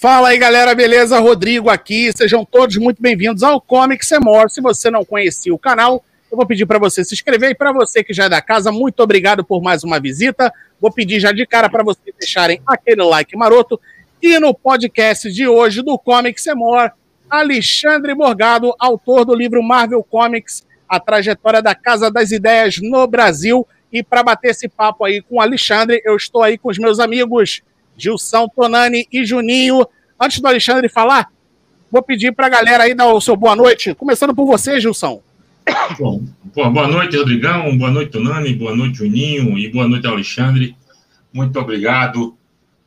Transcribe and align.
Fala 0.00 0.30
aí, 0.30 0.38
galera, 0.38 0.74
beleza? 0.74 1.18
Rodrigo 1.18 1.68
aqui. 1.68 2.10
Sejam 2.16 2.42
todos 2.42 2.78
muito 2.78 3.02
bem-vindos 3.02 3.42
ao 3.42 3.60
Comics 3.60 4.08
More. 4.18 4.48
Se 4.48 4.58
você 4.58 4.90
não 4.90 5.04
conhecia 5.04 5.52
o 5.52 5.58
canal, 5.58 6.02
eu 6.32 6.38
vou 6.38 6.46
pedir 6.46 6.64
para 6.64 6.78
você 6.78 7.04
se 7.04 7.12
inscrever 7.12 7.50
e 7.50 7.54
para 7.54 7.70
você 7.70 8.02
que 8.02 8.14
já 8.14 8.24
é 8.24 8.28
da 8.30 8.40
casa, 8.40 8.72
muito 8.72 9.00
obrigado 9.00 9.44
por 9.44 9.60
mais 9.60 9.84
uma 9.84 10.00
visita. 10.00 10.50
Vou 10.80 10.90
pedir 10.90 11.20
já 11.20 11.32
de 11.32 11.44
cara 11.44 11.68
para 11.68 11.84
vocês 11.84 12.16
deixarem 12.18 12.62
aquele 12.66 13.02
like 13.02 13.36
maroto. 13.36 13.78
E 14.22 14.38
no 14.38 14.54
podcast 14.54 15.30
de 15.30 15.46
hoje 15.46 15.82
do 15.82 15.98
Comics 15.98 16.46
More, 16.54 16.92
Alexandre 17.28 18.14
Morgado, 18.14 18.74
autor 18.78 19.26
do 19.26 19.34
livro 19.34 19.62
Marvel 19.62 20.02
Comics, 20.02 20.66
a 20.88 20.98
trajetória 20.98 21.60
da 21.60 21.74
Casa 21.74 22.10
das 22.10 22.30
Ideias 22.30 22.78
no 22.80 23.06
Brasil. 23.06 23.68
E 23.92 24.02
para 24.02 24.22
bater 24.22 24.52
esse 24.52 24.66
papo 24.66 25.04
aí 25.04 25.20
com 25.20 25.36
o 25.36 25.40
Alexandre, 25.42 26.00
eu 26.06 26.16
estou 26.16 26.42
aí 26.42 26.56
com 26.56 26.70
os 26.70 26.78
meus 26.78 26.98
amigos 26.98 27.60
Gilson, 28.00 28.48
Tonani 28.48 29.06
e 29.12 29.24
Juninho. 29.24 29.86
Antes 30.18 30.40
do 30.40 30.48
Alexandre 30.48 30.88
falar, 30.88 31.30
vou 31.90 32.02
pedir 32.02 32.32
para 32.32 32.46
a 32.46 32.50
galera 32.50 32.84
aí 32.84 32.94
dar 32.94 33.12
o 33.12 33.20
seu 33.20 33.36
boa 33.36 33.54
noite, 33.54 33.94
começando 33.94 34.34
por 34.34 34.46
você, 34.46 34.80
Gilson. 34.80 35.22
Bom, 35.98 36.22
boa 36.54 36.88
noite, 36.88 37.16
Rodrigão, 37.16 37.76
boa 37.76 37.90
noite, 37.90 38.12
Tonani, 38.12 38.54
boa 38.54 38.74
noite, 38.74 38.98
Juninho 38.98 39.58
e 39.58 39.68
boa 39.68 39.86
noite, 39.86 40.06
Alexandre. 40.06 40.76
Muito 41.32 41.58
obrigado 41.58 42.36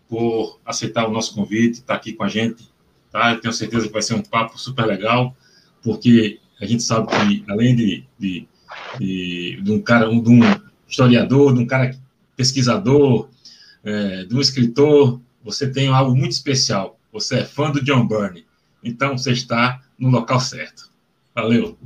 por 0.10 0.60
aceitar 0.66 1.08
o 1.08 1.12
nosso 1.12 1.34
convite, 1.34 1.80
estar 1.80 1.94
tá 1.94 1.96
aqui 1.96 2.14
com 2.14 2.24
a 2.24 2.28
gente. 2.28 2.68
Tá? 3.12 3.32
Eu 3.32 3.40
tenho 3.40 3.54
certeza 3.54 3.88
que 3.88 3.94
vai 3.94 4.02
ser 4.02 4.16
um 4.16 4.22
papo 4.22 4.60
super 4.60 4.86
legal, 4.86 5.36
porque 5.82 6.40
a 6.60 6.66
gente 6.66 6.84
sabe 6.84 7.08
que, 7.08 7.44
além 7.50 7.76
de, 7.76 8.04
de, 8.18 8.48
de, 9.00 9.62
de 9.62 9.72
um 9.72 9.82
cara, 9.82 10.08
de 10.08 10.30
um 10.30 10.40
historiador, 10.88 11.54
de 11.54 11.60
um 11.60 11.66
cara 11.66 11.96
pesquisador, 12.36 13.30
é, 13.84 14.24
de 14.24 14.36
um 14.36 14.40
escritor, 14.40 15.22
você 15.44 15.70
tem 15.72 15.90
algo 15.90 16.16
muito 16.16 16.32
especial. 16.32 17.00
Você 17.12 17.40
é 17.40 17.46
fã 17.46 17.72
do 17.72 17.84
John 17.84 18.08
Byrne. 18.08 18.46
Então, 18.84 19.18
você 19.18 19.32
está 19.32 19.82
no 19.98 20.10
local 20.10 20.40
certo. 20.40 20.90
Valeu. 21.36 21.78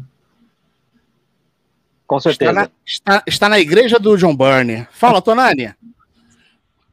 Com 2.05 2.19
certeza. 2.19 2.51
Está 2.51 2.61
na, 2.61 2.71
está, 2.85 3.23
está 3.27 3.49
na 3.49 3.59
igreja 3.59 3.99
do 3.99 4.15
John 4.15 4.35
Byrne. 4.35 4.87
Fala, 4.91 5.21
Tonani. 5.21 5.73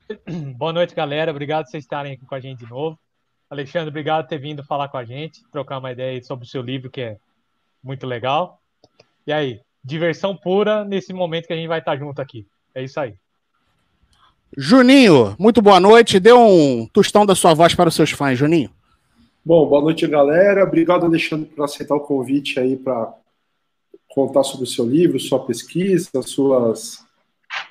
Boa 0.57 0.73
noite, 0.73 0.95
galera. 0.95 1.31
Obrigado 1.31 1.65
por 1.65 1.71
vocês 1.71 1.85
estarem 1.85 2.15
aqui 2.15 2.27
com 2.27 2.35
a 2.35 2.41
gente 2.41 2.61
de 2.61 2.67
novo. 2.69 2.99
Alexandre, 3.49 3.89
obrigado 3.89 4.25
por 4.25 4.31
ter 4.31 4.39
vindo 4.39 4.65
falar 4.65 4.89
com 4.89 4.97
a 4.97 5.05
gente, 5.05 5.45
trocar 5.53 5.79
uma 5.79 5.93
ideia 5.93 6.21
sobre 6.23 6.45
o 6.45 6.49
seu 6.49 6.61
livro, 6.61 6.91
que 6.91 7.01
é 7.01 7.19
muito 7.83 8.07
legal. 8.07 8.61
E 9.27 9.33
aí, 9.33 9.61
diversão 9.83 10.37
pura 10.37 10.85
nesse 10.85 11.13
momento 11.13 11.47
que 11.47 11.53
a 11.53 11.57
gente 11.57 11.69
vai 11.69 11.79
estar 11.79 11.97
junto 11.97 12.21
aqui. 12.21 12.47
É 12.75 12.83
isso 12.83 12.99
aí. 12.99 13.15
Juninho, 14.57 15.35
muito 15.39 15.61
boa 15.61 15.81
noite. 15.81 16.21
Dê 16.21 16.33
um 16.33 16.87
tostão 16.93 17.27
da 17.27 17.35
sua 17.35 17.55
voz 17.55 17.75
para 17.75 17.89
os 17.89 17.95
seus 17.95 18.11
fãs, 18.11 18.39
Juninho. 18.39 18.71
Bom, 19.45 19.67
boa 19.69 19.83
noite, 19.83 20.07
galera. 20.07 20.65
Obrigado, 20.65 21.05
Alexandre, 21.05 21.47
por 21.47 21.65
aceitar 21.65 21.95
o 21.95 22.01
convite 22.01 22.59
aí 22.59 22.77
para 22.77 23.13
contar 24.09 24.45
sobre 24.45 24.65
o 24.65 24.69
seu 24.69 24.87
livro, 24.87 25.19
sua 25.19 25.45
pesquisa, 25.45 26.23
suas 26.23 27.05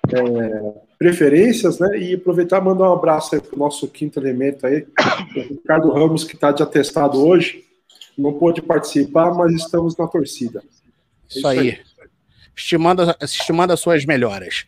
é, 0.09 0.73
preferências, 0.99 1.79
né? 1.79 1.97
E 1.97 2.15
aproveitar 2.15 2.61
e 2.61 2.65
mandar 2.65 2.89
um 2.89 2.93
abraço 2.93 3.33
aí 3.33 3.41
para 3.41 3.55
o 3.55 3.59
nosso 3.59 3.87
quinto 3.87 4.19
elemento 4.19 4.67
aí, 4.67 4.85
o 5.35 5.39
Ricardo 5.39 5.91
Ramos, 5.91 6.23
que 6.23 6.35
está 6.35 6.51
de 6.51 6.61
atestado 6.61 7.25
hoje. 7.25 7.63
Não 8.17 8.33
pôde 8.33 8.61
participar, 8.61 9.33
mas 9.33 9.53
estamos 9.53 9.97
na 9.97 10.05
torcida. 10.05 10.61
É 11.33 11.37
isso, 11.37 11.47
aí. 11.47 11.59
aí. 11.59 11.79
Estimando, 12.55 13.15
estimando 13.21 13.71
as 13.71 13.79
suas 13.79 14.05
melhoras. 14.05 14.65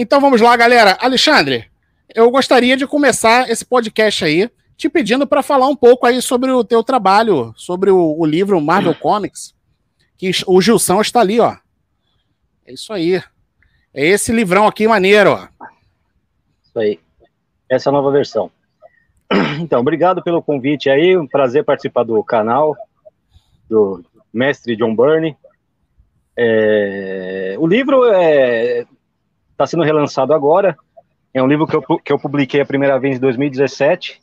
Então 0.00 0.20
vamos 0.20 0.40
lá, 0.40 0.56
galera. 0.56 0.96
Alexandre, 1.00 1.68
eu 2.14 2.30
gostaria 2.30 2.76
de 2.76 2.86
começar 2.86 3.50
esse 3.50 3.64
podcast 3.64 4.24
aí 4.24 4.48
te 4.76 4.88
pedindo 4.88 5.26
para 5.26 5.42
falar 5.42 5.66
um 5.66 5.74
pouco 5.74 6.06
aí 6.06 6.22
sobre 6.22 6.52
o 6.52 6.62
teu 6.62 6.84
trabalho, 6.84 7.52
sobre 7.56 7.90
o, 7.90 8.16
o 8.16 8.24
livro 8.24 8.60
Marvel 8.60 8.94
Comics, 8.94 9.56
que 10.16 10.30
o 10.46 10.62
Gilson 10.62 11.00
está 11.00 11.18
ali, 11.18 11.40
ó. 11.40 11.56
É 12.64 12.74
isso 12.74 12.92
aí. 12.92 13.20
É 13.92 14.06
esse 14.06 14.30
livrão 14.30 14.68
aqui 14.68 14.86
maneiro, 14.86 15.32
ó. 15.32 15.48
Isso 16.62 16.78
aí. 16.78 17.00
Essa 17.68 17.88
é 17.88 17.90
a 17.90 17.92
nova 17.92 18.12
versão. 18.12 18.52
Então, 19.60 19.80
obrigado 19.80 20.22
pelo 20.22 20.40
convite 20.40 20.88
aí, 20.88 21.16
um 21.16 21.26
prazer 21.26 21.64
participar 21.64 22.04
do 22.04 22.22
canal 22.22 22.76
do 23.68 24.04
mestre 24.32 24.76
John 24.76 24.94
Byrne. 24.94 25.36
É, 26.36 27.56
o 27.58 27.66
livro 27.66 28.04
é, 28.04 28.86
está 29.58 29.66
sendo 29.66 29.82
relançado 29.82 30.32
agora. 30.32 30.78
É 31.34 31.42
um 31.42 31.48
livro 31.48 31.66
que 31.66 31.74
eu, 31.74 31.82
que 31.98 32.12
eu 32.12 32.18
publiquei 32.18 32.60
a 32.60 32.66
primeira 32.66 32.98
vez 32.98 33.16
em 33.16 33.20
2017 33.20 34.20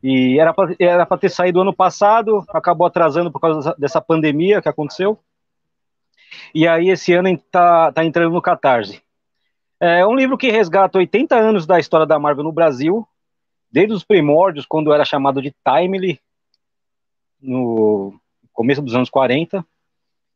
e 0.00 0.38
era 0.38 0.54
para 0.54 0.74
era 0.78 1.04
ter 1.18 1.28
saído 1.28 1.60
ano 1.60 1.74
passado, 1.74 2.44
acabou 2.50 2.86
atrasando 2.86 3.32
por 3.32 3.40
causa 3.40 3.74
dessa 3.76 4.00
pandemia 4.00 4.62
que 4.62 4.68
aconteceu. 4.68 5.18
E 6.54 6.68
aí 6.68 6.90
esse 6.90 7.12
ano 7.12 7.28
está 7.28 7.90
tá 7.90 8.04
entrando 8.04 8.32
no 8.32 8.40
Catarse. 8.40 9.02
É 9.80 10.06
um 10.06 10.14
livro 10.14 10.38
que 10.38 10.50
resgata 10.50 10.98
80 10.98 11.34
anos 11.34 11.66
da 11.66 11.80
história 11.80 12.06
da 12.06 12.18
Marvel 12.18 12.44
no 12.44 12.52
Brasil, 12.52 13.06
desde 13.70 13.92
os 13.92 14.04
primórdios, 14.04 14.64
quando 14.64 14.92
era 14.92 15.04
chamado 15.04 15.42
de 15.42 15.54
Timely, 15.64 16.20
no 17.40 18.14
começo 18.52 18.82
dos 18.82 18.94
anos 18.94 19.10
40. 19.10 19.64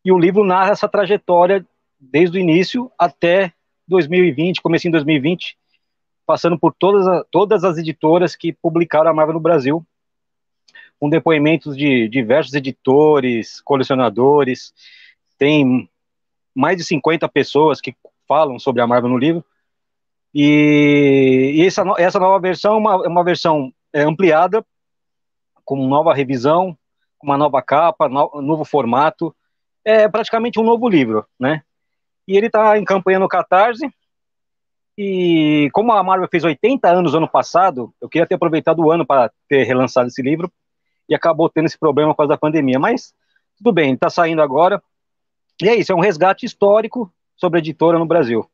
E 0.05 0.11
o 0.11 0.19
livro 0.19 0.45
narra 0.45 0.73
essa 0.73 0.89
trajetória 0.89 1.65
desde 2.01 2.39
o 2.39 2.41
início 2.41 2.91
até 2.99 3.53
2020, 3.93 4.61
comecei 4.61 4.89
em 4.89 4.93
2020, 4.93 5.57
passando 6.27 6.59
por 6.59 6.75
todas, 6.75 7.07
a, 7.07 7.25
todas 7.31 7.65
as 7.65 7.79
editoras 7.79 8.35
que 8.35 8.53
publicaram 8.53 9.11
a 9.11 9.15
Marvel 9.15 9.35
no 9.35 9.41
Brasil, 9.41 9.87
com 10.99 11.09
depoimentos 11.09 11.77
de 11.77 12.09
diversos 12.09 12.55
editores, 12.55 13.61
colecionadores, 13.61 14.73
tem 15.39 15.89
mais 16.55 16.77
de 16.77 16.85
50 16.85 17.29
pessoas 17.29 17.81
que 17.81 17.95
falam 18.27 18.59
sobre 18.59 18.83
a 18.83 18.87
Marvel 18.87 19.11
no 19.11 19.19
livro, 19.19 19.45
e, 20.35 21.53
e 21.57 21.67
essa, 21.67 21.85
essa 21.99 22.19
nova 22.19 22.41
versão 22.41 22.75
é 22.75 22.77
uma, 22.77 22.95
é 23.05 23.09
uma 23.09 23.25
versão 23.25 23.73
é, 23.93 24.03
ampliada, 24.03 24.65
com 25.65 25.87
nova 25.87 26.15
revisão, 26.15 26.77
uma 27.23 27.37
nova 27.37 27.63
capa, 27.63 28.09
no, 28.09 28.43
novo 28.43 28.65
formato, 28.65 29.35
é 29.85 30.09
praticamente 30.09 30.59
um 30.59 30.65
novo 30.65 30.89
livro, 30.89 31.27
né? 31.39 31.63
E 32.27 32.37
ele 32.37 32.47
está 32.47 32.79
em 32.79 32.85
campanha 32.85 33.19
no 33.19 33.29
Catarse. 33.29 33.89
E 34.97 35.69
como 35.73 35.93
a 35.93 36.03
Marvel 36.03 36.29
fez 36.31 36.45
80 36.45 36.89
anos 36.89 37.15
ano 37.15 37.29
passado, 37.29 37.93
eu 38.01 38.09
queria 38.09 38.27
ter 38.27 38.35
aproveitado 38.35 38.81
o 38.81 38.91
ano 38.91 39.07
para 39.07 39.31
ter 39.49 39.65
relançado 39.65 40.09
esse 40.09 40.23
livro 40.23 40.53
e 41.09 41.15
acabou 41.15 41.49
tendo 41.49 41.67
esse 41.67 41.79
problema 41.79 42.13
por 42.13 42.19
causa 42.19 42.31
da 42.31 42.39
pandemia. 42.39 42.79
Mas 42.79 43.15
tudo 43.57 43.73
bem, 43.73 43.95
está 43.95 44.11
saindo 44.11 44.43
agora. 44.43 44.83
E 45.63 45.69
é 45.69 45.75
isso, 45.75 45.93
é 45.93 45.95
um 45.95 46.01
resgate 46.01 46.45
histórico 46.45 47.13
sobre 47.37 47.59
a 47.59 47.61
editora 47.61 47.99
no 47.99 48.07
Brasil. 48.07 48.49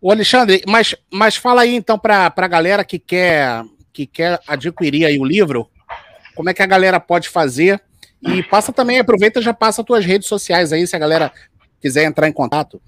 O 0.00 0.10
Alexandre, 0.10 0.62
mas, 0.66 0.94
mas 1.10 1.36
fala 1.36 1.62
aí 1.62 1.74
então 1.74 1.98
para 1.98 2.32
a 2.36 2.48
galera 2.48 2.84
que 2.84 2.98
quer, 2.98 3.64
que 3.92 4.06
quer 4.06 4.38
adquirir 4.46 5.06
aí 5.06 5.18
o 5.18 5.24
livro, 5.24 5.68
como 6.34 6.50
é 6.50 6.54
que 6.54 6.62
a 6.62 6.66
galera 6.66 7.00
pode 7.00 7.28
fazer 7.28 7.82
e 8.26 8.42
passa 8.42 8.72
também, 8.72 8.98
aproveita 8.98 9.42
já 9.42 9.52
passa 9.52 9.82
as 9.82 9.86
tuas 9.86 10.04
redes 10.04 10.28
sociais 10.28 10.72
aí, 10.72 10.86
se 10.86 10.96
a 10.96 10.98
galera 10.98 11.32
quiser 11.80 12.04
entrar 12.04 12.28
em 12.28 12.32
contato. 12.32 12.80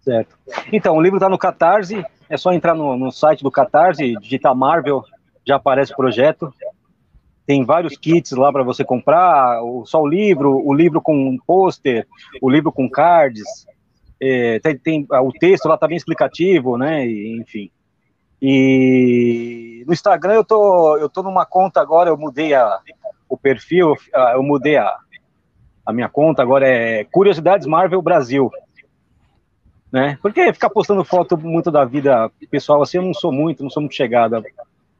Certo. 0.00 0.36
Então, 0.72 0.96
o 0.96 1.00
livro 1.00 1.16
está 1.16 1.28
no 1.28 1.38
Catarse, 1.38 2.04
é 2.28 2.36
só 2.36 2.52
entrar 2.52 2.74
no, 2.74 2.96
no 2.96 3.10
site 3.10 3.42
do 3.42 3.50
Catarse, 3.50 4.16
digitar 4.20 4.54
Marvel, 4.54 5.04
já 5.46 5.56
aparece 5.56 5.92
o 5.92 5.96
projeto. 5.96 6.52
Tem 7.46 7.64
vários 7.64 7.96
kits 7.96 8.32
lá 8.32 8.52
para 8.52 8.62
você 8.62 8.84
comprar, 8.84 9.60
só 9.84 10.00
o 10.02 10.06
livro, 10.06 10.60
o 10.64 10.72
livro 10.72 11.00
com 11.00 11.36
pôster, 11.46 12.06
o 12.40 12.48
livro 12.48 12.70
com 12.70 12.88
cards, 12.88 13.66
é, 14.20 14.60
tem, 14.60 14.78
tem, 14.78 15.06
o 15.10 15.32
texto 15.32 15.66
lá 15.66 15.76
tá 15.76 15.88
bem 15.88 15.96
explicativo, 15.96 16.78
né? 16.78 17.04
E, 17.06 17.40
enfim. 17.40 17.70
E 18.40 19.84
no 19.86 19.92
Instagram 19.92 20.34
eu 20.34 20.44
tô, 20.44 20.96
eu 20.96 21.08
tô 21.08 21.22
numa 21.22 21.44
conta 21.44 21.80
agora, 21.80 22.10
eu 22.10 22.16
mudei 22.16 22.54
a, 22.54 22.78
o 23.32 23.36
perfil, 23.38 23.96
ah, 24.12 24.32
eu 24.34 24.42
mudei 24.42 24.76
a, 24.76 24.94
a 25.86 25.92
minha 25.92 26.06
conta, 26.06 26.42
agora 26.42 26.68
é 26.68 27.02
Curiosidades 27.04 27.66
Marvel 27.66 28.02
Brasil. 28.02 28.50
Né? 29.90 30.18
Porque 30.20 30.52
ficar 30.52 30.68
postando 30.68 31.02
foto 31.02 31.38
muito 31.38 31.70
da 31.70 31.82
vida 31.82 32.30
pessoal 32.50 32.82
assim, 32.82 32.98
eu 32.98 33.02
não 33.02 33.14
sou 33.14 33.32
muito, 33.32 33.62
não 33.62 33.70
sou 33.70 33.80
muito 33.80 33.94
chegada 33.94 34.42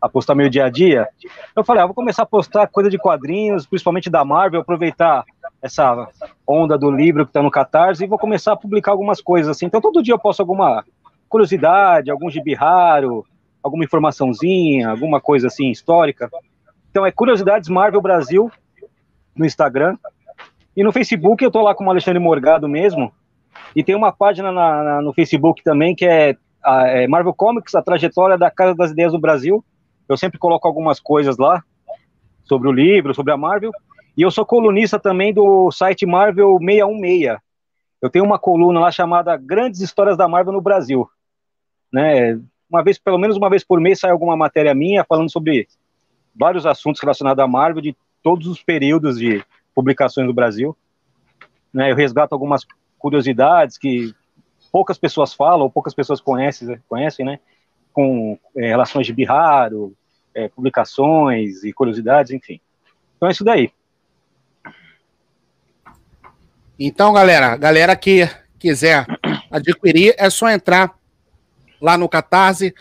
a 0.00 0.08
postar 0.08 0.34
meu 0.34 0.48
dia 0.48 0.64
a 0.64 0.70
dia. 0.70 1.06
Eu 1.54 1.62
falei, 1.62 1.82
ah, 1.82 1.86
vou 1.86 1.94
começar 1.94 2.22
a 2.22 2.26
postar 2.26 2.66
coisa 2.68 2.88
de 2.88 2.96
quadrinhos, 2.96 3.66
principalmente 3.66 4.08
da 4.08 4.24
Marvel, 4.24 4.62
aproveitar 4.62 5.24
essa 5.60 6.08
onda 6.46 6.78
do 6.78 6.90
livro 6.90 7.26
que 7.26 7.30
está 7.30 7.42
no 7.42 7.50
Catarse 7.50 8.02
e 8.02 8.08
vou 8.08 8.18
começar 8.18 8.54
a 8.54 8.56
publicar 8.56 8.92
algumas 8.92 9.20
coisas 9.20 9.54
assim. 9.54 9.66
Então 9.66 9.80
todo 9.80 10.02
dia 10.02 10.14
eu 10.14 10.18
posto 10.18 10.40
alguma 10.40 10.82
curiosidade, 11.28 12.10
algum 12.10 12.30
gibi 12.30 12.54
raro, 12.54 13.26
alguma 13.62 13.84
informaçãozinha, 13.84 14.88
alguma 14.88 15.20
coisa 15.20 15.48
assim 15.48 15.70
histórica. 15.70 16.30
Então 16.92 17.06
é 17.06 17.10
Curiosidades 17.10 17.70
Marvel 17.70 18.02
Brasil 18.02 18.52
no 19.34 19.46
Instagram. 19.46 19.96
E 20.76 20.84
no 20.84 20.92
Facebook 20.92 21.42
eu 21.42 21.50
tô 21.50 21.62
lá 21.62 21.74
com 21.74 21.86
o 21.86 21.90
Alexandre 21.90 22.18
Morgado 22.18 22.68
mesmo. 22.68 23.10
E 23.74 23.82
tem 23.82 23.94
uma 23.94 24.12
página 24.12 24.52
na, 24.52 24.84
na, 24.84 25.00
no 25.00 25.14
Facebook 25.14 25.64
também 25.64 25.94
que 25.94 26.04
é, 26.04 26.36
a, 26.62 26.86
é, 26.88 27.06
Marvel 27.06 27.32
Comics, 27.32 27.74
a 27.74 27.80
trajetória 27.80 28.36
da 28.36 28.50
Casa 28.50 28.74
das 28.74 28.90
Ideias 28.90 29.14
no 29.14 29.18
Brasil. 29.18 29.64
Eu 30.06 30.18
sempre 30.18 30.38
coloco 30.38 30.68
algumas 30.68 31.00
coisas 31.00 31.38
lá 31.38 31.64
sobre 32.44 32.68
o 32.68 32.72
livro, 32.72 33.14
sobre 33.14 33.32
a 33.32 33.38
Marvel. 33.38 33.72
E 34.14 34.20
eu 34.20 34.30
sou 34.30 34.44
colunista 34.44 35.00
também 35.00 35.32
do 35.32 35.70
site 35.70 36.04
Marvel 36.04 36.58
616. 36.58 37.38
Eu 38.02 38.10
tenho 38.10 38.26
uma 38.26 38.38
coluna 38.38 38.80
lá 38.80 38.90
chamada 38.90 39.34
Grandes 39.34 39.80
Histórias 39.80 40.18
da 40.18 40.28
Marvel 40.28 40.52
no 40.52 40.60
Brasil. 40.60 41.08
Né? 41.90 42.38
Uma 42.68 42.84
vez, 42.84 42.98
pelo 42.98 43.16
menos 43.16 43.38
uma 43.38 43.48
vez 43.48 43.64
por 43.64 43.80
mês, 43.80 43.98
sai 43.98 44.10
alguma 44.10 44.36
matéria 44.36 44.74
minha 44.74 45.02
falando 45.08 45.30
sobre 45.30 45.66
vários 46.34 46.66
assuntos 46.66 47.00
relacionados 47.00 47.42
à 47.42 47.46
Marvel 47.46 47.82
de 47.82 47.96
todos 48.22 48.46
os 48.46 48.62
períodos 48.62 49.18
de 49.18 49.44
publicações 49.74 50.26
do 50.26 50.34
Brasil. 50.34 50.76
Né? 51.72 51.90
Eu 51.90 51.96
resgato 51.96 52.32
algumas 52.32 52.66
curiosidades 52.98 53.76
que 53.78 54.14
poucas 54.70 54.96
pessoas 54.96 55.34
falam, 55.34 55.62
ou 55.62 55.70
poucas 55.70 55.94
pessoas 55.94 56.20
conhecem, 56.20 56.80
conhecem 56.88 57.26
né? 57.26 57.38
Com 57.92 58.38
é, 58.56 58.68
relações 58.68 59.06
de 59.06 59.12
birraro, 59.12 59.94
é, 60.34 60.48
publicações 60.48 61.62
e 61.62 61.72
curiosidades, 61.72 62.32
enfim. 62.32 62.58
Então 63.16 63.28
é 63.28 63.32
isso 63.32 63.44
daí. 63.44 63.70
Então, 66.78 67.12
galera, 67.12 67.54
galera 67.56 67.94
que 67.94 68.28
quiser 68.58 69.06
adquirir, 69.50 70.14
é 70.16 70.30
só 70.30 70.48
entrar 70.48 70.96
lá 71.80 71.98
no 71.98 72.08
Catarse 72.08 72.74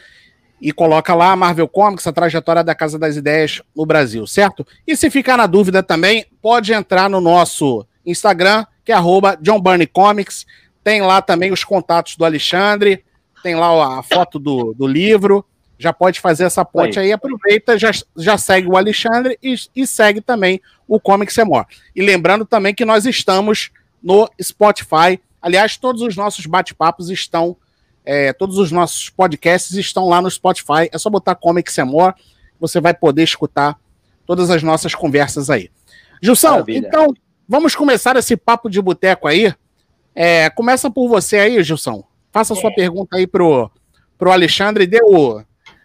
e 0.61 0.71
coloca 0.71 1.15
lá 1.15 1.35
Marvel 1.35 1.67
Comics, 1.67 2.05
a 2.05 2.13
trajetória 2.13 2.63
da 2.63 2.75
Casa 2.75 2.99
das 2.99 3.17
Ideias 3.17 3.61
no 3.75 3.85
Brasil, 3.85 4.27
certo? 4.27 4.65
E 4.85 4.95
se 4.95 5.09
ficar 5.09 5.35
na 5.35 5.47
dúvida 5.47 5.81
também, 5.81 6.25
pode 6.39 6.71
entrar 6.71 7.09
no 7.09 7.19
nosso 7.19 7.85
Instagram, 8.05 8.65
que 8.85 8.91
é 8.91 8.95
arroba 8.95 9.35
John 9.41 9.59
Burney 9.59 9.87
Comics. 9.87 10.45
Tem 10.83 11.01
lá 11.01 11.21
também 11.21 11.51
os 11.51 11.63
contatos 11.63 12.15
do 12.15 12.23
Alexandre, 12.23 13.03
tem 13.41 13.55
lá 13.55 13.99
a 13.99 14.03
foto 14.03 14.37
do, 14.37 14.73
do 14.73 14.85
livro. 14.85 15.43
Já 15.79 15.91
pode 15.91 16.19
fazer 16.19 16.43
essa 16.43 16.63
ponte 16.63 16.99
aí, 16.99 17.07
aí 17.07 17.11
aproveita, 17.11 17.75
já, 17.75 17.89
já 18.15 18.37
segue 18.37 18.67
o 18.67 18.77
Alexandre 18.77 19.39
e, 19.41 19.55
e 19.75 19.87
segue 19.87 20.21
também 20.21 20.61
o 20.87 20.99
Comics 20.99 21.37
More. 21.43 21.65
E 21.95 22.03
lembrando 22.03 22.45
também 22.45 22.75
que 22.75 22.85
nós 22.85 23.07
estamos 23.07 23.71
no 24.01 24.29
Spotify. 24.39 25.19
Aliás, 25.41 25.77
todos 25.77 26.03
os 26.03 26.15
nossos 26.15 26.45
bate-papos 26.45 27.09
estão, 27.09 27.57
é, 28.05 28.33
todos 28.33 28.57
os 28.57 28.71
nossos 28.71 29.09
podcasts 29.09 29.73
estão 29.75 30.07
lá 30.07 30.21
no 30.21 30.29
Spotify. 30.29 30.89
É 30.91 30.97
só 30.97 31.09
botar 31.09 31.35
Comics 31.35 31.77
More, 31.79 32.15
você 32.59 32.79
vai 32.79 32.93
poder 32.93 33.23
escutar 33.23 33.79
todas 34.25 34.49
as 34.49 34.63
nossas 34.63 34.95
conversas 34.95 35.49
aí. 35.49 35.69
Gilson, 36.21 36.51
Maravilha. 36.51 36.87
então 36.87 37.13
vamos 37.47 37.75
começar 37.75 38.15
esse 38.15 38.37
papo 38.37 38.69
de 38.69 38.81
boteco 38.81 39.27
aí. 39.27 39.53
É, 40.13 40.49
começa 40.49 40.89
por 40.89 41.07
você 41.07 41.37
aí, 41.37 41.63
Gilson. 41.63 42.03
Faça 42.31 42.53
a 42.53 42.55
sua 42.55 42.69
é. 42.69 42.73
pergunta 42.73 43.17
aí 43.17 43.27
pro, 43.27 43.69
pro 44.17 44.31
Alexandre. 44.31 44.87
Dê, 44.87 45.01
o, 45.03 45.41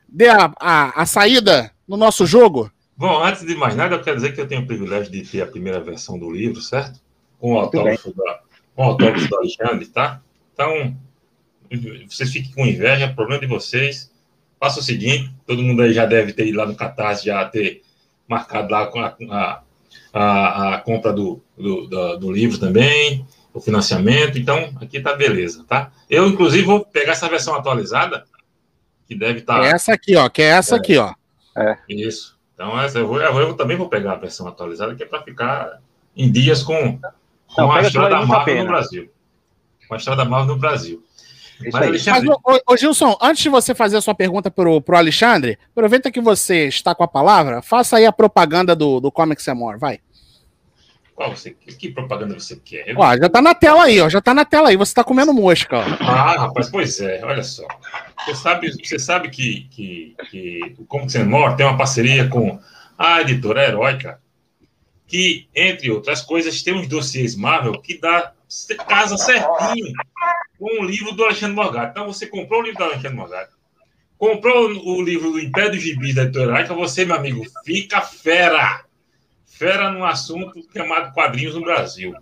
dê 0.09 0.29
a, 0.29 0.53
a, 0.61 1.03
a, 1.03 1.07
saída 1.07 1.73
no 1.89 1.97
nosso 1.97 2.27
jogo. 2.27 2.71
Bom, 2.97 3.23
antes 3.23 3.45
de 3.45 3.55
mais 3.55 3.75
nada, 3.75 3.97
eu 3.97 4.03
quero 4.03 4.17
dizer 4.17 4.35
que 4.35 4.41
eu 4.41 4.49
tenho 4.49 4.63
o 4.63 4.67
privilégio 4.67 5.11
de 5.11 5.23
ter 5.23 5.43
a 5.43 5.47
primeira 5.47 5.81
versão 5.81 6.19
do 6.19 6.31
livro, 6.31 6.61
certo? 6.61 7.01
Com 7.39 7.55
o 7.55 7.59
autógrafo, 7.59 8.15
da, 8.15 8.41
com 8.75 8.83
o 8.83 8.87
autógrafo 8.87 9.29
do 9.29 9.37
Alexandre, 9.37 9.87
tá? 9.87 10.21
Então, 10.55 10.97
vocês 12.09 12.31
fiquem 12.31 12.53
com 12.53 12.67
inveja, 12.67 13.13
problema 13.15 13.41
de 13.41 13.47
vocês. 13.47 14.11
Faça 14.59 14.81
o 14.81 14.83
seguinte: 14.83 15.31
todo 15.47 15.63
mundo 15.63 15.83
aí 15.83 15.93
já 15.93 16.07
deve 16.07 16.33
ter 16.33 16.47
ido 16.47 16.59
lá 16.59 16.67
no 16.67 16.77
Catarse, 16.77 17.27
já 17.27 17.45
ter 17.45 17.83
marcado 18.29 18.73
lá 18.73 18.87
com 18.87 19.01
a, 19.01 19.17
a, 19.31 19.63
a, 20.13 20.75
a 20.75 20.81
compra 20.81 21.13
do, 21.13 21.43
do, 21.57 21.87
do, 21.87 22.17
do 22.17 22.33
livro 22.33 22.59
também 22.59 23.27
o 23.57 23.61
financiamento. 23.61 24.39
Então, 24.39 24.71
aqui 24.81 25.01
tá 25.01 25.15
beleza, 25.15 25.65
tá? 25.67 25.91
Eu, 26.11 26.27
inclusive, 26.27 26.63
vou 26.65 26.85
pegar 26.85 27.13
essa 27.13 27.29
versão 27.29 27.55
atualizada, 27.55 28.25
que 29.09 29.15
deve 29.15 29.41
estar. 29.41 29.61
Tá... 29.61 29.67
É 29.67 29.71
essa 29.71 29.95
aqui, 29.95 30.15
ó, 30.15 30.29
que 30.29 30.43
é 30.43 30.47
essa 30.47 30.77
é, 30.77 30.79
aqui, 30.79 30.99
ó. 30.99 31.15
É. 31.57 31.79
Isso. 31.89 32.37
Então, 32.53 32.79
essa, 32.79 32.99
eu, 32.99 33.09
vou, 33.09 33.19
eu 33.19 33.55
também 33.55 33.77
vou 33.77 33.89
pegar 33.89 34.13
a 34.13 34.17
versão 34.17 34.47
atualizada, 34.47 34.95
que 34.95 35.03
é 35.03 35.07
para 35.07 35.23
ficar 35.23 35.81
em 36.15 36.31
dias 36.31 36.63
com, 36.63 36.99
com 36.99 37.63
Não, 37.63 37.73
a 37.73 37.81
estrada 37.81 38.27
Marvel 38.27 38.59
no 38.59 38.67
Brasil. 38.67 39.11
Com 39.89 39.95
a 39.95 39.97
estrada 39.97 40.25
Marvel 40.25 40.55
no 40.55 40.61
Brasil. 40.61 41.03
Mas, 41.61 41.75
Alexandre... 41.75 42.29
Mas, 42.29 42.39
ô, 42.45 42.73
ô, 42.73 42.77
Gilson, 42.77 43.17
antes 43.21 43.43
de 43.43 43.49
você 43.49 43.75
fazer 43.75 43.97
a 43.97 44.01
sua 44.01 44.15
pergunta 44.15 44.51
pro, 44.51 44.81
pro 44.81 44.97
Alexandre, 44.97 45.59
aproveita 45.71 46.11
que 46.11 46.21
você 46.21 46.67
está 46.67 46.95
com 46.95 47.05
a 47.05 47.09
palavra, 47.09 47.63
faça 47.63 47.97
aí 47.97 48.07
a 48.07 48.13
propaganda 48.13 48.77
do, 48.77 49.01
do 49.01 49.11
Comics 49.11 49.47
More, 49.49 49.79
vai. 49.79 50.01
Qual 51.17 51.35
você 51.35 51.51
Que 51.51 51.89
propaganda 51.89 52.39
você 52.39 52.57
quer? 52.57 52.87
Eu... 52.87 52.99
Ó, 52.99 53.17
já 53.17 53.29
tá 53.29 53.41
na 53.41 53.55
tela 53.55 53.85
aí, 53.85 53.99
ó. 54.03 54.09
Já 54.09 54.21
tá 54.21 54.35
na 54.35 54.45
tela 54.45 54.69
aí. 54.69 54.77
Você 54.77 54.93
tá 54.93 55.03
comendo 55.03 55.33
mosca, 55.33 55.79
ó. 55.79 55.83
Ah, 56.01 56.37
rapaz, 56.43 56.69
pois 56.69 57.01
é. 57.01 57.25
Olha 57.25 57.43
só. 57.43 57.67
Você 58.23 58.35
sabe, 58.35 58.71
você 58.71 58.99
sabe 58.99 59.31
que, 59.31 59.67
que, 59.71 60.15
que 60.31 60.75
o 60.79 60.85
Como 60.85 61.09
Você 61.09 61.25
Morre 61.25 61.57
tem 61.57 61.65
uma 61.65 61.79
parceria 61.79 62.29
com 62.29 62.61
a 62.99 63.23
editora 63.23 63.67
Heróica, 63.67 64.21
que, 65.07 65.49
entre 65.55 65.91
outras 65.91 66.23
coisas, 66.23 66.63
tem 66.63 66.75
uns 66.75 66.89
dossiês 66.89 67.37
Marvel 67.37 67.81
que 67.81 67.99
dá 67.99 68.33
casa 68.87 69.17
certinho 69.17 69.93
com 70.59 70.81
o 70.81 70.85
livro 70.85 71.13
do 71.13 71.25
Alexandre 71.25 71.55
Morgado. 71.55 71.91
Então, 71.91 72.07
você 72.07 72.27
comprou 72.27 72.61
o 72.61 72.65
livro 72.65 72.79
do 72.79 72.85
Alexandre 72.85 73.17
Morgado, 73.17 73.51
comprou 74.19 74.69
o 74.69 75.03
livro 75.03 75.33
do 75.33 75.41
Império 75.41 75.73
dos 75.73 75.83
Gibis 75.83 76.15
da 76.15 76.23
editora 76.23 76.53
Heróica, 76.53 76.75
você, 76.75 77.05
meu 77.05 77.17
amigo, 77.17 77.43
fica 77.65 78.01
fera 78.01 78.85
fera 79.47 79.91
num 79.91 80.05
assunto 80.05 80.61
chamado 80.73 81.13
quadrinhos 81.15 81.55
no 81.55 81.63
Brasil. 81.63 82.15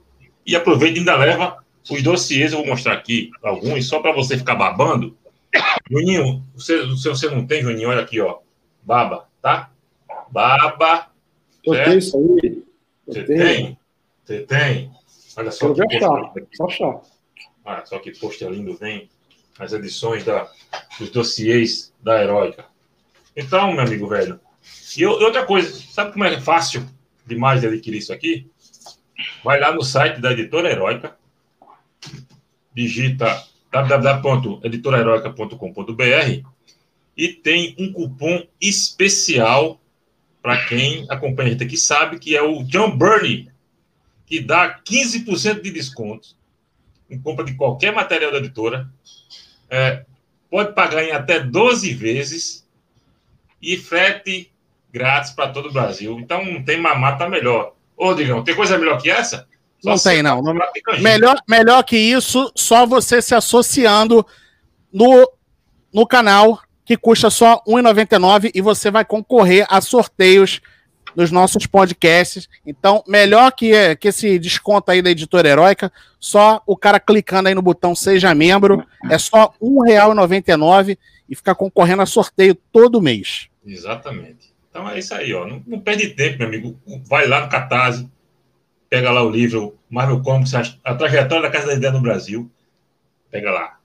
E 0.47 0.55
aproveita 0.55 0.97
e 0.97 1.01
ainda 1.01 1.17
leva 1.17 1.65
os 1.91 2.03
dossiês, 2.03 2.53
eu 2.53 2.59
vou 2.59 2.69
mostrar 2.69 2.93
aqui 2.93 3.31
alguns, 3.43 3.89
só 3.89 4.01
para 4.01 4.13
você 4.13 4.39
ficar 4.39 4.55
babando. 4.55 5.17
Juninho, 5.91 6.45
você, 6.55 6.83
se 6.97 7.09
você 7.09 7.29
não 7.29 7.47
tem, 7.47 7.63
Juninho, 7.63 7.89
olha 7.89 8.03
aqui, 8.03 8.21
ó. 8.21 8.39
Baba, 8.83 9.29
tá? 9.43 9.71
Baba. 10.31 11.09
Eu 11.65 11.73
tenho 11.85 11.99
isso 11.99 12.17
aí. 12.17 12.64
Você 13.07 13.25
tem? 13.25 13.79
Você 14.25 14.41
tem? 14.41 14.91
Olha 15.37 15.51
só 15.51 15.67
eu 15.67 15.75
que 15.75 15.97
achar, 15.97 16.33
só 16.55 16.67
achar. 16.67 17.01
Olha 17.65 17.87
só 17.87 17.99
que 17.99 18.17
post 18.19 18.45
lindo 18.45 18.77
vem 18.77 19.09
as 19.59 19.73
edições 19.73 20.25
da, 20.25 20.49
dos 20.99 21.11
dossiês 21.11 21.93
da 22.03 22.23
Heróica. 22.23 22.67
Então, 23.37 23.73
meu 23.73 23.83
amigo 23.83 24.07
velho, 24.07 24.39
e 24.97 25.05
outra 25.07 25.45
coisa, 25.45 25.75
sabe 25.93 26.13
como 26.13 26.25
é 26.25 26.41
fácil 26.41 26.89
demais 27.27 27.61
de 27.61 27.67
adquirir 27.67 27.99
isso 27.99 28.13
aqui, 28.13 28.49
vai 29.43 29.59
lá 29.61 29.73
no 29.73 29.83
site 29.83 30.21
da 30.21 30.31
Editora 30.33 30.71
Heróica, 30.71 31.17
digita 32.73 33.45
www.editoraheroica.com.br 33.71 36.49
e 37.17 37.29
tem 37.29 37.77
um 37.79 37.93
cupom 37.93 38.45
especial 38.61 39.81
para 40.45 40.63
quem 40.67 41.07
acompanha 41.09 41.49
a 41.49 41.53
gente 41.53 41.65
aqui 41.65 41.79
sabe 41.79 42.19
que 42.19 42.37
é 42.37 42.43
o 42.43 42.63
John 42.65 42.95
Burney, 42.95 43.49
que 44.27 44.41
dá 44.41 44.79
15% 44.79 45.63
de 45.63 45.71
desconto 45.71 46.37
em 47.09 47.19
compra 47.19 47.47
de 47.47 47.55
qualquer 47.55 47.95
material 47.95 48.31
da 48.31 48.37
editora. 48.37 48.87
É, 49.71 50.05
pode 50.51 50.75
pagar 50.75 51.03
em 51.03 51.13
até 51.13 51.41
12 51.41 51.95
vezes 51.95 52.69
e 53.61 53.79
frete 53.79 54.53
grátis 54.93 55.31
para 55.31 55.49
todo 55.49 55.71
o 55.71 55.73
Brasil. 55.73 56.21
Então 56.21 56.45
não 56.45 56.63
tem 56.63 56.79
mamata 56.79 57.27
melhor. 57.27 57.73
Ô, 57.97 58.13
Digão, 58.13 58.45
tem 58.45 58.55
coisa 58.55 58.77
melhor 58.77 59.01
que 59.01 59.11
essa? 59.11 59.49
Só 59.81 59.91
não 59.93 59.99
tem, 59.99 60.23
não. 60.23 60.43
não 60.43 60.55
melhor, 61.01 61.41
melhor 61.49 61.83
que 61.85 61.97
isso, 61.97 62.53
só 62.55 62.85
você 62.85 63.23
se 63.23 63.35
associando 63.35 64.27
no, 64.93 65.27
no 65.91 66.07
canal, 66.07 66.61
que 66.85 66.97
custa 66.97 67.31
só 67.31 67.63
R$ 67.67 67.73
1,99 67.73 68.51
e 68.55 68.61
você 68.61 68.91
vai 68.91 69.05
concorrer 69.05 69.67
a 69.69 69.81
sorteios 69.81 70.61
nos 71.17 71.31
nossos 71.31 71.67
podcasts. 71.67 72.49
Então, 72.67 73.03
melhor 73.07 73.53
que, 73.53 73.97
que 73.97 74.09
esse 74.09 74.39
desconto 74.39 74.91
aí 74.91 75.01
da 75.01 75.11
editora 75.11 75.49
heróica, 75.49 75.93
só 76.19 76.63
o 76.67 76.77
cara 76.77 77.01
clicando 77.01 77.49
aí 77.49 77.55
no 77.55 77.63
botão 77.63 77.95
Seja 77.95 78.35
Membro, 78.35 78.85
é 79.11 79.19
só 79.19 79.55
R$ 79.61 79.69
1,99 79.69 80.99
e 81.29 81.35
ficar 81.35 81.55
concorrendo 81.55 82.03
a 82.03 82.07
sorteio 82.07 82.55
todo 82.55 83.01
mês. 83.01 83.49
Exatamente. 83.65 84.53
Então 84.69 84.89
é 84.89 84.99
isso 84.99 85.15
aí, 85.15 85.33
ó. 85.33 85.47
Não, 85.47 85.63
não 85.67 85.81
perde 85.81 86.11
tempo, 86.11 86.39
meu 86.39 86.49
amigo. 86.49 86.79
Vai 87.09 87.27
lá 87.27 87.43
no 87.43 87.49
Catarse, 87.49 88.11
pega 88.91 89.11
lá 89.11 89.23
o 89.23 89.31
livro 89.31 89.79
Marvel 89.89 90.21
Comics, 90.21 90.53
a 90.83 90.95
trajetória 90.95 91.43
da 91.43 91.51
Casa 91.51 91.69
da 91.69 91.75
Ideia 91.75 91.93
no 91.93 92.01
Brasil. 92.01 92.51
Pega 93.31 93.51
lá. 93.51 93.79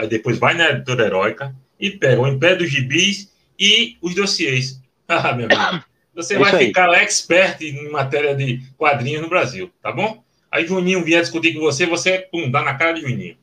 Aí 0.00 0.08
depois 0.08 0.38
vai 0.38 0.54
na 0.54 0.70
editora 0.70 1.06
heróica 1.06 1.54
e 1.78 1.90
pega 1.90 2.20
o 2.20 2.26
Império 2.26 2.58
dos 2.58 2.70
Gibis 2.70 3.30
e 3.58 3.96
os 4.00 4.14
dossiês. 4.14 4.80
Ah, 5.10 5.32
meu 5.32 5.48
amigo. 5.50 5.84
Você 6.14 6.34
é 6.34 6.38
vai 6.38 6.66
ficar 6.66 6.92
expert 6.92 7.62
em 7.62 7.90
matéria 7.90 8.36
de 8.36 8.60
quadrinhos 8.76 9.22
no 9.22 9.28
Brasil, 9.30 9.70
tá 9.82 9.90
bom? 9.90 10.22
Aí 10.52 10.66
Juninho 10.66 11.02
vier 11.02 11.22
discutir 11.22 11.54
com 11.54 11.60
você, 11.60 11.86
você 11.86 12.28
pum, 12.30 12.50
dá 12.50 12.62
na 12.62 12.74
cara 12.74 12.92
de 12.92 13.00
Juninho. 13.00 13.34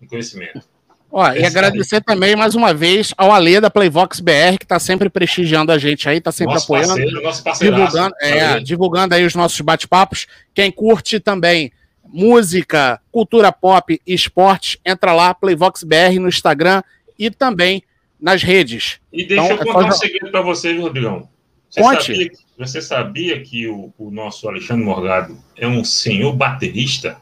Em 0.00 0.06
conhecimento. 0.06 0.62
Ó, 1.10 1.30
e 1.30 1.44
agradecer 1.44 1.96
aí. 1.96 2.02
também 2.02 2.34
mais 2.34 2.54
uma 2.54 2.72
vez 2.72 3.12
ao 3.18 3.30
Alê 3.30 3.60
da 3.60 3.70
Playvox 3.70 4.18
BR, 4.18 4.56
que 4.58 4.64
está 4.64 4.78
sempre 4.78 5.10
prestigiando 5.10 5.70
a 5.70 5.78
gente 5.78 6.08
aí, 6.08 6.16
está 6.16 6.32
sempre 6.32 6.54
nosso 6.54 6.64
apoiando. 6.64 6.96
Parceiro, 6.96 7.22
nosso 7.22 7.44
divulgando, 7.60 8.14
é, 8.20 8.60
divulgando 8.60 9.14
aí 9.14 9.24
os 9.24 9.34
nossos 9.34 9.60
bate-papos. 9.60 10.26
Quem 10.54 10.72
curte 10.72 11.20
também 11.20 11.70
música, 12.04 13.00
cultura 13.12 13.52
pop 13.52 14.00
e 14.06 14.14
esporte, 14.14 14.80
entra 14.84 15.12
lá, 15.12 15.34
Playvox 15.34 15.82
BR 15.84 16.18
no 16.18 16.28
Instagram 16.28 16.82
e 17.18 17.30
também 17.30 17.82
nas 18.20 18.42
redes. 18.42 19.00
E 19.12 19.24
deixa 19.24 19.44
Então, 19.44 19.56
eu 19.56 19.62
é 19.62 19.64
contar 19.66 19.80
só- 19.92 19.96
um 19.96 20.00
segredo 20.00 20.30
para 20.30 20.40
você, 20.40 20.72
viu, 20.72 20.82
Rodrigão? 20.82 21.28
Você 21.70 21.80
Conte. 21.80 22.04
sabia, 22.14 22.30
você 22.58 22.80
sabia 22.82 23.40
que 23.42 23.66
o, 23.68 23.92
o 23.98 24.10
nosso 24.10 24.48
Alexandre 24.48 24.84
Morgado 24.84 25.36
é 25.56 25.66
um 25.66 25.82
senhor 25.84 26.32
baterista? 26.32 27.20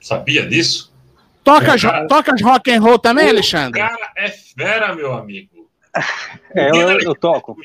Sabia 0.00 0.46
disso? 0.46 0.92
Toca, 1.42 1.74
as- 1.74 1.82
Cara- 1.82 2.06
toca 2.06 2.34
as 2.34 2.42
rock 2.42 2.70
and 2.70 2.80
roll 2.80 2.98
também, 2.98 3.26
O 3.26 3.30
Alexandre? 3.30 3.80
cara 3.80 4.12
é 4.16 4.28
fera, 4.28 4.94
meu 4.94 5.12
amigo. 5.14 5.68
É, 6.54 6.70
eu, 6.70 6.74
eu- 6.76 7.00
eu 7.00 7.14
toco. 7.14 7.56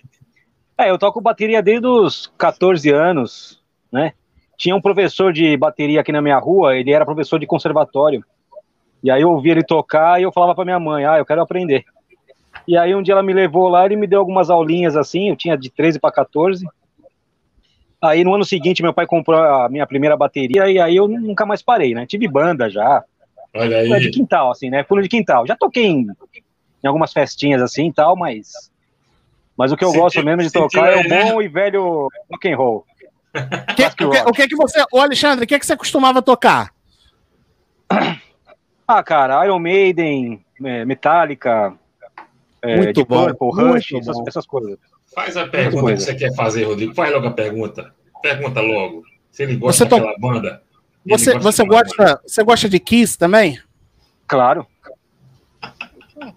É, 0.77 0.89
eu 0.89 0.97
toco 0.97 1.21
bateria 1.21 1.62
desde 1.62 1.88
os 1.88 2.31
14 2.38 2.89
anos, 2.89 3.62
né? 3.91 4.13
Tinha 4.57 4.75
um 4.75 4.81
professor 4.81 5.31
de 5.31 5.55
bateria 5.55 6.01
aqui 6.01 6.12
na 6.12 6.21
minha 6.21 6.38
rua, 6.38 6.75
ele 6.75 6.91
era 6.91 7.05
professor 7.05 7.39
de 7.39 7.45
conservatório. 7.47 8.25
E 9.03 9.12
aí 9.12 9.22
eu 9.22 9.31
ouvia 9.31 9.51
ele 9.51 9.63
tocar 9.63 10.19
e 10.19 10.24
eu 10.24 10.31
falava 10.31 10.55
pra 10.55 10.63
minha 10.65 10.79
mãe, 10.79 11.05
ah, 11.05 11.17
eu 11.17 11.25
quero 11.25 11.41
aprender. 11.41 11.83
E 12.67 12.77
aí 12.77 12.95
um 12.95 13.01
dia 13.03 13.13
ela 13.13 13.24
me 13.24 13.33
levou 13.33 13.67
lá, 13.67 13.86
ele 13.86 13.95
me 13.98 14.07
deu 14.07 14.19
algumas 14.19 14.50
aulinhas 14.50 14.95
assim, 14.95 15.29
eu 15.29 15.36
tinha 15.36 15.57
de 15.57 15.69
13 15.69 16.00
para 16.00 16.12
14. 16.12 16.65
Aí 18.01 18.24
no 18.24 18.33
ano 18.33 18.45
seguinte 18.45 18.81
meu 18.81 18.93
pai 18.93 19.05
comprou 19.05 19.39
a 19.41 19.67
minha 19.69 19.86
primeira 19.86 20.15
bateria 20.15 20.69
e 20.69 20.79
aí 20.79 20.95
eu 20.95 21.07
nunca 21.07 21.45
mais 21.45 21.62
parei, 21.62 21.93
né? 21.93 22.05
Tive 22.05 22.27
banda 22.27 22.69
já, 22.69 23.03
Olha 23.53 23.75
é 23.75 23.83
de 24.00 24.05
aí. 24.07 24.12
quintal, 24.12 24.51
assim, 24.51 24.69
né? 24.69 24.83
Fundo 24.83 25.01
de 25.01 25.10
quintal. 25.10 25.45
Já 25.45 25.55
toquei 25.55 25.86
em, 25.86 26.07
em 26.83 26.88
algumas 26.88 27.12
festinhas 27.13 27.62
assim 27.62 27.88
e 27.89 27.93
tal, 27.93 28.15
mas. 28.15 28.72
Mas 29.57 29.72
o 29.72 29.77
que 29.77 29.83
eu 29.83 29.89
Sentiu- 29.89 30.01
gosto 30.03 30.24
mesmo 30.24 30.41
de 30.41 30.51
tocar 30.51 30.88
é 30.91 30.95
aí, 30.95 31.05
o 31.05 31.10
né? 31.10 31.31
bom 31.31 31.41
e 31.41 31.48
velho 31.48 32.07
rock 32.31 32.50
and 32.51 32.57
roll. 32.57 32.86
Que- 33.75 33.86
o, 34.05 34.10
que, 34.10 34.17
o 34.29 34.31
que 34.31 34.48
que 34.48 34.55
você. 34.55 34.83
Ô, 34.91 35.00
Alexandre, 35.00 35.45
o 35.45 35.48
que, 35.48 35.60
que 35.60 35.65
você 35.65 35.75
costumava 35.77 36.22
tocar? 36.22 36.72
Ah, 38.87 39.03
cara, 39.03 39.45
Iron 39.45 39.59
Maiden, 39.59 40.43
é, 40.63 40.85
Metallica, 40.85 41.73
é, 42.61 42.77
Muito 42.77 42.93
Deep 42.93 43.09
bom, 43.09 43.27
Purple, 43.27 43.47
muito 43.63 43.73
Rush, 43.75 43.93
essas, 43.93 44.17
bom. 44.17 44.25
essas 44.27 44.45
coisas. 44.45 44.77
Faz 45.13 45.37
a 45.37 45.47
pergunta 45.47 45.93
que 45.93 45.99
você 46.01 46.15
quer 46.15 46.33
fazer, 46.35 46.63
Rodrigo. 46.65 46.93
Faz 46.93 47.11
logo 47.13 47.27
a 47.27 47.31
pergunta. 47.31 47.93
Pergunta 48.21 48.61
logo. 48.61 49.03
Se 49.31 49.43
ele 49.43 49.55
gosta 49.57 49.83
Você 49.83 49.89
to- 49.89 49.95
daquela 49.95 50.17
banda. 50.19 50.61
Ele 51.05 51.17
Você, 51.17 51.37
você, 51.39 51.63
daquela 51.63 51.83
banda. 51.83 51.95
gosta, 52.05 52.21
você 52.27 52.43
gosta 52.43 52.69
de 52.69 52.79
Kiss 52.79 53.17
também? 53.17 53.59
Claro. 54.27 54.65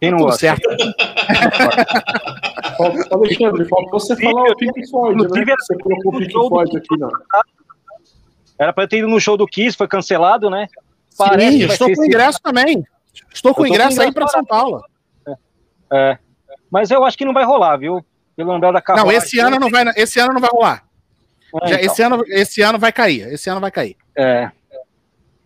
Quem 0.00 0.10
não 0.10 0.18
Tudo 0.18 0.26
gosta? 0.26 0.40
certo. 0.40 0.68
Falta- 2.76 3.14
Alexandre, 3.14 3.64
faltou 3.68 4.00
você 4.00 4.16
falar 4.16 4.50
o 4.50 4.56
Pink 4.56 4.90
Floyd, 4.90 5.22
né? 5.22 5.54
Você 5.60 5.78
colocou 5.78 6.14
o 6.14 6.18
Pink 6.18 6.32
Floyd 6.32 6.76
aqui, 6.76 6.96
não. 6.98 7.08
Era 8.58 8.72
pra 8.72 8.84
eu 8.84 8.88
ter 8.88 8.98
ido 8.98 9.08
no 9.08 9.20
show 9.20 9.36
do 9.36 9.46
Kiss, 9.46 9.76
foi 9.76 9.86
cancelado, 9.88 10.50
né? 10.50 10.68
Sim, 11.16 11.24
Parece 11.24 11.60
eu 11.60 11.68
vai 11.68 11.74
estou 11.74 11.94
com 11.94 12.04
ingresso 12.04 12.40
também. 12.42 12.84
Estou 13.32 13.54
com 13.54 13.62
Eu 13.62 13.68
com 13.68 13.74
ingresso 13.74 14.02
aí 14.02 14.08
ingresso 14.08 14.12
para 14.12 14.28
São 14.28 14.44
Paulo. 14.44 14.82
É. 15.90 16.18
Mas 16.70 16.90
eu 16.90 17.04
acho 17.04 17.16
que 17.16 17.24
não 17.24 17.32
vai 17.32 17.44
rolar, 17.44 17.78
viu? 17.78 18.04
Pelo 18.36 18.52
andar 18.52 18.72
da 18.72 18.82
carruagem. 18.82 19.10
Não, 19.10 19.16
esse 19.16 19.38
ano 19.38 19.58
não 19.58 19.70
vai, 19.70 19.84
esse 19.96 20.20
ano 20.20 20.34
não 20.34 20.40
vai 20.40 20.50
rolar. 20.50 20.84
É, 21.62 21.68
Já- 21.68 21.76
então. 21.76 21.92
esse, 21.92 22.02
ano, 22.02 22.24
esse 22.26 22.62
ano 22.62 22.78
vai 22.78 22.92
cair. 22.92 23.32
Esse 23.32 23.48
ano 23.48 23.60
vai 23.60 23.70
cair. 23.70 23.96
É. 24.16 24.50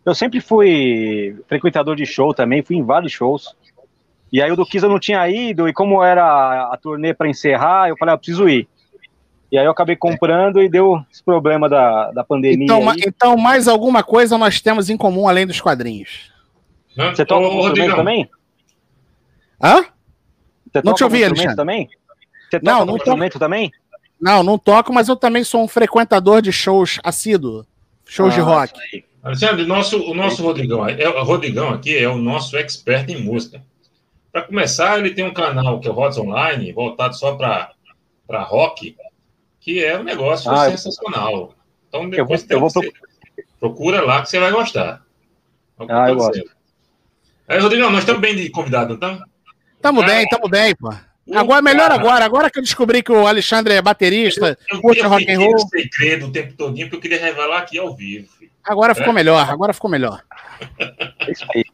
Eu 0.05 0.15
sempre 0.15 0.41
fui 0.41 1.37
frequentador 1.47 1.95
de 1.95 2.05
show 2.05 2.35
também, 2.35 2.63
fui 2.63 2.77
em 2.77 2.83
vários 2.83 3.13
shows. 3.13 3.55
E 4.33 4.43
aí 4.43 4.51
o 4.51 4.57
do 4.57 4.67
Kiss 4.67 4.85
eu 4.85 4.91
não 4.91 4.99
tinha 4.99 5.29
ido, 5.29 5.69
e 5.69 5.73
como 5.73 6.03
era 6.03 6.73
a, 6.73 6.77
turnê 6.77 7.13
para 7.15 7.29
encerrar, 7.29 7.89
eu 7.89 7.97
falei, 7.97 8.15
ah, 8.15 8.19
preciso 8.19 8.49
ir. 8.49 8.69
E 9.51 9.59
aí 9.59 9.65
eu 9.65 9.71
acabei 9.71 9.97
comprando 9.97 10.63
e 10.63 10.69
deu 10.69 11.05
esse 11.13 11.23
problema 11.23 11.69
da, 11.69 12.11
da 12.13 12.23
pandemia. 12.25 12.65
Então, 12.65 12.83
ma- 12.83 12.95
então, 12.97 13.37
mais 13.37 13.67
alguma 13.67 14.03
coisa 14.03 14.39
nós 14.39 14.61
temos 14.61 14.89
em 14.89 14.97
comum 14.97 15.29
além 15.29 15.47
dos 15.47 15.61
quadrinhos. 15.61 16.31
Não, 16.97 17.15
Você 17.15 17.25
toca 17.25 17.45
algum 17.45 17.59
instrumento 17.59 17.69
Rodrigão, 17.69 17.97
também? 17.97 18.31
Hã? 19.63 19.83
Você 19.83 19.89
Não 20.77 20.83
toca 20.83 20.95
te 20.97 21.05
ouvi, 21.05 21.25
Alexandre. 21.25 21.57
também? 21.57 21.89
Você 22.49 22.61
toca 22.61 22.73
Não, 22.73 22.79
não 22.81 22.87
toco. 22.87 22.97
instrumento 22.99 23.39
também? 23.39 23.73
Não, 24.21 24.43
não 24.43 24.59
toco, 24.59 24.93
mas 24.93 25.09
eu 25.09 25.17
também 25.17 25.43
sou 25.43 25.63
um 25.65 25.69
frequentador 25.69 26.41
de 26.43 26.53
shows 26.53 27.01
assíduo. 27.03 27.67
Shows 28.07 28.35
de 28.35 28.41
Ah, 28.41 28.45
rock. 28.45 28.73
isso 28.75 28.83
aí. 28.97 29.05
Alexandre, 29.23 29.67
nosso, 29.67 30.01
o 30.11 30.15
nosso 30.15 30.43
Rodrigão, 30.43 30.89
é, 30.89 31.09
o 31.09 31.23
Rodrigão 31.25 31.71
aqui 31.71 31.97
é 31.97 32.09
o 32.09 32.17
nosso 32.17 32.57
expert 32.57 33.09
em 33.11 33.23
música. 33.23 33.63
Para 34.33 34.43
começar, 34.43 34.99
ele 34.99 35.11
tem 35.11 35.25
um 35.25 35.33
canal 35.35 35.79
que 35.81 35.89
é 35.89 35.91
o 35.91 35.95
Rods 35.95 36.17
Online, 36.19 36.73
voltado 36.73 37.15
só 37.17 37.35
para 37.35 37.73
rock, 38.45 38.97
que 39.61 39.85
é 39.85 39.99
um 39.99 40.03
negócio 40.03 40.51
Ah, 40.51 40.67
eu- 40.67 40.71
sensacional. 40.79 41.55
Então, 41.89 42.03
vou- 42.03 42.11
depois 42.11 42.47
eu 42.49 42.61
vou 42.61 42.69
que 42.69 42.75
você- 42.75 42.93
procura 43.59 44.01
lá 44.03 44.23
que 44.23 44.29
você 44.31 44.39
vai 44.39 44.51
gostar. 44.51 45.03
É 45.79 45.83
o 45.83 45.87
que 45.87 45.93
Ah, 45.93 46.09
eu 46.09 46.17
gosto. 46.17 46.43
Aí, 47.49 47.59
Rodrigão, 47.59 47.91
nós 47.91 48.01
estamos 48.01 48.21
bem 48.21 48.35
de 48.37 48.49
convidado, 48.51 48.89
não 48.89 48.95
estamos? 48.95 49.23
Tamo 49.83 50.01
Cara, 50.01 50.13
bem, 50.13 50.29
tamo 50.29 50.49
bem, 50.49 50.75
pô. 50.77 50.93
Agora, 51.35 51.63
melhor 51.63 51.89
cara- 51.89 51.95
agora. 51.95 52.25
Agora 52.25 52.51
que 52.51 52.59
eu 52.59 52.63
descobri 52.63 53.03
que 53.03 53.13
o 53.13 53.27
Alexandre 53.27 53.75
é 53.75 53.83
baterista, 53.83 54.59
Eu, 54.71 54.81
curte 54.81 55.01
eu 55.01 55.09
rock 55.09 55.31
and 55.31 55.39
roll. 55.39 55.53
no 55.53 55.59
segredo 55.69 56.27
o 56.27 56.33
tempo 56.33 56.55
todinho, 56.55 56.87
porque 56.87 56.97
eu 56.97 57.01
queria 57.01 57.21
revelar 57.25 57.59
aqui 57.59 57.79
ao 57.79 57.95
vivo. 57.95 58.29
filho. 58.39 58.51
agora 58.63 58.95
ficou 58.95 59.11
É. 59.11 59.15
melhor. 59.15 59.49
Agora 59.51 59.73
ficou 59.73 59.91
melhor. 59.91 60.23
É 61.21 61.31
isso 61.33 61.45
aí. 61.55 61.65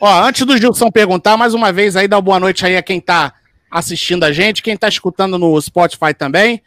Ó, 0.00 0.22
antes 0.24 0.44
do 0.44 0.56
Gilson 0.56 0.90
perguntar, 0.90 1.36
mais 1.36 1.54
uma 1.54 1.72
vez 1.72 1.94
aí, 1.96 2.08
dá 2.08 2.16
uma 2.16 2.22
boa 2.22 2.40
noite 2.40 2.64
aí 2.66 2.76
a 2.76 2.82
quem 2.82 3.00
tá 3.00 3.34
assistindo 3.70 4.24
a 4.24 4.32
gente, 4.32 4.62
quem 4.62 4.76
tá 4.76 4.88
escutando 4.88 5.38
no 5.38 5.60
Spotify 5.60 6.12
também. 6.16 6.62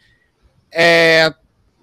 É, 0.78 1.32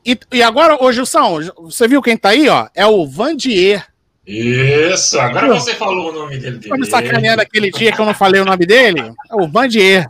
E, 0.06 0.20
e 0.34 0.44
agora, 0.44 0.78
ô 0.84 0.92
Gilson, 0.92 1.40
você 1.64 1.88
viu 1.88 2.02
quem 2.02 2.16
tá 2.16 2.30
aí, 2.30 2.48
ó? 2.50 2.68
É 2.76 2.86
o 2.86 3.08
Vandier. 3.08 3.88
Isso, 4.28 5.20
agora 5.20 5.48
você 5.48 5.74
falou 5.74 6.10
o 6.10 6.14
nome 6.14 6.38
dele. 6.38 6.62
Foi 6.68 6.78
me 6.78 6.86
sacaneando 6.86 7.42
aquele 7.42 7.72
dia 7.72 7.92
que 7.92 8.00
eu 8.00 8.06
não 8.06 8.14
falei 8.14 8.40
o 8.40 8.46
nome 8.46 8.66
dele. 8.66 9.00
É 9.02 9.36
o 9.36 9.48
Vandier. 9.48 10.10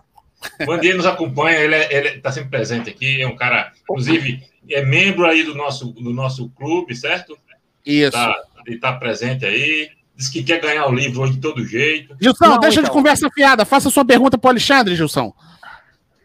O 0.61 0.65
Vandier 0.65 0.97
nos 0.97 1.05
acompanha, 1.05 1.57
ele 1.59 1.75
está 1.75 1.95
ele 1.95 2.21
tá 2.21 2.31
sempre 2.31 2.49
presente 2.49 2.89
aqui, 2.89 3.21
é 3.21 3.27
um 3.27 3.35
cara, 3.35 3.71
inclusive, 3.83 4.43
é 4.69 4.83
membro 4.83 5.25
aí 5.25 5.43
do 5.43 5.55
nosso, 5.55 5.87
do 5.93 6.11
nosso 6.11 6.49
clube, 6.49 6.95
certo? 6.95 7.37
Isso. 7.85 8.11
Tá, 8.11 8.35
ele 8.65 8.75
está 8.75 8.93
presente 8.93 9.45
aí, 9.45 9.89
diz 10.15 10.27
que 10.27 10.43
quer 10.43 10.59
ganhar 10.59 10.87
o 10.87 10.93
livro 10.93 11.21
hoje 11.21 11.33
de 11.33 11.39
todo 11.39 11.65
jeito. 11.65 12.15
Gilson, 12.19 12.45
Não, 12.45 12.59
deixa 12.59 12.81
de 12.81 12.87
então. 12.87 12.93
conversa 12.93 13.29
fiada. 13.33 13.63
Faça 13.63 13.89
sua 13.89 14.03
pergunta 14.05 14.37
pro 14.37 14.49
Alexandre, 14.49 14.95
Gilson. 14.95 15.33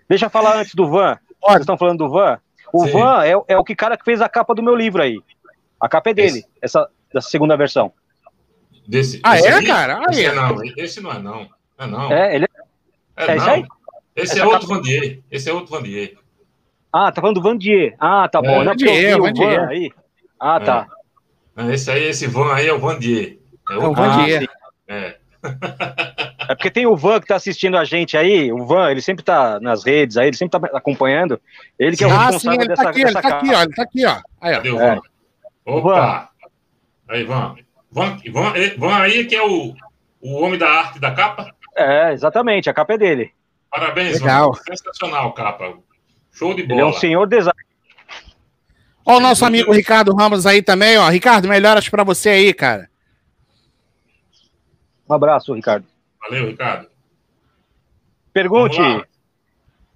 Deixa 0.09 0.27
eu 0.27 0.31
falar 0.31 0.59
antes 0.59 0.75
do 0.75 0.89
Van. 0.89 1.17
Pode. 1.41 1.53
Vocês 1.53 1.61
estão 1.61 1.79
falando 1.79 1.99
do 1.99 2.11
Van? 2.11 2.39
O 2.73 2.85
Sim. 2.85 2.93
Van 2.93 3.25
é, 3.25 3.33
é 3.49 3.59
o 3.59 3.65
que 3.65 3.75
cara 3.75 3.97
que 3.97 4.05
fez 4.05 4.21
a 4.21 4.29
capa 4.29 4.55
do 4.55 4.63
meu 4.63 4.75
livro 4.75 5.03
aí. 5.03 5.21
A 5.81 5.89
capa 5.89 6.11
é 6.11 6.15
dele, 6.15 6.45
essa 6.61 6.89
dessa 7.13 7.29
segunda 7.31 7.57
versão. 7.57 7.93
Desse, 8.87 9.21
Ah, 9.23 9.35
desse 9.35 9.49
é, 9.49 9.53
aí? 9.55 9.67
cara? 9.67 10.03
Esse 10.11 10.21
Aí. 10.21 10.27
é 10.27 10.33
não, 10.35 10.65
esse 10.77 11.01
não 11.01 11.13
é 11.13 11.19
não. 11.19 11.49
É 11.79 11.87
não. 11.87 12.13
É, 12.13 12.35
ele 12.35 12.47
É, 13.17 13.25
é 13.33 13.37
isso 13.37 13.47
não. 13.47 13.53
aí? 13.55 13.65
Esse 14.17 14.33
Essa 14.33 14.41
é 14.43 14.45
outro 14.47 14.61
capa- 14.63 14.75
Vandier. 14.75 15.21
Esse 15.31 15.51
é 15.51 15.53
outro 15.53 15.71
Vandier. 15.77 16.15
Ah, 16.93 17.13
tá 17.13 17.21
falando 17.21 17.37
do 17.37 17.43
Vandier. 17.43 17.95
Ah, 18.01 18.29
tá 18.29 18.41
bom. 18.41 18.63
É, 18.63 18.65
Não, 18.65 18.73
porque 18.73 18.85
eu 18.89 18.95
vi 18.95 19.03
Vandier, 19.11 19.19
o 19.19 19.23
Vandier. 19.23 19.61
Van 19.61 19.67
aí. 19.69 19.93
Ah, 20.41 20.61
tá. 20.61 20.89
Não, 21.55 21.71
Esse 21.73 21.91
aí, 21.91 22.05
esse 22.05 22.27
Van 22.27 22.53
aí 22.55 22.67
é 22.67 22.73
o 22.73 22.79
Vandier. 22.79 23.39
É 23.71 23.75
É 23.75 23.77
o 23.79 23.93
Vandier. 23.95 24.41
sim. 24.43 24.47
É. 24.89 25.17
É 26.49 26.55
porque 26.55 26.71
tem 26.71 26.87
o 26.87 26.97
Van 26.97 27.21
que 27.21 27.27
tá 27.27 27.37
assistindo 27.37 27.77
a 27.77 27.85
gente 27.85 28.17
aí. 28.17 28.51
O 28.53 28.65
Van, 28.65 28.91
ele 28.91 29.03
sempre 29.03 29.23
tá 29.23 29.61
nas 29.61 29.85
redes 29.85 30.17
aí, 30.17 30.29
ele 30.29 30.37
sempre 30.37 30.59
tá 30.59 30.69
acompanhando. 30.77 31.39
Ele 31.79 31.97
que 31.97 32.03
é 32.05 32.07
o 32.07 32.11
Ah, 32.11 32.17
sim, 32.17 32.25
responsável 32.33 32.61
ele 32.61 32.69
dessa, 32.69 32.83
tá 32.83 32.89
aqui, 32.91 32.99
ele 33.01 33.07
dessa 33.07 33.23
tá 33.23 33.29
capa. 33.29 33.37
aqui, 33.45 33.55
ó. 33.55 33.63
Ele 33.63 33.75
tá 33.75 33.83
aqui, 33.83 34.07
ó. 34.07 34.21
Aí, 34.41 34.53
ó. 34.53 34.57
Cadê 34.57 34.71
o 34.71 34.81
É. 34.81 34.95
Van? 34.95 35.01
Opa! 35.67 36.31
Aí, 37.11 37.25
Van. 37.25 37.57
Van, 37.91 38.19
Van, 38.33 38.53
eh, 38.57 38.75
Van 38.79 38.97
aí 38.97 39.25
que 39.27 39.35
é 39.37 39.43
o, 39.43 39.75
o 40.23 40.41
homem 40.43 40.59
da 40.59 40.69
arte 40.71 40.99
da 40.99 41.11
capa? 41.13 41.55
É, 41.77 42.13
exatamente, 42.13 42.69
a 42.71 42.75
capa 42.75 42.95
é 42.95 42.99
dele. 42.99 43.33
Parabéns, 43.71 44.21
Legal. 44.21 44.53
Van. 44.53 44.63
Sensacional 44.77 45.33
capa. 45.35 45.75
Show 46.33 46.55
de 46.55 46.63
Ele 46.63 46.73
é 46.73 46.77
bola. 46.77 46.89
um 46.89 46.93
senhor 46.95 47.27
design. 47.27 47.53
Ó, 49.05 49.17
o 49.17 49.21
nosso 49.21 49.45
amigo 49.45 49.73
Ricardo 49.73 50.15
Ramos 50.15 50.45
aí 50.47 50.63
também, 50.63 50.97
ó. 50.99 51.09
Ricardo, 51.09 51.49
melhoras 51.49 51.89
pra 51.89 52.05
você 52.05 52.29
aí, 52.31 52.55
cara. 52.55 52.89
Um 55.09 55.15
abraço, 55.15 55.55
Ricardo. 55.55 55.87
Valeu, 56.21 56.47
Ricardo. 56.47 56.89
Pergunte. 58.33 58.79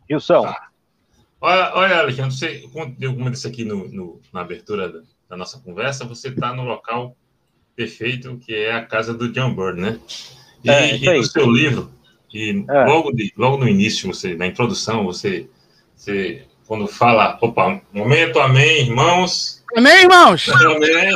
Gilson. 0.09 0.43
Tá. 0.43 0.69
Olha, 1.41 1.73
olha, 1.75 1.99
Alexandre, 1.99 2.35
você, 2.35 2.61
como 2.73 2.97
eu 3.01 3.31
disse 3.31 3.47
aqui 3.49 3.65
no, 3.65 3.89
no- 3.89 4.21
na 4.33 4.41
abertura 4.43 4.89
da, 4.89 5.01
da 5.31 5.37
nossa 5.37 5.59
conversa, 5.61 6.05
você 6.05 6.29
está 6.29 6.55
no 6.55 6.63
local 6.65 7.17
perfeito, 7.75 8.37
que 8.39 8.55
é 8.55 8.73
a 8.73 8.85
casa 8.85 9.13
do 9.15 9.31
John 9.33 9.55
Byrne, 9.55 9.81
né? 9.81 10.01
E, 10.63 10.71
É, 10.71 10.97
e 10.97 11.19
no 11.19 11.25
seu 11.25 11.51
livro, 11.51 11.91
e 12.33 12.65
É. 12.71 12.85
logo, 12.85 13.11
de, 13.13 13.33
logo 13.37 13.57
no 13.57 13.67
início, 13.69 14.07
você, 14.13 14.35
na 14.37 14.47
introdução, 14.47 15.05
você, 15.05 15.49
você 15.97 16.47
quando 16.67 16.87
fala, 16.87 17.37
opa, 17.41 17.81
momento, 17.93 18.39
amém, 18.39 18.83
irmãos, 18.87 19.63
Amém, 19.77 20.03
irmãos? 20.03 20.49
amém, 20.49 21.15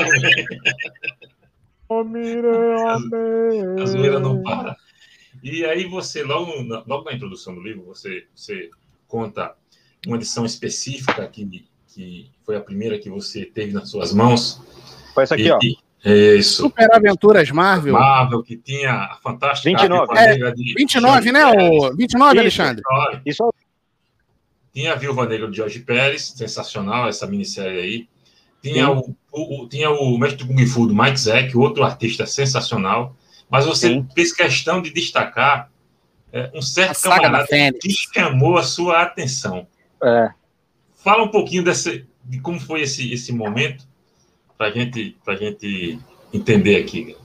a 3.80 3.86
zoeira 3.86 4.18
não 4.18 4.42
para. 4.42 4.76
E 5.42 5.64
aí 5.64 5.84
você, 5.86 6.22
logo 6.22 6.62
na, 6.64 6.82
logo 6.86 7.04
na 7.04 7.12
introdução 7.12 7.54
do 7.54 7.62
livro, 7.62 7.84
você, 7.84 8.24
você 8.34 8.70
conta 9.08 9.54
uma 10.06 10.16
edição 10.16 10.44
específica 10.44 11.26
que, 11.28 11.64
que 11.88 12.30
foi 12.44 12.56
a 12.56 12.60
primeira 12.60 12.98
que 12.98 13.08
você 13.10 13.44
teve 13.44 13.72
nas 13.72 13.90
suas 13.90 14.12
mãos. 14.12 14.60
Foi 15.14 15.22
essa 15.24 15.34
aqui, 15.34 15.44
e, 15.46 15.50
ó. 15.50 15.58
e- 15.62 16.38
Isso. 16.38 16.62
Super 16.62 16.92
Aventuras 16.94 17.50
Marvel. 17.50 17.94
Marvel, 17.94 18.42
que 18.42 18.56
tinha 18.56 18.92
a 18.92 19.18
fantástica. 19.22 19.70
29. 19.70 20.06
Viúva 20.06 20.14
Negra 20.26 20.54
de 20.54 20.74
29, 20.74 21.32
né? 21.32 21.44
O 21.46 21.96
29, 21.96 22.32
Isso. 22.34 22.40
Alexandre? 22.40 22.82
29. 22.86 23.22
Isso 23.26 23.54
Tinha 24.72 24.92
a 24.92 24.96
Viúva 24.96 25.26
Negra 25.26 25.50
de 25.50 25.56
Jorge 25.56 25.80
Pérez, 25.80 26.32
sensacional 26.36 27.08
essa 27.08 27.26
minissérie 27.26 27.80
aí. 27.80 28.08
Tinha 28.62 28.90
o, 28.90 29.16
o, 29.32 29.62
o- 29.64 29.68
tinha 29.68 29.90
o 29.90 30.18
Mestre 30.18 30.44
do 30.44 30.52
Kung 30.52 30.66
Fu 30.66 30.86
do 30.86 30.94
Mike 30.94 31.18
Zack, 31.18 31.56
outro 31.56 31.82
artista 31.82 32.26
sensacional. 32.26 33.16
Mas 33.48 33.64
você 33.64 33.88
Sim. 33.88 34.08
fez 34.14 34.32
questão 34.32 34.82
de 34.82 34.90
destacar 34.92 35.70
é, 36.32 36.50
um 36.54 36.62
certo 36.62 37.02
camarada 37.02 37.46
que 37.80 37.90
chamou 37.90 38.58
a 38.58 38.62
sua 38.62 39.02
atenção. 39.02 39.66
é. 40.02 40.30
Fala 41.04 41.22
um 41.22 41.28
pouquinho 41.28 41.62
desse, 41.62 42.04
de 42.24 42.40
como 42.40 42.58
foi 42.58 42.80
esse, 42.82 43.12
esse 43.12 43.32
momento 43.32 43.86
para 44.58 44.70
gente, 44.70 45.16
a 45.24 45.34
gente 45.36 46.00
entender 46.32 46.76
aqui. 46.76 47.16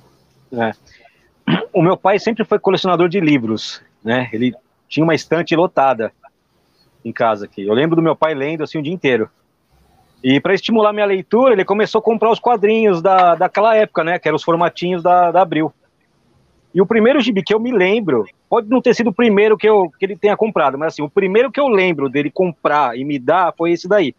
o 1.74 1.82
meu 1.82 1.98
pai 1.98 2.20
sempre 2.20 2.44
foi 2.44 2.60
colecionador 2.60 3.10
de 3.10 3.20
livros, 3.20 3.82
né? 4.04 4.30
Ele 4.32 4.54
tinha 4.88 5.04
uma 5.04 5.16
estante 5.16 5.56
lotada 5.56 6.12
em 7.04 7.12
casa 7.12 7.46
aqui. 7.46 7.66
Eu 7.66 7.74
lembro 7.74 7.96
do 7.96 8.02
meu 8.02 8.16
pai 8.16 8.36
lendo 8.36 8.64
assim 8.64 8.78
o 8.78 8.84
dia 8.84 8.94
inteiro. 8.94 9.30
E 10.24 10.40
para 10.40 10.54
estimular 10.54 10.94
minha 10.94 11.06
leitura, 11.06 11.54
ele 11.54 11.66
começou 11.66 12.00
a 12.00 12.04
comprar 12.04 12.30
os 12.30 12.40
quadrinhos 12.40 13.02
da, 13.02 13.34
daquela 13.34 13.76
época, 13.76 14.04
né? 14.04 14.20
Que 14.20 14.28
eram 14.28 14.36
os 14.36 14.44
formatinhos 14.44 15.02
da, 15.02 15.32
da 15.32 15.42
Abril. 15.42 15.74
E 16.74 16.82
o 16.82 16.86
primeiro 16.86 17.20
gibi 17.20 17.44
que 17.44 17.54
eu 17.54 17.60
me 17.60 17.72
lembro, 17.72 18.26
pode 18.50 18.70
não 18.70 18.82
ter 18.82 18.96
sido 18.96 19.10
o 19.10 19.14
primeiro 19.14 19.58
que, 19.58 19.68
eu, 19.68 19.92
que 20.00 20.06
ele 20.06 20.16
tenha 20.16 20.38
comprado, 20.38 20.78
mas 20.78 20.94
assim, 20.94 21.02
o 21.02 21.10
primeiro 21.10 21.52
que 21.52 21.60
eu 21.60 21.68
lembro 21.68 22.10
dele 22.10 22.32
comprar 22.32 22.98
e 22.98 23.04
me 23.04 23.20
dar 23.20 23.54
foi 23.58 23.72
esse 23.72 23.88
daí, 23.88 24.16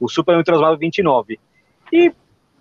o 0.00 0.08
Super 0.08 0.36
Ultra 0.36 0.58
Marvel 0.58 0.78
29. 0.78 1.38
E, 1.92 2.10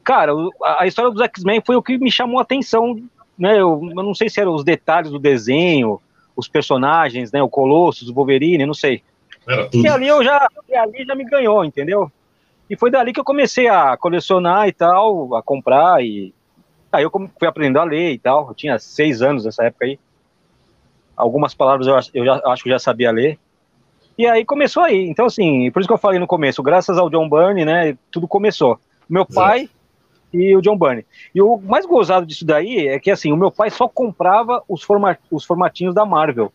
cara, 0.04 0.34
a, 0.80 0.86
história 0.86 1.12
dos 1.12 1.22
X-Men 1.22 1.62
foi 1.66 1.78
o 1.78 1.82
que 1.82 1.98
me 1.98 2.12
chamou 2.12 2.40
a 2.40 2.42
atenção 2.42 3.02
né, 3.42 3.60
eu, 3.60 3.82
eu 3.82 4.04
não 4.04 4.14
sei 4.14 4.30
se 4.30 4.40
eram 4.40 4.54
os 4.54 4.64
detalhes 4.64 5.10
do 5.10 5.18
desenho, 5.18 6.00
os 6.36 6.48
personagens, 6.48 7.32
né, 7.32 7.42
o 7.42 7.50
Colossus, 7.50 8.08
o 8.08 8.14
Wolverine, 8.14 8.68
não 8.68 8.74
sei. 8.74 9.02
Era 9.48 9.68
tudo. 9.68 9.84
E 9.84 9.88
ali 9.88 10.08
eu 10.08 10.24
já, 10.24 10.48
e 10.70 10.76
ali 10.76 11.04
já 11.04 11.16
me 11.16 11.26
ganhou, 11.26 11.66
entendeu? 11.66 12.12
E 12.70 12.76
foi 12.78 12.92
dali 12.92 13.12
que 13.12 13.20
eu 13.20 13.24
comecei 13.24 13.68
a 13.68 13.98
colecionar 13.98 14.68
e 14.68 14.72
tal, 14.72 15.36
a 15.36 15.42
comprar 15.42 16.04
e 16.04 16.32
aí 16.92 17.04
eu 17.04 17.12
fui 17.12 17.48
aprendendo 17.48 17.80
a 17.80 17.84
ler 17.84 18.12
e 18.12 18.20
tal. 18.20 18.48
Eu 18.50 18.54
tinha 18.54 18.78
seis 18.80 19.22
anos 19.22 19.46
nessa 19.46 19.64
época 19.66 19.86
aí. 19.86 20.00
Algumas 21.16 21.54
palavras 21.54 21.88
eu, 21.88 22.22
eu 22.22 22.26
já, 22.26 22.42
acho 22.46 22.64
que 22.64 22.70
já 22.70 22.80
sabia 22.80 23.12
ler. 23.12 23.38
E 24.18 24.28
aí 24.28 24.46
começou 24.46 24.84
aí. 24.84 25.08
Então 25.08 25.26
assim, 25.26 25.72
por 25.72 25.80
isso 25.80 25.88
que 25.88 25.94
eu 25.94 25.98
falei 25.98 26.20
no 26.20 26.28
começo, 26.28 26.62
graças 26.62 26.98
ao 26.98 27.10
John 27.10 27.30
Byrne, 27.30 27.66
né, 27.66 27.98
tudo 28.12 28.28
começou. 28.28 28.80
Meu 29.10 29.26
pai 29.26 29.70
e 30.34 30.56
o 30.56 30.62
John 30.62 30.78
Byrne. 30.78 31.06
E 31.34 31.42
o 31.42 31.58
mais 31.58 31.86
gozado 31.86 32.26
disso 32.26 32.46
daí 32.46 32.88
é 32.88 33.00
que 33.00 33.12
assim, 33.12 33.32
o 33.32 33.38
meu 33.38 33.52
pai 33.52 33.70
só 33.70 33.88
comprava 33.88 34.64
os, 34.68 34.84
forma 34.84 35.18
os 35.30 35.44
formatinhos 35.44 35.94
da 35.94 36.06
Marvel. 36.06 36.52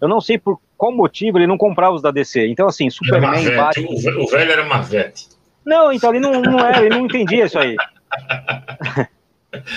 Eu 0.00 0.08
não 0.08 0.20
sei 0.20 0.38
por 0.38 0.60
qual 0.76 0.92
motivo 0.92 1.38
ele 1.38 1.46
não 1.46 1.56
comprava 1.56 1.94
os 1.94 2.02
da 2.02 2.10
DC. 2.10 2.46
Então 2.48 2.66
assim, 2.66 2.90
Superman. 2.90 3.54
Batman, 3.56 3.88
o 4.20 4.26
velho 4.26 4.52
era 4.52 4.64
Marvete. 4.64 5.28
não, 5.64 5.92
então 5.92 6.10
ele 6.10 6.20
não, 6.20 6.40
não 6.40 6.58
era, 6.58 6.84
ele 6.84 6.96
não 6.96 7.06
entendia 7.06 7.46
isso 7.46 7.58
aí. 7.58 7.76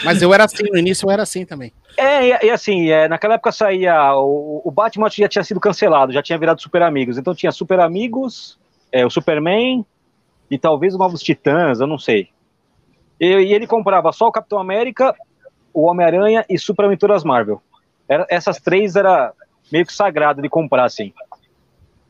Mas 0.03 0.21
eu 0.21 0.33
era 0.33 0.45
assim, 0.45 0.63
no 0.69 0.77
início 0.77 1.05
eu 1.05 1.11
era 1.11 1.23
assim 1.23 1.45
também. 1.45 1.71
É, 1.97 2.27
e, 2.27 2.47
e 2.47 2.49
assim, 2.49 2.89
é, 2.89 3.07
naquela 3.07 3.35
época 3.35 3.51
saía. 3.51 4.13
O, 4.15 4.61
o 4.63 4.71
Batman 4.71 5.09
já 5.09 5.27
tinha 5.27 5.43
sido 5.43 5.59
cancelado, 5.59 6.11
já 6.11 6.21
tinha 6.21 6.37
virado 6.37 6.61
Super 6.61 6.83
Amigos. 6.83 7.17
Então 7.17 7.33
tinha 7.33 7.51
Super 7.51 7.79
Amigos, 7.79 8.57
é, 8.91 9.05
o 9.05 9.09
Superman 9.09 9.85
e 10.49 10.57
talvez 10.57 10.95
o 10.95 10.97
Novos 10.97 11.21
Titãs, 11.21 11.79
eu 11.79 11.87
não 11.87 11.97
sei. 11.97 12.29
E, 13.19 13.27
e 13.27 13.53
ele 13.53 13.67
comprava 13.67 14.11
só 14.11 14.27
o 14.27 14.31
Capitão 14.31 14.59
América, 14.59 15.15
o 15.73 15.85
Homem-Aranha 15.85 16.45
e 16.49 16.57
Super 16.57 16.85
Aventuras 16.85 17.23
Marvel. 17.23 17.61
Era, 18.07 18.25
essas 18.29 18.57
três 18.57 18.95
era 18.95 19.33
meio 19.71 19.85
que 19.85 19.93
sagrado 19.93 20.41
de 20.41 20.49
comprar, 20.49 20.85
assim. 20.85 21.13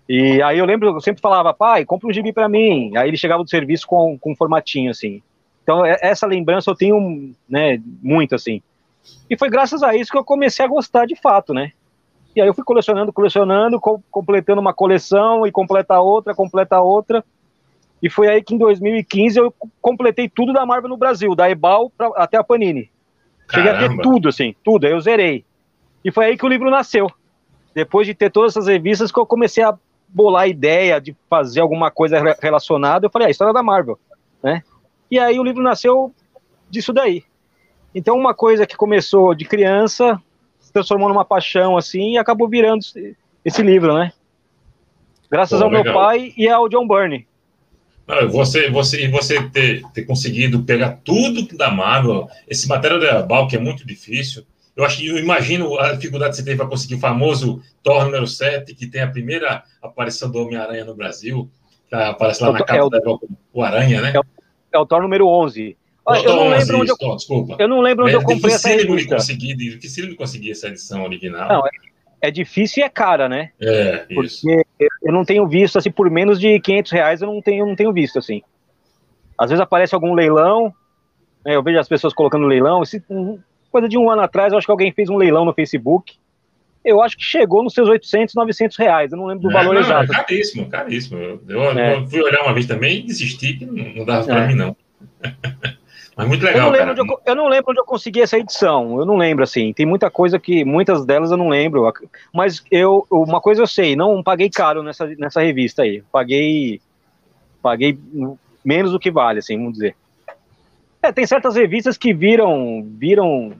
E 0.07 0.41
aí 0.41 0.57
eu 0.57 0.65
lembro, 0.65 0.89
eu 0.89 1.01
sempre 1.01 1.21
falava, 1.21 1.53
pai, 1.53 1.83
compra 1.83 2.07
um 2.07 2.13
gibi 2.13 2.31
pra 2.31 2.47
mim. 2.47 2.95
Aí 2.95 3.09
ele 3.09 3.17
chegava 3.17 3.43
do 3.43 3.49
serviço 3.49 3.85
com, 3.85 4.17
com 4.17 4.31
um 4.31 4.35
formatinho, 4.35 4.91
assim. 4.91 5.21
Então, 5.67 5.85
é- 5.85 5.97
essa 6.01 6.25
lembrança 6.25 6.71
eu 6.71 6.75
tenho, 6.75 7.35
né, 7.49 7.77
muito, 8.01 8.33
assim. 8.33 8.61
E 9.29 9.37
foi 9.37 9.49
graças 9.49 9.83
a 9.83 9.93
isso 9.93 10.09
que 10.09 10.17
eu 10.17 10.23
comecei 10.23 10.63
a 10.63 10.67
gostar 10.67 11.05
de 11.05 11.13
fato, 11.19 11.53
né? 11.53 11.73
E 12.33 12.39
aí 12.41 12.47
eu 12.47 12.53
fui 12.53 12.63
colecionando, 12.63 13.11
colecionando, 13.11 13.77
co- 13.77 14.01
completando 14.09 14.61
uma 14.61 14.73
coleção 14.73 15.45
e 15.45 15.51
completa 15.51 15.99
outra, 15.99 16.33
completa 16.33 16.79
outra. 16.79 17.21
E 18.01 18.09
foi 18.09 18.29
aí 18.29 18.41
que 18.41 18.55
em 18.55 18.57
2015 18.57 19.37
eu 19.37 19.53
completei 19.81 20.29
tudo 20.29 20.53
da 20.53 20.65
Marvel 20.65 20.89
no 20.89 20.95
Brasil, 20.95 21.35
da 21.35 21.49
Ebal 21.49 21.91
pra- 21.97 22.11
até 22.15 22.37
a 22.37 22.43
Panini. 22.45 22.89
Cheguei 23.53 23.69
a 23.71 23.77
ter 23.77 23.89
tudo, 24.01 24.29
assim, 24.29 24.55
tudo, 24.63 24.85
aí 24.85 24.93
eu 24.93 25.01
zerei. 25.01 25.43
E 26.05 26.11
foi 26.11 26.27
aí 26.27 26.37
que 26.37 26.45
o 26.45 26.49
livro 26.49 26.69
nasceu. 26.69 27.11
Depois 27.75 28.07
de 28.07 28.13
ter 28.13 28.29
todas 28.31 28.53
essas 28.53 28.67
revistas 28.67 29.11
que 29.11 29.19
eu 29.19 29.25
comecei 29.25 29.63
a 29.65 29.77
bolar 30.07 30.43
a 30.43 30.47
ideia 30.47 31.01
de 31.01 31.13
fazer 31.29 31.59
alguma 31.59 31.91
coisa 31.91 32.19
re- 32.21 32.37
relacionada, 32.41 33.05
eu 33.05 33.09
falei, 33.09 33.25
ah, 33.25 33.29
a 33.29 33.31
história 33.31 33.53
da 33.53 33.61
Marvel, 33.63 33.99
né? 34.41 34.63
E 35.09 35.17
aí 35.19 35.39
o 35.39 35.43
livro 35.43 35.61
nasceu 35.63 36.13
disso 36.69 36.91
daí. 36.93 37.23
Então 37.95 38.17
uma 38.17 38.33
coisa 38.33 38.65
que 38.67 38.75
começou 38.75 39.33
de 39.33 39.45
criança 39.45 40.21
se 40.59 40.71
transformou 40.71 41.07
numa 41.09 41.25
paixão 41.25 41.77
assim 41.77 42.13
e 42.13 42.17
acabou 42.17 42.47
virando 42.47 42.83
esse, 43.43 43.61
livro, 43.63 43.93
né? 43.97 44.11
Graças 45.31 45.59
Pô, 45.59 45.65
ao 45.65 45.71
meu 45.71 45.79
legal. 45.79 45.93
pai 45.95 46.33
e 46.37 46.47
ao 46.47 46.67
John 46.69 46.87
Byrne. 46.87 47.27
Não, 48.05 48.29
você, 48.29 48.69
você, 48.69 49.05
e 49.05 49.07
você 49.09 49.41
ter, 49.49 49.81
ter 49.93 50.03
conseguido 50.03 50.63
pegar 50.63 50.99
tudo 51.03 51.45
da 51.57 51.69
Marvel, 51.69 52.29
esse 52.47 52.67
material 52.67 52.99
da 52.99 53.21
Bal, 53.21 53.47
que 53.47 53.57
é 53.57 53.59
muito 53.59 53.85
difícil. 53.85 54.45
Eu 54.75 54.85
acho 54.85 55.03
eu 55.03 55.17
imagino 55.17 55.77
a 55.79 55.93
dificuldade 55.93 56.31
que 56.31 56.37
você 56.37 56.43
teve 56.45 56.57
para 56.57 56.67
conseguir 56.67 56.95
o 56.95 56.99
famoso 56.99 57.61
Thor 57.83 58.05
número 58.05 58.25
7, 58.27 58.73
que 58.75 58.87
tem 58.87 59.01
a 59.01 59.07
primeira 59.11 59.63
aparição 59.81 60.29
do 60.31 60.39
Homem-Aranha 60.39 60.85
no 60.85 60.95
Brasil, 60.95 61.49
que 61.89 61.95
aparece 61.95 62.41
lá 62.43 62.49
É 62.49 62.51
na 62.53 62.57
Thor- 62.59 62.67
capa 62.67 62.79
é 62.79 62.83
o- 62.83 62.89
da 62.89 62.97
Ebal, 62.99 63.19
o 63.51 63.63
Aranha, 63.63 64.01
né? 64.01 64.11
É 64.15 64.19
o 64.19 64.23
Thor 64.85 65.01
número 65.01 65.27
11. 65.27 65.77
Olha, 66.05 66.19
eu 66.23 66.35
não 66.35 66.47
11, 66.47 66.57
lembro 66.59 66.77
onde 66.81 66.91
eu, 66.91 66.95
isso, 66.95 66.97
Thor, 67.05 67.15
desculpa. 67.17 67.55
eu 67.59 67.67
não 67.67 67.81
lembro 67.81 68.05
onde 68.05 68.13
eu 68.15 68.21
é 68.21 68.23
comprei 68.23 68.53
essa 68.55 68.69
revista. 68.69 69.15
conseguir, 69.15 69.55
difícil 69.55 70.07
de 70.07 70.15
conseguir 70.15 70.51
essa 70.51 70.67
edição 70.67 71.03
original. 71.03 71.49
Não, 71.49 71.63
É 72.21 72.31
difícil 72.31 72.81
e 72.81 72.85
é 72.85 72.89
cara, 72.89 73.27
né? 73.29 73.51
é, 73.61 74.05
isso. 74.09 74.41
Porque 74.47 74.65
eu- 74.79 74.87
eu 75.03 75.13
não 75.13 75.23
tenho 75.25 75.47
visto, 75.47 75.77
assim, 75.77 75.91
por 75.91 76.09
menos 76.09 76.39
de 76.39 76.59
500 76.59 76.91
reais 76.91 77.21
eu 77.21 77.27
não 77.31 77.41
tenho, 77.41 77.65
não 77.65 77.75
tenho 77.75 77.91
visto, 77.93 78.17
assim. 78.17 78.41
Às 79.37 79.49
vezes 79.51 79.61
aparece 79.61 79.93
algum 79.93 80.13
leilão, 80.15 80.73
né, 81.45 81.55
eu 81.55 81.61
vejo 81.61 81.77
as 81.77 81.87
pessoas 81.87 82.13
colocando 82.13 82.47
leilão, 82.47 82.81
esse, 82.81 83.03
coisa 83.71 83.87
de 83.87 83.97
um 83.97 84.09
ano 84.09 84.21
atrás, 84.23 84.51
eu 84.51 84.57
acho 84.57 84.65
que 84.65 84.71
alguém 84.71 84.91
fez 84.91 85.09
um 85.09 85.17
leilão 85.17 85.45
no 85.45 85.53
Facebook, 85.53 86.15
eu 86.89 87.01
acho 87.01 87.17
que 87.17 87.23
chegou 87.23 87.63
nos 87.63 87.73
seus 87.73 87.87
800, 87.89 88.33
900 88.35 88.77
reais, 88.77 89.11
eu 89.11 89.17
não 89.17 89.25
lembro 89.25 89.43
do 89.43 89.49
É, 89.49 89.53
valor 89.53 89.73
não, 89.75 89.81
exato. 89.81 90.11
É 90.11 90.15
caríssimo, 90.15 90.69
caríssimo. 90.69 91.19
Eu, 91.19 91.41
eu- 91.47 91.77
É. 91.79 91.95
eu 91.97 92.07
fui 92.07 92.21
olhar 92.21 92.41
uma 92.43 92.53
vez 92.53 92.65
também 92.65 92.99
e 92.99 93.03
desisti, 93.03 93.53
que 93.53 93.65
não, 93.65 93.73
não 93.95 94.05
dava 94.05 94.25
para 94.25 94.43
É. 94.43 94.47
mim, 94.47 94.55
não. 94.55 94.75
Mas 96.17 96.27
muito 96.27 96.43
Eu 96.43 96.47
legal, 96.51 96.71
não, 96.71 96.77
cara. 96.79 96.91
onde 96.91 96.99
eu, 97.01 97.21
eu 97.27 97.35
não 97.35 97.47
lembro 97.47 97.69
onde 97.69 97.79
eu 97.79 97.85
consegui 97.85 98.21
essa 98.23 98.39
edição. 98.39 98.97
Eu 98.97 99.05
não 99.05 99.17
lembro, 99.17 99.43
assim. 99.43 99.71
Tem 99.71 99.85
muita 99.85 100.09
coisa 100.09 100.39
que. 100.39 100.65
Muitas 100.65 101.05
delas 101.05 101.29
eu 101.29 101.37
não 101.37 101.47
lembro. 101.49 101.91
Mas 102.33 102.63
eu. 102.71 103.05
Uma 103.11 103.39
coisa 103.39 103.61
eu 103.61 103.67
sei, 103.67 103.95
não 103.95 104.23
paguei 104.23 104.49
caro 104.49 104.81
nessa, 104.81 105.05
nessa 105.15 105.41
revista 105.41 105.83
aí. 105.83 106.01
Paguei. 106.11 106.81
Paguei 107.61 107.99
menos 108.65 108.91
do 108.91 108.99
que 108.99 109.11
vale, 109.11 109.39
assim, 109.39 109.57
vamos 109.57 109.73
dizer. 109.73 109.95
É, 111.03 111.11
tem 111.11 111.23
certas 111.27 111.55
revistas 111.55 111.99
que 111.99 112.11
viram. 112.15 112.83
Viram. 112.97 113.53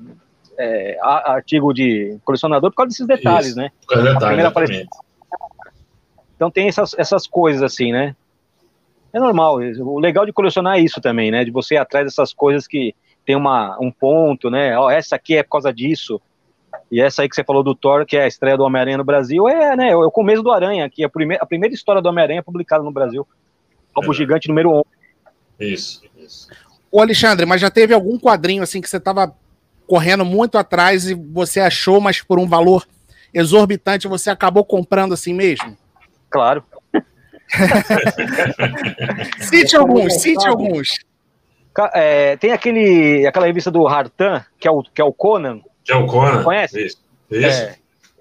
É, 0.58 0.98
artigo 1.02 1.74
de 1.74 2.18
colecionador 2.26 2.72
por 2.72 2.78
causa 2.78 2.90
desses 2.90 3.08
detalhes, 3.08 3.48
Isso. 3.50 3.58
né? 3.58 3.72
Por 3.82 3.96
causa 3.96 4.10
do 4.10 4.14
detalhe, 4.14 4.52
primeira. 4.52 4.88
Então 6.36 6.52
tem 6.52 6.68
essas, 6.68 6.94
essas 6.98 7.28
coisas 7.28 7.64
assim, 7.64 7.92
né? 7.92 8.16
É 9.12 9.20
normal. 9.20 9.60
O 9.80 10.00
legal 10.00 10.26
de 10.26 10.34
colecionar 10.34 10.78
é 10.78 10.82
isso 10.82 11.02
também, 11.02 11.32
né? 11.32 11.44
De 11.44 11.52
você 11.52 11.76
ir 11.76 11.78
atrás 11.78 12.06
dessas 12.06 12.34
coisas 12.34 12.68
que 12.68 12.94
tem 13.26 13.36
uma, 13.36 13.78
um 13.82 13.92
ponto, 13.92 14.50
né? 14.50 14.78
Ó, 14.78 14.90
essa 14.90 15.16
aqui 15.16 15.36
é 15.36 15.44
por 15.44 15.52
causa 15.52 15.74
disso. 15.74 16.22
E 16.92 17.02
essa 17.02 17.22
aí 17.22 17.30
que 17.30 17.36
você 17.36 17.44
falou 17.44 17.64
do 17.64 17.74
Thor, 17.74 18.06
que 18.06 18.16
é 18.16 18.24
a 18.24 18.28
estreia 18.28 18.56
do 18.56 18.64
Homem-Aranha 18.64 18.98
no 18.98 19.04
Brasil, 19.04 19.48
é, 19.50 19.76
né? 19.76 19.90
É 19.90 19.96
o 19.96 20.12
começo 20.12 20.44
do 20.44 20.52
Aranha, 20.52 20.90
que 20.90 21.04
é 21.04 21.06
a, 21.06 21.10
prime 21.10 21.36
a 21.36 21.46
primeira 21.46 21.74
história 21.74 22.02
do 22.02 22.08
Homem-Aranha 22.10 22.44
publicada 22.44 22.84
no 22.84 22.92
Brasil. 22.92 23.28
Álbum 23.96 24.12
É. 24.12 24.16
gigante 24.16 24.48
número 24.48 24.72
11. 24.72 24.86
Isso, 25.60 26.02
isso. 26.18 26.48
Ô, 26.92 27.02
Alexandre, 27.02 27.46
mas 27.46 27.60
já 27.60 27.72
teve 27.72 27.94
algum 27.94 28.20
quadrinho 28.20 28.62
assim 28.62 28.80
que 28.80 28.90
você 28.90 29.00
tava 29.00 29.34
correndo 29.88 30.26
muito 30.26 30.58
atrás 30.58 31.10
e 31.10 31.14
você 31.14 31.60
achou, 31.60 32.00
mas 32.02 32.22
por 32.22 32.38
um 32.38 32.48
valor 32.48 32.86
exorbitante 33.34 34.08
você 34.08 34.30
acabou 34.30 34.64
comprando 34.64 35.14
assim 35.14 35.34
mesmo? 35.34 35.78
Claro. 36.30 36.64
Cite 39.40 39.76
alguns, 39.78 40.22
cite 40.22 40.46
alguns. 40.46 41.00
É, 41.94 42.36
tem 42.38 42.52
aquele, 42.52 43.26
aquela 43.26 43.46
revista 43.46 43.72
do 43.72 43.88
Hartan, 43.88 44.44
que 44.60 44.68
é 44.68 44.72
o, 44.72 44.84
que 44.84 45.02
é 45.02 45.06
o 45.06 45.14
Conan. 45.14 45.62
Que 45.84 45.94
é 45.94 45.96
o 45.96 46.06
Conan. 46.06 46.44
Conhece? 46.44 46.86
Isso. 46.88 46.98
Isso. 47.32 47.62
É, 47.64 47.76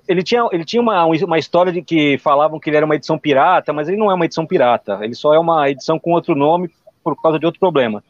ele 0.07 0.23
tinha, 0.23 0.47
ele 0.53 0.65
tinha 0.65 0.81
uma, 0.81 1.05
uma 1.05 1.39
história 1.39 1.73
de 1.73 1.83
que 1.83 2.19
falavam 2.19 2.61
que 2.61 2.71
ele 2.71 2.77
era 2.77 2.87
uma 2.87 2.95
edição 2.95 3.19
pirata, 3.19 3.73
mas 3.73 3.89
ele 3.89 3.97
não 3.97 4.11
é 4.11 4.15
uma 4.15 4.25
edição 4.25 4.47
pirata. 4.47 4.99
Ele 5.03 5.15
só 5.15 5.35
é 5.35 5.39
uma 5.39 5.69
edição 5.69 5.99
com 5.99 6.13
outro 6.13 6.35
nome 6.35 6.71
por 7.03 7.21
causa 7.21 7.39
de 7.39 7.47
outro 7.47 7.59
problema. 7.59 8.05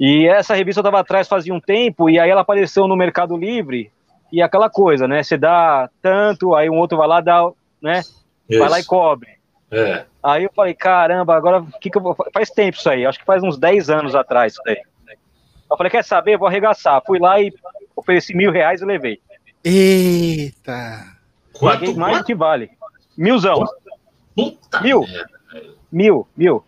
E 0.00 0.26
essa 0.26 0.54
revista 0.54 0.80
eu 0.80 0.82
estava 0.82 1.00
atrás 1.00 1.28
fazia 1.28 1.52
um 1.52 1.60
tempo, 1.60 2.08
e 2.08 2.18
aí 2.18 2.30
ela 2.30 2.40
apareceu 2.40 2.88
no 2.88 2.96
Mercado 2.96 3.36
Livre, 3.36 3.92
e 4.32 4.40
aquela 4.40 4.70
coisa, 4.70 5.06
né? 5.06 5.22
Você 5.22 5.36
dá 5.36 5.90
tanto, 6.00 6.54
aí 6.54 6.70
um 6.70 6.78
outro 6.78 6.96
vai 6.96 7.06
lá, 7.06 7.20
dá, 7.20 7.50
né? 7.82 8.00
Vai 8.48 8.68
lá 8.70 8.80
e 8.80 8.84
cobre. 8.84 9.28
É. 9.70 10.04
Aí 10.22 10.44
eu 10.44 10.50
falei, 10.56 10.72
caramba, 10.72 11.36
agora 11.36 11.60
o 11.60 11.78
que, 11.78 11.90
que 11.90 11.98
eu 11.98 12.02
vou. 12.02 12.16
Faz 12.32 12.48
tempo 12.48 12.78
isso 12.78 12.88
aí, 12.88 13.04
acho 13.04 13.18
que 13.18 13.26
faz 13.26 13.42
uns 13.42 13.58
10 13.58 13.90
anos 13.90 14.14
atrás 14.14 14.54
isso 14.54 14.62
daí. 14.64 14.80
Eu 15.70 15.76
falei, 15.76 15.90
quer 15.90 16.02
saber? 16.02 16.36
Vou 16.38 16.48
arregaçar. 16.48 17.00
Fui 17.06 17.18
lá 17.20 17.40
e 17.40 17.52
ofereci 17.94 18.34
mil 18.34 18.50
reais 18.50 18.80
e 18.80 18.84
levei. 18.84 19.20
Eita! 19.62 21.04
Paguei 21.60 21.88
Quanto, 21.88 22.00
mais 22.00 22.12
do 22.12 22.18
quanto? 22.18 22.26
que 22.26 22.34
vale. 22.34 22.70
Milzão. 23.16 23.64
Puta 24.34 24.80
Mil. 24.80 25.02
merda. 25.02 25.30
Mil, 25.92 26.26
mil. 26.36 26.64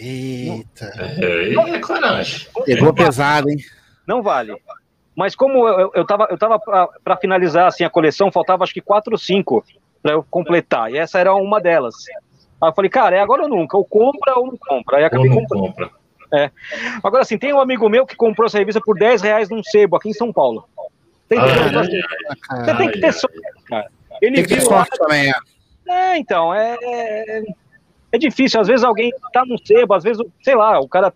Eita! 0.00 0.92
É, 0.96 1.52
é 1.74 1.78
coragem. 1.78 2.48
Pegou 2.64 2.94
pesado, 2.94 3.50
hein? 3.50 3.58
Não 4.06 4.22
vale. 4.22 4.56
Mas 5.14 5.34
como 5.34 5.68
eu, 5.68 5.80
eu, 5.80 5.90
eu 5.96 6.06
tava, 6.06 6.28
eu 6.30 6.38
tava 6.38 6.58
para 6.58 7.16
finalizar 7.16 7.66
assim, 7.66 7.84
a 7.84 7.90
coleção, 7.90 8.32
faltava 8.32 8.64
acho 8.64 8.72
que 8.72 8.80
quatro 8.80 9.12
ou 9.12 9.18
cinco 9.18 9.62
para 10.02 10.12
eu 10.12 10.24
completar. 10.30 10.90
E 10.90 10.96
essa 10.96 11.18
era 11.18 11.34
uma 11.34 11.60
delas. 11.60 11.94
Aí 12.60 12.68
eu 12.68 12.74
falei, 12.74 12.90
cara, 12.90 13.16
é 13.16 13.20
agora 13.20 13.42
ou 13.42 13.48
nunca. 13.48 13.76
Ou 13.76 13.84
compra 13.84 14.38
ou 14.38 14.46
não 14.46 14.56
compra. 14.56 14.96
Aí 14.96 15.04
acabei 15.04 15.28
não 15.28 15.36
comprando. 15.36 15.66
compra. 15.66 15.90
Agora, 17.02 17.22
assim, 17.22 17.36
tem 17.36 17.52
um 17.52 17.60
amigo 17.60 17.88
meu 17.88 18.06
que 18.06 18.16
comprou 18.16 18.46
essa 18.46 18.58
revista 18.58 18.80
por 18.80 18.96
10 18.96 19.22
reais 19.22 19.50
num 19.50 19.62
sebo 19.62 19.96
aqui 19.96 20.08
em 20.08 20.14
São 20.14 20.32
Paulo. 20.32 20.66
Tem 21.28 21.38
Ai, 21.38 21.48
então, 21.68 21.80
ai, 21.80 21.86
assim, 21.86 22.00
ai. 22.50 22.64
você 22.64 22.74
tem 22.76 22.90
que 22.90 23.00
ter 23.00 23.06
ai, 23.06 23.12
sorte, 23.12 23.40
cara. 23.68 23.90
Ele 24.20 24.34
Tem 24.36 24.44
que 24.44 24.54
ter 24.54 24.60
sorte 24.60 24.98
também, 24.98 25.30
é. 25.30 25.34
é, 25.88 26.18
então, 26.18 26.54
é, 26.54 26.76
é, 28.12 28.16
é 28.16 28.18
difícil. 28.18 28.60
Às 28.60 28.68
vezes 28.68 28.84
alguém 28.84 29.10
tá 29.32 29.44
num 29.46 29.58
sebo, 29.58 29.94
às 29.94 30.02
vezes, 30.04 30.22
sei 30.42 30.54
lá, 30.54 30.80
o 30.80 30.88
cara 30.88 31.12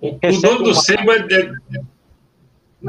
O, 0.00 0.08
o 0.08 0.40
dono 0.40 0.58
do 0.58 0.64
uma- 0.66 0.74
sebo 0.74 1.10
é, 1.12 1.16
é- 1.18 1.52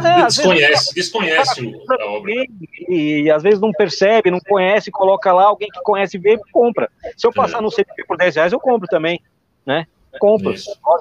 É, 0.01 0.25
desconhece, 0.27 0.93
desconhece 0.93 1.65
o- 1.65 1.93
a 1.93 2.05
obra. 2.11 2.31
e, 2.31 3.23
e 3.23 3.31
às 3.31 3.41
vezes 3.41 3.59
não 3.59 3.71
percebe, 3.71 4.29
não 4.29 4.39
conhece, 4.39 4.91
coloca 4.91 5.33
lá, 5.33 5.45
alguém 5.45 5.67
que 5.67 5.81
conhece 5.81 6.17
vê 6.19 6.33
e 6.35 6.51
compra. 6.51 6.87
Se 7.17 7.25
eu 7.25 7.33
passar 7.33 7.57
É. 7.57 7.61
no 7.61 7.71
CP 7.71 8.05
por 8.05 8.15
10 8.15 8.35
reais, 8.35 8.53
eu 8.53 8.59
compro 8.59 8.87
também, 8.87 9.19
né? 9.65 9.87
Compro. 10.19 10.53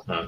Ah. 0.09 0.27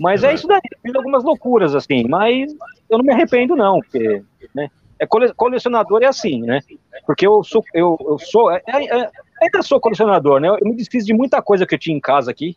Mas 0.00 0.24
é 0.24 0.32
isso 0.32 0.46
daí, 0.48 0.60
fiz 0.82 0.94
algumas 0.94 1.22
loucuras, 1.22 1.74
assim, 1.74 2.04
mas 2.08 2.50
eu 2.88 2.96
não 2.96 3.04
me 3.04 3.12
arrependo, 3.12 3.54
não, 3.54 3.80
porque, 3.80 4.22
né? 4.54 4.70
É 5.02 5.06
cole- 5.06 5.34
colecionador 5.34 6.00
é 6.00 6.06
assim, 6.06 6.42
né? 6.42 6.60
Porque 7.04 7.26
eu 7.26 7.42
sou, 7.42 7.64
eu, 7.74 7.98
eu 8.06 8.18
sou, 8.20 8.52
é- 8.52 8.62
é- 8.68 9.00
é- 9.00 9.10
ainda 9.42 9.60
sou 9.60 9.80
colecionador, 9.80 10.38
né? 10.38 10.46
Eu 10.46 10.58
me 10.62 10.76
desfiz 10.76 11.04
de 11.04 11.12
muita 11.12 11.42
coisa 11.42 11.66
que 11.66 11.74
eu 11.74 11.78
tinha 11.78 11.96
em 11.96 12.00
casa 12.00 12.30
aqui. 12.30 12.56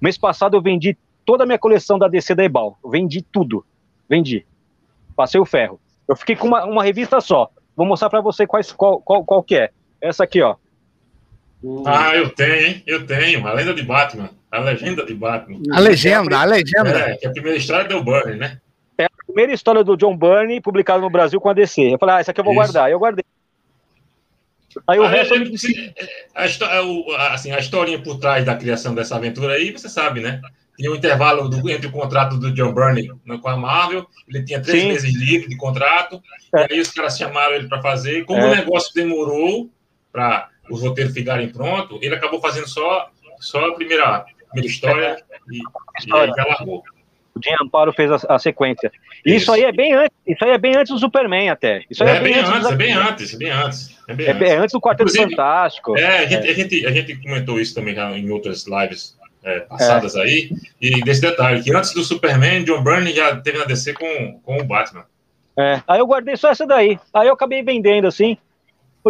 Mês 0.00 0.16
passado 0.16 0.56
eu 0.56 0.62
vendi 0.62 0.96
toda 1.26 1.42
a 1.42 1.46
minha 1.46 1.58
coleção 1.58 1.98
da 1.98 2.06
DC 2.06 2.32
da 2.36 2.44
Ebal. 2.44 2.78
Eu 2.84 2.90
vendi 2.90 3.22
tudo. 3.22 3.66
Vendi. 4.08 4.46
Passei 5.16 5.40
o 5.40 5.44
ferro. 5.44 5.80
Eu 6.06 6.14
fiquei 6.14 6.36
com 6.36 6.46
uma, 6.46 6.64
uma 6.64 6.84
revista 6.84 7.20
só. 7.20 7.50
Vou 7.76 7.84
mostrar 7.84 8.08
pra 8.08 8.20
você 8.20 8.46
quais, 8.46 8.70
qual, 8.70 9.00
qual, 9.00 9.24
qual 9.24 9.42
que 9.42 9.56
é. 9.56 9.70
Essa 10.00 10.22
aqui, 10.22 10.40
ó. 10.40 10.54
Ah, 11.84 12.14
eu 12.14 12.30
tenho, 12.30 12.66
hein? 12.68 12.82
Eu 12.86 13.04
tenho. 13.04 13.44
A 13.48 13.52
lenda 13.52 13.74
de 13.74 13.82
Batman. 13.82 14.30
A 14.48 14.60
legenda 14.60 15.04
de 15.04 15.14
Batman. 15.14 15.60
A 15.72 15.80
legenda, 15.80 16.38
a 16.38 16.44
legenda. 16.44 16.90
É, 17.10 17.16
que 17.16 17.26
a 17.26 17.30
primeira 17.32 17.58
história 17.58 17.88
deu 17.88 18.02
Burn, 18.02 18.36
né? 18.36 18.60
É 19.40 19.42
primeira 19.42 19.54
história 19.54 19.82
do 19.82 19.96
John 19.96 20.14
Byrne 20.14 20.60
publicada 20.60 21.00
no 21.00 21.08
Brasil 21.08 21.40
com 21.40 21.48
a 21.48 21.54
DC. 21.54 21.94
Eu 21.94 21.98
falei, 21.98 22.16
ah, 22.16 22.20
essa 22.20 22.30
aqui 22.30 22.40
eu 22.40 22.44
vou 22.44 22.52
Isso. 22.52 22.60
guardar. 22.62 22.84
Aí 22.86 22.92
eu 22.92 22.98
guardei. 22.98 23.24
Aí 24.86 24.98
o 24.98 25.02
Ah, 25.04 25.08
resto 25.08 25.32
é, 25.34 25.38
eu 25.38 25.42
a, 26.34 26.46
histó- 26.46 26.66
é 26.66 27.16
a- 27.16 27.32
assim, 27.34 27.50
a 27.50 27.58
historinha 27.58 28.00
por 28.02 28.18
trás 28.20 28.44
da 28.44 28.54
criação 28.54 28.94
dessa 28.94 29.16
aventura 29.16 29.54
aí, 29.54 29.72
você 29.72 29.88
sabe, 29.88 30.20
né? 30.20 30.42
Tinha 30.76 30.90
um 30.92 30.94
intervalo 30.94 31.48
do- 31.48 31.70
entre 31.70 31.86
o 31.86 31.90
contrato 31.90 32.36
do 32.36 32.52
John 32.52 32.72
Byrne 32.74 33.08
com 33.40 33.48
a 33.48 33.56
Marvel, 33.56 34.06
ele 34.28 34.44
tinha 34.44 34.60
três 34.62 34.82
Sim. 34.82 34.88
meses 34.88 35.14
livre 35.14 35.48
de 35.48 35.56
contrato, 35.56 36.22
É. 36.54 36.66
e 36.70 36.74
aí 36.74 36.80
os 36.80 36.90
caras 36.90 37.16
chamaram 37.16 37.54
ele 37.54 37.66
para 37.68 37.80
fazer. 37.80 38.24
Como 38.26 38.40
É. 38.42 38.46
o 38.52 38.54
negócio 38.54 38.92
demorou 38.94 39.70
para 40.12 40.48
os 40.70 40.82
roteiros 40.82 41.14
ficarem 41.14 41.48
prontos, 41.48 41.98
ele 42.02 42.14
acabou 42.14 42.40
fazendo 42.42 42.68
só, 42.68 43.10
só 43.40 43.70
a 43.70 43.74
primeira, 43.74 44.24
primeira 44.50 44.66
história 44.70 45.16
e, 45.50 45.56
e 45.58 46.14
aí 46.16 46.28
já 46.36 46.44
largou. 46.44 46.82
O 47.40 47.48
Jim 47.50 47.56
Amparo 47.62 47.92
fez 47.92 48.10
a, 48.10 48.34
a 48.34 48.38
sequência. 48.38 48.92
Isso. 49.24 49.36
Isso. 49.36 49.52
aí 49.52 49.64
é 49.64 49.72
bem 49.72 49.92
antes. 49.94 50.16
Isso 50.26 50.44
aí 50.44 50.50
é 50.52 50.58
bem 50.58 50.76
antes 50.76 50.92
do 50.92 50.98
Superman 50.98 51.50
até. 51.50 51.82
Isso 51.90 52.04
aí 52.04 52.16
É, 52.16 52.20
bem 52.20 52.34
antes, 52.34 52.60
dos- 52.60 52.70
é 52.72 52.76
bem 52.76 52.92
antes, 52.92 53.34
é 53.34 53.36
bem 53.36 53.50
antes. 53.50 53.98
É 54.08 54.14
bem 54.14 54.26
É 54.28 54.34
bem 54.34 54.48
antes. 54.50 54.62
antes 54.62 54.72
do 54.72 54.80
Quarteto 54.80 55.10
Inclusive, 55.10 55.30
Fantástico. 55.36 55.96
É, 55.98 56.18
a 56.18 56.26
gente, 56.26 56.48
A, 56.48 56.52
gente, 56.54 56.86
a 56.86 56.90
gente 56.92 57.16
comentou 57.16 57.58
isso 57.60 57.74
também 57.74 57.94
já 57.94 58.10
em 58.16 58.30
outras 58.30 58.66
lives 58.66 59.18
é, 59.42 59.60
passadas 59.60 60.16
aí, 60.16 60.50
e 60.80 61.02
desse 61.02 61.22
detalhe, 61.22 61.62
que 61.62 61.74
antes 61.74 61.94
do 61.94 62.04
Superman, 62.04 62.62
John 62.64 62.82
Byrne 62.82 63.10
já 63.12 63.34
teve 63.36 63.56
na 63.58 63.64
DC 63.64 63.94
com, 63.94 64.38
com 64.44 64.58
o 64.58 64.64
Batman. 64.64 65.04
É. 65.58 65.80
Aí 65.88 65.98
eu 65.98 66.06
guardei 66.06 66.36
só 66.36 66.50
essa 66.50 66.66
daí. 66.66 66.98
Aí 67.12 67.26
eu 67.28 67.34
acabei 67.34 67.62
vendendo 67.62 68.06
assim. 68.06 68.36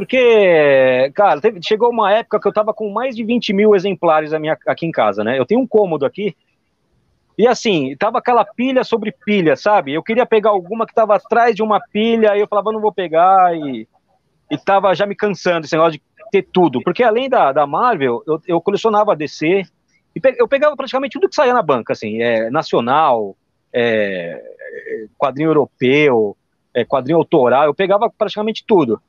Porque, 0.05 1.11
cara, 1.14 1.40
teve- 1.40 1.61
chegou 1.62 1.90
uma 1.90 2.12
época 2.12 2.40
que 2.40 2.47
eu 2.49 2.53
tava 2.53 2.73
com 2.73 2.90
mais 2.93 3.14
de 3.16 3.25
20 3.25 3.53
mil 3.53 3.75
exemplares 3.75 4.33
minha, 4.35 4.57
aqui 4.66 4.87
em 4.87 4.93
casa, 4.93 5.25
né? 5.25 5.38
Eu 5.38 5.45
tenho 5.45 5.61
um 5.61 5.66
cômodo 5.66 6.07
aqui. 6.07 6.35
E 7.40 7.46
assim, 7.46 7.96
tava 7.96 8.18
aquela 8.18 8.44
pilha 8.44 8.85
sobre 8.85 9.11
pilha, 9.24 9.57
sabe? 9.57 9.94
Eu 9.94 10.03
queria 10.03 10.26
pegar 10.26 10.50
alguma 10.50 10.87
que 10.87 10.92
tava 10.92 11.16
atrás 11.16 11.57
de 11.57 11.62
uma 11.62 11.81
pilha, 11.81 12.33
aí 12.33 12.40
eu 12.40 12.46
falava, 12.46 12.70
não 12.70 12.83
vou 12.83 12.92
pegar, 12.92 13.57
e, 13.57 13.88
e 14.50 14.59
tava 14.59 14.94
já 14.94 15.07
me 15.07 15.14
cansando 15.16 15.64
esse 15.64 15.74
negócio 15.74 15.92
de 15.98 16.03
ter 16.31 16.42
tudo. 16.53 16.83
Porque 16.83 17.03
além 17.03 17.31
da, 17.31 17.50
da 17.50 17.66
Marvel, 17.66 18.22
eu, 18.26 18.42
eu 18.46 18.61
colecionava 18.61 19.16
DC, 19.16 19.62
e 20.14 20.20
pe- 20.20 20.37
eu 20.38 20.46
pegava 20.46 20.76
praticamente 20.76 21.14
tudo 21.14 21.31
que 21.31 21.35
saía 21.35 21.55
na 21.55 21.62
banca, 21.62 21.94
assim, 21.94 22.20
é, 22.20 22.50
nacional, 22.50 23.35
é, 23.72 24.38
quadrinho 25.16 25.48
europeu, 25.48 26.37
é, 26.74 26.85
quadrinho 26.85 27.16
autoral, 27.16 27.64
eu 27.64 27.74
pegava 27.74 28.11
praticamente 28.11 28.62
tudo. 28.66 29.00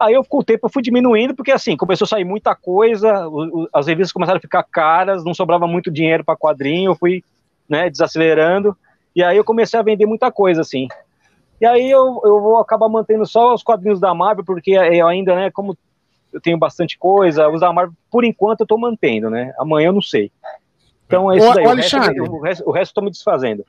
Aí 0.00 0.14
eu, 0.14 0.24
com 0.24 0.38
o 0.38 0.44
tempo, 0.44 0.66
eu 0.66 0.70
fui 0.70 0.82
diminuindo, 0.82 1.32
porque 1.32 1.52
assim, 1.52 1.76
começou 1.76 2.06
a 2.06 2.08
sair 2.08 2.24
muita 2.24 2.56
coisa, 2.56 3.28
o- 3.28 3.62
o- 3.62 3.68
as 3.72 3.86
revistas 3.86 4.10
começaram 4.12 4.38
a 4.38 4.40
ficar 4.42 4.64
caras, 4.64 5.24
não 5.24 5.32
sobrava 5.32 5.68
muito 5.68 5.92
dinheiro 5.92 6.24
para 6.24 6.36
quadrinho, 6.36 6.90
eu 6.90 6.96
fui 6.96 7.22
né, 7.68 7.90
desacelerando, 7.90 8.76
e 9.14 9.22
aí 9.22 9.36
eu 9.36 9.44
comecei 9.44 9.78
a 9.78 9.82
vender 9.82 10.06
muita 10.06 10.30
coisa, 10.30 10.60
assim. 10.60 10.88
E 11.60 11.66
aí 11.66 11.90
eu, 11.90 12.20
eu 12.24 12.40
vou 12.40 12.58
acabar 12.58 12.88
mantendo 12.88 13.24
só 13.24 13.54
os 13.54 13.62
quadrinhos 13.62 13.98
da 13.98 14.14
Marvel, 14.14 14.44
porque 14.44 14.72
eu 14.72 15.06
ainda, 15.06 15.34
né, 15.34 15.50
como 15.50 15.76
eu 16.32 16.40
tenho 16.40 16.58
bastante 16.58 16.98
coisa, 16.98 17.48
os 17.48 17.62
da 17.62 17.72
Marvel, 17.72 17.94
por 18.10 18.24
enquanto, 18.24 18.60
eu 18.60 18.66
tô 18.66 18.76
mantendo, 18.76 19.30
né? 19.30 19.54
Amanhã 19.58 19.88
eu 19.88 19.92
não 19.94 20.02
sei. 20.02 20.30
Então 21.06 21.32
é 21.32 21.38
isso 21.38 21.54
daí. 21.54 21.64
o, 21.64 21.70
Alexandre. 21.70 22.20
o, 22.20 22.40
resto, 22.40 22.68
o 22.68 22.72
resto 22.72 22.90
eu 22.90 22.94
tô 22.94 23.00
me 23.02 23.10
desfazendo. 23.10 23.64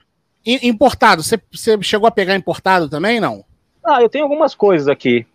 Importado, 0.45 1.23
você, 1.23 1.39
você 1.51 1.81
chegou 1.81 2.07
a 2.07 2.11
pegar 2.11 2.35
importado 2.35 2.89
também, 2.89 3.19
não? 3.19 3.43
Ah, 3.85 4.01
eu 4.01 4.09
tenho 4.09 4.25
algumas 4.25 4.53
coisas 4.53 4.87
aqui. 4.87 5.25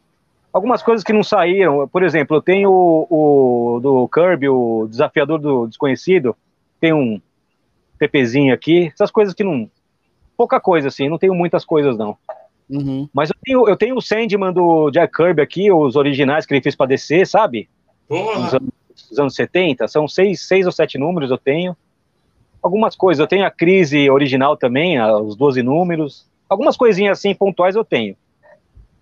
Algumas 0.53 0.83
coisas 0.83 1.03
que 1.03 1.13
não 1.13 1.23
saíram. 1.23 1.89
Por 1.89 2.03
exemplo, 2.03 2.37
eu 2.37 2.43
tenho 2.43 2.71
o, 2.71 3.77
o 3.77 3.81
do 3.81 4.09
Kirby, 4.09 4.49
o 4.49 4.87
Desafiador 4.89 5.39
do 5.39 5.67
Desconhecido. 5.67 6.37
Tem 6.79 6.93
um 6.93 7.21
TPzinho 8.07 8.53
aqui. 8.53 8.91
Essas 8.93 9.11
coisas 9.11 9.35
que 9.35 9.45
não. 9.45 9.71
Pouca 10.37 10.61
coisa, 10.61 10.89
assim. 10.89 11.09
Não 11.09 11.19
tenho 11.19 11.35
muitas 11.35 11.65
coisas, 11.65 11.97
não. 11.97 12.17
Uhum. 12.71 13.09
Mas 13.13 13.31
eu 13.31 13.37
tenho, 13.45 13.69
eu 13.69 13.77
tenho 13.77 13.97
o 13.97 14.01
Sandman 14.03 14.53
do 14.53 14.91
Jack 14.91 15.15
Kirby 15.15 15.43
aqui, 15.43 15.71
os 15.71 15.95
originais 15.97 16.47
que 16.47 16.55
ele 16.55 16.63
fez 16.63 16.75
pra 16.75 16.87
descer, 16.87 17.27
sabe? 17.27 17.69
Dos 18.09 18.55
anos, 18.55 18.71
dos 19.11 19.19
anos 19.19 19.35
70. 19.35 19.87
São 19.89 20.09
seis, 20.09 20.41
seis 20.47 20.67
ou 20.67 20.73
sete 20.73 20.99
números 20.99 21.31
eu 21.31 21.39
tenho. 21.39 21.77
Algumas 22.63 22.95
coisas. 22.97 23.21
Eu 23.21 23.27
tenho 23.27 23.45
a 23.47 23.51
crise 23.51 24.09
original 24.11 24.57
também, 24.57 24.99
a- 24.99 25.19
os 25.19 25.37
12 25.37 25.63
números. 25.63 26.27
Algumas 26.49 26.77
coisinhas 26.77 27.19
assim, 27.19 27.35
pontuais 27.35 27.75
eu 27.77 27.85
tenho. 27.85 28.17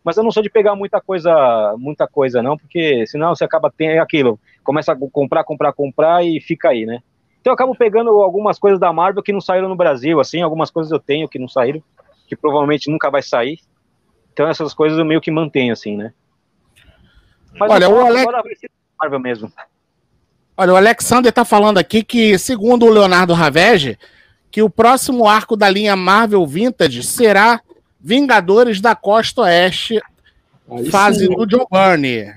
Mas 0.03 0.17
eu 0.17 0.23
não 0.25 0.31
sou 0.31 0.43
de 0.43 0.49
pegar 0.49 0.75
muita 0.75 0.99
coisa, 1.01 1.75
muita 1.79 2.09
coisa 2.09 2.43
não, 2.43 2.57
porque 2.57 3.07
senão 3.07 3.35
você 3.35 3.45
acaba 3.45 3.71
tendo 3.77 4.01
aquilo, 4.01 4.41
começa 4.65 4.93
a 4.93 4.97
comprar, 4.97 5.45
comprar, 5.45 5.73
comprar 5.75 6.25
e 6.25 6.41
fica 6.41 6.71
aí, 6.71 6.87
né? 6.87 7.03
Então 7.41 7.51
eu 7.51 7.55
acabo 7.55 7.75
pegando 7.75 8.11
algumas 8.11 8.59
coisas 8.59 8.79
da 8.79 8.93
Marvel 8.93 9.23
que 9.23 9.33
não 9.33 9.41
saíram 9.41 9.69
no 9.69 9.77
Brasil, 9.77 10.21
assim, 10.21 10.43
algumas 10.43 10.71
coisas 10.71 10.93
eu 10.93 10.99
tenho 10.99 11.29
que 11.29 11.39
não 11.39 11.49
saíram, 11.49 11.83
que 12.29 12.37
provavelmente 12.37 12.91
nunca 12.91 13.11
vai 13.11 13.23
sair. 13.23 13.59
Então 14.33 14.47
essas 14.49 14.75
coisas 14.75 14.99
eu 14.99 15.05
meio 15.05 15.21
que 15.21 15.31
mantenho, 15.31 15.73
assim, 15.73 15.97
né? 15.97 16.13
Mas 17.59 17.71
Olha, 17.71 17.89
o 17.89 18.01
Alex- 18.07 18.61
ser 18.61 18.71
Marvel 19.01 19.19
mesmo. 19.21 19.53
Olha, 20.57 20.73
o 20.75 20.77
Alexander 20.77 21.33
tá 21.33 21.45
falando 21.45 21.79
aqui 21.79 22.05
que, 22.05 22.39
segundo 22.39 22.85
o 22.85 22.91
Leonardo 22.91 23.33
Ravege, 23.33 23.99
que 24.51 24.63
o 24.63 24.69
próximo 24.71 25.27
arco 25.27 25.57
da 25.57 25.69
linha 25.71 25.97
Marvel 25.97 26.47
Vintage 26.47 27.03
será 27.03 27.61
Vingadores 27.99 28.81
da 28.81 28.95
Costa 28.95 29.43
Oeste, 29.43 30.01
Aí 30.71 30.91
fase 30.91 31.27
sim. 31.27 31.35
do 31.35 31.47
John 31.47 31.67
Byrne. 31.71 32.33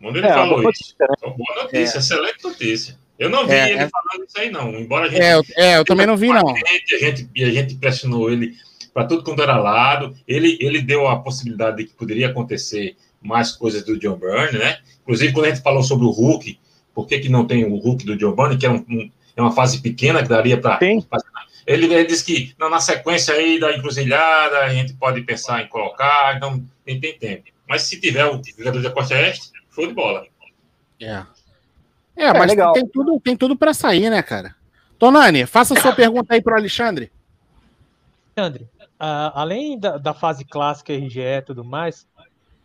quando 0.00 0.16
ele 0.16 0.26
É, 0.26 0.32
falou 0.34 0.54
isso. 0.58 0.62
notícia, 0.64 0.96
né? 1.00 1.14
Boa 1.36 1.62
notícia, 1.62 1.98
excelente 1.98 2.44
notícia. 2.44 2.96
Eu 3.18 3.30
não 3.30 3.46
vi 3.46 3.52
É, 3.54 3.70
ele 3.70 3.78
é. 3.82 3.88
falando 3.88 4.26
isso 4.26 4.38
aí, 4.38 4.50
não. 4.50 4.70
Embora 4.74 5.06
a 5.06 5.08
gente, 5.08 5.20
É, 5.22 5.34
eu, 5.34 5.42
é, 5.56 5.78
eu 5.78 5.84
também 5.84 6.06
não 6.06 6.16
vi, 6.16 6.28
não. 6.28 6.48
a 6.50 6.54
gente, 6.56 6.94
a 6.94 6.98
gente, 6.98 7.28
e 7.34 7.44
a 7.44 7.50
gente 7.50 7.74
pressionou 7.76 8.30
ele 8.30 8.54
para 8.92 9.06
tudo 9.06 9.22
quanto 9.24 9.42
era 9.42 9.56
lado. 9.56 10.16
Ele, 10.26 10.58
ele 10.60 10.80
deu 10.82 11.06
a 11.06 11.18
possibilidade 11.20 11.76
de 11.78 11.84
que 11.84 11.94
poderia 11.94 12.28
acontecer 12.28 12.96
mais 13.22 13.52
coisas 13.52 13.84
do 13.84 13.98
John 13.98 14.16
Byrne, 14.16 14.58
né? 14.58 14.78
Inclusive, 15.02 15.32
quando 15.32 15.46
a 15.46 15.48
gente 15.50 15.62
falou 15.62 15.82
sobre 15.82 16.04
o 16.06 16.10
Hulk, 16.10 16.58
por 16.94 17.06
que, 17.06 17.18
que 17.18 17.28
não 17.28 17.46
tem 17.46 17.64
o 17.64 17.76
Hulk 17.76 18.04
do 18.04 18.16
John 18.16 18.32
Byrne, 18.34 18.56
que 18.58 18.66
é, 18.66 18.70
um, 18.70 18.84
um- 18.88 19.10
é 19.36 19.40
uma 19.42 19.52
fase 19.52 19.80
pequena 19.80 20.22
que 20.22 20.28
daria 20.28 20.60
para 20.60 20.76
Tem. 20.76 21.04
Ele, 21.66 21.86
ele 21.86 22.04
disse 22.04 22.24
que 22.24 22.54
não, 22.58 22.68
na 22.68 22.78
sequência 22.78 23.34
aí 23.34 23.58
da 23.58 23.74
encruzilhada 23.74 24.58
a 24.58 24.68
gente 24.68 24.92
pode 24.94 25.22
pensar 25.22 25.62
em 25.62 25.66
colocar, 25.68 26.36
então 26.36 26.62
tem, 26.84 27.00
tem 27.00 27.18
tempo. 27.18 27.44
Mas 27.66 27.82
se 27.82 27.98
tiver 27.98 28.26
o 28.26 28.40
jogador 28.58 28.82
da 28.82 28.90
Costa 28.90 29.14
Oeste, 29.14 29.50
show 29.74 29.86
de 29.86 29.94
bola. 29.94 30.26
É. 31.00 31.22
É, 32.16 32.32
mas 32.32 32.52
é, 32.52 32.72
tem 32.72 32.86
tudo, 32.86 33.20
tem 33.20 33.36
tudo 33.36 33.56
para 33.56 33.74
sair, 33.74 34.08
né, 34.10 34.22
cara? 34.22 34.54
Tonani, 34.98 35.46
faça 35.46 35.78
sua 35.80 35.92
pergunta 35.96 36.34
aí 36.34 36.42
para 36.42 36.54
o 36.54 36.58
Alexandre. 36.58 37.10
Alexandre, 38.36 38.64
uh, 39.00 39.30
além 39.34 39.78
da, 39.78 39.96
da, 39.96 40.14
fase 40.14 40.44
clássica 40.44 40.92
RGE 40.92 41.20
e 41.20 41.42
tudo 41.42 41.64
mais, 41.64 42.06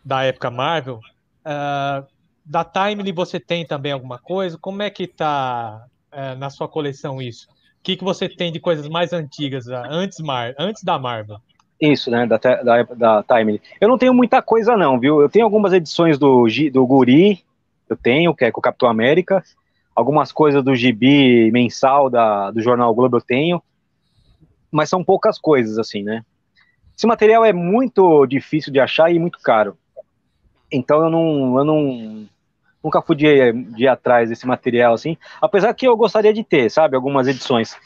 da 0.04 0.24
época 0.24 0.50
Marvel, 0.50 1.00
uh, 1.44 2.06
da 2.44 2.64
Timely 2.64 3.12
você 3.12 3.38
tem 3.38 3.66
também 3.66 3.92
alguma 3.92 4.18
coisa? 4.18 4.58
Como 4.58 4.82
é 4.82 4.90
que 4.90 5.06
tá 5.06 5.84
uh, 6.12 6.38
na 6.38 6.50
sua 6.50 6.68
coleção 6.68 7.20
isso? 7.20 7.46
O 7.48 7.82
que, 7.82 7.96
que 7.96 8.04
você 8.04 8.28
tem 8.28 8.52
de 8.52 8.60
coisas 8.60 8.88
mais 8.88 9.12
antigas, 9.12 9.66
antes, 9.68 10.18
Mar 10.20 10.54
antes 10.58 10.82
da 10.82 10.98
Marvel? 10.98 11.38
Isso, 11.80 12.10
né, 12.10 12.26
da, 12.26 12.36
da, 12.36 12.82
da 12.82 13.22
Timely. 13.22 13.62
Eu 13.80 13.88
não 13.88 13.96
tenho 13.96 14.12
muita 14.12 14.42
coisa 14.42 14.76
não, 14.76 15.00
viu? 15.00 15.22
Eu 15.22 15.30
tenho 15.30 15.46
algumas 15.46 15.72
edições 15.72 16.18
do, 16.18 16.46
do 16.70 16.86
Guri, 16.86 17.42
eu 17.92 17.96
tenho, 17.96 18.34
que 18.34 18.44
é 18.44 18.50
com 18.50 18.60
o 18.60 18.62
Capitão 18.62 18.88
América, 18.88 19.42
algumas 19.94 20.32
coisas 20.32 20.62
do 20.62 20.74
gibi 20.74 21.50
mensal 21.50 22.08
da, 22.08 22.50
do 22.50 22.60
Jornal 22.60 22.94
Globo 22.94 23.16
eu 23.16 23.20
tenho, 23.20 23.62
mas 24.70 24.88
são 24.88 25.04
poucas 25.04 25.38
coisas, 25.38 25.78
assim, 25.78 26.02
né? 26.02 26.24
Esse 26.96 27.06
material 27.06 27.44
é 27.44 27.52
muito 27.52 28.26
difícil 28.26 28.72
de 28.72 28.78
achar 28.78 29.10
e 29.10 29.18
muito 29.18 29.38
caro. 29.40 29.76
Então 30.70 31.02
eu 31.02 31.10
não, 31.10 31.58
eu 31.58 31.64
não 31.64 32.28
nunca 32.82 33.02
fui 33.02 33.16
de, 33.16 33.52
de 33.52 33.84
ir 33.84 33.88
atrás 33.88 34.28
desse 34.28 34.46
material, 34.46 34.94
assim, 34.94 35.16
apesar 35.40 35.74
que 35.74 35.86
eu 35.86 35.96
gostaria 35.96 36.32
de 36.32 36.42
ter, 36.44 36.70
sabe, 36.70 36.96
algumas 36.96 37.26
edições. 37.26 37.76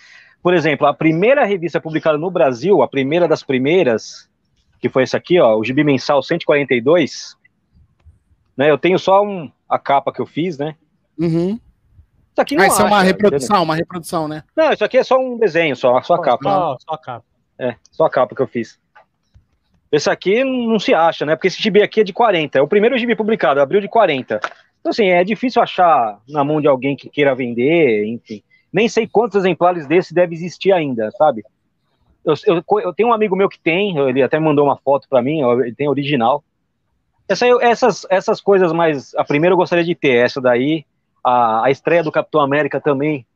Por 0.43 0.55
exemplo, 0.55 0.87
a 0.87 0.95
primeira 0.95 1.45
revista 1.45 1.81
publicada 1.81 2.19
no 2.19 2.31
Brasil, 2.31 2.83
a 2.83 2.89
primeira 2.89 3.27
das 3.27 3.43
primeiras, 3.43 4.29
que 4.79 4.89
foi 4.89 5.03
essa 5.03 5.17
aqui, 5.17 5.41
ó, 5.41 5.57
o 5.57 5.65
Gibi 5.65 5.83
Mensal 5.83 6.23
142, 6.23 7.37
né, 8.57 8.71
eu 8.71 8.79
tenho 8.79 8.99
só 8.99 9.25
um, 9.25 9.51
a 9.69 9.79
capa 9.79 10.13
que 10.13 10.21
eu 10.21 10.27
fiz, 10.27 10.59
né? 10.59 10.75
Uhum. 11.19 11.59
Isso 12.33 12.41
aqui 12.41 12.57
não 12.57 12.65
ah, 12.65 12.67
isso 12.67 12.77
acha, 12.77 12.85
é 12.85 12.87
uma 12.87 13.03
reprodução, 13.03 13.63
uma 13.63 13.77
reprodução, 13.77 14.29
né? 14.29 14.43
Não, 14.57 14.73
isso 14.73 14.85
aqui 14.85 14.99
é 14.99 15.05
só 15.05 15.19
um 15.19 15.39
desenho, 15.39 15.77
só, 15.77 16.03
só 16.03 16.15
a 16.15 16.23
capa. 16.23 16.43
Só, 16.43 16.77
só 16.81 16.95
a 16.95 16.99
capa. 16.99 17.25
É, 17.59 17.77
só 17.93 18.05
a 18.07 18.11
capa 18.11 18.35
que 18.35 18.43
eu 18.43 18.47
fiz. 18.47 18.79
Esse 19.93 20.11
aqui 20.11 20.43
não 20.43 20.79
se 20.81 20.93
acha, 20.93 21.25
né? 21.25 21.37
Porque 21.37 21.47
esse 21.47 21.63
gibi 21.63 21.81
aqui 21.81 22.01
é 22.01 22.05
de 22.05 22.13
40. 22.13 22.59
É 22.59 22.63
o 22.63 22.67
primeiro 22.67 22.99
gibi 22.99 23.15
publicado, 23.15 23.61
abril 23.61 23.81
de 23.81 23.89
40. 23.89 24.41
Então, 24.81 24.91
assim, 24.91 25.07
é 25.07 25.23
difícil 25.23 25.63
achar 25.63 26.19
na 26.29 26.43
mão 26.43 26.61
de 26.61 26.67
alguém 26.67 26.97
que 26.97 27.09
queira 27.09 27.35
vender, 27.35 28.05
enfim. 28.07 28.43
Nem 28.73 28.89
sei 28.89 29.07
quantos 29.07 29.37
exemplares 29.37 29.87
desse 29.87 30.13
deve 30.13 30.35
existir 30.35 30.73
ainda, 30.73 31.13
sabe? 31.13 31.45
Eu, 32.25 32.35
eu, 32.47 32.81
eu 32.81 32.93
tenho 32.93 33.11
um 33.11 33.13
amigo 33.13 33.37
meu 33.37 33.49
que 33.49 33.59
tem, 33.59 33.97
ele 33.97 34.21
até 34.21 34.39
mandou 34.41 34.65
uma 34.65 34.77
foto 34.77 35.09
para 35.09 35.23
mim, 35.23 35.43
ele 35.61 35.75
tem 35.75 35.89
original. 35.89 36.43
Essa, 37.29 37.47
essas, 37.63 38.07
essas 38.11 38.41
coisas 38.41 38.73
mais. 38.73 39.15
A 39.15 39.25
primeira 39.25 39.53
eu 39.53 39.59
gostaria 39.59 39.85
de 39.85 39.95
ter, 39.95 40.17
essa 40.17 40.41
daí. 40.41 40.85
A, 41.23 41.67
a 41.67 41.71
estreia 41.71 42.03
do 42.03 42.13
Capitão 42.13 42.41
América 42.41 42.81
também. 42.81 43.27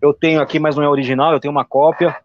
Eu 0.00 0.12
tenho 0.12 0.40
aqui, 0.40 0.58
mas 0.58 0.76
não 0.76 0.82
é 0.82 0.88
original, 0.88 1.32
eu 1.32 1.40
tenho 1.40 1.52
uma 1.52 1.64
cópia. 1.64 2.16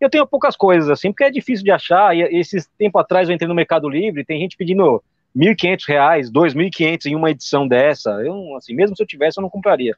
Eu 0.00 0.10
tenho 0.10 0.26
poucas 0.26 0.56
coisas 0.56 0.90
assim, 0.90 1.10
porque 1.10 1.24
é 1.24 1.30
difícil 1.30 1.64
de 1.64 1.70
achar. 1.70 2.14
E 2.14 2.22
esses 2.38 2.66
tempo 2.78 2.98
atrás 2.98 3.28
eu 3.28 3.34
entrei 3.34 3.48
no 3.48 3.54
Mercado 3.54 3.88
Livre, 3.88 4.24
tem 4.24 4.40
gente 4.40 4.56
pedindo 4.56 5.02
R$ 5.34 5.54
1.500, 5.54 5.86
R$ 5.88 6.22
2.500 6.30 7.06
em 7.06 7.16
uma 7.16 7.30
edição 7.30 7.66
dessa. 7.66 8.10
Eu, 8.22 8.56
assim, 8.56 8.74
mesmo 8.74 8.96
se 8.96 9.02
eu 9.02 9.06
tivesse, 9.06 9.38
eu 9.38 9.42
não 9.42 9.50
compraria. 9.50 9.96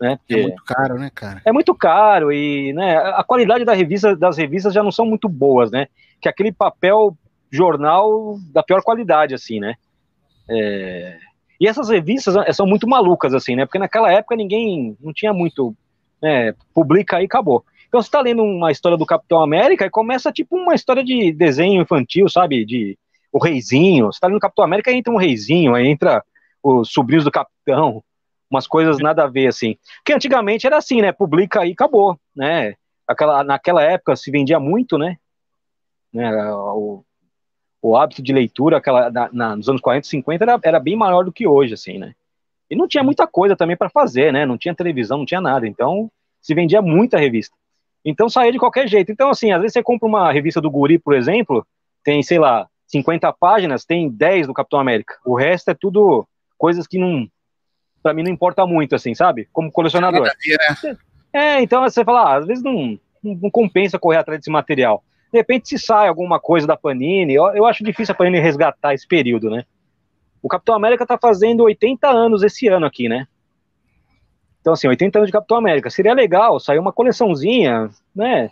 Né? 0.00 0.16
Porque 0.16 0.34
é 0.34 0.42
muito 0.42 0.64
caro, 0.64 0.94
né, 0.94 1.10
cara? 1.14 1.42
É 1.44 1.52
muito 1.52 1.74
caro 1.74 2.32
e 2.32 2.72
né, 2.72 2.96
a 2.96 3.22
qualidade 3.22 3.66
da 3.66 3.74
revista, 3.74 4.16
das 4.16 4.38
revistas 4.38 4.72
já 4.72 4.82
não 4.82 4.90
são 4.90 5.04
muito 5.04 5.28
boas, 5.28 5.70
né? 5.70 5.88
Que 6.20 6.28
aquele 6.28 6.50
papel 6.50 7.14
jornal 7.50 8.38
da 8.52 8.62
pior 8.62 8.82
qualidade, 8.82 9.34
assim, 9.34 9.60
né? 9.60 9.74
É... 10.48 11.18
E 11.60 11.66
essas 11.68 11.88
revistas 11.90 12.34
né, 12.34 12.52
são 12.52 12.66
muito 12.66 12.88
malucas, 12.88 13.34
assim, 13.34 13.54
né? 13.54 13.66
Porque 13.66 13.78
naquela 13.78 14.10
época 14.10 14.36
ninguém 14.36 14.96
não 15.00 15.12
tinha 15.12 15.32
muito. 15.32 15.74
Né, 16.22 16.54
publica 16.74 17.16
aí 17.16 17.24
e 17.24 17.26
acabou. 17.26 17.64
Então 17.88 18.00
você 18.00 18.08
está 18.08 18.20
lendo 18.20 18.42
uma 18.42 18.70
história 18.70 18.96
do 18.96 19.06
Capitão 19.06 19.42
América 19.42 19.84
e 19.84 19.90
começa 19.90 20.30
tipo 20.30 20.56
uma 20.56 20.74
história 20.74 21.02
de 21.02 21.32
desenho 21.32 21.82
infantil, 21.82 22.28
sabe? 22.28 22.64
De 22.64 22.98
o 23.32 23.42
reizinho. 23.42 24.06
Você 24.06 24.16
está 24.16 24.26
lendo 24.26 24.40
Capitão 24.40 24.64
América 24.64 24.90
e 24.90 24.96
entra 24.96 25.12
um 25.12 25.16
reizinho, 25.16 25.74
aí 25.74 25.86
entra 25.86 26.24
os 26.62 26.92
sobrinhos 26.92 27.24
do 27.24 27.30
Capitão, 27.30 28.02
umas 28.50 28.66
coisas 28.66 28.98
nada 28.98 29.24
a 29.24 29.28
ver, 29.28 29.48
assim. 29.48 29.76
Porque 29.98 30.12
antigamente 30.12 30.66
era 30.66 30.76
assim, 30.76 31.00
né? 31.00 31.12
Publica 31.12 31.60
aí 31.60 31.70
e 31.70 31.72
acabou, 31.72 32.18
né? 32.34 32.74
Aquela, 33.06 33.42
naquela 33.42 33.82
época 33.82 34.14
se 34.16 34.30
vendia 34.30 34.60
muito, 34.60 34.96
né? 34.96 35.16
né 36.12 36.30
o, 36.52 37.04
o 37.82 37.96
hábito 37.96 38.22
de 38.22 38.32
leitura 38.32 38.76
aquela, 38.76 39.10
na, 39.10 39.30
na, 39.32 39.56
nos 39.56 39.68
anos 39.68 39.80
40 39.80 40.06
e 40.06 40.10
50 40.10 40.44
era, 40.44 40.60
era 40.62 40.80
bem 40.80 40.96
maior 40.96 41.24
do 41.24 41.32
que 41.32 41.46
hoje, 41.46 41.74
assim, 41.74 41.98
né? 41.98 42.14
E 42.70 42.76
não 42.76 42.86
tinha 42.86 43.02
muita 43.02 43.26
coisa 43.26 43.56
também 43.56 43.76
para 43.76 43.90
fazer, 43.90 44.32
né? 44.32 44.46
Não 44.46 44.56
tinha 44.56 44.74
televisão, 44.74 45.18
não 45.18 45.26
tinha 45.26 45.40
nada. 45.40 45.66
Então, 45.66 46.10
se 46.40 46.54
vendia 46.54 46.80
muita 46.80 47.18
revista. 47.18 47.56
Então, 48.04 48.28
saía 48.28 48.52
de 48.52 48.58
qualquer 48.58 48.86
jeito. 48.86 49.10
Então, 49.10 49.28
assim, 49.28 49.50
às 49.50 49.60
vezes 49.60 49.72
você 49.72 49.82
compra 49.82 50.06
uma 50.06 50.32
revista 50.32 50.60
do 50.60 50.70
Guri, 50.70 50.98
por 50.98 51.14
exemplo, 51.14 51.66
tem, 52.04 52.22
sei 52.22 52.38
lá, 52.38 52.68
50 52.86 53.32
páginas, 53.32 53.84
tem 53.84 54.08
10 54.08 54.46
do 54.46 54.54
Capitão 54.54 54.78
América. 54.78 55.16
O 55.24 55.36
resto 55.36 55.70
é 55.70 55.74
tudo 55.74 56.26
coisas 56.56 56.86
que 56.86 56.98
não. 56.98 57.26
Pra 58.02 58.14
mim 58.14 58.22
não 58.22 58.30
importa 58.30 58.64
muito, 58.66 58.94
assim, 58.94 59.14
sabe? 59.14 59.48
Como 59.52 59.70
colecionador. 59.72 60.22
Né? 60.22 60.96
É, 61.32 61.60
então 61.60 61.82
você 61.82 62.04
fala, 62.04 62.22
ah, 62.22 62.36
às 62.38 62.46
vezes 62.46 62.62
não, 62.62 62.98
não 63.22 63.50
compensa 63.50 63.98
correr 63.98 64.18
atrás 64.18 64.40
desse 64.40 64.50
material. 64.50 65.04
De 65.32 65.38
repente, 65.38 65.68
se 65.68 65.78
sai 65.78 66.08
alguma 66.08 66.40
coisa 66.40 66.66
da 66.66 66.76
Panini, 66.76 67.34
eu, 67.34 67.44
eu 67.54 67.66
acho 67.66 67.84
difícil 67.84 68.12
a 68.12 68.16
Panini 68.16 68.40
resgatar 68.40 68.94
esse 68.94 69.06
período, 69.06 69.48
né? 69.48 69.64
O 70.42 70.48
Capitão 70.48 70.74
América 70.74 71.06
tá 71.06 71.18
fazendo 71.18 71.64
80 71.64 72.08
anos 72.08 72.42
esse 72.42 72.66
ano 72.68 72.86
aqui, 72.86 73.08
né? 73.08 73.26
Então, 74.60 74.72
assim, 74.72 74.88
80 74.88 75.18
anos 75.18 75.28
de 75.28 75.32
Capitão 75.32 75.56
América. 75.56 75.90
Seria 75.90 76.12
legal 76.12 76.58
sair 76.58 76.78
uma 76.78 76.92
coleçãozinha, 76.92 77.90
né? 78.14 78.50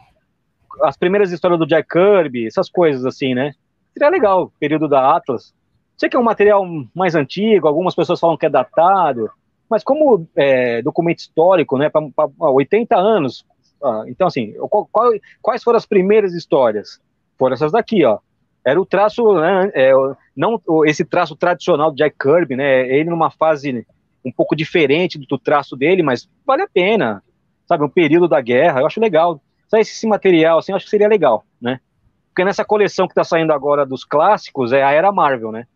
As 0.83 0.97
primeiras 0.97 1.33
histórias 1.33 1.59
do 1.59 1.67
Jack 1.67 1.89
Kirby, 1.89 2.47
essas 2.47 2.71
coisas 2.71 3.05
assim, 3.05 3.35
né? 3.35 3.53
Seria 3.93 4.09
legal, 4.09 4.53
período 4.61 4.89
da 4.89 5.17
Atlas. 5.17 5.53
Sei 5.97 6.09
que 6.09 6.17
é 6.17 6.21
um 6.21 6.25
material 6.25 6.65
mais 6.95 7.15
antigo, 7.15 7.67
algumas 7.67 7.95
pessoas 7.95 8.21
falam 8.21 8.37
que 8.37 8.47
é 8.47 8.51
datado, 8.51 9.29
mas 9.69 9.83
como 9.83 10.27
é, 10.37 10.81
documento 10.81 11.19
histórico, 11.19 11.77
né, 11.77 11.91
para 11.91 12.03
80 12.39 12.97
anos, 12.97 13.45
ah, 13.83 14.05
então, 14.07 14.27
assim, 14.27 14.55
qual, 14.71 14.89
qual, 14.91 15.13
quais 15.41 15.63
foram 15.63 15.77
as 15.77 15.87
primeiras 15.87 16.35
histórias? 16.35 17.01
Foram 17.39 17.55
essas 17.55 17.73
daqui, 17.73 18.05
ó. 18.05 18.19
Era 18.65 18.81
o 18.81 18.85
traço, 18.85 19.33
né, 19.35 19.71
é, 19.75 19.93
não 20.37 20.61
esse 20.85 21.05
traço 21.05 21.35
tradicional 21.37 21.91
do 21.91 21.97
Jack 21.97 22.17
Kirby, 22.19 22.57
né? 22.57 22.87
Ele 22.89 23.09
numa 23.09 23.31
fase 23.31 23.87
um 24.25 24.33
pouco 24.33 24.55
diferente 24.55 25.19
do 25.19 25.39
traço 25.39 25.77
dele, 25.77 26.03
mas 26.03 26.29
vale 26.45 26.63
a 26.63 26.69
pena, 26.69 27.23
sabe? 27.67 27.85
Um 27.85 27.89
período 27.89 28.29
da 28.29 28.41
guerra, 28.41 28.81
eu 28.81 28.87
acho 28.87 29.01
legal. 29.01 29.41
Só 29.69 29.79
esse 29.79 30.07
material, 30.07 30.59
assim, 30.59 30.73
eu 30.73 30.77
acho 30.77 30.85
que 30.85 30.91
seria 30.91 31.09
legal, 31.09 31.45
né? 31.61 31.81
Porque 32.29 32.45
nessa 32.45 32.65
coleção 32.65 33.09
que 33.09 33.15
tá 33.15 33.25
saindo 33.25 33.53
agora 33.53 33.87
dos 33.87 34.05
clássicos 34.05 34.73
é 34.73 34.83
a 34.83 34.91
Era 34.91 35.13
Marvel, 35.13 35.53
né? 35.53 35.67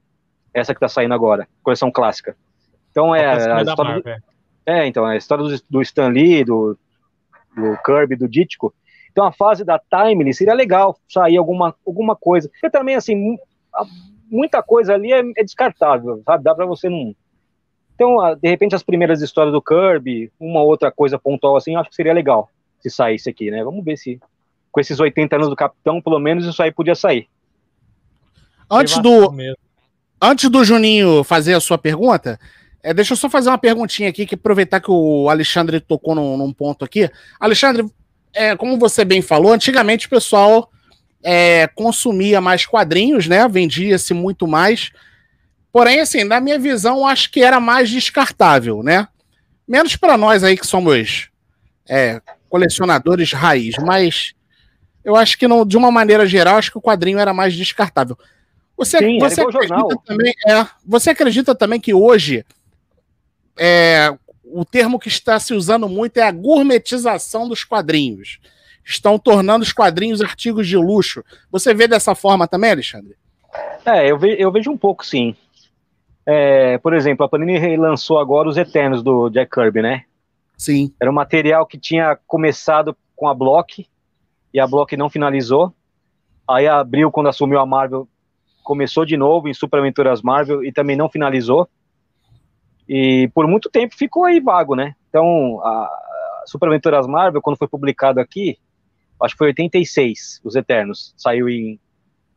Essa 0.53 0.75
que 0.75 0.81
tá 0.81 0.88
saindo 0.88 1.15
agora, 1.15 1.49
coleção 1.62 1.91
clássica. 1.91 2.37
Então 2.91 3.15
é 3.15 3.25
a, 3.25 3.57
a 3.57 3.62
história 3.62 4.01
do, 4.01 4.09
é. 4.09 4.19
é, 4.67 4.87
então 4.87 5.09
é 5.09 5.15
a 5.15 5.17
história 5.17 5.45
do, 5.45 5.62
do 5.71 5.83
Stan 5.83 6.09
Lee, 6.09 6.45
do, 6.45 6.79
do 7.57 7.77
Kirby, 7.85 8.17
do 8.17 8.29
Ditko. 8.29 8.75
Então 9.11 9.25
a 9.25 9.33
fase 9.33 9.65
da 9.65 9.79
Timely 9.79 10.33
seria 10.33 10.55
legal 10.55 10.99
sair 11.09 11.37
alguma, 11.37 11.75
alguma 11.87 12.17
coisa. 12.17 12.49
Porque 12.49 12.71
também, 12.71 12.95
assim, 12.95 13.37
muita 14.31 14.62
coisa 14.62 14.95
ali 14.95 15.12
é, 15.12 15.21
é 15.37 15.45
descartável, 15.45 16.23
sabe? 16.25 16.45
Dá 16.45 16.55
para 16.55 16.67
você 16.67 16.88
não. 16.88 17.15
Então, 17.95 18.17
de 18.41 18.49
repente, 18.49 18.75
as 18.75 18.83
primeiras 18.83 19.21
histórias 19.21 19.53
do 19.53 19.62
Kirby, 19.62 20.33
uma 20.41 20.62
outra 20.62 20.91
coisa 20.91 21.19
pontual 21.19 21.57
assim, 21.57 21.77
acho 21.77 21.91
que 21.91 21.97
seria 21.97 22.12
legal 22.12 22.49
se 22.81 22.91
saísse 22.91 23.31
aqui, 23.31 23.51
né? 23.51 23.62
Vamos 23.62 23.85
ver 23.85 23.97
se 23.97 24.19
com 24.71 24.81
esses 24.81 24.99
80 24.99 25.37
anos 25.37 25.49
do 25.49 25.57
Capitão, 25.57 26.01
pelo 26.01 26.19
menos 26.19 26.47
isso 26.47 26.62
aí 26.62 26.73
podia 26.73 26.95
sair. 26.95 27.29
Antes 28.71 28.99
do, 28.99 29.31
antes 30.21 30.49
do 30.49 30.65
Juninho 30.65 31.23
fazer 31.23 31.55
a 31.55 31.61
sua 31.61 31.77
pergunta, 31.77 32.41
é, 32.83 32.92
deixa 32.92 33.12
eu 33.12 33.16
só 33.16 33.31
fazer 33.31 33.49
uma 33.49 33.59
perguntinha 33.59 34.09
aqui, 34.09 34.27
que 34.27 34.35
aproveitar 34.35 34.81
que 34.81 34.90
o 34.90 35.29
Alexandre 35.29 35.79
tocou 35.81 36.14
num, 36.14 36.37
num 36.37 36.53
ponto 36.53 36.85
aqui. 36.85 37.09
Alexandre, 37.38 37.87
é, 38.35 38.57
como 38.57 38.79
você 38.79 39.05
bem 39.05 39.23
falou, 39.23 39.53
antigamente 39.53 40.07
o 40.07 40.11
pessoal 40.11 40.71
é, 41.23 41.68
consumia 41.68 42.40
mais 42.40 42.66
quadrinhos, 42.66 43.29
né? 43.29 43.47
Vendia-se 43.47 44.12
muito 44.12 44.49
mais. 44.49 44.90
Porém, 45.73 46.01
assim, 46.01 46.25
na 46.25 46.40
minha 46.40 46.59
visão, 46.59 47.07
acho 47.07 47.31
que 47.31 47.42
era 47.42 47.61
mais 47.61 47.88
descartável, 47.88 48.83
né? 48.83 49.07
Menos 49.66 49.95
para 49.95 50.18
nós 50.18 50.42
aí 50.42 50.57
que 50.57 50.66
somos 50.66 51.31
é, 51.88 52.21
colecionadores 52.49 53.33
raiz, 53.33 53.77
mas 53.79 54.35
eu 55.05 55.14
acho 55.14 55.38
que 55.38 55.47
não, 55.47 55.64
de 55.64 55.77
uma 55.77 55.90
maneira 55.90 56.27
geral, 56.27 56.57
acho 56.57 56.71
que 56.71 56.79
o 56.79 56.83
quadrinho 56.83 57.18
era 57.18 57.33
mais 57.33 57.55
descartável. 57.55 58.18
Você, 58.77 58.99
Sim, 58.99 59.18
você 59.18 59.40
acredita 59.40 59.97
também, 60.05 60.35
é, 60.47 60.66
você 60.85 61.11
acredita 61.11 61.55
também 61.55 61.81
que 61.81 61.95
hoje 61.95 62.45
é, 63.59 64.17
o 64.45 64.65
termo 64.65 64.99
que 64.99 65.09
está 65.09 65.38
se 65.38 65.55
usando 65.55 65.88
muito 65.88 66.19
é 66.19 66.23
a 66.23 66.33
gourmetização 66.33 67.49
dos 67.49 67.65
quadrinhos. 67.65 68.38
estão 68.85 69.19
tornando 69.19 69.62
os 69.62 69.73
quadrinhos 69.73 70.21
artigos 70.21 70.67
de 70.67 70.77
luxo. 70.77 71.25
Você 71.51 71.73
vê 71.73 71.87
dessa 71.87 72.15
forma 72.15 72.49
também, 72.49 72.73
Alexandre? 72.73 73.17
É, 73.85 74.11
eu, 74.11 74.19
ve 74.19 74.37
eu 74.38 74.51
vejo 74.51 74.71
um 74.71 74.77
pouco, 74.77 75.05
sim. 75.05 75.37
É, 76.27 76.79
por 76.79 76.95
exemplo, 76.95 77.25
a 77.25 77.29
Panini 77.29 77.59
relançou 77.59 78.19
agora 78.19 78.49
os 78.49 78.57
Eternos 78.57 79.03
do 79.03 79.29
Jack 79.29 79.51
Kirby, 79.51 79.83
né? 79.83 80.05
Sim. 80.57 80.93
Era 81.01 81.11
um 81.11 81.15
material 81.15 81.67
que 81.67 81.79
tinha 81.79 82.17
começado 82.27 82.97
com 83.17 83.29
a 83.29 83.35
Block 83.35 83.87
e 84.55 84.61
a 84.61 84.67
Block 84.67 84.97
não 84.97 85.11
finalizou. 85.11 85.73
Aí 86.49 86.67
abriu 86.67 87.11
quando 87.11 87.29
assumiu 87.29 87.59
a 87.59 87.67
Marvel, 87.67 88.09
começou 88.62 89.05
de 89.05 89.17
novo 89.17 89.49
em 89.49 89.55
Super 89.55 89.79
Aventuras 89.79 90.23
Marvel 90.23 90.65
e 90.65 90.73
também 90.73 90.97
não 90.97 91.09
finalizou. 91.09 91.69
E 92.95 93.31
por 93.35 93.47
muito 93.47 93.71
tempo 93.71 93.97
ficou 93.97 94.27
aí 94.27 94.39
vago, 94.39 94.75
né? 94.75 94.95
Então, 95.09 95.59
a 95.65 95.89
Super 96.45 96.67
Aventuras 96.67 97.07
Marvel, 97.07 97.41
quando 97.41 97.57
foi 97.57 97.67
publicado 97.67 98.21
aqui, 98.21 98.59
acho 99.19 99.33
que 99.33 99.39
foi 99.39 99.47
86, 99.47 100.43
Os 100.45 100.55
Eternos, 100.55 101.15
saiu 101.17 101.49
em, 101.49 101.81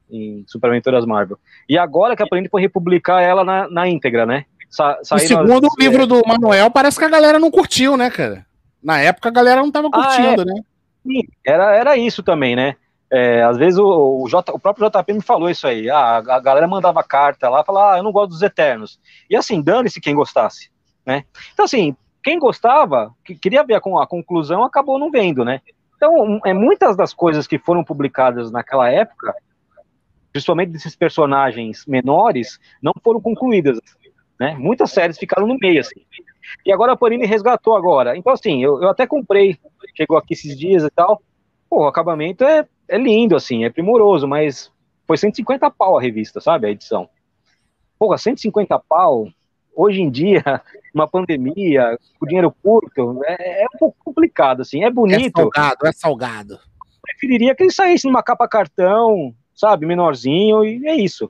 em 0.09 0.45
Super 0.47 0.67
Aventuras 0.69 1.05
Marvel. 1.05 1.37
E 1.67 1.77
agora 1.77 2.15
que 2.15 2.23
a 2.23 2.27
Panini 2.27 2.47
foi 2.47 2.61
republicar 2.61 3.21
ela 3.21 3.43
na, 3.43 3.69
na 3.69 3.85
íntegra, 3.89 4.25
né? 4.25 4.45
Sa 4.69 4.97
o 5.01 5.19
segundo 5.19 5.67
as, 5.67 5.77
livro 5.77 6.03
é... 6.03 6.05
do 6.05 6.21
Manuel 6.25 6.71
parece 6.71 6.97
que 6.97 7.05
a 7.05 7.09
galera 7.09 7.37
não 7.37 7.51
curtiu, 7.51 7.97
né, 7.97 8.09
cara? 8.09 8.45
Na 8.81 8.97
época 8.97 9.27
a 9.27 9.33
galera 9.33 9.59
não 9.59 9.69
tava 9.69 9.91
curtindo, 9.91 10.41
ah, 10.41 10.43
é. 10.43 10.45
né? 10.45 10.61
Sim, 11.05 11.21
era, 11.45 11.75
era 11.75 11.97
isso 11.97 12.23
também, 12.23 12.55
né? 12.55 12.77
É, 13.11 13.43
às 13.43 13.57
vezes 13.57 13.77
o, 13.77 14.23
o, 14.23 14.27
J, 14.27 14.51
o, 14.51 14.59
próprio 14.59 14.89
JP 14.89 15.13
me 15.13 15.21
falou 15.21 15.49
isso 15.49 15.67
aí. 15.67 15.89
Ah, 15.89 16.17
a 16.17 16.39
galera 16.39 16.67
mandava 16.67 17.03
carta 17.03 17.49
lá, 17.49 17.63
falava, 17.63 17.93
ah, 17.93 17.97
eu 17.97 18.03
não 18.03 18.11
gosto 18.11 18.31
dos 18.31 18.41
Eternos. 18.41 18.99
E 19.29 19.35
assim, 19.35 19.61
dane-se 19.61 20.01
quem 20.01 20.15
gostasse, 20.15 20.69
né? 21.05 21.23
Então, 21.53 21.65
assim, 21.65 21.95
quem 22.23 22.39
gostava, 22.39 23.13
que 23.23 23.35
queria 23.35 23.63
ver 23.63 23.75
a, 23.75 23.77
a 23.77 24.07
conclusão, 24.07 24.63
acabou 24.63 24.97
não 24.97 25.11
vendo, 25.11 25.45
né? 25.45 25.61
Então, 25.95 26.41
é, 26.45 26.53
muitas 26.53 26.97
das 26.97 27.13
coisas 27.13 27.47
que 27.47 27.59
foram 27.59 27.83
publicadas 27.83 28.51
naquela 28.51 28.89
época, 28.89 29.33
principalmente 30.31 30.71
desses 30.71 30.95
personagens 30.95 31.85
menores, 31.85 32.59
não 32.81 32.91
foram 33.03 33.21
concluídas, 33.21 33.79
né? 34.39 34.55
Muitas 34.59 34.91
séries 34.91 35.17
ficaram 35.17 35.47
no 35.47 35.57
meio, 35.57 35.79
assim. 35.79 36.01
E 36.65 36.71
agora 36.71 36.93
a 36.93 36.97
Panini 36.97 37.25
resgatou 37.25 37.75
agora. 37.75 38.17
Então, 38.17 38.33
assim, 38.33 38.63
eu, 38.63 38.81
eu 38.81 38.89
até 38.89 39.07
comprei, 39.07 39.57
chegou 39.95 40.17
aqui 40.17 40.33
esses 40.33 40.57
dias 40.57 40.83
e 40.83 40.89
tal. 40.89 41.21
Pô, 41.75 41.83
o 41.83 41.87
acabamento 41.87 42.45
é, 42.45 42.65
é 42.87 42.97
lindo, 42.97 43.35
assim, 43.35 43.65
é 43.65 43.69
primoroso, 43.69 44.25
mas 44.25 44.71
foi 45.05 45.17
150 45.17 45.69
pau 45.71 45.97
a 45.97 46.01
revista, 46.01 46.39
sabe? 46.39 46.67
A 46.67 46.69
edição. 46.69 47.09
Porra, 47.99 48.17
150 48.17 48.79
pau, 48.87 49.27
hoje 49.75 50.01
em 50.01 50.09
dia, 50.09 50.41
uma 50.95 51.05
pandemia, 51.05 51.99
com 52.17 52.25
dinheiro 52.25 52.55
curto, 52.63 53.19
é, 53.25 53.63
é, 53.63 53.65
um 53.65 53.77
pouco 53.77 53.97
complicado, 54.05 54.61
assim. 54.61 54.85
É 54.85 54.89
bonito. 54.89 55.37
É 55.37 55.41
salgado, 55.41 55.85
é 55.85 55.91
salgado. 55.91 56.59
Preferiria 57.01 57.53
que 57.53 57.63
ele 57.63 57.71
saísse 57.73 58.07
numa 58.07 58.23
capa 58.23 58.47
cartão, 58.47 59.35
sabe, 59.53 59.85
menorzinho, 59.85 60.63
e 60.63 60.87
é 60.87 60.95
isso. 60.95 61.29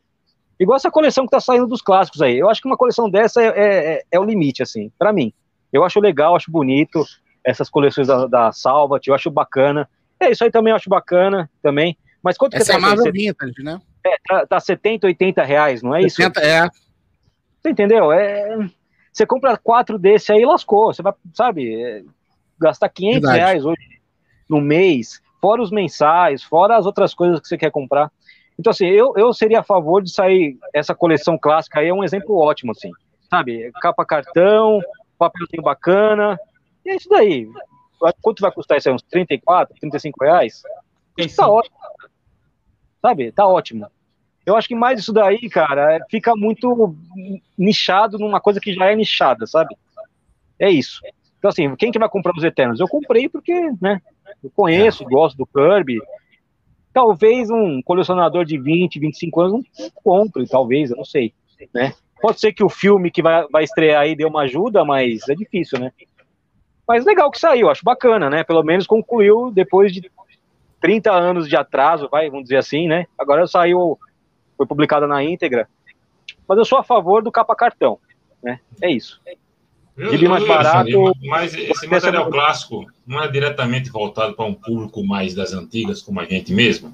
Igual 0.59 0.75
essa 0.75 0.91
coleção 0.91 1.25
que 1.25 1.31
tá 1.31 1.39
saindo 1.39 1.65
dos 1.65 1.81
clássicos 1.81 2.21
aí. 2.21 2.37
Eu 2.37 2.51
acho 2.51 2.61
que 2.61 2.67
uma 2.67 2.77
coleção 2.77 3.09
dessa 3.09 3.41
é, 3.41 3.47
é, 3.47 4.03
é 4.11 4.19
o 4.19 4.23
limite, 4.23 4.61
assim, 4.61 4.91
para 4.99 5.11
mim. 5.11 5.33
Eu 5.73 5.83
acho 5.83 5.99
legal, 5.99 6.35
acho 6.35 6.51
bonito 6.51 7.03
essas 7.43 7.67
coleções 7.67 8.07
da, 8.07 8.27
da 8.27 8.51
Salvat, 8.51 9.07
eu 9.07 9.15
acho 9.15 9.31
bacana. 9.31 9.89
É, 10.19 10.31
isso 10.31 10.43
aí 10.43 10.51
também 10.51 10.71
eu 10.71 10.75
acho 10.75 10.89
bacana 10.89 11.49
também. 11.61 11.97
Mas 12.23 12.37
quanto 12.37 12.55
Essa 12.55 12.65
que 12.65 12.71
é 12.71 12.75
a 12.75 12.79
Marvel 12.79 13.11
Vintage, 13.11 13.63
né? 13.63 13.79
É, 14.05 14.17
tá, 14.27 14.47
tá 14.47 14.59
70, 14.59 15.07
80 15.07 15.43
reais, 15.43 15.81
não 15.83 15.95
é 15.95 16.07
70, 16.07 16.39
isso? 16.39 16.49
É. 16.49 16.69
Você 17.61 17.69
entendeu? 17.69 18.11
É, 18.11 18.57
você 19.11 19.25
compra 19.25 19.57
quatro 19.57 19.97
desse 19.97 20.31
aí, 20.31 20.45
lascou. 20.45 20.93
Você 20.93 21.01
vai, 21.01 21.13
sabe, 21.33 21.81
é, 21.81 22.03
gastar 22.59 22.89
500 22.89 23.21
Verdade. 23.21 23.37
reais 23.37 23.65
hoje 23.65 23.95
no 24.49 24.61
mês, 24.61 25.21
fora 25.41 25.61
os 25.61 25.71
mensais, 25.71 26.43
fora 26.43 26.77
as 26.77 26.85
outras 26.85 27.13
coisas 27.13 27.39
que 27.39 27.47
você 27.47 27.57
quer 27.57 27.71
comprar. 27.71 28.11
Então, 28.57 28.71
assim, 28.71 28.85
eu, 28.85 29.13
eu 29.17 29.33
seria 29.33 29.59
a 29.59 29.63
favor 29.63 30.01
de 30.01 30.11
sair 30.11 30.57
essa 30.73 30.95
coleção 30.95 31.37
clássica 31.37 31.79
aí, 31.79 31.89
é 31.89 31.93
um 31.93 32.03
exemplo 32.03 32.37
ótimo, 32.37 32.71
assim, 32.71 32.89
sabe? 33.29 33.71
Capa 33.81 34.05
cartão, 34.05 34.79
papelzinho 35.17 35.61
bacana, 35.61 36.39
e 36.85 36.91
é 36.91 36.95
isso 36.95 37.09
daí. 37.09 37.47
Quanto 38.21 38.41
vai 38.41 38.51
custar 38.51 38.77
isso 38.77 38.89
aí? 38.89 38.95
Uns 38.95 39.01
34, 39.03 39.75
35 39.79 40.23
reais? 40.23 40.63
Isso 41.17 41.35
tá 41.37 41.47
ótimo. 41.47 41.75
Sabe? 43.01 43.31
Tá 43.31 43.47
ótimo. 43.47 43.87
Eu 44.45 44.55
acho 44.55 44.67
que 44.67 44.75
mais 44.75 44.99
isso 44.99 45.11
daí, 45.11 45.49
cara, 45.49 45.95
é, 45.95 45.99
fica 46.09 46.35
muito 46.35 46.95
nichado 47.57 48.19
numa 48.19 48.39
coisa 48.39 48.59
que 48.59 48.73
já 48.73 48.91
é 48.91 48.95
nichada, 48.95 49.47
sabe? 49.47 49.75
É 50.59 50.69
isso. 50.69 51.01
Então, 51.39 51.49
assim, 51.49 51.75
quem 51.75 51.91
que 51.91 51.99
vai 51.99 52.09
comprar 52.09 52.33
os 52.35 52.43
Eternos? 52.43 52.79
Eu 52.79 52.87
comprei 52.87 53.27
porque, 53.27 53.53
né, 53.81 54.01
eu 54.43 54.51
conheço, 54.51 55.03
gosto 55.03 55.37
do 55.37 55.47
Kirby, 55.47 55.99
Talvez 56.95 57.49
um 57.49 57.81
colecionador 57.81 58.45
de 58.45 58.57
20, 58.57 59.01
25 59.01 59.41
anos 59.41 59.65
não 59.77 59.89
compre, 59.93 60.47
talvez, 60.47 60.89
eu 60.89 60.95
não 60.95 61.03
sei, 61.03 61.33
né? 61.73 61.93
Pode 62.21 62.39
ser 62.39 62.53
que 62.53 62.63
o 62.63 62.69
filme 62.69 63.11
que 63.11 63.21
vai, 63.21 63.45
vai 63.49 63.65
estrear 63.65 64.03
aí 64.03 64.15
dê 64.15 64.23
uma 64.23 64.43
ajuda, 64.43 64.85
mas 64.85 65.27
é 65.27 65.35
difícil, 65.35 65.77
né? 65.77 65.91
Mas 66.87 67.05
legal 67.05 67.31
que 67.31 67.39
saiu, 67.39 67.69
acho 67.69 67.83
bacana, 67.83 68.29
né? 68.29 68.43
Pelo 68.43 68.63
menos 68.63 68.85
concluiu 68.85 69.51
depois 69.51 69.91
de 69.91 70.11
30 70.79 71.11
anos 71.11 71.49
de 71.49 71.55
atraso, 71.55 72.07
vai, 72.09 72.29
vamos 72.29 72.43
dizer 72.43 72.57
assim, 72.57 72.87
né? 72.87 73.07
Agora 73.17 73.47
saiu, 73.47 73.97
foi 74.55 74.67
publicada 74.67 75.07
na 75.07 75.23
íntegra. 75.23 75.67
Mas 76.47 76.57
eu 76.57 76.65
sou 76.65 76.77
a 76.77 76.83
favor 76.83 77.23
do 77.23 77.31
capa 77.31 77.55
cartão, 77.55 77.97
né? 78.43 78.59
É 78.81 78.91
isso. 78.91 79.19
Gibi 79.97 80.27
mais 80.27 80.45
barato. 80.45 81.13
Mas 81.23 81.53
esse 81.53 81.87
material 81.87 82.29
clássico 82.29 82.85
não 83.07 83.23
é 83.23 83.27
diretamente 83.27 83.89
voltado 83.89 84.35
para 84.35 84.45
um 84.45 84.53
público 84.53 85.03
mais 85.05 85.33
das 85.33 85.53
antigas, 85.53 86.01
como 86.01 86.19
a 86.19 86.25
gente 86.25 86.53
mesmo. 86.53 86.93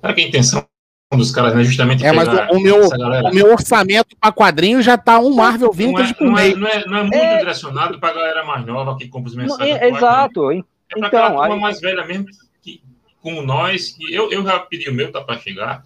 Será 0.00 0.12
que 0.12 0.20
a 0.20 0.28
intenção 0.28 0.67
dos 1.16 1.30
caras 1.30 1.56
é 1.56 1.64
justamente 1.64 2.04
É, 2.04 2.12
mas 2.12 2.28
o, 2.50 2.60
meu, 2.60 2.86
o 2.86 3.34
meu 3.34 3.50
orçamento 3.50 4.14
para 4.20 4.32
quadrinho 4.32 4.82
já 4.82 4.98
tá 4.98 5.18
um 5.18 5.34
Marvel 5.34 5.72
Vintage 5.72 6.14
não 6.20 6.38
é, 6.38 6.54
não 6.54 6.54
é, 6.54 6.54
não, 6.54 6.68
é, 6.68 6.84
não 6.86 6.96
é 6.98 7.02
muito 7.02 7.16
é... 7.16 7.38
direcionado 7.38 7.98
para 7.98 8.10
a 8.10 8.14
galera 8.14 8.44
mais 8.44 8.66
nova 8.66 8.96
que 8.96 9.08
compra 9.08 9.30
os 9.30 9.34
mensagens. 9.36 9.80
É, 9.80 9.88
exato. 9.88 10.52
É 10.52 10.62
para 10.88 10.98
então, 10.98 11.06
aquela 11.06 11.30
turma 11.30 11.54
aí... 11.54 11.60
mais 11.60 11.80
velha 11.80 12.04
mesmo, 12.04 12.26
que, 12.62 12.82
como 13.22 13.42
nós, 13.42 13.92
que 13.92 14.14
eu, 14.14 14.30
eu 14.30 14.42
já 14.42 14.58
pedi 14.58 14.90
o 14.90 14.94
meu, 14.94 15.10
tá 15.10 15.20
para 15.22 15.38
chegar. 15.38 15.82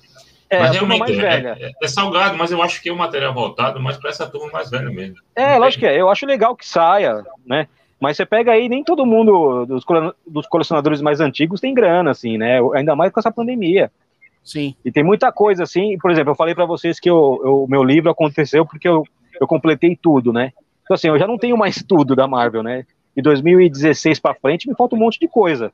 É, 0.51 0.59
mas 0.59 0.73
realmente 0.73 1.19
é, 1.19 1.35
é, 1.35 1.71
é, 1.83 1.89
salgado, 1.89 2.37
mas 2.37 2.51
eu 2.51 2.63
acho 2.63 2.83
que 2.83 2.91
é 2.91 2.93
um 2.93 2.97
material 2.97 3.33
voltado 3.33 3.81
mais 3.81 3.97
para 3.97 4.11
essa 4.11 4.27
turma 4.27 4.53
mais 4.53 4.69
velha 4.69 4.91
mesmo. 4.91 5.17
É, 5.35 5.57
lógico 5.57 5.81
que 5.81 5.87
é. 5.87 5.99
Eu 5.99 6.11
acho 6.11 6.27
legal 6.27 6.55
que 6.55 6.69
saia, 6.69 7.25
né? 7.47 7.69
Mas 7.99 8.17
você 8.17 8.27
pega 8.27 8.53
aí, 8.53 8.69
nem 8.69 8.85
todo 8.85 9.07
mundo 9.07 9.65
dos, 9.65 9.83
dos 10.27 10.47
colecionadores 10.49 11.01
mais 11.01 11.21
antigos 11.21 11.61
tem 11.61 11.73
grana, 11.73 12.11
assim, 12.11 12.37
né? 12.37 12.59
Ainda 12.75 12.95
mais 12.95 13.13
com 13.13 13.21
essa 13.21 13.31
pandemia. 13.31 13.91
Sim. 14.45 14.75
E 14.85 14.91
tem 14.91 15.05
muita 15.05 15.31
coisa, 15.31 15.63
assim. 15.63 15.97
Por 15.99 16.11
exemplo, 16.11 16.33
eu 16.33 16.37
falei 16.37 16.55
para 16.55 16.67
vocês 16.67 16.99
que 16.99 17.11
o 17.11 17.67
meu 17.69 17.85
livro 17.85 18.11
aconteceu 18.11 18.67
porque 18.67 18.89
eu, 18.89 19.05
eu 19.41 19.47
completei 19.47 19.97
tudo, 20.01 20.33
né? 20.33 20.53
Então, 20.83 20.95
assim, 20.95 21.09
eu 21.09 21.19
já 21.19 21.27
não 21.27 21.39
tenho 21.39 21.57
mais 21.57 21.83
tudo 21.87 22.17
da 22.17 22.27
Marvel, 22.27 22.63
né? 22.63 22.85
De 23.17 23.23
2016 23.23 24.19
para 24.19 24.35
frente 24.35 24.69
me 24.69 24.75
falta 24.75 24.97
um 24.97 24.99
monte 24.99 25.19
de 25.19 25.29
coisa. 25.29 25.73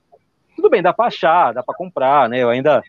Tudo 0.56 0.68
bem, 0.68 0.82
dá 0.82 0.92
para 0.92 1.06
achar, 1.06 1.54
dá 1.54 1.62
para 1.62 1.74
comprar, 1.74 2.28
né? 2.28 2.42
Eu 2.42 2.50
ainda 2.50 2.82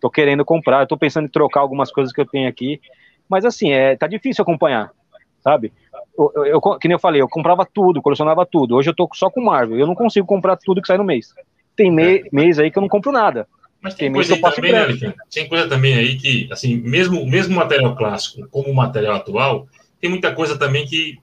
Tô 0.00 0.10
querendo 0.10 0.44
comprar, 0.44 0.82
eu 0.82 0.86
tô 0.86 0.96
pensando 0.96 1.24
em 1.24 1.30
trocar 1.30 1.60
algumas 1.60 1.90
coisas 1.90 2.12
que 2.12 2.20
eu 2.20 2.26
tenho 2.26 2.48
aqui, 2.48 2.80
mas 3.28 3.44
assim, 3.44 3.70
é, 3.72 3.96
tá 3.96 4.06
difícil 4.06 4.42
acompanhar, 4.42 4.90
sabe? 5.40 5.72
Eu, 6.18 6.32
eu, 6.36 6.46
eu, 6.46 6.60
que 6.78 6.86
nem 6.86 6.94
eu 6.94 7.00
falei, 7.00 7.20
eu 7.20 7.28
comprava 7.28 7.66
tudo, 7.66 8.02
colecionava 8.02 8.44
tudo. 8.44 8.76
Hoje 8.76 8.90
eu 8.90 8.94
tô 8.94 9.08
só 9.14 9.30
com 9.30 9.42
Marvel, 9.42 9.78
eu 9.78 9.86
não 9.86 9.94
consigo 9.94 10.26
comprar 10.26 10.56
tudo 10.56 10.82
que 10.82 10.86
sai 10.86 10.98
no 10.98 11.04
mês. 11.04 11.34
Tem 11.74 11.90
me, 11.90 12.18
é. 12.18 12.22
mês 12.30 12.58
aí 12.58 12.70
que 12.70 12.78
eu 12.78 12.82
não 12.82 12.88
compro 12.88 13.10
nada. 13.10 13.48
Mas 13.86 13.94
tem, 13.94 14.08
tem 14.08 14.12
coisa 14.12 14.34
aí 14.34 14.40
também, 14.40 14.72
né, 14.72 14.82
Alexandre? 14.82 15.16
Tem 15.32 15.48
coisa 15.48 15.68
também 15.68 15.94
aí 15.94 16.16
que, 16.16 16.48
assim, 16.50 16.76
mesmo 16.76 17.24
mesmo 17.24 17.54
material 17.54 17.94
clássico 17.94 18.48
como 18.50 18.68
o 18.68 18.74
material 18.74 19.14
atual, 19.14 19.68
tem 20.00 20.10
muita 20.10 20.34
coisa 20.34 20.58
também 20.58 20.84
que, 20.84 21.20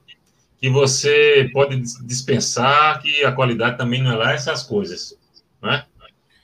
que 0.58 0.70
você 0.70 1.50
pode 1.52 1.78
dispensar, 2.06 3.02
que 3.02 3.22
a 3.22 3.32
qualidade 3.32 3.76
também 3.76 4.02
não 4.02 4.12
é 4.12 4.16
lá 4.16 4.32
essas 4.32 4.62
coisas, 4.62 5.14
né? 5.62 5.84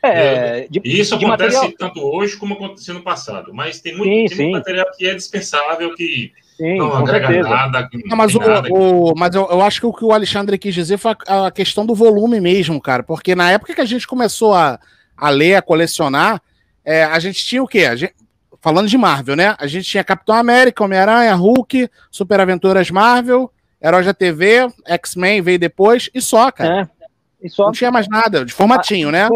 É, 0.02 0.66
de, 0.68 0.82
isso 0.84 1.16
de 1.16 1.24
acontece 1.24 1.56
material... 1.56 1.78
tanto 1.78 2.00
hoje 2.02 2.36
como 2.36 2.52
aconteceu 2.52 2.92
no 2.92 3.02
passado, 3.02 3.54
mas 3.54 3.80
tem 3.80 3.96
muito, 3.96 4.30
sim, 4.30 4.36
tem 4.36 4.50
muito 4.50 4.58
material 4.58 4.86
que 4.94 5.06
é 5.06 5.14
dispensável, 5.14 5.94
que 5.94 6.32
sim, 6.58 6.76
não 6.76 6.96
agrega 6.96 7.28
certeza. 7.28 7.48
nada. 7.48 7.88
Não, 8.04 8.16
mas 8.16 8.34
o, 8.34 8.38
nada 8.40 8.68
o, 8.70 9.14
mas 9.16 9.34
eu, 9.34 9.48
eu, 9.50 9.62
acho 9.62 9.80
que 9.80 9.86
o 9.86 9.92
que 9.92 10.04
o 10.04 10.12
Alexandre 10.12 10.58
quis 10.58 10.74
dizer 10.74 10.98
foi 10.98 11.14
a, 11.26 11.46
a, 11.46 11.50
questão 11.50 11.86
do 11.86 11.94
volume 11.94 12.42
mesmo, 12.42 12.78
cara, 12.78 13.02
porque 13.02 13.34
na 13.34 13.50
época 13.50 13.74
que 13.74 13.80
a 13.80 13.86
gente 13.86 14.06
começou 14.06 14.52
a, 14.52 14.78
a 15.20 15.28
ler, 15.28 15.56
a 15.56 15.62
colecionar, 15.62 16.40
é, 16.84 17.04
a 17.04 17.18
gente 17.18 17.44
tinha 17.44 17.62
o 17.62 17.68
quê? 17.68 17.96
Gente, 17.96 18.14
falando 18.60 18.88
de 18.88 18.98
Marvel, 18.98 19.36
né? 19.36 19.54
A 19.58 19.66
gente 19.66 19.84
tinha 19.88 20.02
Capitão 20.02 20.34
América, 20.34 20.82
Homem-Aranha, 20.82 21.34
Hulk, 21.34 21.88
Super 22.10 22.40
Aventuras 22.40 22.90
Marvel, 22.90 23.52
Herói 23.82 24.04
da 24.04 24.14
TV, 24.14 24.68
X-Men 24.86 25.42
veio 25.42 25.58
depois, 25.58 26.10
e 26.14 26.20
só, 26.20 26.50
cara. 26.50 26.82
É, 26.82 27.06
e 27.46 27.48
só. 27.48 27.66
Não 27.66 27.72
tinha 27.72 27.90
mais 27.90 28.08
nada, 28.08 28.44
de 28.44 28.52
formatinho, 28.52 29.08
ah, 29.08 29.12
né? 29.12 29.28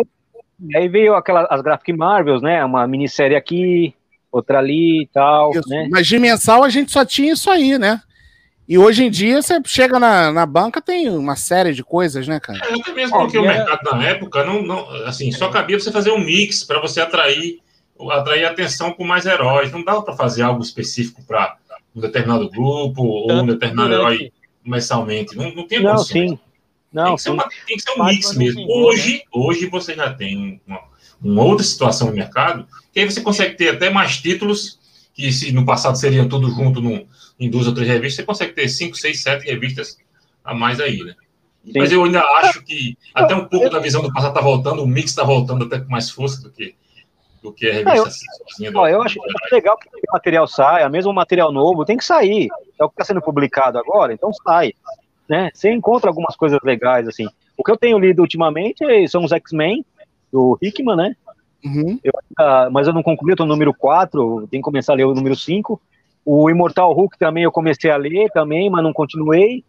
E 0.69 0.77
aí 0.77 0.89
veio 0.89 1.15
aquela, 1.15 1.47
as 1.51 1.61
Graphic 1.63 1.93
Marvels, 1.93 2.43
né? 2.43 2.65
Uma 2.65 2.87
minissérie 2.87 3.37
aqui, 3.37 3.95
outra 4.31 4.59
ali 4.59 5.03
e 5.03 5.07
tal. 5.07 5.51
Isso. 5.51 5.69
Né? 5.69 5.89
Mas 5.91 6.07
de 6.07 6.19
mensal 6.19 6.63
a 6.63 6.69
gente 6.69 6.93
só 6.93 7.05
tinha 7.05 7.33
isso 7.33 7.51
aí, 7.51 7.79
né? 7.79 8.01
E 8.67 8.79
hoje 8.79 9.05
em 9.05 9.11
dia 9.11 9.43
você 9.43 9.61
chega 9.67 10.01
na, 10.01 10.33
na 10.33 10.47
banca, 10.47 10.81
tem 10.81 11.11
uma 11.11 11.37
série 11.37 11.73
de 11.73 11.85
coisas, 11.85 12.27
né, 12.27 12.41
cara? 12.41 12.59
É, 12.67 12.81
até 12.81 12.93
mesmo 12.93 13.19
porque 13.19 13.39
o 13.39 13.43
mercado 13.43 13.91
na 13.91 14.05
época 14.05 14.43
não, 14.45 14.63
não 14.63 14.89
assim, 15.07 15.31
só 15.33 15.49
cabia 15.51 15.79
você 15.79 15.93
fazer 15.93 16.11
um 16.11 16.25
mix 16.25 16.65
para 16.65 16.81
você 16.81 17.01
atrair 17.01 17.59
atrair 18.11 18.45
atenção 18.45 18.93
com 18.93 19.05
mais 19.05 19.27
heróis. 19.27 19.71
Não 19.71 19.85
dava 19.85 20.03
para 20.03 20.17
fazer 20.17 20.43
algo 20.43 20.63
específico 20.63 21.23
para 21.27 21.57
um 21.95 22.01
determinado 22.01 22.49
grupo 22.49 23.03
ou 23.03 23.33
um 23.33 23.47
determinado 23.47 23.93
herói 23.93 24.33
mensalmente. 24.65 25.37
Não, 25.37 25.55
não 25.55 25.67
tem 25.67 25.83
Não, 25.83 25.99
sim. 25.99 26.39
Não, 26.93 27.17
tem, 27.17 27.25
que 27.25 27.31
uma, 27.31 27.49
tem, 27.67 27.77
que 27.77 27.83
ser 27.83 28.01
um 28.01 28.05
mix 28.05 28.35
mesmo. 28.37 28.67
Hoje, 28.71 29.25
hoje 29.33 29.67
você 29.67 29.95
já 29.95 30.13
tem 30.13 30.61
uma, 30.67 30.81
uma 31.23 31.43
outra 31.43 31.65
situação 31.65 32.09
no 32.09 32.15
mercado, 32.15 32.67
que 32.93 33.01
aí 33.01 33.11
você 33.11 33.21
consegue 33.21 33.57
ter 33.57 33.71
até 33.71 33.91
mais 33.91 34.19
títulos, 34.19 34.79
que 35.13 35.33
se 35.33 35.53
no 35.53 35.67
passado 35.67 35.99
seriam 35.99 36.29
tudo 36.29 36.49
junto 36.51 36.81
num, 36.81 37.05
em 37.39 37.51
duas 37.51 37.67
ou 37.67 37.75
três 37.75 37.89
revistas, 37.89 38.17
você 38.17 38.23
consegue 38.23 38.53
ter 38.53 38.69
cinco, 38.69 38.97
seis, 38.97 39.23
sete 39.23 39.47
revistas 39.47 39.99
a 40.45 40.55
mais 40.55 40.81
aí, 40.81 41.03
né? 41.03 41.15
Sim. 41.65 41.73
Mas 41.79 41.93
eu 41.93 42.05
ainda 42.05 42.21
acho 42.21 42.63
que 42.63 42.97
até 43.15 43.35
um 43.35 43.47
pouco 43.47 43.71
da 43.71 43.79
visão 43.79 44.03
do 44.03 44.13
passado 44.13 44.31
está 44.31 44.41
voltando, 44.41 44.83
o 44.83 44.87
mix 44.87 45.11
está 45.11 45.25
voltando 45.25 45.65
até 45.65 45.81
com 45.81 45.91
mais 45.91 46.11
força 46.11 46.43
do 46.43 46.51
que, 46.51 46.75
do 47.43 47.53
que 47.53 47.69
a 47.69 47.73
revista 47.73 47.97
eu, 47.97 48.05
sozinha. 48.05 48.73
Ó, 48.75 48.87
eu 48.87 49.03
acho, 49.03 49.19
legal 49.51 49.77
que 49.79 49.89
o 49.89 50.13
material 50.13 50.47
saia, 50.47 50.89
mesmo 50.89 51.11
o 51.11 51.15
material 51.15 51.51
novo, 51.51 51.85
tem 51.85 51.97
que 51.97 52.05
sair. 52.05 52.49
É 52.79 52.85
o 52.85 52.89
que 52.89 52.95
está 52.95 53.05
sendo 53.05 53.23
publicado 53.23 53.79
agora, 53.79 54.13
então 54.13 54.31
sai. 54.33 54.75
Né? 55.27 55.51
Você 55.55 55.73
encontra 55.73 56.11
algumas 56.11 56.37
coisas 56.37 56.61
legais, 56.63 57.09
assim. 57.09 57.27
O 57.57 57.65
que 57.65 57.71
eu 57.71 57.79
tenho 57.79 57.99
lido 57.99 58.21
ultimamente 58.21 58.85
são 59.09 59.25
os 59.25 59.33
X-Men, 59.33 59.85
do 60.31 60.59
Hickman, 60.61 60.97
né? 60.97 61.17
Uhum. 61.65 61.99
Eu, 62.05 62.13
uh, 62.13 62.71
mas 62.71 62.87
eu 62.87 62.93
não 62.93 63.03
concluí, 63.03 63.33
eu 63.33 63.37
tô 63.37 63.45
no 63.45 63.55
número 63.55 63.73
4, 63.73 64.49
tenho 64.51 64.63
que 64.63 64.65
começar 64.65 64.93
a 64.93 64.97
ler 64.97 65.05
o 65.05 65.15
número 65.15 65.35
5. 65.35 65.81
O 66.25 66.49
Imortal 66.49 66.93
Hulk 66.93 67.19
também 67.19 67.45
eu 67.45 67.53
comecei 67.53 67.91
a 67.91 67.97
ler 67.97 68.31
também, 68.31 68.71
mas 68.71 68.83
não 68.83 68.93
continuei. 68.93 69.65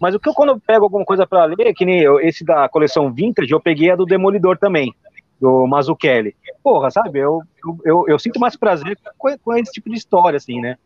Mas 0.00 0.14
o 0.14 0.20
que 0.20 0.28
eu, 0.28 0.34
quando 0.34 0.50
eu 0.50 0.60
pego 0.60 0.84
alguma 0.84 1.04
coisa 1.04 1.26
para 1.26 1.44
ler, 1.44 1.72
que 1.74 1.84
nem 1.84 2.00
eu, 2.00 2.20
esse 2.20 2.44
da 2.44 2.68
coleção 2.68 3.12
Vintage, 3.12 3.52
eu 3.52 3.60
peguei 3.60 3.90
a 3.90 3.96
do 3.96 4.04
Demolidor 4.04 4.58
também, 4.58 4.94
do 5.40 5.66
Mazzucchelli. 5.66 6.34
Porra, 6.62 6.90
sabe, 6.90 7.20
eu, 7.20 7.40
eu, 7.64 7.80
eu, 7.84 8.04
eu 8.08 8.18
sinto 8.18 8.40
mais 8.40 8.56
prazer 8.56 8.98
com, 9.16 9.38
com, 9.38 9.54
esse 9.54 9.72
tipo 9.72 9.88
de 9.88 9.96
história, 9.96 10.36
assim, 10.36 10.60
né? 10.60 10.76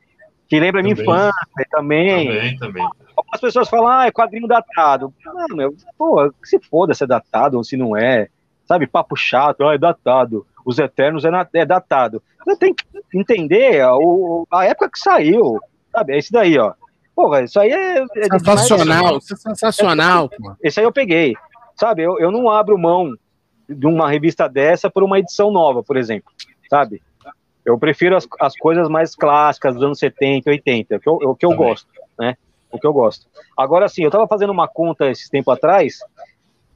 Que 0.46 0.60
lembra 0.60 0.82
também. 0.82 0.94
minha 0.94 1.02
infância 1.02 1.66
também. 1.70 2.26
Também, 2.26 2.58
também. 2.58 2.88
Algumas 3.16 3.40
pessoas 3.40 3.68
falam, 3.68 3.88
ah, 3.88 4.06
é 4.06 4.12
quadrinho 4.12 4.46
datado. 4.46 5.12
Não, 5.24 5.56
meu, 5.56 5.74
pô, 5.96 6.32
se 6.44 6.60
foda 6.60 6.94
se 6.94 7.04
é 7.04 7.06
datado 7.06 7.56
ou 7.56 7.64
se 7.64 7.76
não 7.76 7.96
é 7.96 8.28
sabe, 8.68 8.86
papo 8.86 9.16
chato, 9.16 9.66
ah, 9.66 9.74
é 9.74 9.78
datado, 9.78 10.46
os 10.68 10.78
Eternos 10.78 11.24
é, 11.24 11.30
na, 11.30 11.48
é 11.54 11.64
datado. 11.64 12.22
Você 12.44 12.58
tem 12.58 12.74
que 12.74 12.84
entender 13.14 13.80
a, 13.80 13.92
a 14.52 14.66
época 14.66 14.90
que 14.90 14.98
saiu, 14.98 15.58
sabe, 15.90 16.12
é 16.12 16.18
esse 16.18 16.30
daí, 16.30 16.58
ó. 16.58 16.74
Porra, 17.16 17.42
isso 17.42 17.58
aí 17.58 17.70
é... 17.70 18.00
é 18.00 18.38
sensacional, 18.38 19.16
isso 19.16 19.32
é 19.32 19.36
sensacional. 19.38 20.28
É, 20.62 20.68
esse 20.68 20.78
aí 20.78 20.84
eu 20.84 20.92
peguei, 20.92 21.34
sabe, 21.74 22.02
eu, 22.02 22.18
eu 22.18 22.30
não 22.30 22.50
abro 22.50 22.76
mão 22.76 23.14
de 23.66 23.86
uma 23.86 24.10
revista 24.10 24.46
dessa 24.46 24.90
por 24.90 25.02
uma 25.02 25.18
edição 25.18 25.50
nova, 25.50 25.82
por 25.82 25.96
exemplo, 25.96 26.30
sabe? 26.68 27.00
Eu 27.64 27.78
prefiro 27.78 28.14
as, 28.14 28.28
as 28.38 28.54
coisas 28.54 28.90
mais 28.90 29.16
clássicas 29.16 29.72
dos 29.74 29.82
anos 29.82 29.98
70, 29.98 30.50
80, 30.50 30.96
o 30.96 31.00
que 31.00 31.08
eu, 31.08 31.14
o 31.14 31.34
que 31.34 31.46
eu 31.46 31.56
gosto, 31.56 31.88
né? 32.18 32.36
O 32.70 32.78
que 32.78 32.86
eu 32.86 32.92
gosto. 32.92 33.26
Agora, 33.56 33.88
sim, 33.88 34.04
eu 34.04 34.10
tava 34.10 34.28
fazendo 34.28 34.50
uma 34.50 34.68
conta 34.68 35.10
esses 35.10 35.30
tempo 35.30 35.50
atrás, 35.50 36.00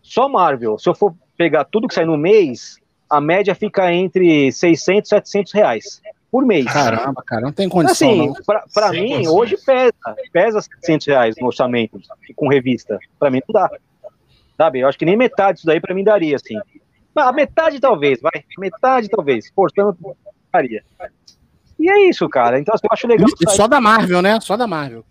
só 0.01 0.31
Marvel, 0.31 0.79
se 0.79 0.89
eu 0.89 0.95
for 0.95 1.15
pegar 1.37 1.65
tudo 1.65 1.87
que 1.87 1.95
sai 1.95 2.07
no 2.07 2.17
mês, 2.17 2.81
a 3.13 3.21
média 3.21 3.55
fica 3.55 3.93
entre 3.93 4.51
600 4.51 5.07
e 5.07 5.15
700 5.17 5.53
reais 5.53 6.03
por 6.31 6.47
mês. 6.47 6.65
Caramba, 6.65 7.23
cara, 7.23 7.43
não 7.43 7.53
tem 7.53 7.69
condição. 7.69 8.11
Assim, 8.11 8.33
para 8.73 8.91
mim, 8.91 9.11
condição. 9.11 9.35
hoje 9.35 9.57
pesa, 9.59 9.93
pesa 10.33 10.63
700 10.63 11.07
reais 11.07 11.35
no 11.39 11.47
orçamento 11.49 12.01
com 12.35 12.49
revista. 12.49 12.99
Para 13.19 13.31
mim 13.31 13.43
não 13.47 13.53
dá. 13.53 13.71
Sabe? 14.57 14.81
Eu 14.81 14.89
acho 14.89 14.99
que 14.99 15.05
nem 15.05 15.15
metade 15.15 15.57
disso 15.57 15.67
daí 15.67 15.79
para 15.79 15.95
mim 15.95 16.03
daria, 16.03 16.37
assim. 16.37 16.57
A 17.15 17.33
metade 17.35 17.79
talvez, 17.79 18.19
vai. 18.19 18.43
Metade 18.59 19.11
talvez. 19.11 19.51
Portanto, 19.51 20.17
daria. 20.51 20.83
E 21.79 21.91
é 21.91 22.09
isso, 22.09 22.27
cara. 22.31 22.59
Então, 22.59 22.75
assim, 22.75 22.87
eu 22.87 22.93
acho 22.95 23.07
legal. 23.07 23.29
E 23.29 23.51
só 23.51 23.69
da 23.69 23.79
Marvel, 23.79 24.23
né? 24.23 24.41
Só 24.41 24.57
da 24.57 24.67
Marvel. 24.67 25.05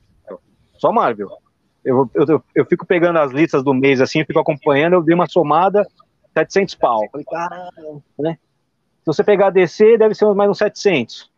Só 0.79 0.91
Marvel. 0.91 1.29
Eu, 1.85 2.09
eu, 2.15 2.43
eu, 2.55 2.65
fico 2.65 2.83
pegando 2.83 3.19
as 3.19 3.31
listas 3.31 3.63
do 3.63 3.73
mês 3.75 4.01
assim, 4.01 4.25
fico 4.25 4.39
acompanhando, 4.39 4.93
eu 4.93 5.03
dei 5.03 5.13
uma 5.13 5.27
somada, 5.27 5.85
700 6.33 6.75
pau. 6.75 7.07
Falei, 7.11 7.25
caramba, 7.25 8.03
né? 8.19 8.37
Se 8.99 9.05
você 9.07 9.23
pegar 9.23 9.47
a 9.47 9.51
DC, 9.51 9.97
deve 9.97 10.13
ser 10.13 10.31
mais 10.33 10.49
uns 10.49 10.57
700. 10.57 11.31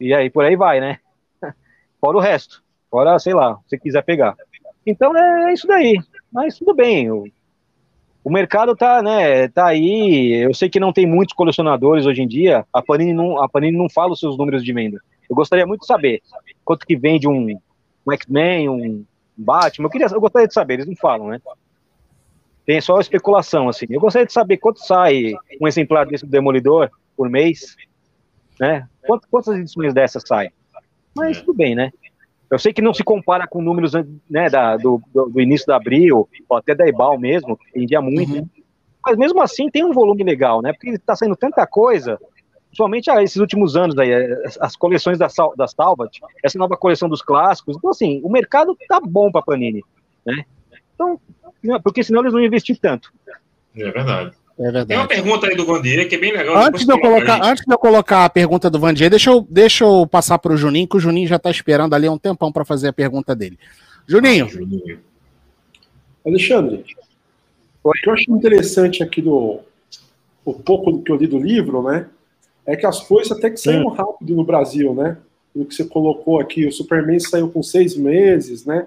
E 0.00 0.14
aí, 0.14 0.30
por 0.30 0.44
aí 0.44 0.56
vai, 0.56 0.80
né? 0.80 0.98
Fora 2.00 2.16
o 2.16 2.20
resto. 2.20 2.62
Fora, 2.90 3.18
sei 3.18 3.34
lá, 3.34 3.58
se 3.68 3.78
quiser 3.78 4.02
pegar. 4.02 4.34
Então 4.86 5.14
é, 5.16 5.50
é 5.50 5.52
isso 5.52 5.66
daí. 5.66 5.98
Mas 6.32 6.58
tudo 6.58 6.74
bem. 6.74 7.10
O, 7.10 7.26
o 8.24 8.30
mercado 8.30 8.74
tá, 8.74 9.02
né, 9.02 9.48
tá 9.48 9.66
aí. 9.66 10.34
Eu 10.34 10.54
sei 10.54 10.70
que 10.70 10.80
não 10.80 10.92
tem 10.92 11.06
muitos 11.06 11.34
colecionadores 11.34 12.06
hoje 12.06 12.22
em 12.22 12.28
dia. 12.28 12.64
A 12.72 12.82
Panini 12.82 13.12
não, 13.12 13.42
a 13.42 13.48
Panini 13.48 13.76
não 13.76 13.88
fala 13.88 14.12
os 14.12 14.20
seus 14.20 14.38
números 14.38 14.64
de 14.64 14.72
venda. 14.72 14.98
Eu 15.28 15.36
gostaria 15.36 15.66
muito 15.66 15.82
de 15.82 15.86
saber 15.86 16.22
quanto 16.64 16.86
que 16.86 16.96
vende 16.96 17.28
um, 17.28 17.58
um 18.06 18.12
X-Men, 18.12 18.68
um 18.70 19.04
Batman. 19.36 19.86
Eu, 19.86 19.90
queria, 19.90 20.06
eu 20.06 20.20
gostaria 20.20 20.48
de 20.48 20.54
saber, 20.54 20.74
eles 20.74 20.86
não 20.86 20.96
falam, 20.96 21.28
né? 21.28 21.40
Tem 22.68 22.82
só 22.82 23.00
especulação, 23.00 23.66
assim. 23.66 23.86
Eu 23.88 23.98
gostaria 23.98 24.26
de 24.26 24.32
saber 24.34 24.58
quanto 24.58 24.80
sai 24.80 25.32
um 25.58 25.66
exemplar 25.66 26.04
desse 26.04 26.26
do 26.26 26.30
Demolidor 26.30 26.90
por 27.16 27.30
mês, 27.30 27.74
né? 28.60 28.86
Quantas, 29.06 29.30
quantas 29.30 29.56
edições 29.56 29.94
dessas 29.94 30.22
saem? 30.26 30.52
Mas 31.16 31.40
tudo 31.40 31.56
bem, 31.56 31.74
né? 31.74 31.90
Eu 32.50 32.58
sei 32.58 32.74
que 32.74 32.82
não 32.82 32.92
se 32.92 33.02
compara 33.02 33.46
com 33.46 33.62
números 33.62 33.94
né, 34.28 34.50
da, 34.50 34.76
do, 34.76 35.00
do, 35.14 35.40
início 35.40 35.66
da 35.66 35.76
Abril, 35.76 36.28
ou 36.46 36.56
até 36.58 36.74
da 36.74 36.86
Ebal 36.86 37.18
mesmo, 37.18 37.56
que 37.56 37.72
vendia 37.72 38.02
muito. 38.02 38.34
Uhum. 38.34 38.48
Mas 39.02 39.16
mesmo 39.16 39.40
assim 39.40 39.70
tem 39.70 39.82
um 39.82 39.94
volume 39.94 40.22
legal, 40.22 40.60
né? 40.60 40.74
Porque 40.74 40.90
está 40.90 41.16
saindo 41.16 41.36
tanta 41.36 41.66
coisa, 41.66 42.20
principalmente 42.66 43.10
ah, 43.10 43.22
esses 43.22 43.38
últimos 43.38 43.78
anos 43.78 43.96
aí, 43.96 44.10
as 44.60 44.76
coleções 44.76 45.18
da, 45.18 45.28
da 45.56 45.66
Salvat, 45.66 46.20
essa 46.44 46.58
nova 46.58 46.76
coleção 46.76 47.08
dos 47.08 47.22
clássicos. 47.22 47.78
Então, 47.78 47.88
assim, 47.88 48.20
o 48.22 48.28
mercado 48.28 48.76
tá 48.86 49.00
bom 49.00 49.32
para 49.32 49.40
Panini, 49.40 49.82
né? 50.26 50.44
Então, 50.94 51.18
porque 51.82 52.02
senão 52.02 52.20
eles 52.20 52.32
não 52.32 52.40
investir 52.40 52.78
tanto. 52.78 53.12
É 53.76 53.90
verdade. 53.90 54.32
É 54.58 54.62
verdade. 54.62 54.88
Tem 54.88 54.96
uma 54.96 55.06
pergunta 55.06 55.46
aí 55.46 55.56
do 55.56 55.64
Vandier 55.64 56.08
que 56.08 56.16
é 56.16 56.18
bem 56.18 56.32
legal. 56.32 56.56
Antes 56.56 56.84
de, 56.84 56.92
eu 56.92 57.00
colocar, 57.00 57.44
antes 57.44 57.64
de 57.64 57.72
eu 57.72 57.78
colocar 57.78 58.24
a 58.24 58.30
pergunta 58.30 58.68
do 58.68 58.80
Vandier, 58.80 59.08
deixa 59.08 59.30
eu, 59.30 59.46
deixa 59.48 59.84
eu 59.84 60.06
passar 60.06 60.38
para 60.38 60.52
o 60.52 60.56
Juninho, 60.56 60.88
que 60.88 60.96
o 60.96 61.00
Juninho 61.00 61.28
já 61.28 61.36
está 61.36 61.50
esperando 61.50 61.94
ali 61.94 62.06
há 62.06 62.12
um 62.12 62.18
tempão 62.18 62.50
para 62.50 62.64
fazer 62.64 62.88
a 62.88 62.92
pergunta 62.92 63.36
dele. 63.36 63.58
Juninho. 64.06 64.46
Ah, 64.46 64.48
Juninho. 64.48 65.00
Alexandre, 66.26 66.84
o 67.82 67.92
que 67.92 68.08
eu 68.08 68.12
acho 68.12 68.30
interessante 68.30 69.02
aqui 69.02 69.22
do 69.22 69.60
o 70.44 70.54
pouco 70.54 71.02
que 71.02 71.12
eu 71.12 71.16
li 71.16 71.26
do 71.26 71.38
livro, 71.38 71.82
né, 71.82 72.06
é 72.66 72.74
que 72.74 72.86
as 72.86 73.00
coisas 73.00 73.32
até 73.32 73.50
que 73.50 73.58
saíram 73.58 73.88
rápido 73.88 74.34
no 74.34 74.44
Brasil, 74.44 74.94
né? 74.94 75.18
O 75.54 75.64
que 75.64 75.74
você 75.74 75.84
colocou 75.84 76.40
aqui, 76.40 76.66
o 76.66 76.72
Superman 76.72 77.18
saiu 77.18 77.48
com 77.48 77.62
seis 77.62 77.96
meses, 77.96 78.64
né? 78.64 78.86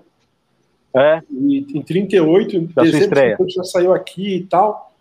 É. 0.93 1.21
E 1.29 1.65
em 1.77 1.81
38, 1.81 2.61
da 2.73 2.83
dezembro, 2.83 3.49
já 3.49 3.63
saiu 3.63 3.93
aqui 3.93 4.35
e 4.35 4.43
tal. 4.43 4.91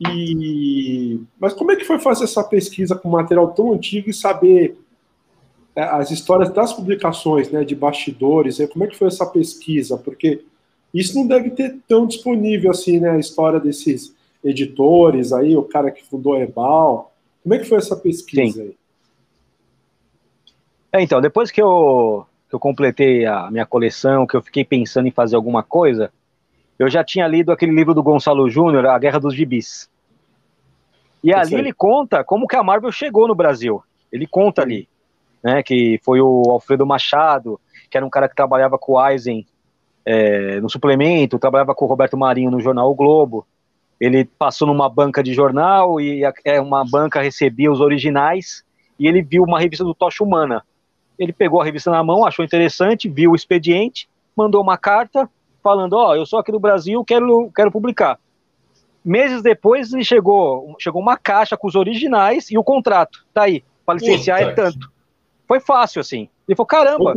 E... 0.00 1.20
Mas 1.38 1.52
como 1.52 1.72
é 1.72 1.76
que 1.76 1.84
foi 1.84 1.98
fazer 1.98 2.24
essa 2.24 2.42
pesquisa 2.44 2.94
com 2.94 3.08
material 3.08 3.48
tão 3.48 3.72
antigo 3.72 4.10
e 4.10 4.14
saber 4.14 4.76
é, 5.74 5.82
as 5.82 6.10
histórias 6.10 6.50
das 6.52 6.72
publicações, 6.72 7.50
né, 7.50 7.64
de 7.64 7.74
bastidores? 7.74 8.58
Né? 8.58 8.66
Como 8.66 8.84
é 8.84 8.88
que 8.88 8.96
foi 8.96 9.08
essa 9.08 9.26
pesquisa? 9.26 9.96
Porque 9.96 10.42
isso 10.92 11.16
não 11.16 11.26
deve 11.26 11.50
ter 11.50 11.76
tão 11.88 12.06
disponível 12.06 12.70
assim, 12.70 13.00
né, 13.00 13.10
a 13.10 13.18
história 13.18 13.58
desses 13.58 14.14
editores 14.42 15.32
aí, 15.32 15.56
o 15.56 15.62
cara 15.62 15.90
que 15.90 16.04
fundou 16.04 16.34
a 16.34 16.40
Ebal. 16.40 17.12
Como 17.42 17.54
é 17.54 17.58
que 17.58 17.64
foi 17.64 17.78
essa 17.78 17.96
pesquisa 17.96 18.52
Sim. 18.52 18.62
aí? 18.62 18.76
É, 20.92 21.02
então, 21.02 21.20
depois 21.20 21.50
que 21.50 21.60
eu 21.60 22.24
que 22.54 22.56
eu 22.56 22.60
completei 22.60 23.26
a 23.26 23.50
minha 23.50 23.66
coleção, 23.66 24.26
que 24.26 24.36
eu 24.36 24.42
fiquei 24.42 24.64
pensando 24.64 25.08
em 25.08 25.10
fazer 25.10 25.34
alguma 25.34 25.60
coisa, 25.60 26.12
eu 26.78 26.88
já 26.88 27.02
tinha 27.02 27.26
lido 27.26 27.50
aquele 27.50 27.72
livro 27.72 27.92
do 27.92 28.02
Gonçalo 28.02 28.48
Júnior, 28.48 28.86
A 28.86 28.96
Guerra 28.96 29.18
dos 29.18 29.34
Gibis. 29.34 29.90
E 31.22 31.30
eu 31.30 31.38
ali 31.38 31.56
ele 31.56 31.72
conta 31.72 32.22
como 32.22 32.46
que 32.46 32.54
a 32.54 32.62
Marvel 32.62 32.92
chegou 32.92 33.26
no 33.26 33.34
Brasil. 33.34 33.82
Ele 34.12 34.24
conta 34.24 34.62
ali, 34.62 34.88
né, 35.42 35.64
que 35.64 35.98
foi 36.04 36.20
o 36.20 36.48
Alfredo 36.48 36.86
Machado, 36.86 37.60
que 37.90 37.96
era 37.96 38.06
um 38.06 38.10
cara 38.10 38.28
que 38.28 38.36
trabalhava 38.36 38.78
com 38.78 38.92
o 38.92 39.08
Eisen 39.08 39.44
é, 40.06 40.60
no 40.60 40.70
suplemento, 40.70 41.40
trabalhava 41.40 41.74
com 41.74 41.84
o 41.84 41.88
Roberto 41.88 42.16
Marinho 42.16 42.52
no 42.52 42.60
jornal 42.60 42.88
O 42.88 42.94
Globo. 42.94 43.44
Ele 43.98 44.24
passou 44.24 44.68
numa 44.68 44.88
banca 44.88 45.24
de 45.24 45.34
jornal 45.34 46.00
e 46.00 46.24
a, 46.24 46.32
é, 46.44 46.60
uma 46.60 46.84
banca 46.88 47.20
recebia 47.20 47.72
os 47.72 47.80
originais 47.80 48.64
e 48.96 49.08
ele 49.08 49.22
viu 49.22 49.42
uma 49.42 49.58
revista 49.58 49.82
do 49.82 49.94
Tocha 49.94 50.22
Humana 50.22 50.62
ele 51.18 51.32
pegou 51.32 51.60
a 51.60 51.64
revista 51.64 51.90
na 51.90 52.02
mão, 52.02 52.26
achou 52.26 52.44
interessante, 52.44 53.08
viu 53.08 53.32
o 53.32 53.36
expediente, 53.36 54.08
mandou 54.36 54.62
uma 54.62 54.76
carta 54.76 55.28
falando: 55.62 55.94
Ó, 55.94 56.10
oh, 56.10 56.14
eu 56.14 56.26
sou 56.26 56.38
aqui 56.38 56.52
do 56.52 56.60
Brasil, 56.60 57.04
quero, 57.04 57.50
quero 57.54 57.70
publicar. 57.70 58.18
Meses 59.04 59.42
depois, 59.42 59.92
ele 59.92 60.04
chegou, 60.04 60.74
chegou 60.78 61.00
uma 61.00 61.16
caixa 61.16 61.56
com 61.56 61.66
os 61.68 61.74
originais 61.74 62.50
e 62.50 62.56
o 62.56 62.64
contrato. 62.64 63.24
Tá 63.34 63.42
aí, 63.42 63.62
para 63.84 63.98
licenciar 63.98 64.40
é 64.40 64.52
tanto. 64.52 64.90
Foi 65.46 65.60
fácil, 65.60 66.00
assim. 66.00 66.28
Ele 66.48 66.56
falou, 66.56 66.66
caramba, 66.66 67.14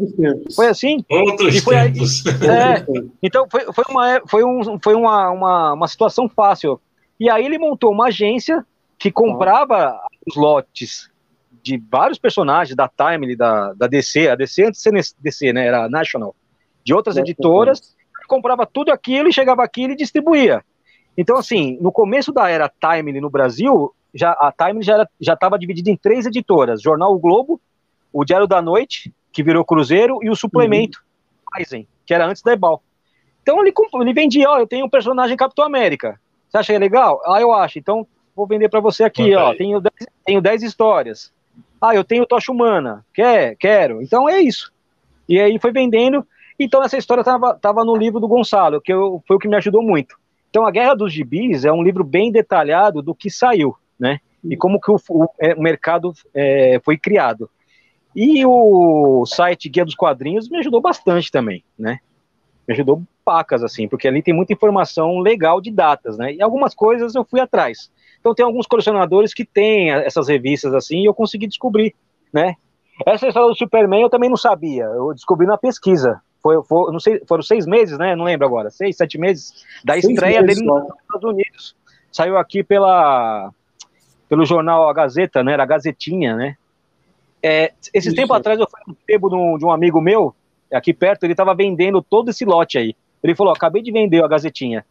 foi 0.53 0.67
assim? 0.67 1.03
Outros 1.09 1.59
foi 1.59 1.75
tempos. 1.75 2.23
É, 2.43 2.85
então 3.23 3.47
foi, 3.49 3.71
foi, 3.73 3.83
uma, 3.89 4.21
foi, 4.25 4.43
um, 4.43 4.79
foi 4.81 4.95
uma, 4.95 5.29
uma, 5.31 5.73
uma 5.73 5.87
situação 5.87 6.27
fácil. 6.27 6.79
E 7.19 7.29
aí 7.29 7.45
ele 7.45 7.57
montou 7.57 7.91
uma 7.91 8.07
agência 8.07 8.65
que 8.99 9.11
comprava 9.11 9.99
os 10.25 10.35
lotes 10.35 11.09
de 11.67 11.83
vários 11.91 12.17
personagens 12.17 12.75
da 12.75 12.87
Time, 12.87 13.35
da, 13.35 13.73
da 13.73 13.87
DC, 13.87 14.29
a 14.29 14.35
DC 14.35 14.63
antes 14.65 14.81
de 14.81 15.03
ser 15.03 15.15
DC, 15.19 15.53
né, 15.53 15.67
era 15.67 15.89
National, 15.89 16.33
de 16.83 16.93
outras 16.93 17.17
editoras, 17.17 17.93
comprava 18.25 18.65
tudo 18.65 18.91
aquilo 18.91 19.27
e 19.27 19.33
chegava 19.33 19.63
aqui 19.63 19.83
e 19.83 19.95
distribuía. 19.95 20.63
Então, 21.17 21.37
assim, 21.37 21.77
no 21.81 21.91
começo 21.91 22.31
da 22.31 22.49
era 22.49 22.69
Time 22.69 23.19
no 23.19 23.29
Brasil, 23.29 23.93
já, 24.13 24.31
a 24.31 24.51
Time 24.51 24.81
já 24.81 25.05
estava 25.33 25.59
dividida 25.59 25.89
em 25.89 25.97
três 25.97 26.25
editoras, 26.25 26.81
Jornal 26.81 27.13
O 27.13 27.19
Globo, 27.19 27.59
o 28.13 28.23
Diário 28.23 28.47
da 28.47 28.61
Noite, 28.61 29.13
que 29.31 29.43
virou 29.43 29.65
Cruzeiro, 29.65 30.19
e 30.21 30.29
o 30.29 30.35
Suplemento, 30.35 31.03
Eisen, 31.57 31.87
que 32.05 32.13
era 32.13 32.25
antes 32.25 32.41
da 32.41 32.53
Ebal. 32.53 32.81
Então 33.41 33.61
ele, 33.61 33.73
ele 34.01 34.13
vendia, 34.13 34.49
ó, 34.49 34.59
eu 34.59 34.67
tenho 34.67 34.85
um 34.85 34.89
personagem 34.89 35.35
Capitão 35.35 35.65
América. 35.65 36.19
Você 36.47 36.57
acha 36.57 36.77
legal? 36.77 37.21
Ah, 37.25 37.41
eu 37.41 37.53
acho. 37.53 37.79
Então 37.79 38.07
vou 38.35 38.47
vender 38.47 38.69
para 38.69 38.79
você 38.79 39.03
aqui, 39.03 39.35
ó. 39.35 39.51
aí. 39.51 39.57
Tenho 39.57 39.81
10, 39.81 39.93
tenho 40.25 40.41
10 40.41 40.63
histórias. 40.63 41.33
Ah, 41.81 41.95
eu 41.95 42.03
tenho 42.03 42.25
Tocha 42.25 42.51
Humana. 42.51 43.05
Quer? 43.13 43.55
Quero. 43.57 44.01
Então 44.01 44.27
é 44.27 44.39
isso. 44.41 44.71
E 45.27 45.39
aí 45.39 45.59
foi 45.59 45.71
vendendo. 45.71 46.25
Então 46.59 46.83
essa 46.83 46.97
história 46.97 47.23
tava, 47.23 47.55
tava 47.55 47.85
no 47.85 47.95
livro 47.95 48.19
do 48.19 48.27
Gonçalo, 48.27 48.81
que 48.81 48.91
eu, 48.91 49.23
foi 49.27 49.37
o 49.37 49.39
que 49.39 49.47
me 49.47 49.55
ajudou 49.57 49.83
muito. 49.83 50.15
Então 50.49 50.65
a 50.65 50.71
Guerra 50.71 50.95
dos 50.95 51.13
Gibis 51.13 51.65
é 51.65 51.71
um 51.71 51.83
livro 51.83 52.03
bem 52.03 52.31
detalhado 52.31 53.01
do 53.01 53.13
que 53.13 53.29
saiu, 53.29 53.75
né? 53.99 54.19
E 54.43 54.55
como 54.55 54.79
que 54.79 54.89
o, 54.91 54.97
o- 55.09 55.29
é, 55.39 55.53
o 55.53 55.61
mercado 55.61 56.13
é, 56.33 56.79
foi 56.83 56.97
criado. 56.97 57.49
E 58.15 58.43
o 58.45 59.25
site 59.25 59.69
Guia 59.69 59.85
dos 59.85 59.95
Quadrinhos 59.95 60.49
me 60.49 60.57
ajudou 60.57 60.81
bastante 60.81 61.31
também, 61.31 61.63
né? 61.77 61.99
Me 62.67 62.73
ajudou 62.73 63.03
pacas, 63.25 63.63
assim, 63.63 63.87
porque 63.87 64.07
ali 64.07 64.23
tem 64.23 64.33
muita 64.33 64.53
informação 64.53 65.19
legal 65.19 65.61
de 65.61 65.71
datas, 65.71 66.17
né? 66.17 66.33
E 66.33 66.41
algumas 66.41 66.73
coisas 66.75 67.15
eu 67.15 67.25
fui 67.25 67.39
atrás. 67.39 67.91
Então 68.27 68.35
tem 68.35 68.45
alguns 68.45 68.67
colecionadores 68.67 69.33
que 69.33 69.45
têm 69.45 69.89
essas 69.89 70.27
revistas 70.27 70.73
assim 70.73 70.99
e 70.99 71.05
eu 71.05 71.13
consegui 71.13 71.47
descobrir, 71.47 71.95
né? 72.33 72.55
Essa 73.05 73.27
história 73.27 73.47
do 73.47 73.55
Superman 73.55 74.01
eu 74.01 74.09
também 74.09 74.29
não 74.29 74.35
sabia, 74.35 74.83
eu 74.83 75.13
descobri 75.13 75.47
na 75.47 75.57
pesquisa. 75.57 76.21
Foi, 76.43 76.61
foi- 76.63 76.91
não 76.91 76.99
sei, 76.99 77.21
foram 77.25 77.41
seis 77.41 77.65
meses, 77.65 77.97
né? 77.97 78.17
Não 78.17 78.25
lembro 78.25 78.45
agora, 78.45 78.69
seis, 78.69 78.97
sete 78.97 79.17
meses 79.17 79.65
da 79.85 79.93
Seis 79.93 80.05
estreia 80.05 80.41
meses 80.41 80.57
dele 80.57 80.67
nos 80.67 80.83
Estados 81.01 81.23
Unidos. 81.23 81.75
Saiu 82.11 82.37
aqui 82.37 82.63
pela 82.65 83.49
pelo 84.27 84.45
jornal 84.45 84.89
A 84.89 84.93
Gazeta, 84.93 85.41
né? 85.41 85.53
Era 85.53 85.63
a 85.63 85.67
Gazetinha, 85.67 86.35
né? 86.35 86.57
É, 87.41 87.71
esses 87.93 88.07
Isso. 88.07 88.15
tempos 88.15 88.35
atrás 88.35 88.59
eu 88.59 88.67
fui 88.69 88.81
no 88.85 89.29
de 89.29 89.35
um, 89.35 89.57
de 89.57 89.63
um 89.65 89.71
amigo 89.71 90.01
meu, 90.01 90.35
aqui 90.73 90.93
perto, 90.93 91.23
ele 91.23 91.31
estava 91.31 91.55
vendendo 91.55 92.01
todo 92.01 92.29
esse 92.29 92.43
lote 92.43 92.77
aí. 92.77 92.93
Ele 93.23 93.35
falou: 93.35 93.53
acabei 93.53 93.81
de 93.81 93.89
vender 93.89 94.21
a 94.21 94.27
Gazetinha. 94.27 94.85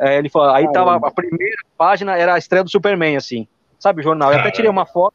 É, 0.00 0.16
ele 0.16 0.30
falou: 0.30 0.50
aí 0.50 0.70
tava 0.72 0.96
a 0.96 1.10
primeira 1.10 1.58
página, 1.76 2.16
era 2.16 2.34
a 2.34 2.38
estreia 2.38 2.64
do 2.64 2.70
Superman, 2.70 3.16
assim. 3.16 3.46
Sabe 3.78 4.00
o 4.00 4.02
jornal? 4.02 4.32
Eu 4.32 4.38
até 4.38 4.50
tirei 4.50 4.70
uma 4.70 4.86
foto, 4.86 5.14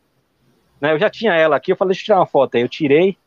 né? 0.79 0.93
Eu 0.93 0.99
já 0.99 1.09
tinha 1.09 1.33
ela 1.33 1.55
aqui, 1.55 1.71
eu 1.71 1.75
falei: 1.75 1.89
deixa 1.89 2.03
eu 2.03 2.05
tirar 2.05 2.19
uma 2.19 2.27
foto 2.27 2.55
aí. 2.55 2.61
Eu 2.61 2.69
tirei, 2.69 3.17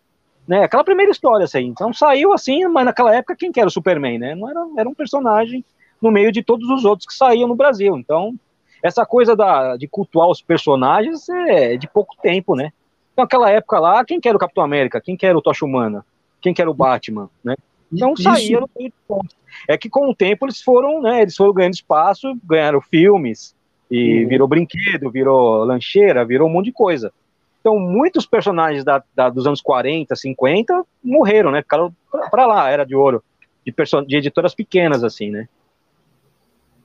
né? 0.47 0.63
Aquela 0.63 0.85
primeira 0.85 1.11
história, 1.11 1.45
assim. 1.45 1.65
Então 1.65 1.93
saiu 1.93 2.33
assim, 2.33 2.65
mas 2.69 2.85
naquela 2.85 3.15
época 3.15 3.35
quem 3.37 3.51
que 3.51 3.59
era 3.59 3.69
o 3.69 3.73
Superman, 3.73 4.19
né? 4.19 4.35
Não 4.37 4.49
era, 4.49 4.61
era 4.79 4.89
um 4.89 4.95
personagem 4.95 5.65
no 6.01 6.13
meio 6.13 6.31
de 6.31 6.45
todos 6.45 6.69
os 6.71 6.85
outros 6.85 7.07
que 7.07 7.15
saíam 7.15 7.49
no 7.49 7.57
Brasil. 7.57 7.97
Então, 7.99 8.35
essa 8.81 9.05
coisa 9.05 9.35
da, 9.35 9.77
de 9.77 9.89
cultuar 9.89 10.29
os 10.29 10.41
personagens 10.41 11.29
é 11.29 11.77
de 11.77 11.89
pouco 11.89 12.15
tempo, 12.23 12.55
né? 12.55 12.73
Então, 13.13 13.25
aquela 13.25 13.51
época 13.51 13.81
lá, 13.81 14.05
quem 14.05 14.21
que 14.21 14.29
era 14.29 14.37
o 14.37 14.41
Capitão 14.41 14.63
América? 14.63 15.01
Quem 15.01 15.17
que 15.17 15.27
era 15.27 15.37
o 15.37 15.43
Tocha 15.43 15.65
Humana? 15.65 16.07
Quem 16.41 16.55
que 16.55 16.63
era 16.63 16.71
o 16.71 16.75
Batman, 16.75 17.29
né? 17.43 17.57
Então 17.93 18.13
Isso- 18.13 18.23
saía 18.23 18.61
no 18.61 18.69
meio 18.77 18.91
de 18.91 18.95
pontos. 19.07 19.37
É 19.69 19.77
que 19.79 19.89
com 19.89 20.09
o 20.11 20.15
tempo 20.15 20.47
eles 20.47 20.61
foram, 20.63 21.01
né? 21.03 21.23
Eles 21.23 21.35
foram 21.37 21.53
ganhando 21.53 21.75
espaço, 21.75 22.35
ganharam 22.45 22.81
filmes, 22.81 23.55
e 23.91 24.23
Uhum. 24.23 24.29
virou 24.29 24.49
brinquedo, 24.49 25.11
virou 25.11 25.65
lancheira, 25.65 26.25
virou 26.25 26.49
um 26.49 26.53
monte 26.53 26.67
de 26.67 26.73
coisa. 26.73 27.13
Então, 27.61 27.79
muitos 27.79 28.25
personagens 28.27 28.85
da, 28.85 29.03
da- 29.15 29.31
dos 29.31 29.47
anos 29.47 29.61
40, 29.61 30.15
50 30.15 30.85
morreram, 31.03 31.51
né? 31.51 31.63
Ficaram 31.63 31.93
pra, 32.11 32.29
pra 32.31 32.47
lá, 32.47 32.71
era 32.71 32.85
de 32.85 32.95
ouro, 32.95 33.23
de, 33.67 33.75
de 34.07 34.17
editoras 34.17 34.55
pequenas, 34.55 35.03
assim, 35.03 35.31
né? 35.31 35.49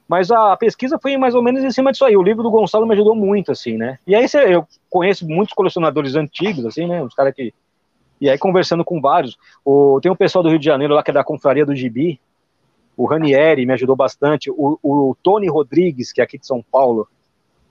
Mas 0.08 0.30
a 0.32 0.56
pesquisa 0.58 1.00
foi 1.02 1.16
mais 1.18 1.34
ou 1.34 1.42
menos 1.42 1.64
em 1.64 1.72
cima 1.72 1.92
disso 1.92 2.06
aí. 2.06 2.16
O 2.18 2.22
livro 2.24 2.44
do 2.44 2.52
Gonçalo 2.52 2.86
me 2.86 2.94
ajudou 2.94 3.16
muito, 3.16 3.52
assim, 3.52 3.78
né? 3.78 3.98
E 4.06 4.14
aí 4.16 4.26
eu 4.50 4.68
conheço 4.90 5.28
muitos 5.28 5.54
colecionadores 5.54 6.16
antigos, 6.16 6.66
assim, 6.66 6.88
né? 6.88 7.02
Os 7.04 7.14
caras 7.14 7.34
que. 7.34 7.54
E 8.24 8.30
aí, 8.30 8.38
conversando 8.38 8.86
com 8.86 9.02
vários. 9.02 9.38
O... 9.66 10.00
Tem 10.02 10.10
um 10.10 10.16
pessoal 10.16 10.42
do 10.42 10.50
Rio 10.50 10.58
de 10.58 10.64
Janeiro 10.64 10.94
lá 10.94 11.04
que 11.04 11.12
é 11.12 11.14
da 11.14 11.26
Confraria 11.26 11.66
do 11.66 11.76
Gibi. 11.76 12.22
O 12.96 13.06
Ranieri 13.06 13.66
me 13.66 13.74
ajudou 13.74 13.98
bastante. 13.98 14.50
O, 14.50 14.80
o 14.82 15.14
Tony 15.22 15.50
Rodrigues, 15.50 16.14
que 16.14 16.22
é 16.22 16.24
aqui 16.24 16.38
de 16.38 16.48
São 16.48 16.64
Paulo. 16.72 17.06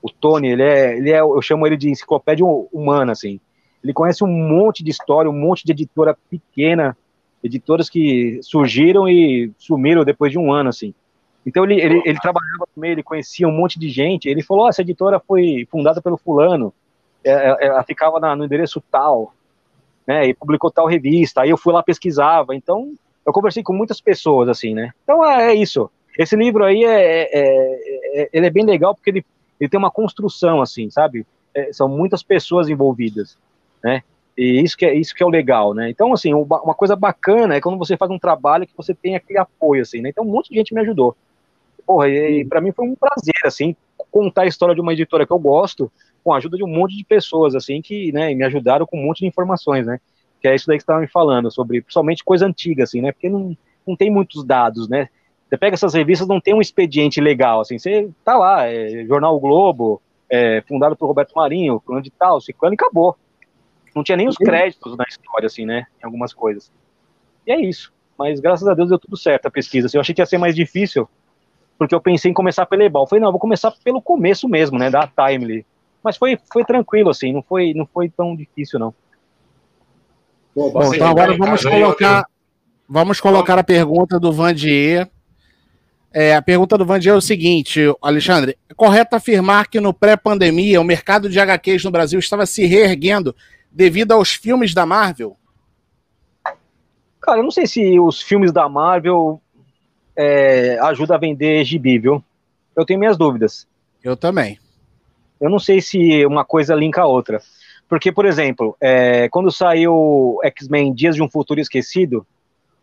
O 0.03 0.11
Tony, 0.11 0.49
ele 0.49 0.63
é, 0.63 0.99
ele 0.99 1.11
é. 1.11 1.21
Eu 1.21 1.41
chamo 1.41 1.67
ele 1.67 1.75
de 1.75 1.89
enciclopédia 1.89 2.45
humana, 2.45 3.13
assim. 3.13 3.41
Ele 3.83 3.95
conhece 3.95 4.23
um 4.23 4.29
monte 4.29 4.85
de 4.85 4.91
história, 4.91 5.31
um 5.31 5.33
monte 5.33 5.65
de 5.65 5.73
editora 5.73 6.15
pequena, 6.29 6.95
editoras 7.43 7.89
que 7.89 8.39
surgiram 8.43 9.09
e 9.09 9.51
sumiram 9.57 10.05
depois 10.05 10.33
de 10.33 10.39
um 10.39 10.53
ano, 10.53 10.69
assim. 10.69 10.93
Então 11.47 11.65
ele, 11.65 11.81
ele, 11.81 12.03
ele 12.05 12.21
trabalhava 12.21 12.69
com 12.75 12.85
ele, 12.85 13.03
conhecia 13.03 13.49
um 13.49 13.53
monte 13.53 13.79
de 13.79 13.89
gente. 13.89 14.29
Ele 14.29 14.43
falou: 14.43 14.67
oh, 14.67 14.69
essa 14.69 14.83
editora 14.83 15.19
foi 15.19 15.67
fundada 15.71 16.03
pelo 16.03 16.19
fulano, 16.19 16.75
é, 17.25 17.31
é, 17.31 17.67
ela 17.69 17.83
ficava 17.85 18.21
na, 18.21 18.37
no 18.37 18.45
endereço 18.45 18.83
tal, 18.91 19.33
né? 20.07 20.29
E 20.29 20.35
publicou 20.35 20.71
tal 20.71 20.87
revista. 20.87 21.43
Aí 21.43 21.51
eu 21.51 21.57
fui 21.57 21.73
lá 21.73 21.83
pesquisava. 21.83 22.55
Então 22.55 22.93
eu 23.25 23.33
conversei 23.33 23.63
com 23.63 23.73
muitas 23.73 24.01
pessoas 24.01 24.49
assim, 24.49 24.75
né? 24.75 24.91
Então 25.03 25.25
é, 25.25 25.53
é 25.53 25.55
isso. 25.55 25.91
Esse 26.19 26.37
livro 26.37 26.65
aí 26.65 26.85
é, 26.85 27.23
é, 27.23 28.23
é, 28.23 28.29
ele 28.33 28.47
é 28.47 28.51
bem 28.51 28.65
legal 28.65 28.95
porque 28.95 29.11
ele, 29.11 29.25
ele 29.59 29.71
tem 29.71 29.79
uma 29.79 29.91
construção 29.91 30.61
assim, 30.61 30.91
sabe? 30.91 31.27
É, 31.55 31.73
são 31.73 31.89
muitas 31.89 32.23
pessoas 32.23 32.69
envolvidas, 32.69 33.39
né? 33.83 34.03
E 34.37 34.63
isso 34.63 34.77
que 34.77 34.87
é 34.87 34.95
isso 34.95 35.15
que 35.15 35.23
é 35.23 35.27
o 35.27 35.31
legal, 35.31 35.75
né? 35.75 35.91
Então 35.91 36.13
assim, 36.13 36.33
uma 36.35 36.63
uma 36.63 36.75
coisa 36.75 36.97
bacana 36.97 37.55
é 37.55 37.61
quando 37.61 37.79
você 37.79 37.97
faz 37.97 38.11
um 38.11 38.19
trabalho 38.19 38.67
que 38.67 38.77
você 38.77 38.95
tem 38.95 39.15
aquele 39.15 39.39
apoio 39.39 39.83
assim, 39.83 40.01
né? 40.01 40.09
Então 40.09 40.25
um 40.25 40.31
monte 40.31 40.51
de 40.51 40.57
gente 40.57 40.75
me 40.75 40.81
ajudou. 40.81 41.17
Porra, 41.87 42.09
e, 42.09 42.41
e 42.41 42.45
para 42.45 42.61
mim 42.61 42.73
foi 42.73 42.87
um 42.87 42.95
prazer, 42.95 43.35
assim, 43.45 43.77
contar 44.11 44.43
a 44.43 44.47
história 44.47 44.75
de 44.75 44.81
uma 44.81 44.93
editora 44.93 45.27
que 45.27 45.33
eu 45.33 45.39
gosto, 45.39 45.91
com 46.23 46.33
a 46.33 46.37
ajuda 46.37 46.57
de 46.57 46.65
um 46.65 46.69
monte 46.69 46.97
de 46.97 47.05
pessoas, 47.05 47.55
assim, 47.55 47.81
que, 47.81 48.13
né, 48.13 48.35
me 48.35 48.45
ajudaram 48.45 48.87
com 48.87 48.99
um 48.99 49.05
monte 49.05 49.21
de 49.21 49.27
informações, 49.27 49.87
né, 49.87 49.99
que 50.41 50.49
é 50.49 50.55
isso 50.55 50.67
daí 50.67 50.77
que 50.77 50.83
você 50.83 50.85
estava 50.85 51.01
me 51.01 51.09
falando, 51.09 51.51
sobre, 51.51 51.81
principalmente 51.83 52.25
coisa 52.25 52.47
antiga, 52.47 52.85
assim, 52.85 53.01
né, 53.01 53.13
porque 53.13 53.29
não, 53.29 53.57
não 53.87 53.97
tem 53.97 54.11
muitos 54.11 54.45
dados, 54.45 54.89
né, 54.89 55.09
você 55.49 55.57
pega 55.57 55.75
essas 55.75 55.95
revistas, 55.95 56.27
não 56.27 56.41
tem 56.41 56.55
um 56.55 56.61
expediente 56.61 57.21
legal, 57.21 57.61
assim, 57.61 57.79
você 57.79 58.09
tá 58.25 58.37
lá, 58.37 58.67
é, 58.67 59.05
Jornal 59.07 59.37
o 59.37 59.41
Globo, 59.41 60.01
é, 60.31 60.63
fundado 60.67 60.97
por 60.97 61.07
Roberto 61.07 61.35
Marinho, 61.35 61.81
plano 61.81 62.01
de 62.01 62.11
tal, 62.11 62.41
ciclano, 62.41 62.73
e 62.73 62.77
acabou. 62.77 63.17
Não 63.95 64.03
tinha 64.03 64.17
nem 64.17 64.27
os 64.27 64.37
créditos 64.37 64.97
na 64.97 65.05
história, 65.07 65.47
assim, 65.47 65.67
né, 65.67 65.87
em 66.03 66.07
algumas 66.07 66.33
coisas. 66.33 66.73
E 67.47 67.53
é 67.53 67.61
isso. 67.61 67.93
Mas 68.19 68.41
graças 68.41 68.67
a 68.67 68.73
Deus 68.73 68.89
deu 68.89 68.99
tudo 68.99 69.17
certo 69.17 69.47
a 69.47 69.51
pesquisa. 69.51 69.87
Assim, 69.87 69.97
eu 69.97 70.01
achei 70.01 70.15
que 70.15 70.23
ia 70.23 70.27
ser 70.27 70.39
mais 70.39 70.55
difícil, 70.55 71.09
porque 71.77 71.95
eu 71.95 72.01
pensei 72.01 72.31
em 72.31 72.35
começar 72.35 72.65
pelo 72.65 72.83
Ebal. 72.83 73.03
Eu 73.03 73.07
falei, 73.07 73.23
não, 73.23 73.31
vou 73.31 73.41
começar 73.41 73.73
pelo 73.85 74.01
começo 74.01 74.49
mesmo, 74.49 74.79
né, 74.79 74.89
da 74.89 75.07
Timely. 75.07 75.67
Mas 76.03 76.17
foi, 76.17 76.39
foi 76.53 76.65
tranquilo, 76.65 77.11
assim, 77.11 77.33
não 77.33 77.43
foi, 77.43 77.73
não 77.75 77.87
foi 77.87 78.09
tão 78.09 78.35
difícil, 78.35 78.79
não. 78.79 78.95
Bom, 80.55 80.71
Você 80.73 80.97
então 80.97 81.09
agora 81.09 81.37
vamos 81.37 81.65
colocar, 81.65 82.27
vamos 82.89 83.21
colocar 83.21 83.59
a 83.59 83.65
pergunta 83.65 84.19
do 84.21 84.33
Vandier. 84.33 85.09
É, 86.13 86.35
a 86.35 86.43
pergunta 86.43 86.77
do 86.77 86.85
Vandier 86.85 87.15
é 87.15 87.17
o 87.17 87.23
seguinte, 87.23 87.81
Alexandre: 88.03 88.59
é 88.69 88.75
correto 88.75 89.17
afirmar 89.17 89.69
que 89.69 89.81
no 89.81 89.95
pré-pandemia 89.95 90.81
o 90.81 90.85
mercado 90.85 91.29
de 91.29 91.41
HQs 91.41 91.85
no 91.85 91.91
Brasil 91.91 92.19
estava 92.19 92.45
se 92.45 92.67
reerguendo 92.67 93.35
devido 93.71 94.13
aos 94.13 94.33
filmes 94.33 94.75
da 94.75 94.85
Marvel? 94.85 95.37
Cara, 97.21 97.39
eu 97.39 97.45
não 97.45 97.51
sei 97.51 97.67
se 97.67 97.99
os 97.99 98.21
filmes 98.21 98.53
da 98.53 98.69
Marvel 98.69 99.41
é, 100.15 100.79
ajudam 100.81 101.17
a 101.17 101.21
vender 101.21 101.65
gibi, 101.65 101.99
viu? 101.99 102.23
Eu 102.77 102.85
tenho 102.85 102.99
minhas 102.99 103.17
dúvidas. 103.17 103.67
Eu 104.03 104.17
também. 104.17 104.59
Eu 105.43 105.51
não 105.51 105.59
sei 105.59 105.81
se 105.81 106.25
uma 106.25 106.45
coisa 106.45 106.73
linka 106.75 107.03
a 107.03 107.07
outra. 107.07 107.43
Porque, 107.89 108.13
por 108.13 108.25
exemplo, 108.25 108.77
é, 108.81 109.29
quando 109.29 109.51
saiu 109.51 110.39
X-Men 110.45 110.95
Dias 110.95 111.17
de 111.17 111.23
um 111.23 111.29
Futuro 111.29 111.61
Esquecido, 111.61 112.25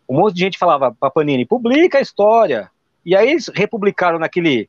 um 0.08 0.16
monte 0.18 0.34
de 0.34 0.40
gente 0.42 0.58
falava 0.58 0.92
pra 0.92 1.10
Panini, 1.10 1.46
publica 1.46 1.98
a 1.98 2.02
história. 2.02 2.70
E 3.04 3.16
aí 3.16 3.30
eles 3.30 3.48
republicaram 3.48 4.18
naquele, 4.18 4.68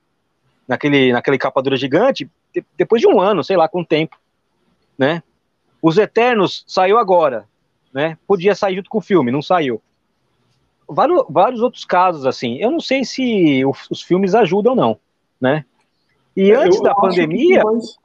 naquele, 0.68 1.12
naquele 1.12 1.38
capa 1.38 1.62
dura 1.62 1.76
gigante, 1.76 2.30
de- 2.56 2.64
depois 2.78 3.02
de 3.02 3.08
um 3.08 3.20
ano, 3.20 3.44
sei 3.44 3.58
lá, 3.58 3.68
com 3.68 3.84
tempo, 3.84 4.18
né? 4.98 5.22
Os 5.82 5.98
Eternos 5.98 6.64
saiu 6.66 6.98
agora, 6.98 7.46
né? 7.94 8.18
Podia 8.26 8.56
sair 8.56 8.78
junto 8.78 8.89
com 8.89 9.00
o 9.00 9.02
filme, 9.02 9.32
não 9.32 9.42
saiu. 9.42 9.82
Vários, 10.88 11.24
vários 11.30 11.62
outros 11.62 11.84
casos, 11.86 12.26
assim. 12.26 12.58
Eu 12.58 12.72
não 12.72 12.80
sei 12.80 13.04
se 13.04 13.66
o- 13.66 13.74
os 13.89 14.02
filmes 14.02 14.34
ajudam 14.34 14.72
ou 14.72 14.78
não, 14.78 15.00
né? 15.42 15.66
E 16.36 16.52
É, 16.52 16.56
Eu 16.56 16.62
antes 16.62 16.82
da 16.82 16.92
acho 16.92 17.02
que 17.02 17.08
pandemia, 17.08 17.64
mais- 17.64 17.96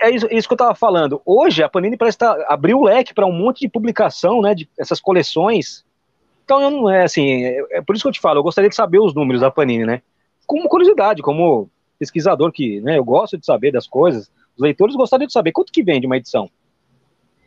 é 0.00 0.10
isso, 0.10 0.26
isso, 0.30 0.48
que 0.48 0.54
eu 0.54 0.58
tava 0.58 0.74
falando. 0.74 1.20
Hoje 1.24 1.62
a 1.62 1.68
Panini 1.68 1.96
parece 1.96 2.18
tá, 2.18 2.44
abriu 2.48 2.78
o 2.78 2.84
leque 2.84 3.12
para 3.12 3.26
um 3.26 3.32
monte 3.32 3.60
de 3.60 3.68
publicação, 3.68 4.40
né? 4.40 4.54
De 4.54 4.68
essas 4.78 5.00
coleções. 5.00 5.84
Então 6.44 6.60
eu 6.60 6.70
não 6.70 6.90
é 6.90 7.04
assim, 7.04 7.44
é, 7.44 7.66
é, 7.72 7.82
por 7.82 7.94
isso 7.94 8.02
que 8.04 8.08
eu 8.08 8.12
te 8.12 8.20
falo, 8.20 8.38
eu 8.38 8.42
gostaria 8.42 8.70
de 8.70 8.76
saber 8.76 8.98
os 8.98 9.14
números 9.14 9.42
da 9.42 9.50
Panini, 9.50 9.84
né? 9.84 10.02
Como 10.46 10.68
curiosidade, 10.68 11.22
como 11.22 11.68
pesquisador 11.98 12.50
que, 12.50 12.80
né, 12.80 12.98
eu 12.98 13.04
gosto 13.04 13.38
de 13.38 13.46
saber 13.46 13.70
das 13.70 13.86
coisas. 13.86 14.30
Os 14.56 14.62
leitores 14.62 14.96
gostariam 14.96 15.26
de 15.26 15.32
saber 15.32 15.52
quanto 15.52 15.72
que 15.72 15.82
vende 15.84 16.06
uma 16.06 16.16
edição. 16.16 16.50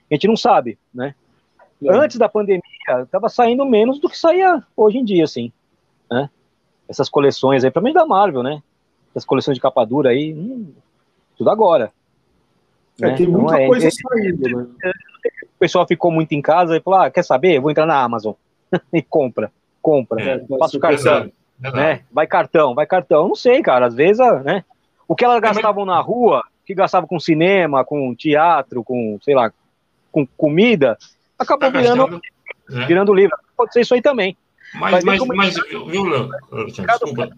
A 0.10 0.14
gente 0.14 0.28
não 0.28 0.38
sabe, 0.38 0.78
né? 0.93 1.14
É. 1.84 1.91
Antes 1.93 2.18
da 2.18 2.30
pandemia, 2.30 2.62
estava 3.03 3.28
saindo 3.28 3.66
menos 3.66 3.99
do 3.99 4.08
que 4.08 4.18
saía 4.18 4.64
hoje 4.78 4.97
em 4.97 5.03
dia, 5.03 5.26
assim, 5.26 5.51
né? 6.10 6.30
Essas 6.88 7.10
coleções 7.10 7.64
aí, 7.64 7.72
para 7.72 7.82
mim 7.82 7.91
da 7.91 8.06
Marvel, 8.06 8.41
né? 8.43 8.62
Essas 9.16 9.26
coleções 9.26 9.55
de 9.55 9.61
capa 9.61 9.86
dura 9.86 10.09
aí, 10.09 10.34
hum, 10.34 10.74
tudo 11.38 11.49
agora. 11.49 11.89
É, 13.01 13.07
né? 13.07 13.16
Tem 13.16 13.26
muita 13.26 13.53
então, 13.53 13.57
é, 13.57 13.68
coisa 13.68 13.88
é, 13.88 13.91
saindo, 13.91 14.57
né? 14.57 14.91
O 15.43 15.57
pessoal 15.57 15.88
ficou 15.88 16.11
muito 16.11 16.34
em 16.34 16.41
casa 16.41 16.76
e 16.76 16.82
falou: 16.82 16.99
ah, 16.99 17.09
quer 17.09 17.24
saber? 17.24 17.59
vou 17.59 17.72
entrar 17.72 17.86
na 17.86 18.01
Amazon 18.01 18.34
e 18.91 19.01
compra, 19.01 19.49
compra, 19.82 20.22
é, 20.22 20.39
passa 20.59 20.76
o 20.76 20.80
cartão, 20.82 21.32
né? 21.59 22.01
Vai 22.11 22.28
cartão, 22.28 22.76
vai 22.76 22.86
cartão. 22.86 23.30
Não 23.30 23.36
sei, 23.36 23.61
cara. 23.61 23.86
Às 23.86 23.95
vezes, 23.95 24.20
né? 24.43 24.66
O 25.07 25.16
que 25.16 25.24
elas 25.24 25.39
gastavam 25.39 25.86
na 25.86 25.99
rua, 26.01 26.43
que 26.66 26.74
gastavam 26.74 27.07
com 27.07 27.20
cinema, 27.20 27.86
com 27.86 28.13
teatro, 28.16 28.84
com, 28.84 29.18
sei 29.22 29.36
lá, 29.36 29.51
com 30.11 30.26
comida, 30.26 30.97
acabou 31.39 31.72
tá 31.72 31.80
virando, 31.80 32.22
né? 32.70 32.86
virando 32.86 33.13
livro. 33.13 33.38
Pode 33.55 33.72
ser 33.72 33.82
isso 33.82 33.93
aí 33.93 34.01
também. 34.01 34.36
Mas, 34.74 35.03
mas, 35.05 35.26
mas, 35.28 35.55
viu, 35.88 36.03
Léo? 36.03 36.30
Desculpa 36.66 37.30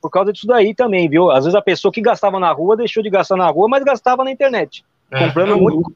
por 0.00 0.10
causa 0.10 0.32
disso 0.32 0.46
daí 0.46 0.74
também, 0.74 1.08
viu? 1.08 1.30
Às 1.30 1.44
vezes 1.44 1.54
a 1.54 1.62
pessoa 1.62 1.92
que 1.92 2.00
gastava 2.00 2.38
na 2.38 2.50
rua 2.52 2.76
deixou 2.76 3.02
de 3.02 3.10
gastar 3.10 3.36
na 3.36 3.48
rua, 3.48 3.68
mas 3.68 3.84
gastava 3.84 4.24
na 4.24 4.30
internet. 4.30 4.84
É, 5.10 5.26
comprando 5.26 5.56
muito. 5.58 5.92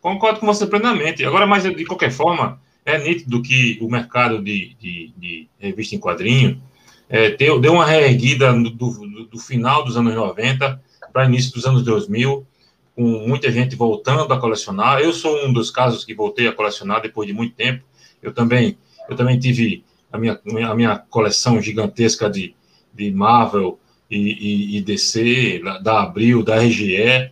Concordo 0.00 0.40
com 0.40 0.46
você 0.46 0.66
plenamente. 0.66 1.24
Agora, 1.24 1.46
mas 1.46 1.62
de 1.62 1.84
qualquer 1.84 2.10
forma, 2.10 2.60
é 2.84 2.98
nítido 2.98 3.42
que 3.42 3.78
o 3.80 3.88
mercado 3.88 4.42
de, 4.42 4.74
de, 4.80 5.12
de 5.16 5.48
revista 5.58 5.94
em 5.94 5.98
quadrinho 5.98 6.60
é, 7.08 7.30
deu, 7.30 7.60
deu 7.60 7.72
uma 7.72 7.84
reerguida 7.84 8.52
do, 8.52 8.70
do, 8.70 9.24
do 9.26 9.38
final 9.38 9.84
dos 9.84 9.96
anos 9.96 10.14
90 10.14 10.80
para 11.12 11.24
início 11.24 11.52
dos 11.52 11.66
anos 11.66 11.82
2000, 11.82 12.46
com 12.94 13.02
muita 13.02 13.50
gente 13.50 13.76
voltando 13.76 14.32
a 14.32 14.40
colecionar. 14.40 15.00
Eu 15.00 15.12
sou 15.12 15.46
um 15.46 15.52
dos 15.52 15.70
casos 15.70 16.04
que 16.04 16.14
voltei 16.14 16.46
a 16.46 16.52
colecionar 16.52 17.02
depois 17.02 17.26
de 17.26 17.34
muito 17.34 17.54
tempo. 17.54 17.84
Eu 18.22 18.32
também, 18.32 18.78
eu 19.08 19.16
também 19.16 19.38
tive 19.38 19.84
a 20.12 20.18
minha, 20.18 20.40
a 20.68 20.74
minha 20.74 20.98
coleção 20.98 21.60
gigantesca 21.60 22.28
de, 22.28 22.54
de 22.92 23.10
Marvel 23.10 23.78
e, 24.10 24.16
e, 24.16 24.76
e 24.78 24.80
DC, 24.82 25.62
da 25.82 26.02
Abril, 26.02 26.42
da 26.42 26.56
RGE, 26.56 27.30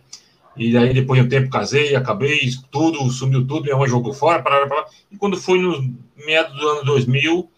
e 0.55 0.77
aí 0.77 0.93
depois 0.93 1.19
de 1.19 1.25
um 1.25 1.29
tempo 1.29 1.49
casei, 1.49 1.95
acabei, 1.95 2.49
tudo, 2.69 3.09
sumiu 3.11 3.45
tudo, 3.47 3.63
minha 3.63 3.77
mãe 3.77 3.87
jogou 3.87 4.13
fora, 4.13 4.41
parará, 4.41 4.67
parará. 4.67 4.87
e 5.11 5.17
quando 5.17 5.37
foi 5.37 5.59
no 5.59 5.93
meados 6.25 6.57
do 6.59 6.67
ano 6.67 6.83
2000, 6.83 7.49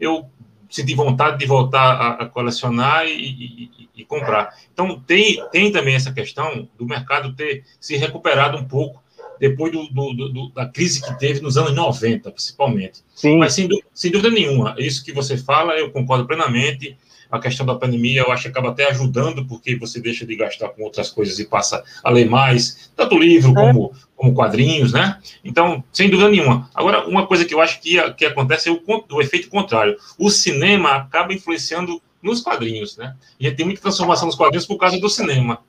eu 0.00 0.26
senti 0.70 0.94
vontade 0.94 1.38
de 1.38 1.46
voltar 1.46 1.92
a, 1.92 2.08
a 2.22 2.26
colecionar 2.26 3.06
e, 3.06 3.10
e, 3.10 3.70
e, 3.96 4.04
comprar. 4.04 4.54
Então, 4.72 4.98
tem, 5.00 5.42
tem 5.50 5.70
também 5.70 5.94
essa 5.94 6.12
questão 6.12 6.68
do 6.78 6.86
mercado 6.86 7.34
ter 7.34 7.64
se 7.80 7.96
recuperado 7.96 8.56
um 8.56 8.64
pouco 8.64 9.02
depois 9.38 9.72
do, 9.72 9.86
do, 9.88 10.28
do, 10.28 10.48
da 10.50 10.66
crise 10.66 11.02
que 11.02 11.18
teve 11.18 11.40
nos 11.40 11.56
anos 11.56 11.74
90, 11.74 12.30
principalmente. 12.30 13.02
Sim. 13.14 13.38
Mas, 13.38 13.52
sem, 13.52 13.68
sem 13.92 14.10
dúvida 14.10 14.30
nenhuma, 14.30 14.74
isso 14.78 15.04
que 15.04 15.12
você 15.12 15.36
fala, 15.36 15.74
eu 15.74 15.90
concordo 15.90 16.26
plenamente 16.26 16.96
a 17.30 17.38
questão 17.38 17.66
da 17.66 17.74
pandemia, 17.74 18.22
eu 18.22 18.32
acho 18.32 18.42
que 18.42 18.48
acaba 18.48 18.70
até 18.70 18.88
ajudando, 18.90 19.44
porque 19.46 19.76
você 19.76 20.00
deixa 20.00 20.24
de 20.26 20.36
gastar 20.36 20.68
com 20.70 20.82
outras 20.82 21.10
coisas 21.10 21.38
e 21.38 21.44
passa 21.46 21.82
a 22.02 22.10
ler 22.10 22.28
mais, 22.28 22.90
tanto 22.96 23.18
livro 23.18 23.50
é. 23.50 23.54
como, 23.54 23.92
como 24.14 24.34
quadrinhos, 24.34 24.92
né? 24.92 25.18
Então, 25.44 25.82
sem 25.92 26.08
dúvida 26.08 26.30
nenhuma. 26.30 26.70
Agora, 26.74 27.06
uma 27.06 27.26
coisa 27.26 27.44
que 27.44 27.54
eu 27.54 27.60
acho 27.60 27.80
que, 27.80 28.00
que 28.12 28.24
acontece 28.24 28.68
é 28.68 28.72
o, 28.72 28.80
o 29.10 29.20
efeito 29.20 29.48
contrário. 29.48 29.96
O 30.18 30.30
cinema 30.30 30.90
acaba 30.96 31.32
influenciando 31.32 32.00
nos 32.22 32.40
quadrinhos, 32.40 32.96
né? 32.96 33.14
E 33.38 33.50
tem 33.50 33.64
muita 33.64 33.82
transformação 33.82 34.26
nos 34.26 34.36
quadrinhos 34.36 34.66
por 34.66 34.76
causa 34.76 34.98
do 34.98 35.08
cinema, 35.08 35.60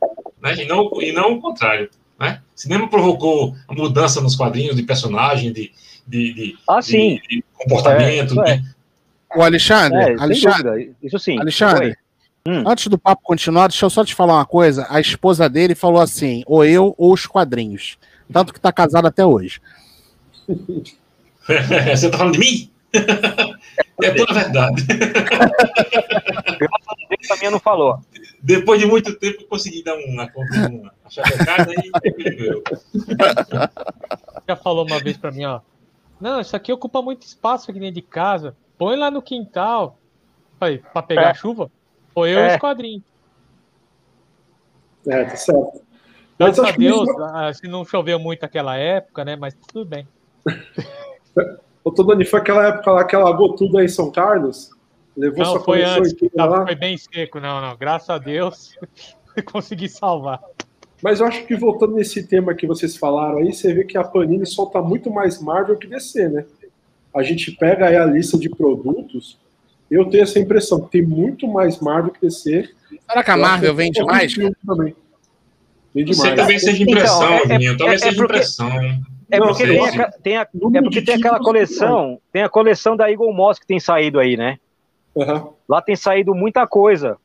né? 0.42 0.56
E 0.56 0.66
não, 0.66 0.90
e 1.02 1.12
não 1.12 1.34
o 1.34 1.42
contrário, 1.42 1.90
né? 2.20 2.42
O 2.56 2.60
cinema 2.60 2.90
provocou 2.90 3.56
a 3.68 3.74
mudança 3.74 4.22
nos 4.22 4.36
quadrinhos 4.36 4.76
de 4.76 4.84
personagem, 4.84 5.52
de, 5.52 5.72
de, 6.08 6.34
de, 6.34 6.58
ah, 6.68 6.80
de, 6.80 7.22
de 7.30 7.44
comportamento, 7.54 8.42
é, 8.44 8.54
é. 8.54 8.62
O 9.36 9.42
Alexandre, 9.42 9.98
é, 9.98 10.16
Alexandre, 10.20 10.96
isso 11.04 11.20
sim. 11.20 11.40
Alexandre, 11.40 11.98
hum. 12.48 12.64
antes 12.66 12.88
do 12.88 12.98
papo 12.98 13.22
continuar, 13.24 13.68
deixa 13.68 13.86
eu 13.86 13.90
só 13.90 14.06
te 14.06 14.16
falar 14.16 14.36
uma 14.36 14.46
coisa. 14.46 14.88
A 14.90 15.00
esposa 15.00 15.50
dele 15.50 15.76
falou 15.76 16.02
assim: 16.02 16.44
ou 16.46 16.64
eu 16.64 16.96
ou 16.98 17.14
os 17.14 17.26
quadrinhos. 17.26 17.98
Tanto 18.32 18.54
que 18.54 18.60
tá 18.60 18.72
casado 18.72 19.08
até 19.08 19.26
hoje. 19.26 19.62
Você 20.48 22.10
tá 22.10 22.18
falando 22.18 22.34
de 22.34 22.40
mim? 22.40 22.72
é 24.04 24.12
toda 24.12 24.32
a 24.32 24.36
verdade. 24.36 24.86
Graças 24.86 26.88
a 26.88 26.96
Deus, 27.10 27.32
a 27.32 27.36
minha 27.38 27.52
não 27.52 27.60
falou. 27.60 28.00
Depois 28.42 28.80
de 28.80 28.86
muito 28.86 29.14
tempo, 29.16 29.42
eu 29.42 29.48
consegui 29.48 29.84
dar 29.84 29.96
uma, 29.96 30.30
uma 30.36 30.94
chavecada 31.10 31.74
e 31.74 31.92
Já 34.48 34.56
falou 34.56 34.86
uma 34.86 35.00
vez 35.00 35.18
para 35.18 35.32
mim, 35.32 35.46
ó. 35.46 35.62
Não, 36.20 36.42
isso 36.42 36.56
aqui 36.56 36.72
ocupa 36.72 37.02
muito 37.02 37.24
espaço 37.24 37.70
aqui 37.70 37.80
dentro 37.80 37.96
de 37.96 38.02
casa 38.02 38.56
põe 38.78 38.96
lá 38.96 39.10
no 39.12 39.22
quintal 39.22 39.98
para 40.60 41.04
pegar 41.04 41.30
é. 41.30 41.34
chuva. 41.34 41.72
Foi 42.14 42.32
eu 42.32 42.40
é. 42.40 42.54
os 42.54 42.58
quadrinhos. 42.58 43.04
É, 45.08 45.24
tá 45.24 45.36
certo. 45.36 45.82
Graças 46.40 46.66
a 46.66 46.72
Deus, 46.72 47.10
que... 47.10 47.22
Ah, 47.22 47.54
se 47.54 47.68
não 47.68 47.84
choveu 47.84 48.20
muito 48.20 48.44
aquela 48.44 48.78
época, 48.78 49.26
né? 49.26 49.36
Mas 49.36 49.56
tudo 49.56 49.86
bem. 49.86 50.08
Ô, 51.84 51.92
Todoni, 51.92 52.26
foi 52.26 52.40
aquela 52.40 52.68
época 52.68 52.92
lá 52.92 53.06
que 53.06 53.16
alagou 53.16 53.56
tudo 53.56 53.78
aí 53.78 53.86
em 53.86 53.90
São 53.90 54.12
Carlos? 54.12 54.72
Levou 55.16 55.44
não, 55.44 55.64
foi 55.64 55.84
antes. 55.84 56.14
Não, 56.36 56.66
foi 56.66 56.76
bem 56.76 56.98
seco, 56.98 57.40
não, 57.40 57.62
não. 57.62 57.76
Graças 57.76 58.10
a 58.10 58.18
Deus, 58.18 58.78
consegui 59.52 59.90
salvar. 59.90 60.40
Mas 61.02 61.20
eu 61.20 61.28
acho 61.28 61.46
que 61.46 61.56
voltando 61.56 61.96
nesse 61.96 62.28
tema 62.28 62.54
que 62.54 62.68
vocês 62.68 62.98
falaram 62.98 63.38
aí, 63.38 63.54
você 63.54 63.74
vê 63.74 63.84
que 63.84 63.98
a 63.98 64.04
Panini 64.04 64.46
solta 64.46 64.82
muito 64.82 65.10
mais 65.10 65.42
Marvel 65.42 65.78
que 65.78 65.88
DC, 65.88 66.30
né? 66.30 66.46
A 67.18 67.24
gente 67.24 67.52
pega 67.52 67.88
aí 67.88 67.96
a 67.96 68.06
lista 68.06 68.38
de 68.38 68.50
produtos, 68.50 69.38
eu 69.90 70.06
tenho 70.10 70.24
essa 70.24 70.40
impressão 70.40 70.82
que 70.82 70.92
tem 70.92 71.02
muito 71.02 71.48
mais 71.48 71.80
Marvel 71.80 72.12
que 72.12 72.22
DC. 72.22 72.70
Será 73.10 73.24
que 73.24 73.32
a 73.32 73.38
Marvel 73.38 73.74
vende 73.74 74.04
mais? 74.04 74.34
Também. 74.66 74.96
Vende 75.96 76.14
Você 76.14 76.28
mais. 76.28 76.36
talvez 76.36 76.62
seja 76.62 76.84
impressão, 76.84 77.38
então, 77.46 77.56
é, 77.56 77.78
talvez 77.78 78.02
é, 78.02 78.06
seja 78.06 78.18
porque, 78.18 78.34
impressão. 78.36 78.70
É 79.30 79.40
porque, 79.40 79.66
tem, 79.66 79.80
a, 79.80 80.12
tem, 80.12 80.38
a, 80.38 80.42
é 80.42 80.82
porque 80.82 81.02
tem 81.02 81.16
aquela 81.16 81.40
coleção, 81.40 82.20
tem 82.32 82.44
a 82.44 82.50
coleção 82.50 82.96
da 82.96 83.10
Eagle 83.10 83.34
Moss 83.34 83.60
que 83.60 83.68
tem 83.68 83.80
saído 83.80 84.20
aí, 84.20 84.38
né? 84.38 84.58
Uhum. 85.16 85.54
Lá 85.68 85.82
tem 85.82 85.96
saído 85.96 86.36
muita 86.36 86.68
coisa. 86.68 87.18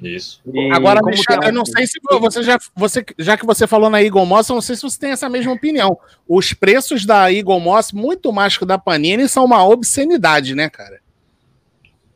Isso. 0.00 0.40
E 0.52 0.72
Agora, 0.72 1.00
Michel, 1.02 1.40
eu 1.44 1.52
não 1.52 1.64
sei 1.64 1.86
se 1.86 1.98
você 2.20 2.42
já, 2.42 2.58
você, 2.74 3.04
já 3.18 3.36
que 3.36 3.46
você 3.46 3.66
falou 3.66 3.88
na 3.88 4.02
Eagle 4.02 4.26
Moss, 4.26 4.48
eu 4.48 4.54
não 4.54 4.62
sei 4.62 4.76
se 4.76 4.82
você 4.82 4.98
tem 4.98 5.10
essa 5.10 5.28
mesma 5.28 5.52
opinião. 5.52 5.98
Os 6.28 6.52
preços 6.52 7.06
da 7.06 7.32
Eagle 7.32 7.60
Moss, 7.60 7.92
muito 7.92 8.32
mais 8.32 8.56
que 8.56 8.66
da 8.66 8.78
Panini, 8.78 9.28
são 9.28 9.44
uma 9.44 9.64
obscenidade, 9.66 10.54
né, 10.54 10.68
cara? 10.68 11.03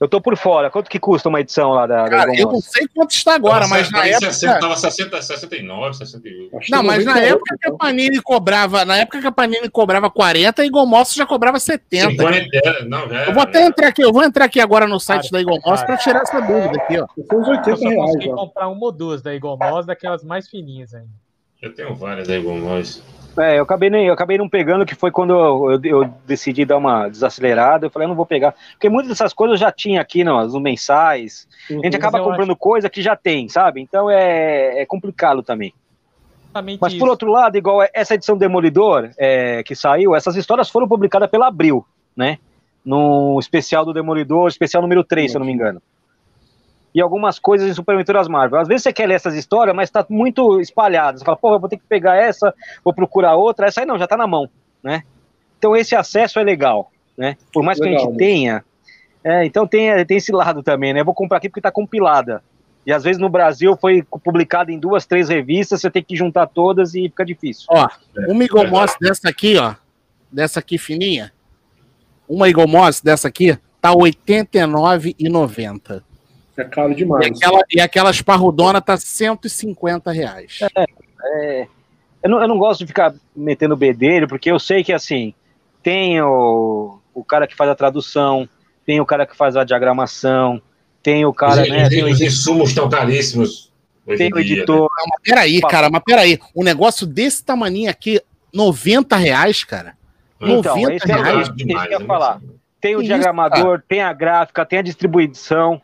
Eu 0.01 0.09
tô 0.09 0.21
por 0.21 0.37
fora. 0.37 0.71
Quanto 0.71 0.89
que 0.89 0.99
custa 0.99 1.29
uma 1.29 1.41
edição 1.41 1.71
lá 1.71 1.87
da, 1.87 2.09
Cara, 2.09 2.33
eu 2.37 2.47
não 2.53 2.61
sei 2.61 2.87
quanto 2.95 3.11
está 3.11 3.35
agora, 3.35 3.63
tava 3.63 3.71
mas 3.71 3.91
na 3.91 4.07
época... 4.07 4.33
60, 4.33 4.61
tava 4.61 4.77
60, 4.77 5.23
69, 5.23 5.97
68. 5.97 6.71
Não, 6.71 6.83
mas 6.85 7.05
na 7.05 7.19
época 7.19 7.57
que 7.61 7.69
a 7.69 7.73
Panini 7.73 8.23
cobrava, 8.23 8.85
na 8.85 8.97
época 8.97 9.21
que 9.21 9.27
a 9.27 9.33
Panini 9.33 9.69
cobrava 9.69 10.09
40, 10.09 10.63
a 10.63 10.65
Eagle 10.65 10.87
Moss 10.87 11.15
já 11.15 11.27
cobrava 11.27 11.59
70. 11.59 12.11
50, 12.11 12.85
não, 12.87 13.09
já, 13.09 13.25
eu 13.25 13.35
vou 13.35 13.43
até 13.43 13.67
entrar 13.67 13.89
aqui, 13.89 14.03
eu 14.03 14.13
vou 14.13 14.23
entrar 14.23 14.45
aqui 14.45 14.61
agora 14.61 14.87
no 14.87 15.01
site 15.01 15.31
cara, 15.31 15.33
da 15.33 15.51
Eagle 15.51 15.61
Moss 15.67 15.83
para 15.83 15.97
tirar 15.97 16.23
essa 16.23 16.41
dúvida 16.41 16.81
aqui, 16.81 17.01
ó. 17.01 17.07
São 17.27 17.41
uns 17.41 17.49
80 17.49 17.71
eu 17.71 17.77
reais. 17.77 18.15
Eu 18.21 18.35
comprar 18.37 18.69
uma 18.69 18.85
ou 18.85 18.93
duas 18.93 19.21
da 19.21 19.35
Eagle 19.35 19.59
Moss, 19.59 19.85
daquelas 19.85 20.23
mais 20.23 20.49
fininhas 20.49 20.95
ainda. 20.95 21.11
Eu 21.61 21.75
tenho 21.75 21.93
várias 21.97 22.29
da 22.29 22.37
Eagle 22.37 22.57
Moss. 22.57 23.03
É, 23.39 23.59
eu 23.59 23.63
acabei, 23.63 23.89
nem, 23.89 24.07
eu 24.07 24.15
acabei 24.15 24.37
não 24.39 24.49
pegando, 24.49 24.85
que 24.85 24.95
foi 24.95 25.11
quando 25.11 25.33
eu, 25.33 25.73
eu, 25.73 25.81
eu, 25.85 26.15
decidi 26.27 26.65
dar 26.65 26.77
uma 26.77 27.09
desacelerada. 27.09 27.87
Eu 27.87 27.91
falei, 27.91 28.07
eu 28.07 28.09
não 28.09 28.17
vou 28.17 28.27
pegar. 28.27 28.55
Porque 28.73 28.89
muitas 28.89 29.11
dessas 29.11 29.33
coisas 29.33 29.61
eu 29.61 29.67
já 29.67 29.73
tinha 29.73 30.01
aqui 30.01 30.25
nos 30.25 30.55
no 30.55 30.61
mensais. 30.61 31.49
Uhum, 31.71 31.81
a 31.81 31.85
gente 31.85 31.97
acaba 31.97 32.23
comprando 32.23 32.51
acho... 32.51 32.59
coisa 32.59 32.91
que 32.91 33.03
já 33.03 33.15
tem, 33.17 33.49
sabe? 33.49 33.81
Então 33.81 34.11
é, 34.11 34.83
é 34.83 34.87
complicado 34.87 35.43
também. 35.43 35.73
Exatamente 36.59 36.81
Mas 36.81 36.93
isso. 36.93 37.01
por 37.01 37.09
outro 37.09 37.31
lado, 37.31 37.57
igual 37.57 37.87
essa 37.93 38.15
edição 38.15 38.37
Demolidor 38.37 39.11
é, 39.19 39.63
que 39.63 39.75
saiu, 39.75 40.15
essas 40.15 40.35
histórias 40.37 40.69
foram 40.69 40.89
publicadas 40.89 41.31
pela 41.31 41.49
Abril, 41.49 41.85
né? 42.17 42.39
No 42.85 43.39
especial 43.39 43.85
do 43.85 43.93
Demolidor, 43.93 44.49
especial 44.49 44.83
número 44.83 45.05
3, 45.05 45.31
se 45.31 45.37
eu 45.37 45.41
não 45.41 45.47
me 45.47 45.53
engano 45.53 45.81
e 46.95 47.01
algumas 47.01 47.39
coisas 47.39 47.69
em 47.69 47.75
Super 47.75 47.95
Aventuras 47.95 48.29
Marvel. 48.29 48.59
Às 48.59 48.69
vezes 48.69 48.83
você 48.83 48.93
quer 48.93 49.07
ler 49.07 49.15
essas 49.15 49.35
histórias, 49.35 49.75
mas 49.75 49.89
está 49.89 50.05
muito 50.09 50.61
espalhado. 50.61 51.19
Você 51.19 51.25
fala, 51.25 51.37
pô, 51.37 51.55
eu 51.55 51.61
vou 51.61 51.69
ter 51.69 51.77
que 51.77 51.85
pegar 51.89 52.17
essa, 52.17 52.55
vou 52.85 52.95
procurar 52.95 53.37
outra. 53.37 53.67
Essa 53.67 53.81
aí 53.81 53.87
não, 53.87 53.99
já 53.99 54.05
está 54.05 54.17
na 54.17 54.27
mão, 54.27 54.49
né? 54.83 55.03
Então 55.59 55.77
esse 55.77 55.95
acesso 55.95 56.39
é 56.39 56.45
legal, 56.45 56.91
né? 57.17 57.37
Por 57.53 57.63
mais 57.63 57.79
legal, 57.79 57.95
que 57.95 58.03
a 58.03 58.09
gente 58.09 58.17
tenha. 58.17 58.65
É, 59.23 59.45
então 59.45 59.67
tem, 59.67 60.05
tem 60.07 60.17
esse 60.17 60.33
lado 60.33 60.63
também, 60.63 60.95
né? 60.95 61.01
Eu 61.01 61.05
vou 61.05 61.15
comprar 61.15 61.39
aqui 61.39 61.49
porque 61.49 61.61
está 61.61 61.71
compilada. 61.71 62.43
E 62.87 62.93
às 62.93 63.05
vezes 63.05 63.21
no 63.21 63.29
Brasil 63.29 63.77
foi 63.79 64.03
publicado 64.25 64.71
em 64.71 64.79
duas, 64.79 65.05
três 65.05 65.29
revistas, 65.29 65.83
você 65.83 65.91
tem 65.91 66.03
que 66.03 66.17
juntar 66.17 66.47
todas 66.47 66.95
e 66.95 67.03
fica 67.03 67.25
difícil. 67.25 67.67
Ó, 67.69 67.87
uma 68.29 68.45
Eagle 68.45 68.67
Moss 68.67 68.97
dessa 68.99 69.29
aqui, 69.29 69.59
ó, 69.59 69.75
dessa 70.33 70.61
aqui 70.61 70.79
fininha, 70.79 71.31
uma 72.27 72.47
Moss 72.67 73.03
dessa 73.03 73.29
aqui, 73.29 73.59
tá 73.81 73.91
R$ 73.91 73.97
89,90. 73.97 76.03
É 76.59 76.65
caro 76.65 76.95
demais. 76.95 77.25
E, 77.25 77.31
aquela, 77.31 77.65
e 77.77 77.81
aquelas 77.81 78.21
parrudona 78.21 78.81
tá 78.81 78.97
150 78.97 80.11
reais. 80.11 80.59
É, 80.77 80.85
é, 81.23 81.69
eu, 82.23 82.31
não, 82.31 82.43
eu 82.43 82.49
não 82.49 82.59
gosto 82.59 82.81
de 82.81 82.87
ficar 82.87 83.15
metendo 83.35 83.77
bedelho, 83.77 84.27
porque 84.27 84.51
eu 84.51 84.59
sei 84.59 84.83
que 84.83 84.93
assim, 84.93 85.33
tem 85.83 86.21
o, 86.21 86.99
o 87.15 87.23
cara 87.23 87.47
que 87.47 87.55
faz 87.55 87.71
a 87.71 87.77
tradução, 87.77 88.49
tem 88.85 89.01
o 89.01 89.07
cara 89.07 89.25
que 89.25 89.37
faz 89.37 89.57
a 89.57 89.63
diagramação, 89.63 90.61
tem 91.03 91.25
o 91.25 91.33
cara, 91.33 91.63
os, 91.63 91.69
né? 91.69 91.89
Tem 91.89 92.05
os 92.05 92.21
insumos 92.21 92.71
estão 92.71 92.89
caríssimos. 92.89 93.73
Tem 94.17 94.33
o 94.33 94.39
editor. 94.39 94.89
Não, 94.97 95.07
mas 95.11 95.23
peraí, 95.23 95.61
cara, 95.61 95.89
mas 95.91 96.03
peraí. 96.05 96.41
Um 96.57 96.65
negócio 96.65 97.07
desse 97.07 97.45
tamanho 97.45 97.91
aqui, 97.91 98.21
90 98.53 99.17
reais, 99.17 99.63
cara. 99.63 99.97
Então, 100.41 100.77
90 100.77 100.95
esse 100.95 101.11
é, 101.11 101.15
reais. 101.15 101.49
isso 101.49 101.55
que 101.55 101.73
eu 101.73 102.01
ia 102.01 102.07
falar. 102.07 102.41
Tem 102.81 102.97
o 102.97 103.01
Que 103.01 103.07
diagramador, 103.07 103.79
isso, 103.79 103.85
tem 103.89 104.01
a 104.01 104.13
gráfica, 104.13 104.65
tem 104.65 104.79
a 104.79 104.83
distribuição. 104.83 105.81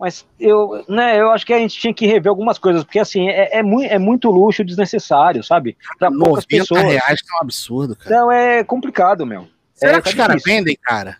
Mas 0.00 0.26
eu, 0.38 0.82
né, 0.88 1.20
eu 1.20 1.30
acho 1.30 1.44
que 1.44 1.52
a 1.52 1.58
gente 1.58 1.78
tinha 1.78 1.92
que 1.92 2.06
rever 2.06 2.30
algumas 2.30 2.58
coisas, 2.58 2.82
porque 2.82 2.98
assim, 2.98 3.28
é, 3.28 3.58
é, 3.58 3.62
muito, 3.62 3.92
é 3.92 3.98
muito 3.98 4.30
luxo 4.30 4.64
desnecessário, 4.64 5.44
sabe? 5.44 5.76
Para 5.98 6.08
poucas 6.08 6.44
90 6.44 6.46
pessoas. 6.48 6.82
reais 6.82 7.20
tá 7.22 7.36
um 7.36 7.42
absurdo, 7.42 7.94
cara. 7.94 8.08
Então 8.16 8.32
é 8.32 8.64
complicado, 8.64 9.26
meu. 9.26 9.46
Será 9.74 9.98
É, 9.98 10.00
que 10.00 10.08
os 10.08 10.14
tá 10.14 10.26
caras 10.26 10.42
vendem, 10.42 10.76
cara? 10.82 11.18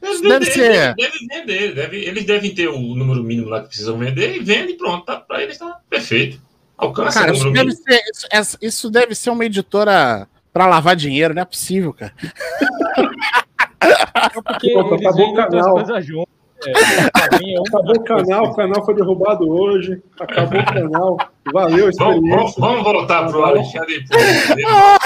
Eles 0.00 0.20
Deve 0.22 0.46
devem, 0.46 0.52
ser- 0.52 0.94
devem 0.94 1.26
vender, 1.28 1.74
deve- 1.74 2.04
eles 2.04 2.24
devem 2.24 2.54
ter 2.54 2.68
o 2.68 2.78
número 2.78 3.22
mínimo 3.22 3.48
lá 3.50 3.60
que 3.60 3.68
precisam 3.68 3.98
vender 3.98 4.34
e 4.34 4.38
vende 4.40 4.72
e 4.72 4.76
pronto, 4.78 5.04
tá, 5.04 5.16
para 5.20 5.42
eles 5.42 5.58
tá 5.58 5.78
perfeito. 5.88 6.40
Alcança 6.76 7.20
Cara, 7.20 7.32
isso 7.32 7.44
deve, 7.52 7.66
mínimo. 7.66 7.76
ser, 7.84 8.00
isso, 8.34 8.58
isso 8.62 8.90
deve 8.90 9.14
ser 9.14 9.30
uma 9.30 9.44
editora 9.44 10.26
pra 10.52 10.66
lavar 10.66 10.96
dinheiro, 10.96 11.34
não 11.34 11.42
é 11.42 11.44
possível, 11.44 11.92
cara. 11.92 12.12
Porque 14.32 14.72
Pô, 14.72 14.94
eles 14.94 15.06
acabou 15.06 15.10
o 15.10 15.14
vendem 15.14 15.28
outras 15.44 15.62
canal. 15.62 15.72
coisas 15.74 16.06
juntas. 16.06 16.34
É, 16.66 17.38
mim 17.38 17.54
Acabou 17.66 17.96
o 17.96 18.04
canal, 18.04 18.44
o 18.46 18.54
canal 18.54 18.84
foi 18.84 18.94
derrubado 18.94 19.48
hoje. 19.48 20.02
Acabou 20.20 20.60
o 20.60 20.64
canal. 20.64 21.16
Valeu 21.52 21.88
a 21.88 21.90
Vamos, 21.90 21.98
vamos, 21.98 22.18
experiência. 22.20 22.60
vamos 22.60 22.82
voltar 22.84 23.22
pro 23.28 23.32
Tá 23.32 23.38
bom. 23.38 23.44
Alexandre. 23.44 24.04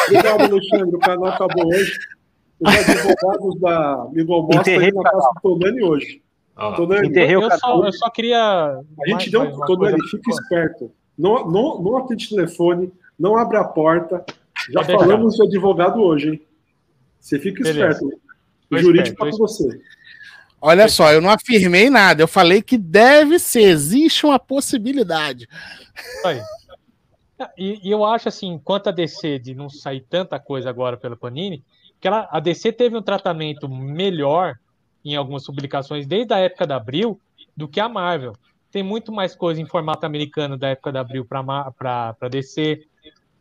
Obrigado, 0.07 0.41
Alexandre. 0.43 0.97
O 0.97 0.99
canal 0.99 1.27
acabou 1.27 1.67
hoje. 1.69 1.93
Os 2.61 2.75
advogados 2.75 3.61
da 3.61 4.07
Enterrei 4.61 4.87
aí 4.89 4.93
na 4.93 5.01
o 5.01 5.03
casa 5.03 5.31
do 5.35 5.41
Tonani 5.43 5.83
hoje. 5.83 6.23
Tonani, 6.77 7.09
o 7.09 7.19
Eu 7.19 7.51
só, 7.59 7.85
eu 7.85 7.93
só 7.93 8.11
queria. 8.11 8.39
a 8.41 9.09
gente 9.09 9.31
deu 9.31 9.43
um. 9.43 9.61
Tonani, 9.61 9.99
fica 10.11 10.31
esperto. 10.31 10.91
Não, 11.19 11.51
não, 11.51 11.83
não 11.83 11.97
atende 11.99 12.29
telefone, 12.29 12.93
não 13.19 13.37
abre 13.37 13.57
a 13.59 13.65
porta. 13.65 14.25
Já 14.71 14.81
Pode 14.81 14.87
deixar. 14.89 15.05
falamos 15.05 15.35
de 15.37 15.43
advogado 15.43 16.03
hoje, 16.03 16.31
hein? 16.31 16.43
Você 17.21 17.39
fica 17.39 17.63
Beleza. 17.63 17.93
esperto. 17.93 18.21
O 18.71 18.79
jurídico 18.79 19.09
esperto, 19.27 19.37
tá 19.37 19.43
você. 19.43 19.81
Olha 20.61 20.89
só, 20.89 21.13
eu 21.13 21.21
não 21.21 21.31
afirmei 21.31 21.91
nada, 21.91 22.23
eu 22.23 22.29
falei 22.29 22.63
que 22.63 22.79
deve 22.79 23.39
ser, 23.39 23.63
existe 23.63 24.25
uma 24.25 24.39
possibilidade. 24.39 25.47
Aí. 26.25 26.41
E, 27.59 27.81
eu 27.85 28.05
acho 28.05 28.29
assim, 28.29 28.59
quanto 28.59 28.89
a 28.89 28.93
DC 28.93 29.39
de 29.39 29.55
não 29.55 29.69
sair 29.69 30.01
tanta 30.01 30.41
coisa 30.41 30.71
agora 30.71 30.97
pela 30.97 31.17
Panini, 31.17 31.63
que 32.01 32.09
ela, 32.09 32.29
a 32.31 32.41
DC 32.41 32.73
teve 32.73 32.97
um 32.97 33.03
tratamento 33.03 33.69
melhor 33.69 34.59
em 35.05 35.15
algumas 35.15 35.45
publicações 35.45 36.07
desde 36.07 36.33
a 36.33 36.39
época 36.39 36.67
da 36.67 36.77
Abril 36.77 37.21
do 37.57 37.69
que 37.69 37.79
a 37.79 37.89
Marvel. 37.89 38.33
Tem 38.71 38.83
muito 38.83 39.13
mais 39.13 39.35
coisa 39.37 39.61
em 39.61 39.67
formato 39.67 40.05
americano 40.05 40.57
da 40.57 40.69
época 40.69 40.91
da 40.91 41.01
Abril 41.01 41.25
para 41.25 42.29
DC. 42.31 42.87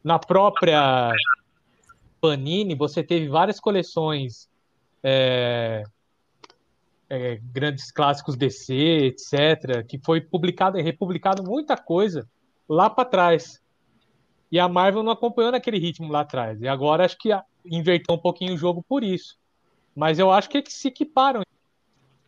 Na 0.04 0.20
própria 0.20 1.12
Panini, 2.22 2.76
você 2.76 3.04
teve 3.04 3.28
várias 3.28 3.60
coleções, 3.60 4.48
é, 5.02 5.84
é, 7.10 7.40
grandes 7.42 7.92
clássicos 7.92 8.36
DC, 8.36 8.74
etc., 8.74 9.86
que 9.88 10.00
foi 10.00 10.22
publicado 10.22 10.80
e 10.80 10.82
republicado 10.82 11.44
muita 11.44 11.78
coisa 11.78 12.28
lá 12.68 12.90
para 12.90 13.06
trás. 13.06 13.62
E 14.52 14.60
a 14.60 14.68
Marvel 14.68 15.04
não 15.04 15.12
acompanhou 15.12 15.52
naquele 15.52 15.78
ritmo 15.78 16.12
lá 16.12 16.22
atrás. 16.22 16.62
E 16.62 16.68
agora 16.68 17.06
acho 17.06 17.18
que 17.18 17.30
inverteu 17.66 18.16
um 18.16 18.20
pouquinho 18.20 18.54
o 18.54 18.58
jogo 18.58 18.84
por 18.88 19.04
isso. 19.04 19.38
Mas 19.96 20.20
eu 20.20 20.32
acho 20.32 20.50
que 20.50 20.58
eles 20.58 20.74
se 20.74 20.88
equiparam 20.88 21.42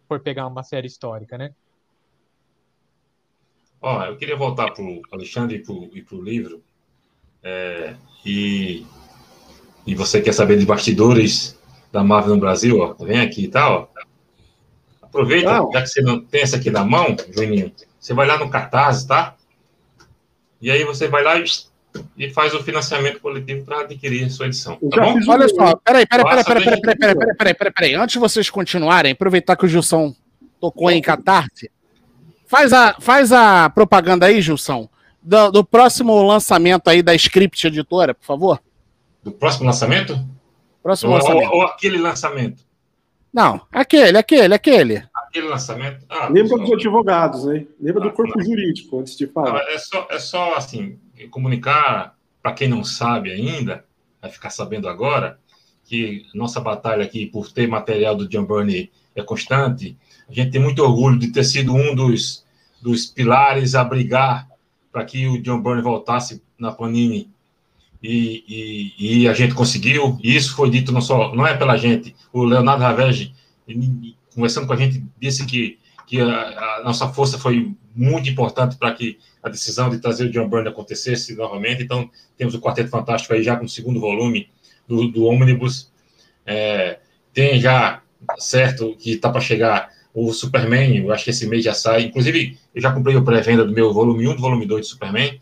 por 0.08 0.20
pegar 0.20 0.48
uma 0.48 0.64
série 0.64 0.88
histórica, 0.88 1.38
né? 1.38 1.54
Ó, 3.82 4.04
eu 4.06 4.18
queria 4.18 4.36
voltar 4.36 4.72
pro 4.72 5.02
Alexandre 5.12 5.64
e 5.68 5.98
e 5.98 6.02
pro 6.02 6.22
livro. 6.22 6.64
É, 7.44 7.96
e, 8.26 8.86
e 9.86 9.96
você 9.96 10.22
quer 10.22 10.34
saber 10.34 10.58
de 10.58 10.66
bastidores 10.66 11.58
da 11.92 12.04
Marvel 12.04 12.36
no 12.36 12.42
Brasil, 12.42 12.80
ó? 12.80 12.94
Vem 12.94 13.20
aqui 13.20 13.48
tal, 13.48 13.92
ó. 13.96 14.07
Aproveita, 15.08 15.52
Não. 15.52 15.72
já 15.72 15.82
que 15.82 15.88
você 15.88 16.02
não 16.02 16.20
tem 16.22 16.42
essa 16.42 16.58
aqui 16.58 16.70
na 16.70 16.84
mão, 16.84 17.16
Juninho, 17.36 17.72
você 18.00 18.14
vai 18.14 18.28
lá 18.28 18.38
no 18.38 18.50
Cartaz, 18.50 19.06
tá? 19.06 19.36
E 20.62 20.70
aí 20.72 20.84
você 20.84 21.08
vai 21.08 21.24
lá 21.24 21.38
e, 21.38 21.46
e 22.18 22.30
faz 22.30 22.54
o 22.54 22.64
financiamento 22.64 23.20
coletivo 23.20 23.64
para 23.66 23.82
adquirir 23.82 24.26
a 24.26 24.30
sua 24.30 24.48
edição, 24.48 24.76
tá 24.76 24.98
já 24.98 25.02
bom? 25.04 25.20
Olha 25.28 25.48
só, 25.50 25.76
peraí, 25.78 26.06
peraí, 26.06 26.26
peraí, 26.26 26.44
peraí, 26.44 26.64
peraí, 26.64 26.82
peraí, 26.82 26.98
peraí, 26.98 27.16
peraí, 27.16 27.36
peraí, 27.38 27.54
peraí, 27.54 27.74
peraí. 27.74 27.96
Antes 27.96 28.14
de 28.14 28.20
vocês 28.20 28.50
continuarem, 28.50 29.12
aproveitar 29.14 29.56
que 29.56 29.66
o 29.66 29.68
Gilson 29.68 30.14
tocou 30.60 30.90
em 30.92 31.02
Catarse, 31.02 31.72
faz 32.48 32.74
a, 32.74 32.96
faz 33.00 33.32
a 33.32 33.70
propaganda 33.70 34.26
aí, 34.26 34.42
Gilson, 34.42 34.90
do, 35.22 35.52
do 35.52 35.64
próximo 35.64 36.22
lançamento 36.26 36.90
aí 36.90 37.02
da 37.02 37.14
Script 37.16 37.66
Editora, 37.68 38.14
por 38.14 38.26
favor. 38.26 38.60
Do 39.24 39.32
próximo 39.32 39.66
lançamento? 39.66 40.20
Próximo 40.82 41.12
Ou, 41.12 41.18
lançamento. 41.18 41.50
ou- 41.52 41.58
ou 41.58 41.64
aquele 41.64 41.98
lançamento? 41.98 42.64
Não, 43.38 43.62
aquele, 43.72 44.18
aquele, 44.18 44.56
aquele. 44.56 45.04
Aquele 45.14 45.48
lançamento? 45.48 46.04
Ah, 46.10 46.28
Lembra 46.28 46.48
só- 46.48 46.58
dos 46.58 46.72
advogados, 46.72 47.48
hein? 47.48 47.68
Lembra 47.80 48.02
do 48.02 48.08
Ah, 48.08 48.12
corpo 48.12 48.36
não. 48.36 48.44
jurídico, 48.44 49.00
antes 49.00 49.16
de 49.16 49.28
Não, 49.28 49.32
falar. 49.34 49.60
é, 49.70 49.78
só, 49.78 50.08
é 50.10 50.18
só 50.18 50.56
assim, 50.56 50.98
comunicar 51.30 52.16
para 52.42 52.54
quem 52.54 52.68
não 52.68 52.84
sabe 52.84 53.32
ainda, 53.32 53.86
vai 54.20 54.32
ficar 54.32 54.50
sabendo 54.50 54.90
agora, 54.90 55.38
que 55.86 56.26
nossa 56.34 56.60
batalha 56.60 57.04
aqui 57.04 57.28
por 57.28 57.52
ter 57.52 57.68
material 57.68 58.16
do 58.16 58.28
John 58.28 58.44
Burney 58.44 58.90
é 59.16 59.22
constante. 59.22 59.96
A 60.28 60.34
gente 60.34 60.50
tem 60.50 60.60
muito 60.60 60.82
orgulho 60.82 61.20
de 61.20 61.32
ter 61.32 61.44
sido 61.44 61.76
um 61.76 61.94
dos, 61.94 62.44
dos 62.82 63.06
pilares 63.06 63.76
a 63.76 63.84
brigar 63.84 64.48
para 64.92 65.06
que 65.06 65.28
o 65.28 65.40
John 65.44 65.62
Burney 65.62 65.84
voltasse 65.84 66.42
na 66.58 66.72
Panini. 66.72 67.30
E, 68.02 68.44
e, 69.00 69.22
e 69.22 69.28
a 69.28 69.34
gente 69.34 69.56
conseguiu, 69.56 70.20
e 70.24 70.36
isso 70.36 70.56
foi 70.56 70.70
dito 70.70 70.92
não 70.92 71.02
só, 71.02 71.34
não 71.36 71.48
é 71.48 71.58
pela 71.58 71.78
gente, 71.78 72.16
o 72.32 72.44
Leonardo 72.44 72.84
Ravege, 72.84 73.34
conversando 74.34 74.68
com 74.68 74.74
a 74.74 74.78
gente, 74.78 75.04
disse 75.20 75.46
que, 75.46 75.80
que 76.06 76.22
a, 76.22 76.78
a 76.78 76.82
nossa 76.84 77.08
força 77.10 77.40
foi 77.40 77.76
muito 77.96 78.30
importante 78.30 78.78
para 78.78 78.94
que 78.94 79.18
a 79.42 79.50
decisão 79.50 79.90
de 79.90 80.00
trazer 80.00 80.26
o 80.26 80.32
John 80.32 80.48
Byrne 80.48 80.70
acontecesse 80.70 81.36
novamente. 81.36 81.82
Então, 81.82 82.10
temos 82.38 82.54
o 82.54 82.62
Quarteto 82.62 82.90
Fantástico 82.90 83.34
aí 83.34 83.42
já 83.42 83.56
com 83.56 83.66
o 83.66 83.70
segundo 83.70 84.00
volume 84.00 84.50
do, 84.88 85.08
do 85.08 85.26
Omnibus. 85.26 85.92
É, 86.46 87.00
tem 87.34 87.60
já, 87.60 88.02
certo, 88.38 88.96
que 88.98 89.14
está 89.14 89.32
para 89.32 89.42
chegar 89.42 89.90
o 90.14 90.32
Superman, 90.34 90.98
eu 90.98 91.12
acho 91.12 91.24
que 91.24 91.30
esse 91.30 91.46
mês 91.48 91.64
já 91.64 91.74
sai. 91.74 92.04
Inclusive, 92.04 92.58
eu 92.74 92.82
já 92.82 92.92
comprei 92.92 93.16
o 93.16 93.24
pré-venda 93.24 93.66
do 93.66 93.74
meu 93.74 93.94
volume 93.94 94.28
1 94.28 94.36
do 94.36 94.42
volume 94.42 94.66
2 94.66 94.86
de 94.86 94.92
Superman. 94.92 95.42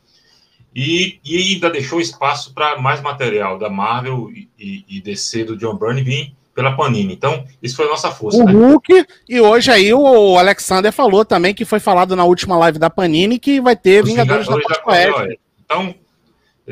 E, 0.76 1.19
e 1.23 1.53
ainda 1.53 1.69
deixou 1.69 2.01
espaço 2.01 2.53
para 2.53 2.78
mais 2.82 3.01
material 3.01 3.57
da 3.57 3.69
Marvel 3.69 4.30
e, 4.30 4.49
e, 4.59 4.86
e 4.89 5.01
DC 5.01 5.45
do 5.45 5.55
John 5.55 5.76
Byrne 5.76 6.03
vir 6.03 6.36
pela 6.53 6.76
Panini. 6.76 7.13
Então, 7.13 7.45
isso 7.61 7.76
foi 7.76 7.86
a 7.86 7.89
nossa 7.89 8.11
força. 8.11 8.38
O 8.38 8.45
né? 8.45 8.51
Hulk, 8.51 9.05
e 9.28 9.39
hoje 9.39 9.71
aí 9.71 9.93
o 9.93 10.38
Alexander 10.38 10.91
falou 10.91 11.23
também 11.23 11.53
que 11.53 11.65
foi 11.65 11.80
falado 11.80 12.15
na 12.15 12.26
última 12.26 12.57
live 12.57 12.78
da 12.78 12.89
Panini 12.89 13.39
que 13.39 13.61
vai 13.61 13.76
ter 13.76 14.03
Os 14.03 14.09
Vingadores 14.09 14.47
da 14.47 14.55
Vingadores 14.55 14.78
da 14.78 14.84
Costa. 14.84 15.38
Então, 15.63 15.95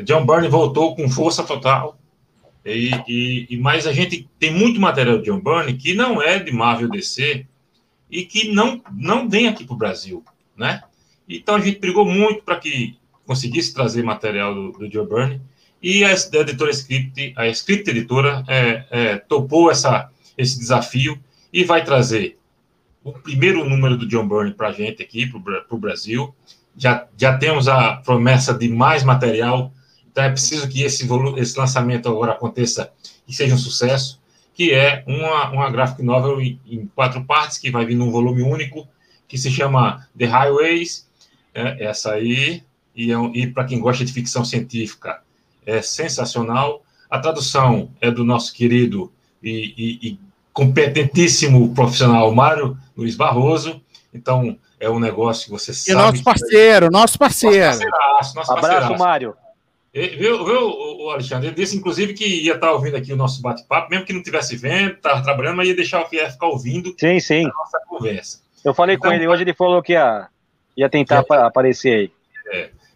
John 0.02 0.26
Byrne 0.26 0.48
voltou 0.48 0.94
com 0.94 1.08
força 1.08 1.42
total. 1.42 1.98
E, 2.64 2.90
e, 3.06 3.46
e 3.50 3.56
mas 3.58 3.86
a 3.86 3.92
gente 3.92 4.28
tem 4.38 4.50
muito 4.50 4.80
material 4.80 5.18
de 5.18 5.24
John 5.24 5.40
Byrne 5.40 5.74
que 5.74 5.94
não 5.94 6.20
é 6.20 6.38
de 6.38 6.50
Marvel 6.50 6.88
DC 6.88 7.46
e 8.10 8.24
que 8.24 8.52
não 8.52 8.82
não 8.90 9.28
vem 9.28 9.48
aqui 9.48 9.64
para 9.64 9.74
o 9.74 9.78
Brasil, 9.78 10.24
né? 10.56 10.82
Então 11.28 11.56
a 11.56 11.60
gente 11.60 11.78
brigou 11.78 12.06
muito 12.06 12.42
para 12.42 12.56
que 12.56 12.96
conseguisse 13.26 13.72
trazer 13.72 14.02
material 14.02 14.54
do, 14.54 14.72
do 14.72 15.04
Byrne 15.06 15.40
e 15.84 16.02
a, 16.02 16.12
editora 16.12 16.70
Script, 16.70 17.34
a 17.36 17.46
Script 17.48 17.90
Editora 17.90 18.42
é, 18.48 18.84
é, 18.90 19.16
topou 19.16 19.70
essa, 19.70 20.10
esse 20.38 20.58
desafio 20.58 21.22
e 21.52 21.62
vai 21.62 21.84
trazer 21.84 22.38
o 23.04 23.12
primeiro 23.12 23.68
número 23.68 23.98
do 23.98 24.08
John 24.08 24.26
Byrne 24.26 24.54
para 24.54 24.68
a 24.68 24.72
gente 24.72 25.02
aqui, 25.02 25.26
para 25.26 25.62
o 25.68 25.78
Brasil. 25.78 26.34
Já, 26.74 27.06
já 27.18 27.36
temos 27.36 27.68
a 27.68 27.96
promessa 27.96 28.54
de 28.54 28.66
mais 28.70 29.04
material, 29.04 29.70
então 30.10 30.24
é 30.24 30.30
preciso 30.30 30.66
que 30.68 30.82
esse, 30.82 31.06
esse 31.36 31.58
lançamento 31.58 32.08
agora 32.08 32.32
aconteça 32.32 32.90
e 33.28 33.34
seja 33.34 33.54
um 33.54 33.58
sucesso, 33.58 34.22
que 34.54 34.72
é 34.72 35.04
uma, 35.06 35.50
uma 35.50 35.70
graphic 35.70 36.02
novel 36.02 36.40
em, 36.40 36.58
em 36.66 36.86
quatro 36.86 37.22
partes, 37.24 37.58
que 37.58 37.70
vai 37.70 37.84
vir 37.84 37.94
num 37.94 38.10
volume 38.10 38.40
único, 38.40 38.88
que 39.28 39.36
se 39.36 39.50
chama 39.50 40.08
The 40.16 40.24
Highways, 40.24 41.06
é, 41.52 41.84
essa 41.84 42.12
aí, 42.12 42.62
e, 42.94 43.12
é 43.12 43.16
e 43.34 43.46
para 43.46 43.64
quem 43.64 43.80
gosta 43.80 44.04
de 44.04 44.12
ficção 44.12 44.44
científica, 44.44 45.20
é 45.66 45.80
sensacional. 45.82 46.82
A 47.10 47.18
tradução 47.18 47.90
é 48.00 48.10
do 48.10 48.24
nosso 48.24 48.52
querido 48.52 49.12
e, 49.42 49.74
e, 49.76 50.08
e 50.08 50.20
competentíssimo 50.52 51.74
profissional 51.74 52.32
Mário 52.34 52.76
Luiz 52.96 53.16
Barroso. 53.16 53.80
Então, 54.12 54.56
é 54.78 54.88
um 54.88 54.98
negócio 54.98 55.46
que 55.46 55.50
você 55.50 55.72
e 55.72 55.74
sabe. 55.74 55.98
nosso 55.98 56.24
parceiro, 56.24 56.90
nosso 56.90 57.18
parceiro. 57.18 57.56
Nosso 57.56 57.78
parceiraço, 57.80 58.36
nosso 58.36 58.52
Abraço, 58.52 58.68
parceiraço. 58.68 59.02
Mário. 59.02 59.36
Viu, 59.92 60.44
viu, 60.44 60.70
o 61.04 61.10
Alexandre? 61.10 61.48
Ele 61.48 61.54
disse, 61.54 61.76
inclusive, 61.76 62.14
que 62.14 62.26
ia 62.26 62.54
estar 62.54 62.72
ouvindo 62.72 62.96
aqui 62.96 63.12
o 63.12 63.16
nosso 63.16 63.40
bate-papo, 63.40 63.90
mesmo 63.90 64.04
que 64.04 64.12
não 64.12 64.18
estivesse 64.18 64.56
vendo, 64.56 64.94
estava 64.94 65.22
trabalhando, 65.22 65.56
mas 65.56 65.68
ia 65.68 65.76
deixar 65.76 66.02
o 66.02 66.08
Fier 66.08 66.32
ficar 66.32 66.48
ouvindo 66.48 66.92
sim, 66.98 67.20
sim. 67.20 67.44
a 67.44 67.48
nossa 67.48 67.80
conversa. 67.86 68.40
Eu 68.64 68.74
falei 68.74 68.96
então, 68.96 69.08
com 69.08 69.14
ele 69.14 69.28
hoje, 69.28 69.42
ele 69.42 69.54
falou 69.54 69.80
que 69.80 69.92
ia, 69.92 70.26
ia 70.76 70.88
tentar 70.88 71.24
é, 71.30 71.36
aparecer 71.36 71.94
aí. 71.94 72.12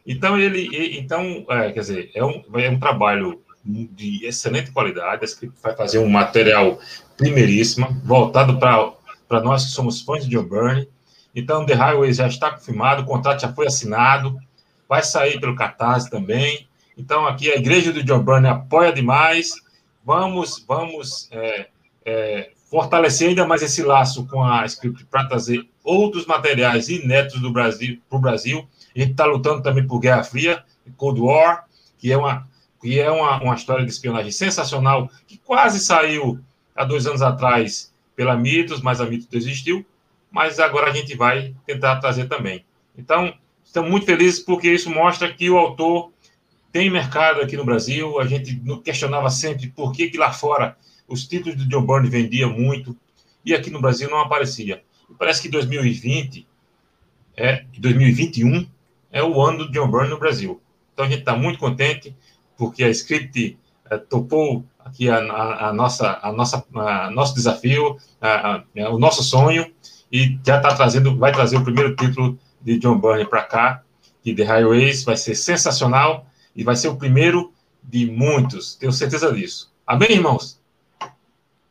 Então, 0.08 0.40
ele, 0.40 0.98
então 0.98 1.44
é, 1.50 1.70
quer 1.70 1.80
dizer, 1.80 2.10
é 2.14 2.24
um, 2.24 2.42
é 2.54 2.70
um 2.70 2.78
trabalho 2.78 3.42
de 3.62 4.24
excelente 4.24 4.70
qualidade, 4.70 5.20
vai 5.62 5.76
fazer 5.76 5.98
um 5.98 6.08
material 6.08 6.78
primeiríssimo, 7.18 7.86
voltado 8.02 8.58
para 8.58 9.42
nós 9.42 9.66
que 9.66 9.70
somos 9.72 10.00
fãs 10.00 10.24
de 10.24 10.30
John 10.30 10.44
Byrne. 10.44 10.88
Então, 11.34 11.66
The 11.66 11.74
Highway 11.74 12.14
já 12.14 12.26
está 12.26 12.50
confirmado, 12.50 13.02
o 13.02 13.04
contrato 13.04 13.42
já 13.42 13.52
foi 13.52 13.66
assinado, 13.66 14.38
vai 14.88 15.02
sair 15.02 15.38
pelo 15.38 15.54
Catarse 15.54 16.08
também. 16.08 16.66
Então, 16.96 17.26
aqui 17.26 17.50
a 17.50 17.56
igreja 17.56 17.92
do 17.92 18.02
John 18.02 18.22
Byrne 18.22 18.48
apoia 18.48 18.90
demais. 18.90 19.52
Vamos, 20.02 20.64
vamos 20.66 21.28
é, 21.30 21.68
é, 22.06 22.50
fortalecer 22.70 23.28
ainda 23.28 23.46
mais 23.46 23.60
esse 23.60 23.82
laço 23.82 24.26
com 24.26 24.42
a 24.42 24.64
Script 24.64 25.04
para 25.04 25.26
trazer 25.26 25.68
outros 25.84 26.24
materiais 26.24 26.88
inéditos 26.88 27.42
do 27.42 27.52
Brasil 27.52 28.00
para 28.08 28.18
o 28.18 28.20
Brasil. 28.22 28.66
A 28.94 28.98
gente 28.98 29.12
está 29.12 29.24
lutando 29.24 29.62
também 29.62 29.86
por 29.86 29.98
Guerra 30.00 30.24
Fria, 30.24 30.64
Cold 30.96 31.20
War, 31.20 31.66
que 31.98 32.12
é 32.12 32.16
uma 32.16 32.46
que 32.80 33.00
é 33.00 33.10
uma, 33.10 33.42
uma 33.42 33.54
história 33.54 33.84
de 33.84 33.90
espionagem 33.90 34.30
sensacional, 34.30 35.10
que 35.26 35.36
quase 35.36 35.80
saiu 35.80 36.38
há 36.76 36.84
dois 36.84 37.06
anos 37.08 37.22
atrás 37.22 37.92
pela 38.14 38.36
Mitos, 38.36 38.80
mas 38.80 39.00
a 39.00 39.06
Mitos 39.06 39.26
desistiu, 39.26 39.84
mas 40.30 40.60
agora 40.60 40.90
a 40.90 40.94
gente 40.94 41.16
vai 41.16 41.54
tentar 41.66 41.96
trazer 41.96 42.28
também. 42.28 42.64
Então, 42.96 43.34
estamos 43.64 43.90
muito 43.90 44.06
felizes 44.06 44.40
porque 44.40 44.72
isso 44.72 44.90
mostra 44.90 45.32
que 45.32 45.50
o 45.50 45.58
autor 45.58 46.12
tem 46.70 46.90
mercado 46.90 47.40
aqui 47.40 47.56
no 47.56 47.64
Brasil. 47.64 48.20
A 48.20 48.26
gente 48.26 48.60
questionava 48.84 49.30
sempre 49.30 49.68
por 49.68 49.92
que, 49.92 50.08
que 50.08 50.18
lá 50.18 50.32
fora 50.32 50.76
os 51.06 51.26
títulos 51.26 51.56
do 51.56 51.68
John 51.68 51.84
Byrne 51.84 52.08
vendiam 52.08 52.50
muito 52.50 52.96
e 53.44 53.54
aqui 53.54 53.70
no 53.70 53.80
Brasil 53.80 54.10
não 54.10 54.20
aparecia. 54.20 54.82
Parece 55.18 55.42
que 55.42 55.48
2020 55.48 56.46
é 57.36 57.64
2021 57.78 58.68
é 59.10 59.22
o 59.22 59.40
ano 59.42 59.66
do 59.66 59.72
John 59.72 59.90
Byrne 59.90 60.10
no 60.10 60.18
Brasil. 60.18 60.60
Então 60.92 61.06
a 61.06 61.08
gente 61.08 61.20
está 61.20 61.36
muito 61.36 61.58
contente 61.58 62.14
porque 62.56 62.82
a 62.84 62.90
Script 62.90 63.58
é, 63.90 63.98
topou 63.98 64.64
aqui 64.78 65.08
a, 65.08 65.18
a, 65.18 65.68
a, 65.68 65.72
nossa 65.72 66.18
a 66.22 66.32
nossa 66.32 66.64
a, 66.74 67.10
nosso 67.10 67.34
desafio, 67.34 67.96
a, 68.20 68.62
o 68.90 68.98
nosso 68.98 69.22
sonho 69.22 69.72
e 70.10 70.38
já 70.44 70.56
está 70.56 70.74
trazendo 70.74 71.16
vai 71.16 71.32
trazer 71.32 71.56
o 71.56 71.64
primeiro 71.64 71.94
título 71.94 72.38
de 72.60 72.78
John 72.78 72.98
Byrne 72.98 73.26
para 73.26 73.42
cá 73.42 73.82
que 74.22 74.34
The 74.34 74.44
Highways 74.44 75.04
vai 75.04 75.16
ser 75.16 75.34
sensacional 75.34 76.26
e 76.54 76.64
vai 76.64 76.76
ser 76.76 76.88
o 76.88 76.96
primeiro 76.96 77.52
de 77.82 78.10
muitos, 78.10 78.74
tenho 78.76 78.92
certeza 78.92 79.32
disso. 79.32 79.72
Amém, 79.86 80.12
irmãos? 80.12 80.60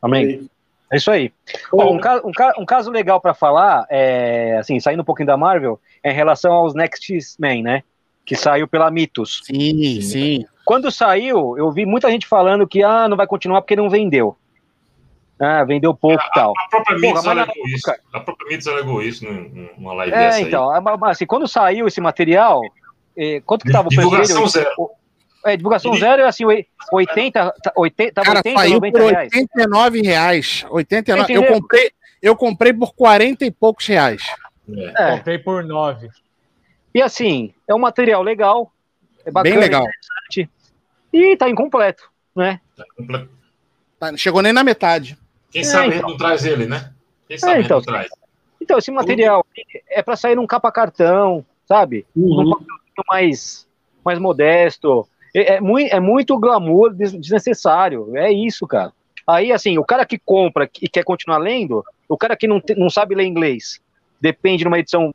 Amém. 0.01 0.49
É 0.91 0.97
isso 0.97 1.11
aí. 1.11 1.31
Bom, 1.71 1.95
um, 1.95 1.99
caso, 1.99 2.21
um, 2.25 2.61
um 2.61 2.65
caso 2.65 2.89
legal 2.89 3.19
para 3.19 3.33
falar, 3.33 3.85
é, 3.89 4.57
assim, 4.57 4.79
saindo 4.79 5.01
um 5.01 5.05
pouquinho 5.05 5.27
da 5.27 5.38
Marvel, 5.38 5.79
é 6.01 6.11
em 6.11 6.15
relação 6.15 6.53
aos 6.53 6.73
Next 6.73 7.13
Men, 7.39 7.61
né? 7.61 7.83
Que 8.25 8.35
saiu 8.35 8.67
pela 8.67 8.89
Mitos. 8.89 9.41
Sim, 9.43 10.01
sim. 10.01 10.45
Quando 10.65 10.91
saiu, 10.91 11.57
eu 11.57 11.71
vi 11.71 11.85
muita 11.85 12.09
gente 12.09 12.25
falando 12.25 12.67
que 12.67 12.83
ah, 12.83 13.07
não 13.07 13.17
vai 13.17 13.27
continuar 13.27 13.61
porque 13.61 13.75
não 13.75 13.89
vendeu. 13.89 14.35
Ah, 15.39 15.63
vendeu 15.63 15.93
pouco 15.93 16.23
e 16.23 16.31
tal. 16.31 16.53
A 16.57 16.69
própria 16.69 16.97
Mitos 16.97 17.27
alegou 17.27 17.67
isso. 17.67 17.91
A 18.13 18.19
própria 18.19 18.49
Mitos 18.49 18.67
alegou 18.67 19.01
isso 19.01 19.25
numa 19.77 19.93
live 19.93 20.13
é, 20.13 20.17
dessa 20.17 20.41
então, 20.41 20.69
aí. 20.69 20.81
assim, 21.03 21.25
quando 21.25 21.47
saiu 21.47 21.88
esse 21.88 22.01
material, 22.01 22.61
eh, 23.15 23.41
quanto 23.45 23.63
que 23.65 23.71
tava 23.71 23.88
o 23.88 23.91
preço 23.91 24.01
Divulgação 24.01 24.38
dele? 24.41 24.49
zero. 24.49 24.96
É, 25.47 25.55
divulgação 25.55 25.95
e... 25.95 25.99
zero 25.99 26.21
é 26.23 26.25
assim, 26.25 26.43
80, 26.91 27.53
80, 27.75 28.13
tava 28.13 28.25
Cara, 28.25 28.39
80, 28.39 28.59
saiu 28.59 28.73
90 28.73 28.99
por 28.99 29.05
89 29.05 30.01
reais. 30.01 30.65
89, 30.69 31.33
eu 31.33 31.45
comprei, 31.45 31.91
eu 32.21 32.35
comprei 32.35 32.73
por 32.73 32.93
40 32.93 33.45
e 33.45 33.51
poucos 33.51 33.87
reais. 33.87 34.23
É. 34.69 35.13
é. 35.13 35.17
Comprei 35.17 35.37
por 35.37 35.63
9. 35.63 36.09
E 36.93 37.01
assim, 37.01 37.53
é 37.67 37.73
um 37.73 37.79
material 37.79 38.21
legal, 38.21 38.73
é 39.25 39.31
bacana, 39.31 39.55
Bem 39.55 39.63
legal. 39.63 39.85
E 41.13 41.37
tá 41.37 41.49
incompleto, 41.49 42.09
né? 42.35 42.59
Tá 42.75 42.83
incompleto. 42.93 43.29
Tá, 43.99 44.11
não 44.11 44.17
chegou 44.17 44.41
nem 44.41 44.51
na 44.51 44.63
metade. 44.63 45.17
Quem 45.49 45.61
é, 45.61 45.63
sabe 45.63 45.95
então. 45.95 46.09
não 46.09 46.17
traz 46.17 46.45
ele, 46.45 46.65
né? 46.65 46.91
Quem 47.27 47.37
sabe 47.37 47.61
é, 47.61 47.61
então, 47.61 47.77
não 47.77 47.85
traz. 47.85 48.09
Então, 48.61 48.77
esse 48.77 48.91
material 48.91 49.45
é 49.89 50.03
para 50.03 50.17
sair 50.17 50.35
num 50.35 50.45
capa 50.45 50.71
cartão, 50.71 51.45
sabe? 51.65 52.05
Uhum. 52.15 52.43
Num 52.43 53.03
mais, 53.07 53.67
mais 54.03 54.19
modesto. 54.19 55.07
É, 55.36 55.55
é, 55.55 55.61
muito, 55.61 55.93
é 55.93 55.99
muito 55.99 56.39
glamour 56.39 56.93
desnecessário. 56.93 58.15
É 58.17 58.32
isso, 58.32 58.65
cara. 58.67 58.91
Aí, 59.25 59.51
assim, 59.51 59.78
o 59.78 59.84
cara 59.84 60.05
que 60.05 60.17
compra 60.17 60.69
e 60.82 60.88
quer 60.88 61.03
continuar 61.03 61.38
lendo, 61.38 61.84
o 62.07 62.17
cara 62.17 62.36
que 62.36 62.47
não, 62.47 62.61
te, 62.61 62.73
não 62.75 62.89
sabe 62.89 63.13
ler 63.13 63.25
inglês, 63.25 63.82
depende 64.21 64.59
de 64.59 64.67
uma 64.67 64.80
edição 64.80 65.13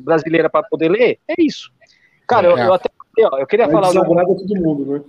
brasileira 0.00 0.48
para 0.48 0.62
poder 0.62 0.88
ler, 0.88 1.18
é 1.26 1.34
isso. 1.38 1.72
Cara, 2.26 2.48
é. 2.48 2.52
eu, 2.52 2.58
eu, 2.58 2.74
até 2.74 2.88
ó, 3.24 3.38
eu 3.38 3.46
queria 3.46 3.68
falar. 3.68 3.88
Algumas, 3.88 4.26
todo 4.26 4.54
mundo, 4.54 4.92
né? 4.92 5.02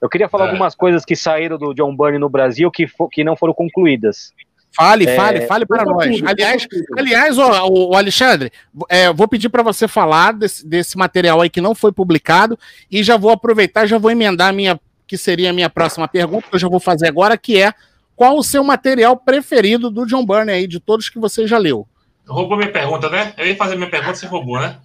Eu 0.00 0.08
queria 0.08 0.28
falar 0.28 0.46
é. 0.46 0.48
algumas 0.48 0.74
coisas 0.74 1.04
que 1.04 1.14
saíram 1.14 1.58
do 1.58 1.74
John 1.74 1.94
Byrne 1.94 2.18
no 2.18 2.28
Brasil 2.28 2.70
que, 2.70 2.86
for, 2.86 3.08
que 3.08 3.22
não 3.22 3.36
foram 3.36 3.52
concluídas. 3.52 4.32
Fale, 4.72 5.06
é, 5.06 5.16
fale, 5.16 5.46
fale 5.46 5.66
para 5.66 5.84
nós. 5.84 6.20
Aliás, 6.24 6.66
aliás, 6.96 7.38
o, 7.38 7.94
Alexandre, 7.94 8.52
é, 8.88 9.12
vou 9.12 9.26
pedir 9.26 9.48
para 9.48 9.62
você 9.62 9.88
falar 9.88 10.32
desse, 10.32 10.66
desse 10.66 10.96
material 10.96 11.40
aí 11.40 11.50
que 11.50 11.60
não 11.60 11.74
foi 11.74 11.92
publicado 11.92 12.58
e 12.90 13.02
já 13.02 13.16
vou 13.16 13.30
aproveitar, 13.30 13.86
já 13.86 13.98
vou 13.98 14.10
emendar 14.10 14.48
a 14.48 14.52
minha, 14.52 14.80
que 15.06 15.18
seria 15.18 15.50
a 15.50 15.52
minha 15.52 15.68
próxima 15.68 16.06
pergunta, 16.06 16.48
que 16.48 16.54
eu 16.54 16.60
já 16.60 16.68
vou 16.68 16.80
fazer 16.80 17.08
agora, 17.08 17.36
que 17.36 17.60
é 17.60 17.74
qual 18.14 18.36
o 18.36 18.44
seu 18.44 18.62
material 18.62 19.16
preferido 19.16 19.90
do 19.90 20.06
John 20.06 20.24
Byrne 20.24 20.52
aí, 20.52 20.66
de 20.66 20.78
todos 20.78 21.08
que 21.08 21.18
você 21.18 21.46
já 21.46 21.58
leu? 21.58 21.88
Roubou 22.28 22.56
minha 22.56 22.70
pergunta, 22.70 23.08
né? 23.08 23.32
Eu 23.36 23.46
ia 23.46 23.56
fazer 23.56 23.76
minha 23.76 23.90
pergunta, 23.90 24.14
você 24.14 24.26
roubou, 24.26 24.60
né? 24.60 24.76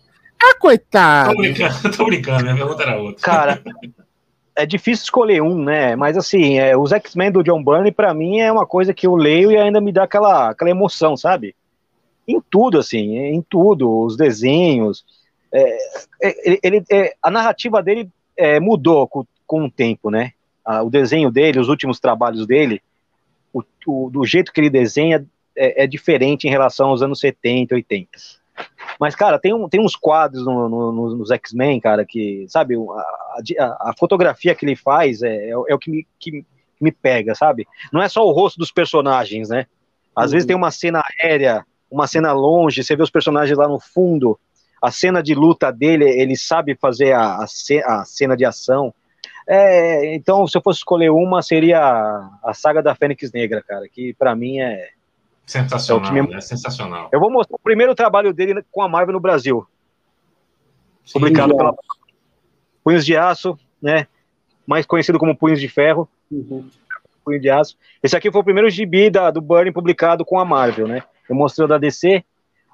Ah, 0.42 0.56
coitado. 0.60 1.32
Tô 1.32 1.38
brincando, 1.38 1.92
tô 1.96 2.06
brincando, 2.06 2.44
minha 2.44 2.56
pergunta 2.56 2.84
era 2.84 2.98
outra. 2.98 3.22
Cara, 3.22 3.62
é 4.56 4.66
difícil 4.66 5.04
escolher 5.04 5.42
um, 5.42 5.64
né? 5.64 5.96
Mas 5.96 6.18
assim, 6.18 6.58
é, 6.58 6.78
os 6.78 6.92
X-Men 6.92 7.32
do 7.32 7.44
John 7.44 7.64
Byrne, 7.64 7.92
para 7.92 8.14
mim, 8.14 8.40
é 8.40 8.52
uma 8.52 8.66
coisa 8.66 8.94
que 8.94 9.06
eu 9.06 9.16
leio 9.16 9.52
e 9.52 9.58
ainda 9.58 9.82
me 9.82 9.92
dá 9.92 10.04
aquela, 10.04 10.50
aquela 10.50 10.72
emoção, 10.72 11.18
sabe? 11.18 11.56
Em 12.28 12.42
tudo, 12.42 12.80
assim, 12.80 13.18
em 13.18 13.42
tudo, 13.42 14.04
os 14.04 14.16
desenhos. 14.16 15.06
É, 15.52 15.78
é, 16.24 16.60
ele, 16.64 16.84
é, 16.92 17.16
a 17.22 17.30
narrativa 17.30 17.84
dele 17.84 18.10
é, 18.36 18.60
mudou 18.60 19.08
com, 19.08 19.26
com 19.46 19.66
o 19.66 19.72
tempo, 19.72 20.10
né? 20.10 20.32
o 20.84 20.90
desenho 20.90 21.30
dele, 21.30 21.60
os 21.60 21.70
últimos 21.70 22.00
trabalhos 22.00 22.48
dele, 22.48 22.82
o, 23.54 23.62
o, 23.86 24.10
do 24.10 24.26
jeito 24.26 24.52
que 24.52 24.60
ele 24.60 24.70
desenha 24.72 25.24
é, 25.56 25.84
é 25.84 25.88
diferente 25.88 26.48
em 26.48 26.50
relação 26.50 26.90
aos 26.90 27.04
anos 27.04 27.20
70, 27.20 27.76
80. 27.76 28.10
Mas, 29.00 29.16
cara, 29.16 29.38
tem, 29.38 29.54
um, 29.54 29.68
tem 29.68 29.82
uns 29.82 29.96
quadros 29.96 30.46
no, 30.46 30.70
no, 30.70 31.16
nos 31.16 31.32
X-Men, 31.32 31.80
cara, 31.80 32.06
que, 32.06 32.46
sabe, 32.48 32.76
a, 32.76 33.64
a, 33.64 33.90
a, 33.90 33.94
fotografia 33.98 34.56
que 34.56 34.66
ele 34.66 34.76
faz 34.76 35.22
é, 35.22 35.50
é, 35.50 35.50
é 35.50 35.76
o 35.76 35.80
que 35.80 35.92
me, 35.92 36.08
que, 36.20 36.46
me 36.80 36.92
pega, 36.92 37.36
sabe? 37.36 37.68
Não 37.92 38.02
é 38.02 38.08
só 38.08 38.26
o 38.26 38.32
rosto 38.32 38.58
dos 38.58 38.72
personagens, 38.72 39.50
né? 39.50 39.66
Às 40.16 40.28
uhum. 40.28 40.32
vezes 40.32 40.48
tem 40.48 40.56
uma 40.56 40.72
cena 40.72 41.02
aérea, 41.20 41.66
uma 41.92 42.08
cena 42.08 42.32
longe, 42.32 42.84
você 42.84 42.96
vê 42.96 43.04
os 43.04 43.10
personagens 43.10 43.58
lá 43.58 43.68
no 43.68 43.80
fundo, 43.80 44.40
a 44.82 44.92
cena 44.92 45.22
de 45.22 45.34
luta 45.34 45.72
dele, 45.72 46.06
ele 46.06 46.38
sabe 46.38 46.76
fazer 46.76 47.14
a, 47.14 47.40
a, 47.40 47.46
a 47.86 48.06
cena 48.06 48.36
de 48.36 48.46
ação. 48.46 48.94
É, 49.48 50.16
então, 50.16 50.48
se 50.48 50.58
eu 50.58 50.62
fosse 50.62 50.80
escolher 50.80 51.12
uma, 51.12 51.42
seria 51.42 51.80
a, 51.80 52.40
a 52.44 52.54
saga 52.54 52.82
da 52.82 52.96
Fênix 52.96 53.32
Negra, 53.32 53.62
cara, 53.62 53.88
que 53.90 54.14
para 54.14 54.36
mim 54.36 54.60
é, 54.60 54.90
Sensacional, 55.46 56.16
é, 56.16 56.22
me... 56.22 56.34
é, 56.34 56.42
sensacional. 56.42 57.10
Eu 57.12 57.20
vou 57.20 57.30
mostrar 57.30 57.56
o 57.56 57.60
primeiro 57.60 57.94
trabalho 57.94 58.34
dele 58.34 58.64
com 58.72 58.82
a 58.82 58.90
Marvel 58.90 59.14
no 59.14 59.20
Brasil. 59.20 59.66
Sim, 61.06 61.20
publicado 61.20 61.54
é. 61.54 61.58
pela 61.58 61.76
Punhos 62.84 63.06
de 63.06 63.16
Aço, 63.16 63.58
né? 63.82 64.08
Mais 64.66 64.86
conhecido 64.86 65.20
como 65.20 65.38
Punhos 65.38 65.60
de 65.60 65.68
Ferro. 65.68 66.10
Uhum. 66.32 66.68
Punho 67.24 67.40
de 67.40 67.50
Aço. 67.50 67.78
Esse 68.02 68.16
aqui 68.16 68.32
foi 68.32 68.42
o 68.42 68.44
primeiro 68.44 68.70
gibi 68.70 69.10
da, 69.10 69.30
do 69.30 69.42
Burning 69.42 69.72
publicado 69.72 70.26
com 70.26 70.40
a 70.40 70.46
Marvel, 70.46 70.88
né? 70.88 71.04
Eu 71.30 71.36
mostrei 71.36 71.66
o 71.66 71.68
da 71.68 71.78
DC. 71.78 72.24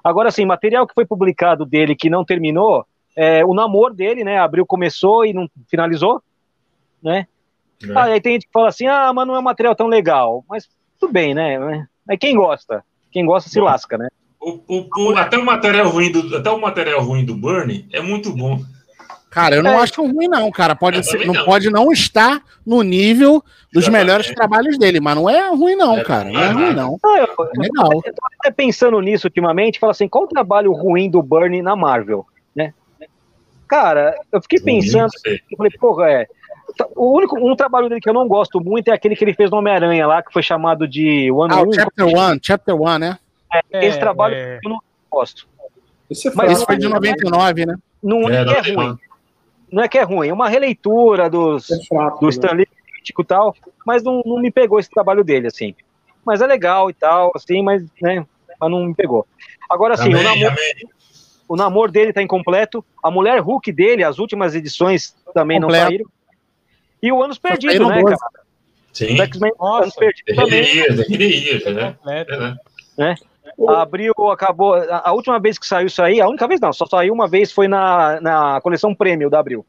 Agora, 0.02 0.30
sim, 0.30 0.44
material 0.44 0.86
que 0.86 0.94
foi 0.94 1.06
publicado 1.06 1.64
dele 1.64 1.94
que 1.94 2.10
não 2.10 2.24
terminou, 2.24 2.86
é, 3.16 3.44
o 3.44 3.54
namoro 3.54 3.94
dele, 3.94 4.24
né? 4.24 4.38
Abril 4.38 4.66
começou 4.66 5.24
e 5.24 5.32
não 5.32 5.48
finalizou, 5.68 6.22
né? 7.02 7.26
É. 7.82 7.92
Ah, 7.94 8.04
aí 8.04 8.20
tem 8.20 8.34
gente 8.34 8.46
que 8.46 8.52
fala 8.52 8.68
assim, 8.68 8.86
ah, 8.86 9.12
mas 9.12 9.26
não 9.26 9.34
é 9.34 9.38
um 9.38 9.42
material 9.42 9.74
tão 9.74 9.86
legal. 9.86 10.44
Mas 10.48 10.68
tudo 10.98 11.12
bem, 11.12 11.34
né? 11.34 11.86
Mas 12.06 12.18
quem 12.18 12.36
gosta? 12.36 12.84
Quem 13.10 13.24
gosta 13.24 13.48
se 13.48 13.60
lasca, 13.60 13.98
né? 13.98 14.08
O, 14.40 14.60
o, 14.66 14.88
o, 14.96 15.16
até, 15.16 15.38
o 15.38 15.44
material 15.44 15.88
ruim 15.88 16.10
do, 16.10 16.36
até 16.36 16.50
o 16.50 16.60
material 16.60 17.02
ruim 17.02 17.24
do 17.24 17.36
Burnie 17.36 17.86
é 17.92 18.00
muito 18.00 18.34
bom. 18.34 18.60
Cara, 19.30 19.56
eu 19.56 19.62
não 19.62 19.72
é. 19.72 19.76
acho 19.76 20.02
ruim, 20.02 20.28
não, 20.28 20.50
cara. 20.50 20.74
Pode 20.74 21.02
ser, 21.04 21.24
não, 21.24 21.32
não, 21.32 21.44
pode 21.44 21.70
não 21.70 21.90
estar 21.90 22.42
no 22.66 22.82
nível 22.82 23.42
dos 23.72 23.88
melhores 23.88 24.30
trabalhos 24.34 24.76
dele, 24.76 25.00
mas 25.00 25.16
não 25.16 25.30
é 25.30 25.48
ruim, 25.48 25.74
não, 25.74 25.96
é, 25.96 26.04
cara. 26.04 26.30
Não 26.30 26.40
é, 26.40 26.50
ruim, 26.50 26.74
não. 26.74 26.98
Ah, 27.02 27.18
eu, 27.18 27.46
é 27.46 27.58
legal. 27.58 27.92
Eu 28.04 28.14
tô 28.14 28.22
até 28.40 28.50
pensando 28.50 29.00
nisso 29.00 29.28
ultimamente, 29.28 29.78
fala 29.78 29.92
assim, 29.92 30.06
qual 30.06 30.24
o 30.24 30.28
trabalho 30.28 30.70
ruim 30.72 31.08
do 31.08 31.22
Burnie 31.22 31.62
na 31.62 31.74
Marvel, 31.74 32.26
né? 32.54 32.74
Cara, 33.66 34.14
eu 34.30 34.42
fiquei 34.42 34.60
pensando, 34.60 35.10
eu 35.24 35.56
falei, 35.56 35.72
porra, 35.78 36.10
é. 36.10 36.28
O 36.96 37.16
único 37.16 37.38
um 37.38 37.54
trabalho 37.54 37.88
dele 37.88 38.00
que 38.00 38.08
eu 38.08 38.14
não 38.14 38.26
gosto 38.26 38.60
muito 38.60 38.88
é 38.88 38.92
aquele 38.92 39.16
que 39.16 39.24
ele 39.24 39.34
fez 39.34 39.50
no 39.50 39.58
Homem-Aranha 39.58 40.06
lá, 40.06 40.22
que 40.22 40.32
foi 40.32 40.42
chamado 40.42 40.86
de 40.88 41.30
One 41.30 41.52
ah, 41.52 41.64
Chapter 41.74 42.06
One, 42.06 42.40
Chapter 42.42 42.80
One, 42.80 42.98
né? 42.98 43.18
É, 43.72 43.86
esse 43.86 43.98
trabalho 43.98 44.34
é. 44.34 44.60
eu 44.64 44.70
não 44.70 44.78
gosto. 45.10 45.46
Esse, 46.10 46.28
é 46.28 46.32
mas, 46.34 46.52
esse 46.52 46.64
foi 46.64 46.76
de 46.76 46.88
99, 46.88 47.66
né? 47.66 47.76
Não 48.02 48.28
é, 48.28 48.42
é 48.42 48.74
ruim 48.74 48.98
não 49.72 49.82
é 49.82 49.88
que 49.88 49.98
é 49.98 50.02
ruim, 50.02 50.28
é 50.28 50.32
uma 50.32 50.48
releitura 50.48 51.30
dos, 51.30 51.70
é 51.70 51.82
fraco, 51.86 52.20
do 52.20 52.26
né? 52.26 52.30
Stanley 52.30 52.66
crítico 52.66 53.22
e 53.22 53.24
tal, 53.24 53.56
mas 53.86 54.02
não, 54.02 54.22
não 54.24 54.38
me 54.38 54.50
pegou 54.50 54.78
esse 54.78 54.90
trabalho 54.90 55.24
dele, 55.24 55.46
assim. 55.46 55.74
Mas 56.24 56.42
é 56.42 56.46
legal 56.46 56.90
e 56.90 56.92
tal, 56.92 57.32
assim, 57.34 57.62
mas, 57.62 57.82
né, 58.00 58.24
mas 58.60 58.70
não 58.70 58.84
me 58.84 58.94
pegou. 58.94 59.26
Agora, 59.68 59.94
assim, 59.94 60.12
amém, 60.12 60.20
o, 60.20 60.22
namoro, 60.22 60.56
o 61.48 61.56
namoro 61.56 61.90
dele 61.90 62.12
tá 62.12 62.22
incompleto, 62.22 62.84
a 63.02 63.10
mulher 63.10 63.40
Hulk 63.40 63.72
dele, 63.72 64.04
as 64.04 64.18
últimas 64.18 64.54
edições 64.54 65.16
também 65.32 65.58
Completo. 65.58 65.82
não 65.82 65.88
saíram, 65.88 66.06
e 67.02 67.10
o 67.10 67.22
Anos 67.22 67.38
Perdidos, 67.38 67.88
né, 67.88 68.02
cara? 68.02 68.16
Sim. 68.92 69.16
Anos 69.60 69.94
Perdidos 69.94 70.36
também. 71.64 71.96
Né? 72.04 72.26
É, 72.28 72.54
né? 72.96 73.14
Abriu, 73.68 74.12
acabou. 74.30 74.74
A, 74.74 75.12
última 75.12 75.38
vez 75.38 75.58
que 75.58 75.66
saiu 75.66 75.86
isso 75.86 76.02
aí, 76.02 76.20
a 76.20 76.28
única 76.28 76.46
vez 76.46 76.60
não, 76.60 76.72
só 76.72 76.86
saiu 76.86 77.12
uma 77.12 77.28
vez, 77.28 77.52
foi 77.52 77.68
na, 77.68 78.20
na 78.20 78.60
coleção 78.60 78.94
Prêmio 78.94 79.28
da 79.28 79.40
Abril. 79.40 79.64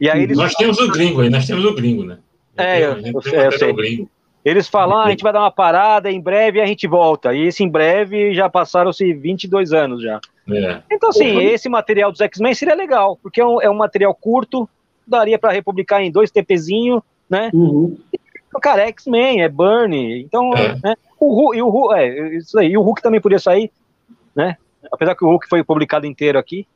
E 0.00 0.08
aí 0.08 0.22
eles 0.22 0.38
nós 0.38 0.54
temos 0.54 0.78
o 0.78 0.90
gringo 0.90 1.20
aí, 1.20 1.28
nós 1.28 1.46
temos 1.46 1.64
o 1.64 1.74
gringo, 1.74 2.04
né? 2.04 2.18
É, 2.56 2.78
eu, 2.80 2.98
eu, 2.98 3.20
eu, 3.24 3.42
eu 3.42 3.52
sei. 3.52 3.72
Gringo. 3.72 4.10
Eles 4.42 4.68
falam, 4.68 4.98
ah, 4.98 5.04
a 5.04 5.10
gente 5.10 5.22
vai 5.22 5.32
dar 5.32 5.40
uma 5.40 5.50
parada, 5.50 6.10
em 6.10 6.20
breve 6.20 6.60
a 6.60 6.66
gente 6.66 6.86
volta. 6.86 7.34
E 7.34 7.42
esse 7.42 7.62
em 7.62 7.68
breve 7.68 8.32
já 8.32 8.48
passaram-se 8.48 9.12
22 9.12 9.72
anos 9.72 10.02
já. 10.02 10.18
É. 10.50 10.82
Então, 10.90 11.10
assim, 11.10 11.38
esse 11.40 11.68
material 11.68 12.10
dos 12.10 12.20
X-Men 12.20 12.54
seria 12.54 12.74
legal, 12.74 13.18
porque 13.22 13.40
é 13.40 13.46
um, 13.46 13.60
é 13.60 13.70
um 13.70 13.76
material 13.76 14.14
curto, 14.14 14.68
daria 15.10 15.38
para 15.38 15.52
republicar 15.52 16.02
em 16.02 16.10
dois 16.10 16.30
TPzinho, 16.30 17.02
né? 17.28 17.50
Uhum. 17.52 17.98
Cara, 18.62 18.82
é 18.82 18.88
X-Men, 18.88 19.42
é 19.42 19.48
Burn, 19.48 20.20
então, 20.20 20.52
é. 20.54 20.74
Né? 20.82 20.96
O 21.18 21.34
Hulk, 21.34 21.56
e 21.56 21.62
o 21.62 21.68
Hulk, 21.68 21.94
é, 21.94 22.36
isso 22.36 22.58
aí. 22.58 22.70
E 22.70 22.78
o 22.78 22.82
Hulk 22.82 23.02
também 23.02 23.20
podia 23.20 23.38
sair, 23.38 23.70
né? 24.34 24.56
Apesar 24.90 25.14
que 25.14 25.24
o 25.24 25.28
Hulk 25.28 25.48
foi 25.48 25.62
publicado 25.62 26.06
inteiro 26.06 26.38
aqui. 26.38 26.66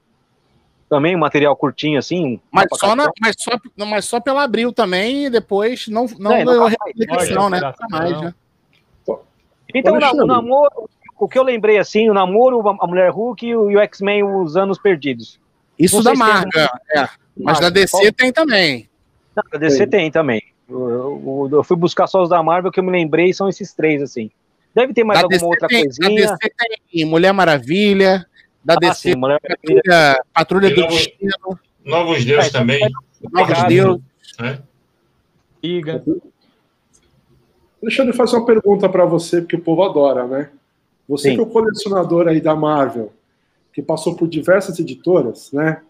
Também 0.88 1.16
um 1.16 1.18
material 1.18 1.56
curtinho, 1.56 1.98
assim. 1.98 2.38
Mas 2.52 2.66
só, 2.74 2.94
na, 2.94 3.10
mas, 3.20 3.36
só, 3.38 3.52
mas 3.76 4.04
só 4.04 4.20
pela 4.20 4.44
Abril 4.44 4.72
também, 4.72 5.26
e 5.26 5.30
depois 5.30 5.88
não, 5.88 6.06
não 6.18 6.32
é, 6.32 6.44
deu 6.44 6.66
replicação, 6.66 7.48
né? 7.48 7.60
Nunca 7.60 7.86
mais, 7.90 8.20
né? 8.20 8.34
Então, 9.74 9.96
o 9.96 10.26
namoro, 10.26 10.88
o 11.18 11.26
que 11.26 11.38
eu 11.38 11.42
lembrei 11.42 11.78
assim, 11.78 12.08
o 12.08 12.14
namoro, 12.14 12.62
a 12.68 12.86
Mulher 12.86 13.10
Hulk 13.10 13.44
e 13.44 13.56
o 13.56 13.80
X-Men, 13.80 14.22
os 14.22 14.56
anos 14.56 14.78
perdidos. 14.78 15.40
Isso 15.78 16.02
da 16.02 16.14
Marga, 16.14 16.70
é. 16.94 17.08
Mas 17.36 17.60
da 17.60 17.70
DC 17.70 18.12
tem 18.12 18.32
também. 18.32 18.88
Da 19.34 19.58
DC 19.58 19.86
tem 19.86 20.10
também. 20.10 20.42
Eu, 20.68 21.48
eu, 21.52 21.64
fui 21.64 21.76
buscar 21.76 22.06
só 22.06 22.22
os 22.22 22.28
da 22.28 22.42
Marvel 22.42 22.70
que 22.70 22.80
eu 22.80 22.84
me 22.84 22.90
lembrei, 22.90 23.32
são 23.32 23.48
esses 23.48 23.72
três, 23.72 24.00
assim. 24.00 24.30
Deve 24.74 24.94
ter 24.94 25.04
mais 25.04 25.20
da 25.20 25.24
alguma 25.24 25.38
DC 25.38 25.44
outra 25.44 25.68
tem, 25.68 25.84
coisinha. 25.84 26.26
Da 26.26 26.36
DC 26.36 26.54
tem 26.90 27.04
Mulher 27.04 27.32
Maravilha, 27.32 28.26
da 28.64 28.74
ah, 28.74 28.76
DC 28.76 29.12
sim, 29.12 29.16
Mulher 29.16 29.40
Patrulha, 29.40 30.24
Patrulha 30.32 30.74
do 30.74 30.80
novos, 30.80 30.96
Destino. 30.96 31.60
Novos 31.84 32.24
Deuses 32.24 32.48
é, 32.48 32.52
também. 32.52 32.80
Novos 33.30 33.64
Deuses. 33.64 34.02
É. 34.40 34.58
Iga. 35.62 36.02
Deixa 37.82 38.02
eu 38.02 38.14
fazer 38.14 38.36
uma 38.36 38.46
pergunta 38.46 38.88
para 38.88 39.04
você, 39.04 39.42
porque 39.42 39.56
o 39.56 39.60
povo 39.60 39.82
adora, 39.82 40.26
né? 40.26 40.50
Você 41.08 41.30
sim. 41.30 41.34
que 41.34 41.40
é 41.40 41.42
o 41.42 41.46
colecionador 41.46 42.26
aí 42.28 42.40
da 42.40 42.56
Marvel, 42.56 43.12
que 43.72 43.82
passou 43.82 44.16
por 44.16 44.26
diversas 44.26 44.78
editoras, 44.78 45.52
né? 45.52 45.82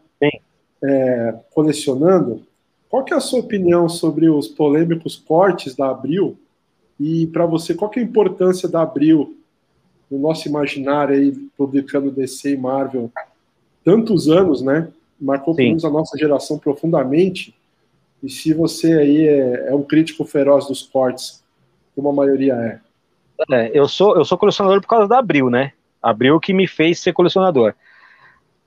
É, 0.86 1.34
colecionando, 1.54 2.42
qual 2.88 3.04
que 3.04 3.14
é 3.14 3.16
a 3.16 3.20
sua 3.20 3.40
opinião 3.40 3.88
sobre 3.88 4.28
os 4.28 4.46
polêmicos 4.46 5.16
cortes 5.16 5.74
da 5.74 5.90
Abril? 5.90 6.36
E 7.00 7.26
para 7.28 7.46
você, 7.46 7.74
qual 7.74 7.90
que 7.90 7.98
é 7.98 8.02
a 8.02 8.06
importância 8.06 8.68
da 8.68 8.82
Abril 8.82 9.36
no 10.10 10.18
nosso 10.18 10.48
imaginário 10.48 11.16
aí, 11.16 11.32
publicando 11.56 12.10
DC 12.10 12.52
e 12.52 12.56
Marvel 12.56 13.10
tantos 13.84 14.28
anos, 14.28 14.62
né? 14.62 14.88
Marcou 15.20 15.54
pelo 15.54 15.68
menos 15.68 15.84
a 15.84 15.90
nossa 15.90 16.16
geração 16.16 16.58
profundamente. 16.58 17.54
E 18.22 18.28
se 18.30 18.54
você 18.54 18.94
aí 18.94 19.28
é, 19.28 19.68
é, 19.68 19.74
um 19.74 19.82
crítico 19.82 20.24
feroz 20.24 20.66
dos 20.66 20.82
cortes, 20.82 21.42
como 21.94 22.08
a 22.08 22.12
maioria 22.12 22.54
é. 22.54 23.54
é. 23.54 23.70
eu 23.74 23.86
sou 23.86 24.16
eu 24.16 24.24
sou 24.24 24.38
colecionador 24.38 24.80
por 24.80 24.88
causa 24.88 25.06
da 25.06 25.18
Abril, 25.18 25.50
né? 25.50 25.72
Abril 26.02 26.40
que 26.40 26.52
me 26.52 26.66
fez 26.66 27.00
ser 27.00 27.12
colecionador. 27.12 27.74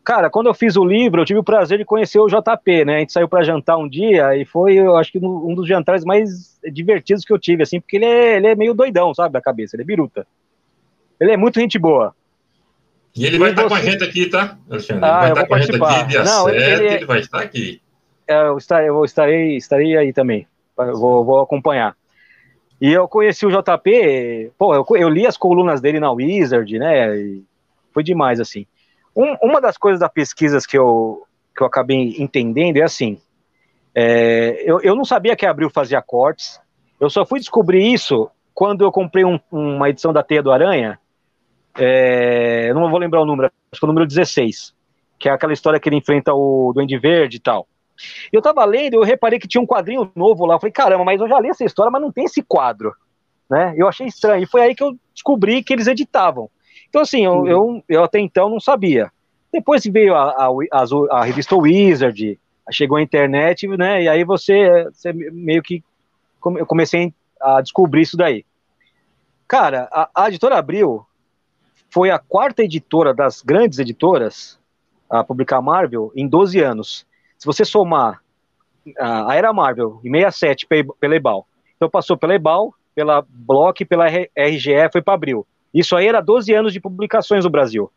Cara, 0.08 0.30
quando 0.30 0.48
eu 0.48 0.54
fiz 0.54 0.78
o 0.78 0.86
livro, 0.86 1.20
eu 1.20 1.26
tive 1.26 1.38
o 1.38 1.44
prazer 1.44 1.80
de 1.80 1.84
conhecer 1.84 2.18
o 2.18 2.30
JP, 2.30 2.86
né? 2.86 2.96
A 2.96 3.00
gente 3.00 3.12
saiu 3.12 3.28
para 3.28 3.44
jantar 3.44 3.76
um 3.76 3.90
dia 3.90 4.38
e 4.38 4.46
foi, 4.46 4.76
eu 4.76 4.96
acho 4.96 5.12
que 5.12 5.20
um 5.20 5.54
dos 5.54 5.68
jantares 5.68 6.06
mais 6.06 6.58
divertidos 6.72 7.26
que 7.26 7.34
eu 7.34 7.38
tive, 7.38 7.64
assim, 7.64 7.82
porque 7.82 7.98
ele 7.98 8.06
é, 8.06 8.38
ele 8.38 8.48
é 8.48 8.56
meio 8.56 8.74
doidão, 8.74 9.14
sabe, 9.14 9.34
da 9.34 9.42
cabeça, 9.42 9.76
ele 9.76 9.84
é 9.84 9.86
biruta. 9.86 10.26
Ele 11.20 11.34
é 11.34 11.36
muito 11.36 11.60
gente 11.60 11.78
boa. 11.78 12.16
E 13.14 13.26
ele 13.26 13.38
vai 13.38 13.50
e 13.50 13.52
estar 13.52 13.64
você... 13.64 13.68
com 13.68 13.76
a 13.76 13.82
gente 13.82 14.02
aqui, 14.02 14.30
tá, 14.30 14.58
Alexandre? 14.70 15.04
Ele 15.04 15.12
ah, 15.12 15.20
vai 15.20 15.30
estar 15.30 15.44
com 15.44 15.50
participar. 15.50 15.88
a 15.88 15.92
gente 15.92 16.00
aqui 16.00 16.10
dia 16.10 16.24
Não, 16.24 16.46
7, 16.46 16.56
ele, 16.56 16.94
ele 16.94 17.06
vai 17.06 17.20
estar 17.20 17.42
aqui. 17.42 17.82
É, 18.26 18.48
eu 18.48 18.58
estarei, 18.58 18.88
eu 18.88 19.04
estarei, 19.04 19.58
estarei 19.58 19.98
aí 19.98 20.14
também. 20.14 20.48
Vou, 20.78 21.26
vou 21.26 21.42
acompanhar. 21.42 21.98
E 22.80 22.94
eu 22.94 23.10
conheci 23.10 23.46
o 23.46 23.52
JP, 23.52 24.54
pô, 24.58 24.74
eu, 24.74 24.86
eu 24.96 25.10
li 25.10 25.28
as 25.28 25.36
colunas 25.36 25.82
dele 25.82 26.00
na 26.00 26.10
Wizard, 26.14 26.80
né? 26.80 27.42
foi 27.92 28.04
demais, 28.04 28.40
assim. 28.40 28.66
Um, 29.18 29.36
uma 29.42 29.60
das 29.60 29.80
coisas 29.80 30.00
das 30.00 30.12
pesquisas 30.12 30.64
que 30.68 30.78
eu, 30.78 31.26
que 31.56 31.64
eu 31.64 31.68
acabei 31.68 32.16
entendendo 32.20 32.78
é 32.78 32.84
assim: 32.84 33.20
é, 33.96 34.62
eu, 34.64 34.80
eu 34.82 34.96
não 34.96 35.04
sabia 35.04 35.36
que 35.36 35.44
a 35.44 35.50
Abril 35.50 35.72
fazia 35.72 36.00
cortes, 36.04 36.62
eu 37.00 37.10
só 37.10 37.26
fui 37.26 37.40
descobrir 37.40 37.92
isso 37.92 38.30
quando 38.54 38.84
eu 38.84 38.92
comprei 38.92 39.26
um, 39.26 39.40
uma 39.52 39.90
edição 39.90 40.14
da 40.14 40.22
Teia 40.22 40.44
do 40.44 40.52
Aranha. 40.52 41.00
É, 41.80 42.72
não 42.76 42.90
vou 42.92 43.00
lembrar 43.00 43.22
o 43.22 43.26
número, 43.26 43.52
acho 43.72 43.80
que 43.80 43.86
é 43.86 43.88
o 43.88 43.92
número 43.92 44.08
16, 44.08 44.76
que 45.18 45.28
é 45.28 45.32
aquela 45.32 45.54
história 45.54 45.80
que 45.80 45.90
ele 45.90 45.96
enfrenta 45.96 46.32
o 46.34 46.72
Duende 46.74 46.98
Verde 47.00 47.38
e 47.38 47.40
tal. 47.40 47.68
Eu 48.32 48.40
tava 48.40 48.64
lendo, 48.66 48.96
eu 48.96 49.04
reparei 49.04 49.40
que 49.40 49.48
tinha 49.48 49.62
um 49.62 49.66
quadrinho 49.66 50.12
novo 50.16 50.46
lá. 50.46 50.56
Eu 50.56 50.60
falei, 50.60 50.72
caramba, 50.72 51.04
mas 51.04 51.20
eu 51.20 51.28
já 51.28 51.40
li 51.40 51.50
essa 51.50 51.66
história, 51.66 51.92
mas 51.92 52.02
não 52.02 52.12
tem 52.12 52.26
esse 52.26 52.44
quadro. 52.44 52.94
Né? 53.50 53.74
Eu 53.76 53.88
achei 53.88 54.06
estranho. 54.06 54.44
E 54.44 54.48
foi 54.48 54.62
aí 54.62 54.76
que 54.76 54.84
eu 54.84 54.96
descobri 55.12 55.64
que 55.64 55.74
eles 55.74 55.88
editavam. 55.88 56.50
Então, 56.90 57.02
assim, 57.02 57.26
eu, 57.26 57.34
uhum. 57.34 57.48
eu, 57.48 57.84
eu, 57.90 58.04
até 58.04 58.20
então 58.20 58.50
não 58.50 58.60
sabia. 58.60 59.12
Depois 59.52 59.84
veio 59.86 60.16
a, 60.16 60.30
a, 60.32 60.48
a, 60.48 61.20
a, 61.20 61.24
revista 61.24 61.56
Wizard, 61.56 62.40
chegou 62.72 62.98
a 62.98 63.02
internet, 63.02 63.68
né? 63.68 64.04
E 64.04 64.10
aí 64.10 64.24
você, 64.24 64.86
você 64.92 65.14
meio 65.14 65.62
que. 65.62 65.84
Eu 66.46 66.66
comecei 66.66 67.14
a 67.42 67.62
descobrir 67.62 68.02
isso 68.02 68.18
daí. 68.18 68.46
Cara, 69.48 69.88
a, 69.92 70.10
a 70.14 70.28
editora 70.28 70.58
Abril 70.58 71.06
foi 71.90 72.10
a 72.12 72.20
quarta 72.20 72.64
editora 72.64 73.14
das 73.14 73.42
grandes 73.42 73.80
editoras 73.80 74.60
a 75.10 75.24
publicar 75.24 75.62
Marvel 75.62 76.12
em 76.16 76.28
12 76.28 76.60
anos. 76.60 77.06
Se 77.38 77.46
você 77.46 77.64
somar 77.64 78.22
a 79.00 79.36
Era 79.36 79.54
Marvel 79.54 80.00
em 80.04 80.12
67 80.12 80.68
pela 81.00 81.16
Ebal, 81.16 81.48
então 81.76 81.90
passou 81.90 82.18
pela 82.18 82.36
Ebal, 82.36 82.74
pela 82.96 83.26
Block, 83.28 83.86
pela 83.86 84.08
RGE, 84.08 84.90
foi 84.92 85.02
para 85.02 85.14
Abril. 85.14 85.46
Isso 85.74 85.96
aí 85.96 86.08
era 86.08 86.22
12 86.22 86.54
anos 86.54 86.74
de 86.74 86.80
publicações 86.80 87.44
no 87.44 87.50
Brasil. 87.50 87.92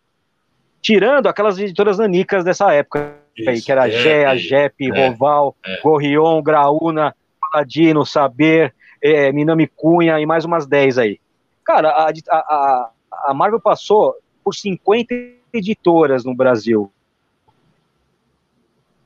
Tirando 0.82 1.26
aquelas 1.26 1.58
editoras 1.58 1.98
nanicas 1.98 2.42
dessa 2.44 2.72
época, 2.72 3.16
aí, 3.46 3.60
que 3.60 3.70
era 3.70 3.88
é, 3.88 3.90
GEA, 3.90 4.36
JEP, 4.36 4.90
é, 4.90 5.08
Roval, 5.08 5.54
é. 5.64 5.80
Gorrion, 5.80 6.42
Graúna, 6.42 7.14
Paladino, 7.40 8.04
Saber, 8.04 8.74
é, 9.02 9.30
Minami 9.32 9.66
Cunha 9.66 10.18
e 10.20 10.26
mais 10.26 10.44
umas 10.44 10.66
10 10.66 10.98
aí. 10.98 11.20
Cara, 11.64 11.90
a, 11.90 12.10
a, 12.30 12.90
a 13.26 13.34
Marvel 13.34 13.60
passou 13.60 14.14
por 14.42 14.54
50 14.54 15.14
editoras 15.52 16.24
no 16.24 16.34
Brasil. 16.34 16.90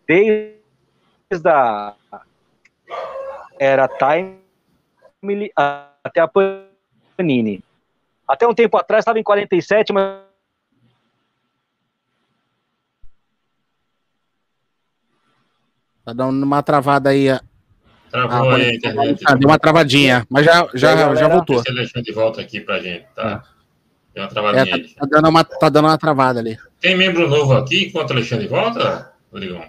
Desde 0.07 0.61
a 1.47 1.95
era 3.59 3.89
Time 3.89 5.51
até 5.57 6.21
a 6.21 6.29
Panini. 6.29 7.63
Até 8.27 8.47
um 8.47 8.55
tempo 8.55 8.77
atrás 8.77 9.03
estava 9.03 9.19
em 9.19 9.23
47, 9.23 9.93
mas. 9.93 10.25
Tá 16.05 16.13
dando 16.13 16.43
uma 16.43 16.63
travada 16.63 17.11
aí. 17.11 17.27
Travou 18.11 18.51
ah, 18.51 18.57
aí 18.57 18.71
a 18.71 18.75
internet. 18.75 19.25
Ah, 19.27 19.35
deu 19.35 19.49
uma 19.49 19.59
travadinha, 19.59 20.27
mas 20.29 20.45
já, 20.45 20.69
já, 20.75 21.15
já 21.15 21.29
voltou. 21.29 21.63
Deixa 21.63 22.03
de 22.03 22.13
volta 22.13 22.41
aqui 22.41 22.61
pra 22.61 22.79
gente, 22.79 23.07
tá? 23.15 23.43
Deu 24.15 24.23
uma 24.23 24.29
travadinha 24.29 24.63
É, 24.63 24.67
tá, 24.67 24.77
aí. 24.77 24.95
tá 24.95 25.07
dando 25.11 25.29
uma, 25.29 25.45
tá 25.45 25.69
dando 25.69 25.89
uma 25.89 25.99
travada 25.99 26.41
ali. 26.41 26.57
Tem 26.81 26.97
membro 26.97 27.29
novo 27.29 27.55
aqui 27.55 27.87
enquanto 27.87 28.11
o 28.11 28.13
Alexandre 28.13 28.47
volta, 28.47 29.13
Rodrigão? 29.33 29.65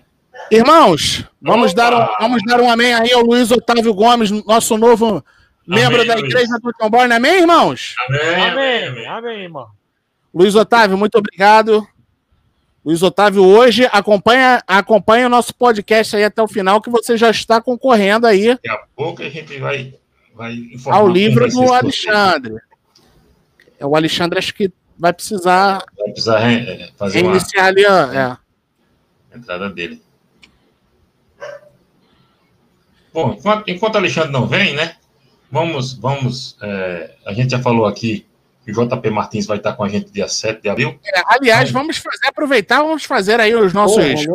Irmãos, 0.51 1.25
vamos 1.41 1.71
Opa! 1.71 1.81
dar, 1.81 1.93
um, 1.93 2.07
vamos 2.19 2.43
dar 2.45 2.61
um 2.61 2.69
amém 2.69 2.93
aí 2.93 3.11
ao 3.13 3.25
Luiz 3.25 3.49
Otávio 3.49 3.93
Gomes, 3.93 4.29
nosso 4.29 4.77
novo 4.77 5.23
membro 5.67 5.95
Amém, 5.95 6.07
da 6.07 6.15
Luiz. 6.15 6.33
Igreja 6.33 6.59
do 6.61 6.71
Tomborne. 6.73 7.13
Amém, 7.13 7.41
irmãos? 7.41 7.95
Amém, 8.07 8.49
Amém, 8.49 9.07
amém, 9.07 9.41
irmão. 9.43 9.67
Luiz 10.33 10.53
Otávio, 10.55 10.97
muito 10.97 11.17
obrigado. 11.17 11.87
Luiz 12.85 13.01
Otávio, 13.01 13.43
hoje 13.43 13.89
acompanha, 13.91 14.61
acompanha 14.67 15.25
o 15.25 15.29
nosso 15.29 15.55
podcast 15.55 16.15
aí 16.15 16.23
até 16.23 16.39
o 16.41 16.47
final, 16.47 16.79
que 16.79 16.89
você 16.89 17.17
já 17.17 17.31
está 17.31 17.59
concorrendo 17.59 18.27
aí 18.27 18.49
Daqui 18.49 18.69
a 18.69 18.77
pouco 18.95 19.23
a 19.23 19.29
gente 19.29 19.57
vai, 19.57 19.95
vai 20.35 20.53
informar. 20.53 20.99
ao 20.99 21.07
livro 21.07 21.49
do 21.49 21.73
Alexandre. 21.73 22.57
É, 23.79 23.85
o 23.85 23.95
Alexandre 23.95 24.37
acho 24.37 24.53
que 24.53 24.71
vai 24.99 25.11
precisar. 25.11 25.83
Vai 25.97 26.09
precisar 26.11 26.51
é, 26.51 26.91
fazer 26.95 27.21
uma 27.21 27.31
reiniciar 27.31 27.65
ali, 27.65 27.85
ó, 27.87 28.13
é. 28.13 28.37
entrada 29.35 29.69
dele. 29.69 29.99
Bom, 33.11 33.33
enquanto, 33.33 33.67
enquanto 33.67 33.95
o 33.95 33.97
Alexandre 33.97 34.31
não 34.31 34.45
vem, 34.45 34.75
né? 34.75 34.97
Vamos, 35.55 35.93
vamos. 35.93 36.57
é, 36.61 37.15
a 37.25 37.31
gente 37.31 37.51
já 37.51 37.61
falou 37.61 37.85
aqui 37.85 38.25
que 38.65 38.71
o 38.71 38.73
JP 38.73 39.09
Martins 39.09 39.45
vai 39.45 39.55
estar 39.55 39.71
com 39.71 39.85
a 39.85 39.87
gente 39.87 40.11
dia 40.11 40.27
7 40.27 40.61
de 40.61 40.67
abril. 40.67 40.99
É, 41.05 41.23
aliás, 41.27 41.71
vamos 41.71 41.95
fazer, 41.95 42.27
aproveitar, 42.27 42.81
vamos 42.81 43.05
fazer 43.05 43.39
aí 43.39 43.55
os 43.55 43.71
nossos. 43.71 44.03
Né? 44.03 44.25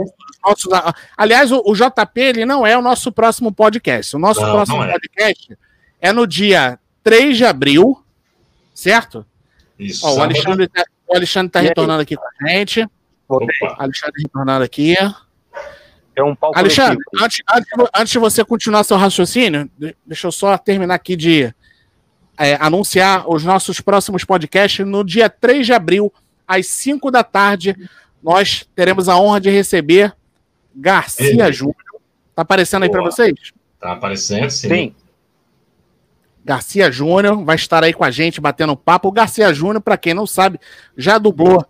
nossos 0.43 0.67
aliás, 1.15 1.53
o, 1.53 1.63
o 1.67 1.75
JP 1.75 2.19
ele 2.19 2.47
não 2.47 2.67
é 2.67 2.75
o 2.75 2.81
nosso 2.81 3.13
próximo 3.13 3.53
podcast. 3.53 4.17
O 4.17 4.19
nosso 4.19 4.41
Não, 4.41 4.51
próximo 4.51 4.79
não 4.79 4.85
é. 4.85 4.93
podcast 4.93 5.59
é 6.01 6.11
no 6.11 6.27
dia 6.27 6.79
3 7.05 7.37
de 7.37 7.45
abril, 7.45 8.03
certo? 8.73 9.27
Isso. 9.79 10.07
Ó, 10.07 10.17
o. 10.17 10.23
Alexandre 10.23 10.69
tá, 10.69 10.87
o 11.07 11.17
Alexandre 11.17 11.53
tá 11.53 11.61
retornando 11.61 12.01
aqui 12.01 12.17
com 12.17 12.25
a 12.25 12.49
gente. 12.49 12.89
Opa, 13.29 13.77
Alexandre 13.79 14.23
retornando 14.23 14.65
aqui. 14.65 14.97
É 16.21 16.25
um 16.25 16.35
pau 16.35 16.53
Alexandre, 16.55 16.99
antes, 17.21 17.41
antes, 17.53 17.69
antes 17.95 18.13
de 18.13 18.19
você 18.19 18.45
continuar 18.45 18.85
seu 18.85 18.97
raciocínio, 18.97 19.71
de- 19.79 19.97
deixa 20.07 20.27
eu 20.27 20.33
só 20.33 20.57
terminar 20.59 20.95
aqui 20.95 21.17
de 21.17 21.53
é, 22.39 22.55
anunciar 22.61 23.29
os 23.29 23.45
nossos 23.45 23.81
próximos 23.81 24.25
podcasts. 24.25 24.87
No 24.87 25.05
dia 25.05 25.29
3 25.31 25.67
de 25.67 25.73
abril, 25.73 26.13
às 26.47 26.67
5 26.67 27.11
da 27.11 27.23
tarde, 27.25 27.77
nós 28.23 28.69
teremos 28.75 29.09
a 29.09 29.17
honra 29.19 29.41
de 29.41 29.51
receber 29.51 30.15
Garcia 30.75 31.45
Ele. 31.45 31.53
Júnior. 31.53 31.77
Tá 32.35 32.43
aparecendo 32.43 32.83
aí 32.85 32.91
para 32.91 33.03
vocês? 33.03 33.35
tá 33.79 33.93
aparecendo, 33.93 34.51
sim. 34.51 34.69
Sim. 34.69 34.95
Garcia 36.45 36.91
Júnior 36.91 37.45
vai 37.45 37.57
estar 37.57 37.85
aí 37.85 37.93
com 37.93 38.05
a 38.05 38.11
gente 38.11 38.41
batendo 38.41 38.73
um 38.73 38.77
papo. 38.77 39.09
O 39.09 39.13
Garcia 39.13 39.53
Júnior, 39.53 39.81
para 39.81 39.97
quem 39.97 40.15
não 40.15 40.27
sabe, 40.27 40.59
já 40.97 41.19
dublou 41.19 41.65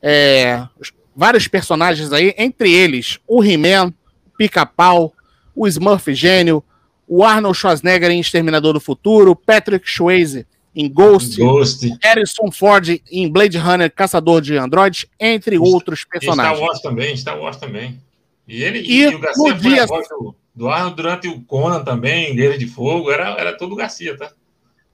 é, 0.00 0.66
vários 1.14 1.46
personagens 1.48 2.12
aí, 2.12 2.34
entre 2.38 2.72
eles 2.72 3.18
o 3.26 3.42
He-Man, 3.44 3.92
Pica-Pau, 4.38 5.12
o 5.54 5.66
Smurf 5.68 6.12
Gênio, 6.14 6.62
o 7.06 7.22
Arnold 7.24 7.56
Schwarzenegger 7.58 8.10
em 8.10 8.20
Exterminador 8.20 8.72
do 8.72 8.80
Futuro, 8.80 9.36
Patrick 9.36 9.88
Swayze 9.90 10.46
em 10.74 10.88
Ghost, 10.90 11.36
Ghost. 11.38 11.86
Harrison 12.02 12.50
Ford 12.50 12.88
em 13.10 13.28
Blade 13.30 13.58
Runner, 13.58 13.92
Caçador 13.94 14.40
de 14.40 14.56
Androids, 14.56 15.04
entre 15.20 15.58
outros 15.58 16.00
E 16.00 16.02
Star 16.02 16.10
personagens. 16.20 16.58
Wars 16.60 16.80
também, 16.80 17.16
Star 17.16 17.38
Wars 17.38 17.56
também. 17.58 18.00
E 18.48 18.62
ele 18.64 18.78
E 18.80 19.02
e, 19.02 19.14
o 19.14 19.18
Garcia 19.18 19.54
dia- 19.54 19.86
do, 19.86 20.34
do 20.54 20.68
Arnold 20.70 20.96
durante 20.96 21.28
o 21.28 21.40
Conan 21.42 21.84
também, 21.84 22.34
Guerra 22.34 22.56
de 22.56 22.66
Fogo, 22.66 23.10
era, 23.10 23.30
era 23.38 23.56
todo 23.56 23.76
Garcia, 23.76 24.16
tá? 24.16 24.30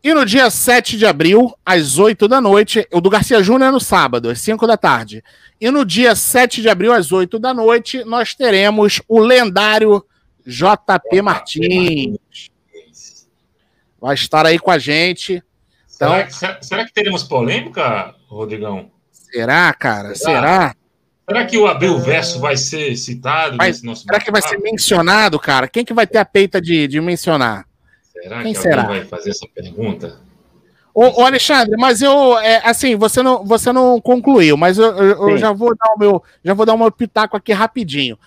E 0.03 0.13
no 0.15 0.25
dia 0.25 0.49
7 0.51 0.97
de 0.97 1.07
abril, 1.07 1.53
às 1.67 1.99
8 1.99 2.29
da 2.29 2.41
noite, 2.41 2.87
o 2.93 3.01
do 3.01 3.11
Garcia 3.11 3.43
Júnior 3.43 3.69
é 3.69 3.73
no 3.73 3.81
sábado, 3.81 4.31
às 4.31 4.41
5 4.41 4.65
da 4.67 4.77
tarde. 4.77 5.23
E 5.61 5.71
no 5.71 5.85
dia 5.85 6.15
7 6.15 6.63
de 6.63 6.69
abril, 6.69 6.93
às 6.93 7.11
8 7.11 7.39
da 7.39 7.53
noite, 7.53 8.05
nós 8.05 8.35
teremos 8.35 9.01
o 9.09 9.19
lendário 9.19 10.05
JP 10.47 11.21
Martins. 11.23 12.17
Vai 14.01 14.15
estar 14.15 14.47
aí 14.47 14.59
com 14.59 14.71
a 14.71 14.79
gente. 14.79 15.43
Então- 15.97 16.11
será, 16.13 16.25
que- 16.25 16.35
será- 16.35 16.63
será 16.63 16.85
que 16.87 16.93
teremos 16.93 17.25
polêmica, 17.25 18.15
Rodrigão? 18.29 18.91
Será, 19.11 19.73
cara? 19.75 20.15
Será? 20.15 20.33
Será? 20.41 20.75
Será 21.29 21.45
que 21.45 21.59
o 21.59 21.67
Abril 21.67 21.99
Verso 21.99 22.39
vai 22.41 22.57
ser 22.57 22.97
citado 22.97 23.57
Vai- 23.59 23.69
nesse 23.69 23.85
nosso 23.85 24.05
Será 24.05 24.19
que 24.21 24.31
vai 24.31 24.41
ser 24.41 24.59
mencionado, 24.59 25.39
cara? 25.39 25.69
Quem 25.69 25.85
que 25.85 25.93
vai 25.93 26.07
ter 26.07 26.19
a 26.19 26.25
peita 26.25 26.61
de, 26.61 26.87
de 26.87 27.01
mencionar? 27.01 27.67
Será 28.13 28.43
quem 28.43 28.55
que 28.55 28.61
será? 28.61 28.83
alguém 28.83 29.01
vai 29.01 29.07
fazer 29.09 29.31
essa 29.31 29.47
pergunta? 29.53 30.19
Ô, 31.01 31.23
ô, 31.23 31.25
Alexandre, 31.25 31.77
mas 31.79 32.03
eu, 32.03 32.37
é, 32.41 32.61
assim, 32.65 32.97
você 32.97 33.23
não, 33.23 33.45
você 33.45 33.73
não 33.73 34.01
concluiu, 34.01 34.57
mas 34.57 34.79
eu, 34.79 34.87
eu- 34.97 35.29
eu 35.31 35.39
já 35.39 35.53
vou 35.53 35.73
dar 35.77 35.93
o 35.95 35.99
meu, 35.99 36.23
já 36.45 36.55
vou 36.55 36.67
dar 36.67 36.77
meu 36.77 36.91
pitaco 36.91 37.37
aqui 37.37 37.53
rapidinho. 37.53 38.19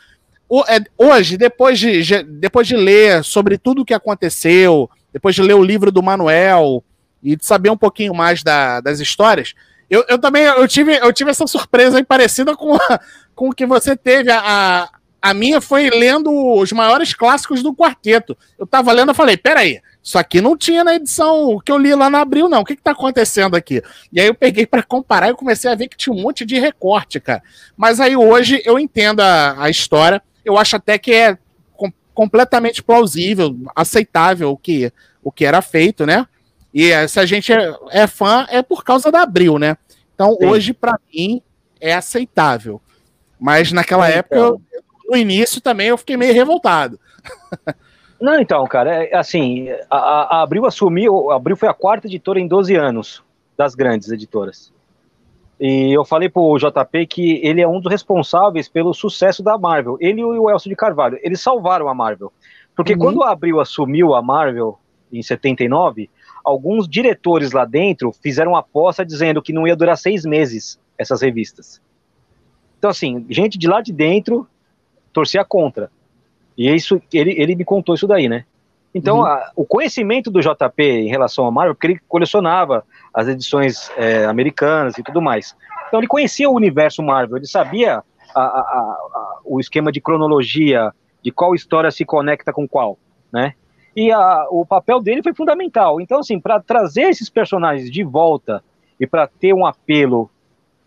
O- 0.48 0.64
é, 0.66 0.80
hoje, 0.98 1.36
depois 1.38 1.78
de, 1.78 2.02
de- 2.02 2.24
depois 2.24 2.66
de 2.66 2.78
ler 2.78 3.26
sobre 3.26 3.58
tudo 3.58 3.82
o 3.82 3.86
que 3.86 3.94
aconteceu, 3.94 4.90
depois 5.12 5.36
de 5.36 5.42
ler 5.42 5.56
o 5.56 5.64
livro 5.64 5.92
do 5.92 6.02
Manuel 6.02 6.82
e 7.22 7.36
de 7.36 7.46
saber 7.46 7.70
um 7.70 7.76
pouquinho 7.78 8.14
mais 8.14 8.42
da- 8.42 8.80
das 8.80 9.02
histórias, 9.02 9.54
eu, 9.90 10.06
eu 10.08 10.18
também 10.18 10.44
eu 10.44 10.66
tive, 10.66 10.96
eu 10.96 11.12
tive 11.12 11.30
essa 11.30 11.46
surpresa 11.48 11.98
aí 11.98 12.06
parecida 12.06 12.56
com, 12.56 12.74
a- 12.76 13.00
com 13.36 13.50
o 13.50 13.54
que 13.54 13.66
você 13.66 13.98
teve. 13.98 14.32
A, 14.32 14.40
a, 14.46 14.90
a 15.22 15.34
minha 15.34 15.60
foi 15.60 15.90
lendo 15.90 16.32
os 16.56 16.72
maiores 16.72 17.14
clássicos 17.14 17.62
do 17.62 17.76
quarteto. 17.76 18.38
Eu 18.58 18.66
tava 18.66 18.94
lendo 18.94 19.12
e 19.12 19.16
falei, 19.16 19.36
peraí, 19.36 19.82
isso 20.04 20.18
aqui 20.18 20.42
não 20.42 20.58
tinha 20.58 20.84
na 20.84 20.96
edição 20.96 21.60
que 21.64 21.72
eu 21.72 21.78
li 21.78 21.94
lá 21.94 22.10
na 22.10 22.22
Abril, 22.22 22.50
não. 22.50 22.62
O 22.62 22.66
que 22.66 22.76
que 22.76 22.82
tá 22.82 22.92
acontecendo 22.92 23.56
aqui? 23.56 23.84
E 24.12 24.20
aí 24.20 24.28
eu 24.28 24.34
peguei 24.34 24.66
para 24.66 24.82
comparar 24.82 25.30
e 25.30 25.36
comecei 25.36 25.70
a 25.72 25.76
ver 25.76 25.88
que 25.88 25.96
tinha 25.98 26.14
um 26.14 26.22
monte 26.22 26.44
de 26.44 26.58
recorte, 26.60 27.20
cara. 27.20 27.44
Mas 27.78 28.00
aí 28.00 28.16
hoje 28.18 28.62
eu 28.66 28.80
entendo 28.80 29.20
a, 29.22 29.64
a 29.64 29.70
história. 29.70 30.22
Eu 30.44 30.58
acho 30.58 30.76
até 30.76 30.98
que 30.98 31.14
é 31.14 31.38
com- 31.74 31.92
completamente 32.16 32.82
plausível, 32.82 33.56
aceitável 33.76 34.50
o 34.52 34.58
que, 34.58 34.92
o 35.24 35.32
que 35.32 35.46
era 35.46 35.62
feito, 35.62 36.04
né? 36.06 36.26
E 36.74 36.90
eh, 36.92 37.08
se 37.08 37.20
a 37.20 37.26
gente 37.26 37.54
é, 37.54 37.72
é 37.92 38.08
fã, 38.08 38.48
é 38.50 38.64
por 38.64 38.84
causa 38.84 39.12
da 39.12 39.22
Abril, 39.22 39.60
né? 39.60 39.78
Então 40.16 40.36
Sim. 40.40 40.46
hoje, 40.48 40.74
para 40.74 40.98
mim, 41.14 41.42
é 41.80 41.94
aceitável. 41.94 42.82
Mas 43.40 43.72
naquela 43.72 44.08
Então. 44.10 44.18
época, 44.20 44.36
eu- 44.36 44.62
no 45.10 45.18
início 45.18 45.60
também, 45.62 45.88
eu 45.90 45.98
fiquei 45.98 46.16
meio 46.18 46.34
revoltado. 46.34 47.00
Não, 48.22 48.40
então, 48.40 48.64
cara, 48.68 49.04
é, 49.06 49.16
assim, 49.16 49.68
a, 49.90 49.98
a- 49.98 50.42
Abril 50.44 50.66
assumiu, 50.66 51.32
a 51.32 51.36
Abril 51.38 51.58
foi 51.58 51.68
a 51.68 51.74
quarta 51.74 52.06
editora 52.08 52.40
em 52.40 52.48
12 52.48 52.76
anos 52.76 53.24
das 53.58 53.74
grandes 53.74 54.12
editoras. 54.12 54.72
E 55.60 55.92
eu 55.96 56.04
falei 56.06 56.30
pro 56.30 56.58
JP 56.58 57.06
que 57.08 57.40
ele 57.44 57.62
é 57.62 57.68
um 57.68 57.80
dos 57.80 57.92
responsáveis 57.92 58.68
pelo 58.70 58.94
sucesso 58.94 59.44
da 59.44 59.58
Marvel. 59.58 59.98
Ele 60.00 60.22
e 60.22 60.24
o 60.24 60.50
Elcio 60.50 60.70
de 60.70 60.76
Carvalho, 60.76 61.20
eles 61.22 61.42
salvaram 61.42 61.88
a 61.88 61.94
Marvel. 61.94 62.32
Porque 62.76 62.94
Uhum. 62.94 63.00
quando 63.00 63.24
a 63.24 63.32
Abril 63.32 63.60
assumiu 63.60 64.14
a 64.16 64.22
Marvel 64.22 64.80
em 65.12 65.22
79, 65.22 66.10
alguns 66.44 66.88
diretores 66.88 67.52
lá 67.52 67.66
dentro 67.66 68.12
fizeram 68.24 68.52
uma 68.54 68.60
aposta 68.60 69.06
dizendo 69.06 69.42
que 69.42 69.54
não 69.54 69.68
ia 69.68 69.76
durar 69.76 69.98
seis 69.98 70.26
meses 70.26 70.80
essas 70.98 71.22
revistas. 71.22 71.82
Então, 72.80 72.90
assim, 72.90 73.26
gente 73.30 73.58
de 73.58 73.68
lá 73.68 73.82
de 73.82 73.92
dentro 73.94 74.48
torcia 75.14 75.44
contra. 75.46 75.92
E 76.58 76.68
é 76.68 76.76
isso, 76.76 77.02
ele, 77.14 77.32
ele 77.38 77.56
me 77.56 77.64
contou 77.66 77.96
isso 77.96 78.08
daí, 78.08 78.28
né? 78.30 78.46
Então, 78.94 79.20
Uhum. 79.20 79.26
a- 79.26 79.52
o 79.56 79.66
conhecimento 79.66 80.30
do 80.30 80.42
JP 80.42 80.84
em 80.84 81.08
relação 81.08 81.46
à 81.46 81.52
Marvel, 81.52 81.74
porque 81.76 81.88
ele 81.88 82.00
colecionava 82.10 82.84
as 83.14 83.28
edições 83.28 83.90
é, 83.98 84.26
americanas 84.26 84.98
e 84.98 85.04
tudo 85.04 85.22
mais. 85.22 85.56
Então, 85.88 86.00
ele 86.00 86.08
conhecia 86.08 86.50
o 86.50 86.54
universo 86.56 87.02
Marvel, 87.02 87.38
ele 87.38 87.48
sabia 87.48 88.04
a- 88.36 88.42
a- 88.42 88.98
o 89.46 89.60
esquema 89.60 89.92
de 89.92 90.00
cronologia, 90.02 90.92
de 91.24 91.32
qual 91.32 91.54
história 91.56 91.90
se 91.92 92.04
conecta 92.06 92.52
com 92.52 92.68
qual, 92.68 92.98
né? 93.32 93.54
E 93.96 94.10
o 94.50 94.66
papel 94.66 95.02
dele 95.02 95.22
foi 95.22 95.34
fundamental. 95.34 96.00
Então, 96.00 96.20
assim, 96.20 96.40
para 96.40 96.60
trazer 96.62 97.04
esses 97.10 97.30
personagens 97.30 97.92
de 97.92 98.04
volta 98.04 98.64
e 99.00 99.06
para 99.06 99.28
ter 99.28 99.54
um 99.54 99.66
apelo 99.66 100.30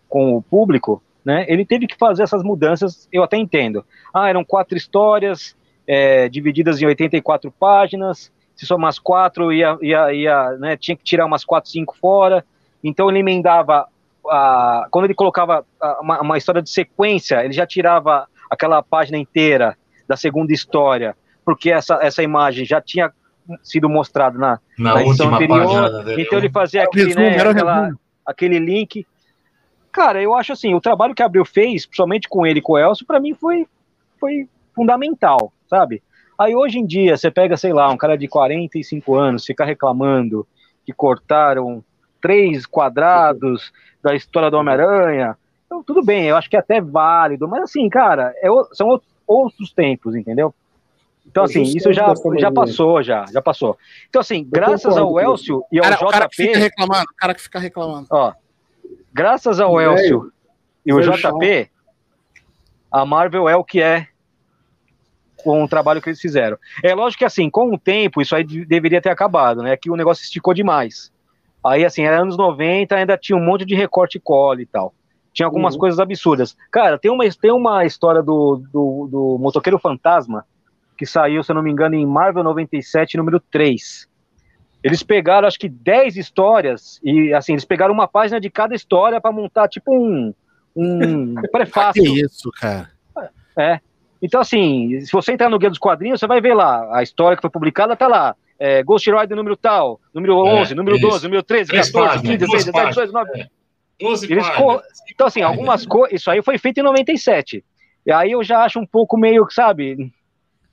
com 0.09 0.35
o 0.35 0.41
público, 0.41 1.01
né? 1.25 1.45
Ele 1.49 1.65
teve 1.65 1.87
que 1.87 1.97
fazer 1.97 2.23
essas 2.23 2.43
mudanças, 2.43 3.07
eu 3.11 3.23
até 3.23 3.35
entendo. 3.37 3.83
Ah, 4.13 4.29
eram 4.29 4.43
quatro 4.45 4.77
histórias, 4.77 5.55
é, 5.87 6.29
divididas 6.29 6.81
em 6.81 6.85
84 6.85 7.51
páginas, 7.51 8.31
se 8.55 8.65
somar 8.65 8.89
as 8.89 8.99
quatro, 8.99 9.51
ia, 9.51 9.77
ia, 9.81 10.13
ia, 10.13 10.51
né, 10.59 10.77
tinha 10.77 10.95
que 10.95 11.03
tirar 11.03 11.25
umas 11.25 11.43
quatro, 11.43 11.69
cinco 11.69 11.95
fora, 11.99 12.45
então 12.83 13.09
ele 13.09 13.19
emendava, 13.19 13.87
a, 14.29 14.87
quando 14.91 15.05
ele 15.05 15.13
colocava 15.15 15.65
a, 15.81 15.99
uma, 16.01 16.21
uma 16.21 16.37
história 16.37 16.61
de 16.61 16.69
sequência, 16.69 17.43
ele 17.43 17.53
já 17.53 17.65
tirava 17.67 18.27
aquela 18.49 18.81
página 18.81 19.17
inteira 19.17 19.75
da 20.07 20.15
segunda 20.15 20.53
história, 20.53 21.15
porque 21.43 21.69
essa, 21.71 21.99
essa 22.01 22.23
imagem 22.23 22.65
já 22.65 22.79
tinha 22.79 23.11
sido 23.61 23.89
mostrada 23.89 24.37
na, 24.37 24.59
Na 24.77 24.93
na 24.95 25.03
edição 25.03 25.27
última 25.27 25.35
anterior, 25.35 25.59
página 25.65 25.81
da 25.91 25.97
anterior. 25.99 26.19
então 26.21 26.37
ele 26.39 26.49
fazia 26.49 26.81
o 26.81 26.83
aquele, 26.85 27.13
né, 27.15 27.29
aquela- 27.51 27.89
aquele 28.25 28.59
link. 28.59 29.05
Cara, 29.95 30.21
eu 30.21 30.35
acho 30.35 30.51
assim, 30.51 30.75
o 30.75 30.81
trabalho 30.81 31.15
que 31.15 31.23
a 31.23 31.25
Abril 31.25 31.45
fez, 31.45 31.85
principalmente 31.85 32.27
com 32.27 32.45
ele 32.45 32.59
e 32.59 32.61
com 32.61 32.73
o 32.73 32.77
Elcio, 32.77 33.05
pra 33.05 33.17
mim 33.17 33.33
foi, 33.33 33.65
foi 34.19 34.45
fundamental, 34.75 35.53
sabe? 35.69 36.03
Aí 36.37 36.53
hoje 36.53 36.79
em 36.79 36.85
dia, 36.85 37.15
você 37.15 37.31
pega, 37.31 37.55
sei 37.55 37.71
lá, 37.71 37.89
um 37.89 37.95
cara 37.95 38.17
de 38.17 38.27
45 38.27 39.15
anos, 39.15 39.45
fica 39.45 39.63
reclamando 39.63 40.45
que 40.85 40.91
cortaram 40.91 41.81
três 42.21 42.65
quadrados 42.65 43.71
da 44.03 44.13
história 44.13 44.51
do 44.51 44.57
Homem-Aranha. 44.57 45.37
Então, 45.65 45.81
tudo 45.81 46.03
bem, 46.03 46.25
eu 46.25 46.35
acho 46.35 46.49
que 46.49 46.57
é 46.57 46.59
até 46.59 46.81
válido, 46.81 47.47
mas 47.47 47.63
assim, 47.63 47.87
cara, 47.87 48.35
é, 48.41 48.49
são 48.73 48.99
outros 49.25 49.71
tempos, 49.71 50.13
entendeu? 50.13 50.53
Então, 51.25 51.45
assim, 51.45 51.61
isso 51.61 51.93
já, 51.93 52.13
já 52.37 52.51
passou, 52.51 53.01
já, 53.01 53.25
já 53.31 53.41
passou. 53.41 53.77
Então, 54.09 54.19
assim, 54.19 54.45
graças 54.45 54.97
ao 54.97 55.17
Elcio 55.21 55.63
e 55.71 55.77
ao 55.77 55.85
cara, 55.85 55.95
JP. 55.95 56.05
O 56.05 56.09
cara 56.09 56.27
que 56.27 56.35
fica 56.35 56.59
reclamando, 56.59 57.03
o 57.03 57.15
cara 57.15 57.33
que 57.33 57.41
fica 57.41 57.59
reclamando. 57.59 58.07
Ó, 58.11 58.33
graças 59.15 59.61
ao 59.61 59.79
Elcio 59.79 60.29
e 60.85 60.93
o 60.93 60.99
JP, 60.99 61.71
a 62.91 63.05
Marvel 63.05 63.47
é 63.47 63.55
o 63.55 63.63
que 63.63 63.81
é 63.81 64.07
com 65.37 65.63
o 65.63 65.69
trabalho 65.69 66.01
que 66.01 66.09
eles 66.09 66.19
fizeram. 66.19 66.57
É 66.83 66.93
lógico 66.93 67.19
que, 67.19 67.25
assim, 67.25 67.49
com 67.49 67.73
o 67.73 67.79
tempo, 67.79 68.21
isso 68.21 68.35
aí 68.35 68.43
deveria 68.43 69.01
ter 69.01 69.09
acabado, 69.09 69.63
né? 69.63 69.77
Que 69.77 69.89
o 69.89 69.95
negócio 69.95 70.21
esticou 70.21 70.53
demais. 70.53 71.13
Aí, 71.63 71.85
assim, 71.85 72.03
era 72.03 72.21
anos 72.21 72.35
90, 72.35 72.93
ainda 72.93 73.17
tinha 73.17 73.37
um 73.37 73.43
monte 73.43 73.63
de 73.63 73.73
recorte 73.73 74.17
e 74.17 74.21
cola 74.21 74.61
e 74.61 74.65
tal. 74.65 74.93
Tinha 75.31 75.45
algumas 75.45 75.75
uhum. 75.75 75.79
coisas 75.79 75.99
absurdas. 75.99 76.57
Cara, 76.69 76.99
tem 76.99 77.09
uma, 77.09 77.23
tem 77.29 77.51
uma 77.51 77.85
história 77.85 78.21
do, 78.21 78.61
do, 78.71 79.07
do 79.09 79.37
Motoqueiro 79.39 79.79
Fantasma, 79.79 80.45
que 80.97 81.05
saiu, 81.05 81.41
se 81.41 81.51
eu 81.51 81.55
não 81.55 81.63
me 81.63 81.71
engano, 81.71 81.95
em 81.95 82.05
Marvel 82.05 82.43
97, 82.43 83.15
número 83.15 83.39
3. 83.39 84.09
Eles 84.85 85.01
pegaram, 85.01 85.47
acho 85.47 85.57
que 85.57 85.67
10 85.67 86.15
histórias, 86.15 86.99
e 87.03 87.33
assim, 87.33 87.53
eles 87.53 87.65
pegaram 87.65 87.91
uma 87.91 88.07
página 88.07 88.39
de 88.39 88.51
cada 88.51 88.75
história 88.75 89.19
para 89.19 89.31
montar, 89.31 89.67
tipo, 89.67 89.91
um, 89.91 90.31
um 90.75 91.33
prefácio. 91.51 92.03
que 92.03 92.21
isso, 92.21 92.51
cara? 92.61 92.91
É. 93.57 93.79
Então, 94.21 94.39
assim, 94.39 95.01
se 95.01 95.11
você 95.11 95.31
entrar 95.31 95.49
no 95.49 95.57
Guia 95.57 95.71
dos 95.71 95.79
Quadrinhos, 95.79 96.19
você 96.19 96.27
vai 96.27 96.39
ver 96.39 96.53
lá, 96.53 96.95
a 96.95 97.01
história 97.01 97.35
que 97.35 97.41
foi 97.41 97.49
publicada 97.49 97.95
tá 97.95 98.07
lá. 98.07 98.35
É, 98.59 98.83
Ghost 98.83 99.09
Rider 99.11 99.35
número 99.35 99.57
tal, 99.57 99.99
número 100.13 100.37
11, 100.37 100.73
é, 100.73 100.75
número 100.75 100.97
isso. 100.97 101.07
12, 101.07 101.23
número 101.25 101.41
13, 101.41 101.71
14, 101.71 102.21
15, 102.21 102.37
16, 102.37 102.65
17, 102.65 102.89
18, 102.89 103.07
19. 103.11 103.41
É. 103.41 103.47
12 103.99 104.31
Eles 104.31 104.49
co... 104.49 104.81
Então, 105.11 105.25
assim, 105.25 105.41
algumas 105.41 105.83
coisas. 105.85 106.21
Isso 106.21 106.29
aí 106.29 106.43
foi 106.43 106.59
feito 106.59 106.79
em 106.79 106.83
97. 106.83 107.65
E 108.05 108.11
aí 108.11 108.31
eu 108.31 108.43
já 108.43 108.63
acho 108.63 108.79
um 108.79 108.85
pouco 108.85 109.17
meio, 109.17 109.47
sabe, 109.49 110.11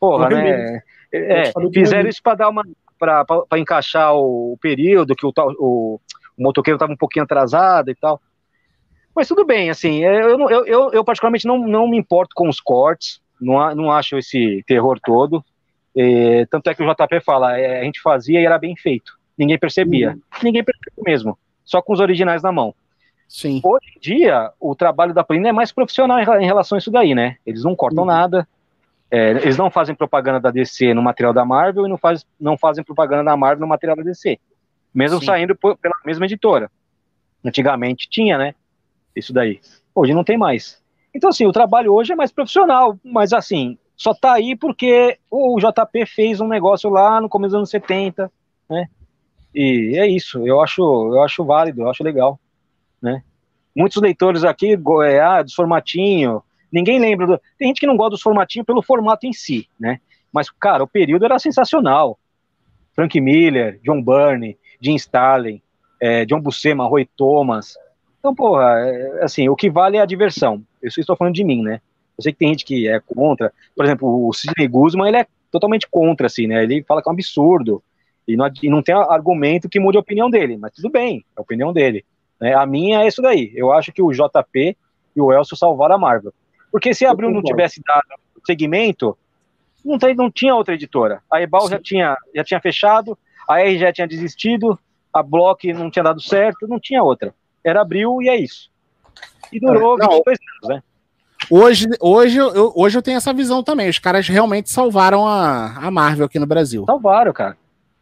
Porra, 0.03 0.29
né? 0.29 0.83
É, 1.13 1.49
é 1.49 1.53
fizeram 1.73 2.09
isso 2.09 2.21
para 2.21 2.35
dar 2.35 2.49
uma. 2.49 2.65
Para 3.03 3.59
encaixar 3.59 4.15
o, 4.15 4.57
período 4.61 5.17
que 5.17 5.27
o, 5.27 5.33
o, 5.37 6.01
o 6.39 6.43
motoqueiro 6.43 6.77
estava 6.77 6.93
um 6.93 6.97
pouquinho 6.97 7.25
atrasado 7.25 7.91
e 7.91 7.95
tal. 7.97 8.21
Mas 9.15 9.29
tudo 9.29 9.45
bem, 9.45 9.69
assim, 9.69 10.05
é, 10.05 10.23
eu, 10.23 10.49
eu, 10.49 10.67
eu, 10.67 10.93
eu, 10.93 11.05
particularmente 11.05 11.47
não, 11.47 11.59
não 11.59 11.89
me 11.89 11.99
importo 11.99 12.35
com 12.35 12.49
os 12.49 12.61
cortes, 12.61 13.21
não, 13.41 13.75
não 13.75 13.93
acho 13.93 14.17
esse 14.17 14.63
terror 14.67 14.99
todo. 15.05 15.45
É, 15.95 16.47
tanto 16.47 16.71
é 16.71 16.75
que 16.75 16.83
o 16.83 16.87
JP 16.87 17.21
fala, 17.21 17.59
é, 17.59 17.81
a 17.81 17.85
gente 17.85 18.01
fazia 18.01 18.41
e 18.41 18.47
era 18.47 18.57
bem 18.57 18.75
feito. 18.77 19.13
Ninguém 19.37 19.59
percebia. 19.59 20.11
Uhum. 20.11 20.21
Ninguém 20.45 20.65
percebia 20.65 21.03
mesmo. 21.05 21.39
Só 21.65 21.83
com 21.83 21.93
os 21.93 22.01
originais 22.01 22.43
na 22.43 22.53
mão. 22.53 22.75
Sim. 23.29 23.61
Hoje 23.65 23.93
em 23.97 24.01
dia, 24.01 24.51
o 24.61 24.75
trabalho 24.75 25.13
da 25.13 25.25
Plina 25.25 25.49
é 25.49 25.53
mais 25.53 25.73
profissional 25.73 26.19
em, 26.19 26.47
relação 26.47 26.77
a 26.77 26.79
isso 26.79 26.91
daí, 26.91 27.15
né? 27.15 27.37
Eles 27.45 27.65
não 27.65 27.75
cortam 27.75 28.05
uhum. 28.05 28.11
nada, 28.11 28.47
é, 29.15 29.33
eles 29.33 29.59
não 29.59 29.71
fazem 29.71 29.95
propaganda 29.95 30.41
da 30.41 30.51
DC 30.51 30.95
no 30.95 31.03
material 31.03 31.35
da 31.35 31.45
Marvel 31.45 31.85
e 31.85 31.89
não, 31.89 31.99
faz, 31.99 32.27
não 32.41 32.57
fazem 32.57 32.83
propaganda 32.83 33.23
da 33.23 33.37
Marvel 33.37 33.61
no 33.61 33.67
material 33.69 33.95
da 33.95 34.03
DC. 34.03 34.41
Mesmo 34.95 35.21
Sim. 35.21 35.27
saindo 35.27 35.55
por, 35.55 35.77
pela 35.77 35.95
mesma 36.07 36.25
editora. 36.25 36.71
Antigamente 37.45 38.09
tinha, 38.09 38.39
né? 38.39 38.55
Isso 39.15 39.31
daí. 39.31 39.61
Hoje 39.95 40.15
não 40.15 40.25
tem 40.25 40.39
mais. 40.39 40.83
Então, 41.15 41.29
assim, 41.29 41.45
o 41.45 41.53
trabalho 41.53 41.93
hoje 41.93 42.15
é 42.15 42.17
mais 42.17 42.33
profissional, 42.33 42.99
mas 43.05 43.35
assim, 43.35 43.77
só 43.95 44.15
tá 44.15 44.33
aí 44.33 44.57
porque 44.57 45.19
o 45.31 45.59
JP 45.61 46.07
fez 46.07 46.41
um 46.41 46.49
negócio 46.49 46.89
lá 46.89 47.21
no 47.21 47.29
começo 47.29 47.51
dos 47.51 47.59
anos 47.59 47.71
70, 47.71 48.33
né? 48.71 48.89
E 49.55 49.95
é 49.99 50.07
isso, 50.07 50.47
eu 50.47 50.63
acho, 50.63 50.81
eu 50.81 51.23
acho 51.23 51.45
válido, 51.45 51.83
eu 51.83 51.91
acho 51.91 52.03
legal, 52.03 52.41
né? 53.03 53.23
Muitos 53.77 54.01
leitores 54.01 54.43
aqui, 54.43 54.79
é, 55.05 55.21
ah, 55.21 55.43
dos 55.43 55.53
formatinho, 55.53 56.43
Ninguém 56.73 56.99
lembra. 56.99 57.27
Do... 57.27 57.41
Tem 57.59 57.69
gente 57.69 57.81
que 57.81 57.87
não 57.87 57.97
gosta 57.97 58.13
dos 58.13 58.23
formatinhos 58.23 58.67
pelo 58.67 58.83
formato 58.83 59.27
em 59.27 59.33
si, 59.33 59.69
né? 59.79 60.01
Mas, 60.33 60.49
cara, 60.49 60.83
o 60.83 60.89
período 60.89 61.25
era 61.25 61.39
sensacional. 61.39 62.19
Frank 62.95 63.21
Miller, 63.21 63.79
John 63.85 64.03
Byrne, 64.03 64.57
Jim 64.81 64.95
Stalin, 64.95 65.61
é, 66.01 66.25
John 66.25 66.41
Buscema, 66.41 66.87
Roy 66.87 67.07
Thomas. 67.17 67.75
Então, 68.19 68.35
porra, 68.35 68.79
é, 68.79 69.25
assim, 69.25 69.49
o 69.49 69.57
que 69.57 69.71
vale 69.71 69.99
é 69.99 70.01
a 70.01 70.07
diversão. 70.07 70.63
Eu 70.81 70.89
estou 70.89 71.17
falando 71.17 71.35
de 71.35 71.45
mim, 71.45 71.63
né? 71.63 71.81
Eu 72.19 72.23
sei 72.23 72.33
que 72.33 72.39
tem 72.39 72.49
gente 72.49 72.65
que 72.65 72.89
é 72.89 73.01
contra. 73.01 73.53
Por 73.77 73.85
exemplo, 73.85 74.29
o 74.29 74.33
Sidney 74.33 74.69
Guzman, 74.69 75.09
ele 75.09 75.19
é 75.19 75.27
totalmente 75.51 75.87
contra, 75.91 76.27
assim, 76.27 76.47
né? 76.47 76.63
Ele 76.63 76.83
fala 76.83 77.03
que 77.03 77.09
é 77.09 77.11
um 77.11 77.15
absurdo. 77.15 77.83
E 78.27 78.37
não, 78.37 78.51
e 78.63 78.71
não 78.71 78.83
tem 78.83 78.95
argumento 78.95 79.69
que 79.69 79.81
mude 79.81 79.97
a 79.97 80.01
opinião 80.01 80.31
dele. 80.31 80.57
Mas 80.57 80.73
tudo 80.73 80.91
bem, 80.91 81.25
é 81.37 81.41
a 81.41 81.43
opinião 81.43 81.73
dele. 81.73 82.05
Né? 82.41 82.55
A 82.55 82.65
minha 82.65 83.03
é 83.03 83.09
isso 83.09 83.21
daí. 83.21 83.53
Eu 83.55 83.73
acho 83.73 83.93
que 83.93 84.03
o 84.03 84.13
JP 84.13 84.77
e 85.15 85.21
o 85.21 85.33
Elcio 85.33 85.57
salvaram 85.57 85.97
a 85.97 85.99
Marvel. 85.99 86.33
Porque 86.73 86.95
se 86.95 87.05
a 87.05 87.11
Abril 87.11 87.31
não 87.31 87.43
tivesse 87.43 87.83
dado 87.87 88.19
segmento, 88.47 89.17
não, 89.85 89.99
tem, 89.99 90.15
não 90.15 90.31
tinha 90.31 90.55
outra 90.55 90.75
editora. 90.75 91.23
A 91.31 91.43
Ebal 91.43 91.69
já 91.69 91.79
tinha, 91.79 92.17
já 92.35 92.43
tinha 92.43 92.61
fechado, 92.61 93.17
a 93.47 93.61
R 93.61 93.79
já 93.79 93.93
tinha 93.93 94.09
desistido, 94.09 94.79
a 95.13 95.23
Block 95.23 95.71
não 95.75 95.91
tinha 95.91 96.03
dado 96.03 96.23
certo, 96.23 96.67
não 96.67 96.81
tinha 96.81 97.03
outra. 97.03 97.35
Era 97.63 97.83
Abril 97.83 98.23
e 98.23 98.29
é 98.29 98.37
isso. 98.37 98.71
E 99.53 99.61
durou 99.61 99.99
não, 99.99 100.09
22 100.09 100.39
anos, 100.65 100.77
né? 100.77 100.83
Hoje, 101.51 101.87
hoje, 102.01 102.39
eu, 102.39 102.73
hoje 102.75 102.97
eu 102.97 103.03
tenho 103.03 103.17
essa 103.17 103.33
visão 103.33 103.63
também. 103.63 103.89
Os 103.89 103.99
caras 103.99 104.27
realmente 104.27 104.71
salvaram 104.71 105.27
a, 105.27 105.87
a 105.87 105.91
Marvel 105.91 106.25
aqui 106.27 106.39
no 106.39 106.47
Brasil. 106.47 106.85
Salvaram, 106.87 107.33
cara. 107.33 107.57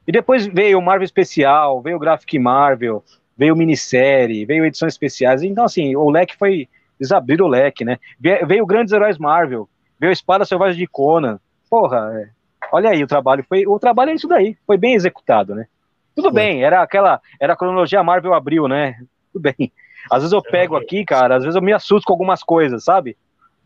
E 0.07 0.13
depois 0.13 0.47
veio 0.47 0.79
o 0.79 0.83
Marvel 0.83 1.05
Especial, 1.05 1.81
veio 1.81 1.97
o 1.97 2.01
Graphic 2.01 2.39
Marvel, 2.39 3.03
veio 3.37 3.57
minissérie, 3.57 4.45
veio 4.45 4.65
edições 4.65 4.93
especiais. 4.93 5.43
Então, 5.43 5.65
assim, 5.65 5.97
o 5.97 6.11
leque 6.11 6.37
foi, 6.37 6.69
eles 7.01 7.10
abriram 7.10 7.47
o 7.47 7.48
leque, 7.48 7.85
né? 7.85 7.98
Veio 8.20 8.66
Grandes 8.66 8.93
Heróis 8.93 9.16
Marvel, 9.16 9.68
veio 9.98 10.12
Espada 10.12 10.44
Selvagem 10.44 10.78
de 10.78 10.86
Conan. 10.86 11.40
Porra, 11.68 12.12
é. 12.14 12.28
olha 12.70 12.90
aí 12.90 13.02
o 13.02 13.06
trabalho. 13.06 13.44
Foi, 13.48 13.66
o 13.66 13.78
trabalho 13.78 14.10
é 14.10 14.14
isso 14.14 14.28
daí, 14.28 14.56
foi 14.66 14.77
bem 14.77 14.94
executado, 14.94 15.55
né? 15.55 15.66
Tudo 16.14 16.31
foi. 16.31 16.35
bem, 16.35 16.62
era 16.62 16.82
aquela, 16.82 17.20
era 17.40 17.55
a 17.55 17.56
cronologia 17.56 18.02
Marvel 18.02 18.35
abriu, 18.35 18.68
né? 18.68 18.97
Tudo 19.32 19.43
bem. 19.43 19.72
Às 20.10 20.22
vezes 20.22 20.32
eu 20.32 20.43
pego 20.43 20.77
aqui, 20.77 21.05
cara, 21.05 21.36
às 21.36 21.43
vezes 21.43 21.56
eu 21.56 21.62
me 21.62 21.72
assusto 21.72 22.06
com 22.06 22.12
algumas 22.12 22.43
coisas, 22.43 22.85
sabe? 22.85 23.16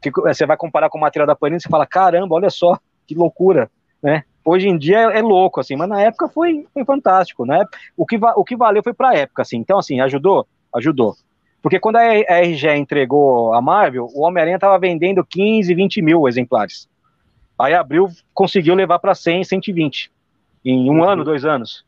Fico, 0.02 0.28
é, 0.28 0.34
você 0.34 0.46
vai 0.46 0.56
comparar 0.56 0.88
com 0.88 0.98
o 0.98 1.00
material 1.00 1.26
da 1.26 1.34
Panini 1.34 1.60
e 1.64 1.68
fala, 1.68 1.86
caramba, 1.86 2.34
olha 2.34 2.50
só, 2.50 2.78
que 3.06 3.14
loucura, 3.14 3.70
né? 4.02 4.24
Hoje 4.44 4.68
em 4.68 4.76
dia 4.76 4.98
é, 4.98 5.18
é 5.18 5.22
louco, 5.22 5.60
assim, 5.60 5.74
mas 5.74 5.88
na 5.88 6.00
época 6.00 6.28
foi, 6.28 6.66
foi 6.72 6.84
fantástico, 6.84 7.46
né? 7.46 7.64
O 7.96 8.04
que, 8.04 8.18
o 8.36 8.44
que 8.44 8.56
valeu 8.56 8.82
foi 8.82 8.92
pra 8.92 9.14
época, 9.14 9.42
assim. 9.42 9.56
Então, 9.56 9.78
assim, 9.78 10.00
ajudou? 10.00 10.46
Ajudou. 10.74 11.16
Porque 11.64 11.80
quando 11.80 11.96
a 11.96 12.04
RG 12.04 12.76
entregou 12.76 13.54
a 13.54 13.62
Marvel, 13.62 14.06
o 14.14 14.20
Homem-Aranha 14.20 14.56
estava 14.56 14.78
vendendo 14.78 15.24
15, 15.24 15.74
20 15.74 16.02
mil 16.02 16.28
exemplares. 16.28 16.86
Aí 17.58 17.72
abriu, 17.72 18.10
conseguiu 18.34 18.74
levar 18.74 18.98
para 18.98 19.14
100, 19.14 19.44
120. 19.44 20.12
Em 20.62 20.90
um 20.90 20.98
uhum. 20.98 21.04
ano, 21.04 21.24
dois 21.24 21.42
anos. 21.46 21.82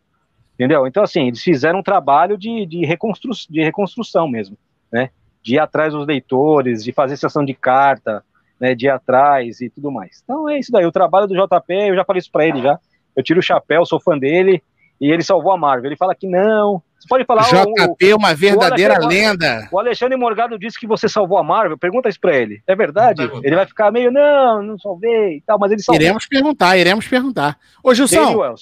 Entendeu? 0.54 0.86
Então, 0.86 1.02
assim, 1.02 1.26
eles 1.26 1.42
fizeram 1.42 1.80
um 1.80 1.82
trabalho 1.82 2.38
de, 2.38 2.64
de, 2.64 2.86
reconstru 2.86 3.32
de 3.50 3.62
reconstrução 3.62 4.26
mesmo, 4.26 4.56
né? 4.90 5.10
De 5.42 5.56
ir 5.56 5.58
atrás 5.58 5.92
dos 5.92 6.06
leitores, 6.06 6.82
de 6.82 6.90
fazer 6.90 7.18
sessão 7.18 7.44
de 7.44 7.52
carta, 7.52 8.24
né? 8.58 8.74
De 8.74 8.86
ir 8.86 8.88
atrás 8.88 9.60
e 9.60 9.68
tudo 9.68 9.92
mais. 9.92 10.22
Então 10.24 10.48
é 10.48 10.58
isso 10.58 10.72
daí. 10.72 10.86
O 10.86 10.92
trabalho 10.92 11.26
do 11.26 11.34
JP, 11.34 11.74
eu 11.74 11.94
já 11.94 12.02
falei 12.02 12.20
isso 12.20 12.32
para 12.32 12.46
ele 12.46 12.62
já. 12.62 12.80
Eu 13.14 13.22
tiro 13.22 13.40
o 13.40 13.42
chapéu, 13.42 13.84
sou 13.84 14.00
fã 14.00 14.16
dele 14.16 14.62
e 14.98 15.12
ele 15.12 15.22
salvou 15.22 15.52
a 15.52 15.58
Marvel. 15.58 15.90
Ele 15.90 15.96
fala 15.96 16.14
que 16.14 16.26
não. 16.26 16.82
Você 16.98 17.08
pode 17.08 17.24
falar. 17.24 17.42
JP, 17.42 18.14
o, 18.14 18.16
uma 18.16 18.34
verdadeira 18.34 19.00
o 19.00 19.06
lenda. 19.06 19.68
O 19.70 19.78
Alexandre 19.78 20.16
Morgado 20.16 20.58
disse 20.58 20.78
que 20.78 20.86
você 20.86 21.08
salvou 21.08 21.38
a 21.38 21.42
Marvel. 21.42 21.78
Pergunta 21.78 22.08
isso 22.08 22.20
pra 22.20 22.36
ele. 22.36 22.62
É 22.66 22.74
verdade? 22.74 23.22
Ele 23.42 23.54
vai 23.54 23.66
ficar 23.66 23.92
meio, 23.92 24.10
não, 24.10 24.62
não 24.62 24.78
salvei 24.78 25.36
e 25.36 25.40
tal, 25.42 25.58
mas 25.58 25.70
ele 25.70 25.82
salvou. 25.82 26.00
Iremos 26.00 26.26
perguntar, 26.26 26.76
iremos 26.76 27.06
perguntar. 27.06 27.58
Ô, 27.82 27.94
Gilson, 27.94 28.56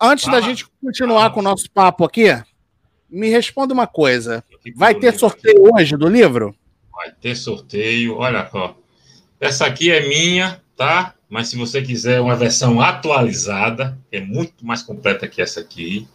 antes 0.00 0.28
ah, 0.28 0.32
da 0.32 0.40
gente 0.40 0.66
continuar 0.82 1.26
ah, 1.26 1.30
com 1.30 1.40
o 1.40 1.42
nosso 1.42 1.70
papo 1.70 2.04
aqui, 2.04 2.26
me 3.10 3.28
responda 3.28 3.74
uma 3.74 3.86
coisa. 3.86 4.44
Vai 4.74 4.94
ter 4.94 5.18
sorteio 5.18 5.74
hoje 5.74 5.96
do 5.96 6.08
livro? 6.08 6.54
Vai 6.92 7.10
ter 7.12 7.36
sorteio. 7.36 8.16
Olha 8.16 8.48
só. 8.50 8.76
Essa 9.40 9.66
aqui 9.66 9.90
é 9.90 10.08
minha, 10.08 10.62
tá? 10.76 11.14
Mas 11.28 11.48
se 11.48 11.56
você 11.56 11.82
quiser 11.82 12.20
uma 12.20 12.36
versão 12.36 12.80
atualizada, 12.80 13.98
é 14.12 14.20
muito 14.20 14.64
mais 14.64 14.82
completa 14.82 15.26
que 15.26 15.42
essa 15.42 15.60
aqui, 15.60 16.08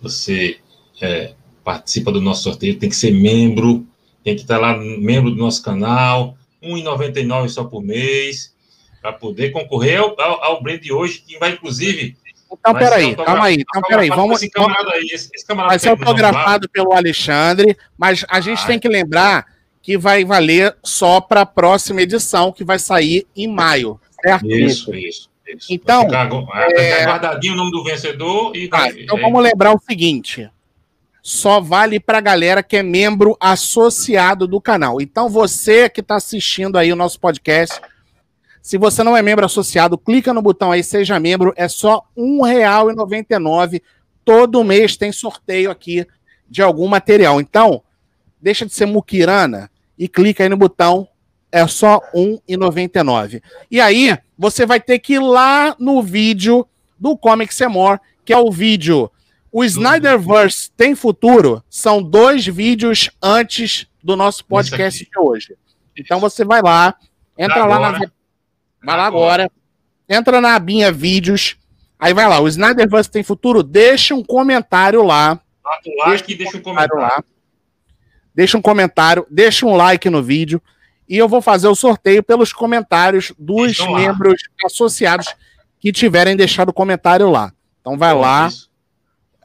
você 0.00 0.58
é, 1.00 1.32
participa 1.64 2.12
do 2.12 2.20
nosso 2.20 2.42
sorteio, 2.44 2.78
tem 2.78 2.88
que 2.88 2.96
ser 2.96 3.12
membro, 3.12 3.86
tem 4.24 4.34
que 4.34 4.42
estar 4.42 4.58
lá, 4.58 4.76
membro 4.76 5.30
do 5.30 5.36
nosso 5.36 5.62
canal, 5.62 6.36
R$ 6.62 6.70
1,99 6.70 7.48
só 7.48 7.64
por 7.64 7.82
mês, 7.82 8.54
para 9.00 9.12
poder 9.12 9.50
concorrer 9.50 10.00
ao, 10.00 10.20
ao, 10.20 10.44
ao 10.44 10.62
brinde 10.62 10.92
hoje, 10.92 11.22
que 11.26 11.38
vai, 11.38 11.52
inclusive, 11.52 12.16
então, 12.52 12.74
peraí, 12.74 13.14
calma 13.14 13.44
aí. 13.44 13.58
Então, 13.60 13.80
peraí, 13.82 14.08
vamos. 14.08 14.42
Esse 14.42 14.50
camarada 14.50 14.90
aí, 14.90 15.06
esse, 15.12 15.30
esse 15.32 15.46
camarada 15.46 15.70
vai 15.70 15.78
ser 15.78 15.90
autografado 15.90 16.68
pelo 16.68 16.92
Alexandre, 16.92 17.76
mas 17.96 18.24
a 18.28 18.40
gente 18.40 18.60
ah, 18.64 18.66
tem 18.66 18.76
que 18.76 18.88
lembrar 18.88 19.46
que 19.80 19.96
vai 19.96 20.24
valer 20.24 20.76
só 20.82 21.20
para 21.20 21.42
a 21.42 21.46
próxima 21.46 22.02
edição, 22.02 22.50
que 22.50 22.64
vai 22.64 22.76
sair 22.76 23.24
em 23.36 23.46
maio 23.46 24.00
certo? 24.22 24.46
Isso, 24.46 24.94
isso. 24.94 25.29
Isso. 25.56 25.72
Então, 25.72 26.02
ficar, 26.02 26.28
é... 26.76 27.04
guardadinho 27.04 27.54
o 27.54 27.56
nome 27.56 27.70
do 27.70 27.84
vencedor 27.84 28.54
e. 28.56 28.68
Ah, 28.72 28.88
então 28.88 29.18
vamos 29.20 29.42
lembrar 29.42 29.74
o 29.74 29.80
seguinte: 29.80 30.50
só 31.22 31.60
vale 31.60 32.00
para 32.00 32.20
galera 32.20 32.62
que 32.62 32.76
é 32.76 32.82
membro 32.82 33.36
associado 33.40 34.46
do 34.46 34.60
canal. 34.60 35.00
Então 35.00 35.28
você 35.28 35.88
que 35.88 36.00
está 36.00 36.16
assistindo 36.16 36.78
aí 36.78 36.92
o 36.92 36.96
nosso 36.96 37.20
podcast, 37.20 37.80
se 38.62 38.78
você 38.78 39.02
não 39.02 39.16
é 39.16 39.22
membro 39.22 39.44
associado, 39.44 39.98
clica 39.98 40.32
no 40.32 40.42
botão 40.42 40.72
aí, 40.72 40.82
seja 40.82 41.18
membro, 41.20 41.52
é 41.56 41.68
só 41.68 42.04
R$ 42.16 42.22
1,99. 42.22 43.82
Todo 44.24 44.64
mês 44.64 44.96
tem 44.96 45.12
sorteio 45.12 45.70
aqui 45.70 46.06
de 46.48 46.62
algum 46.62 46.86
material. 46.86 47.40
Então, 47.40 47.82
deixa 48.40 48.66
de 48.66 48.72
ser 48.72 48.86
muquirana 48.86 49.70
e 49.98 50.08
clica 50.08 50.42
aí 50.42 50.48
no 50.48 50.56
botão, 50.56 51.08
é 51.52 51.66
só 51.66 52.00
R$ 52.14 52.40
1,99. 52.48 53.42
E 53.70 53.80
aí, 53.80 54.16
você 54.38 54.64
vai 54.64 54.80
ter 54.80 54.98
que 54.98 55.14
ir 55.14 55.20
lá 55.20 55.74
no 55.78 56.02
vídeo 56.02 56.66
do 56.98 57.16
Comic 57.16 57.54
Semor, 57.54 57.98
que 58.24 58.32
é 58.32 58.38
o 58.38 58.50
vídeo 58.50 59.10
o 59.52 59.64
Snyderverse 59.64 60.70
tem 60.76 60.94
futuro? 60.94 61.62
São 61.68 62.00
dois 62.00 62.46
vídeos 62.46 63.10
antes 63.20 63.86
do 64.02 64.14
nosso 64.14 64.44
podcast 64.44 65.04
de 65.04 65.18
hoje. 65.18 65.56
Então 65.96 66.20
você 66.20 66.44
vai 66.44 66.62
lá, 66.62 66.94
entra 67.36 67.64
lá 67.64 67.78
na. 67.80 67.98
Vai 68.82 68.96
lá 68.96 69.06
agora. 69.06 69.50
Entra 70.08 70.40
na 70.40 70.54
abinha 70.54 70.92
vídeos. 70.92 71.56
Aí 71.98 72.14
vai 72.14 72.28
lá, 72.28 72.40
o 72.40 72.48
Snyderverse 72.48 73.10
tem 73.10 73.22
futuro? 73.22 73.62
Deixa 73.62 74.14
um 74.14 74.22
comentário 74.22 75.02
lá. 75.02 75.40
Deixa, 75.84 76.24
um 76.24 76.36
deixa 76.36 76.56
um 76.56 76.62
comentário 76.62 76.96
lá. 76.96 77.24
Deixa 78.32 78.56
um 78.56 78.62
comentário, 78.62 79.26
deixa 79.28 79.66
um 79.66 79.74
like 79.74 80.08
no 80.08 80.22
vídeo. 80.22 80.62
E 81.10 81.18
eu 81.18 81.28
vou 81.28 81.42
fazer 81.42 81.68
o 81.68 81.74
sorteio 81.74 82.22
pelos 82.22 82.52
comentários 82.52 83.34
dos 83.38 83.78
membros 83.80 84.40
associados 84.64 85.34
que 85.78 85.92
tiverem 85.92 86.36
deixado 86.36 86.70
o 86.70 86.72
comentário 86.72 87.28
lá. 87.28 87.52
Então 87.80 87.98
vai 87.98 88.14
lá. 88.14 88.46
Isso 88.46 88.70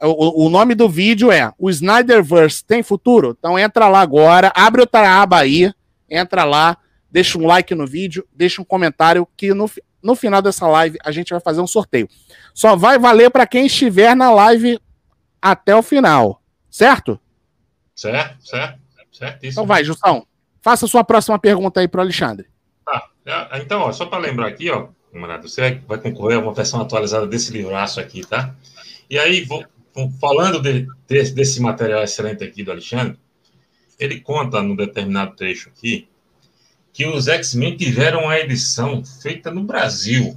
o, 0.02 0.46
o, 0.46 0.50
nome 0.50 0.74
do 0.74 0.88
vídeo 0.88 1.32
é 1.32 1.52
O 1.58 1.70
Snyderverse 1.70 2.64
tem 2.64 2.82
futuro? 2.82 3.34
Então 3.38 3.58
entra 3.58 3.88
lá 3.88 4.00
agora, 4.00 4.52
abre 4.54 4.82
outra 4.82 5.22
aba 5.22 5.38
aí, 5.38 5.72
entra 6.08 6.44
lá, 6.44 6.76
deixa 7.10 7.38
um 7.38 7.46
like 7.46 7.74
no 7.74 7.86
vídeo, 7.86 8.26
deixa 8.34 8.60
um 8.60 8.64
comentário 8.64 9.26
que 9.36 9.54
no, 9.54 9.70
no 10.02 10.14
final 10.14 10.42
dessa 10.42 10.66
live 10.66 10.98
a 11.02 11.10
gente 11.10 11.30
vai 11.30 11.40
fazer 11.40 11.60
um 11.60 11.66
sorteio. 11.66 12.08
Só 12.52 12.76
vai 12.76 12.98
valer 12.98 13.30
para 13.30 13.46
quem 13.46 13.66
estiver 13.66 14.14
na 14.14 14.30
live 14.30 14.78
até 15.40 15.74
o 15.74 15.82
final, 15.82 16.42
certo? 16.70 17.18
Certo, 17.94 18.46
certo, 18.46 18.78
certíssimo. 19.10 19.50
Então 19.52 19.66
vai, 19.66 19.82
Justão, 19.82 20.26
faça 20.66 20.84
a 20.84 20.88
sua 20.88 21.04
próxima 21.04 21.38
pergunta 21.38 21.78
aí 21.78 21.86
para 21.86 21.98
o 21.98 22.02
Alexandre. 22.02 22.48
Tá, 22.84 23.08
então, 23.62 23.82
ó, 23.82 23.92
só 23.92 24.04
para 24.06 24.18
lembrar 24.18 24.48
aqui, 24.48 24.68
ó, 24.68 24.88
você 25.40 25.80
vai 25.86 25.96
concorrer 25.96 26.38
a 26.38 26.40
uma 26.40 26.52
versão 26.52 26.80
atualizada 26.80 27.24
desse 27.24 27.52
livraço 27.52 28.00
aqui, 28.00 28.26
tá? 28.26 28.52
E 29.08 29.16
aí, 29.16 29.44
vou, 29.44 29.64
falando 30.20 30.60
de, 30.60 30.88
de, 31.06 31.30
desse 31.30 31.62
material 31.62 32.02
excelente 32.02 32.42
aqui 32.42 32.64
do 32.64 32.72
Alexandre, 32.72 33.16
ele 33.96 34.18
conta 34.18 34.60
num 34.60 34.74
determinado 34.74 35.36
trecho 35.36 35.68
aqui 35.68 36.08
que 36.92 37.06
os 37.06 37.28
X-Men 37.28 37.76
tiveram 37.76 38.24
uma 38.24 38.36
edição 38.36 39.04
feita 39.04 39.52
no 39.52 39.62
Brasil. 39.62 40.36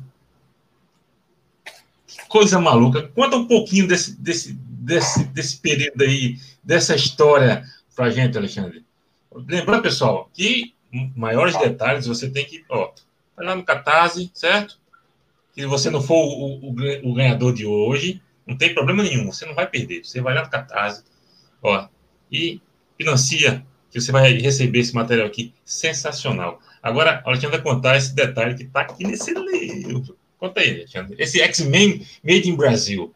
Que 2.05 2.27
coisa 2.27 2.59
maluca. 2.59 3.07
Conta 3.15 3.35
um 3.35 3.47
pouquinho 3.47 3.87
desse, 3.87 4.15
desse, 4.21 4.53
desse, 4.53 5.23
desse 5.23 5.57
período 5.57 6.03
aí, 6.03 6.37
dessa 6.63 6.95
história 6.95 7.63
pra 7.95 8.11
gente, 8.11 8.37
Alexandre. 8.37 8.87
Lembrando, 9.33 9.83
pessoal, 9.83 10.29
que 10.33 10.73
maiores 11.15 11.57
detalhes 11.57 12.07
você 12.07 12.29
tem 12.29 12.45
que. 12.45 12.63
Ó, 12.69 12.91
vai 13.35 13.45
lá 13.45 13.55
no 13.55 13.63
Catarse, 13.63 14.31
certo? 14.33 14.79
Se 15.53 15.65
você 15.65 15.89
não 15.89 16.01
for 16.01 16.15
o, 16.15 16.69
o, 16.69 17.11
o 17.11 17.13
ganhador 17.13 17.53
de 17.53 17.65
hoje, 17.65 18.21
não 18.45 18.57
tem 18.57 18.73
problema 18.73 19.03
nenhum, 19.03 19.31
você 19.31 19.45
não 19.45 19.53
vai 19.53 19.67
perder. 19.67 20.03
Você 20.03 20.21
vai 20.21 20.33
lá 20.33 20.43
no 20.43 20.49
Catarse, 20.49 21.03
ó, 21.61 21.87
e 22.31 22.61
financia, 22.97 23.65
que 23.91 23.99
você 23.99 24.11
vai 24.11 24.33
receber 24.33 24.79
esse 24.79 24.93
material 24.93 25.27
aqui 25.27 25.53
sensacional. 25.63 26.59
Agora, 26.81 27.21
a 27.25 27.29
Alexandre 27.29 27.57
vai 27.57 27.61
contar 27.61 27.97
esse 27.97 28.13
detalhe 28.13 28.55
que 28.55 28.63
está 28.63 28.81
aqui 28.81 29.05
nesse 29.05 29.33
livro. 29.33 30.17
Conta 30.37 30.61
aí, 30.61 30.71
Alexandre. 30.71 31.15
Esse 31.19 31.41
X-Men 31.41 32.05
Made 32.23 32.49
in 32.49 32.55
Brasil. 32.55 33.13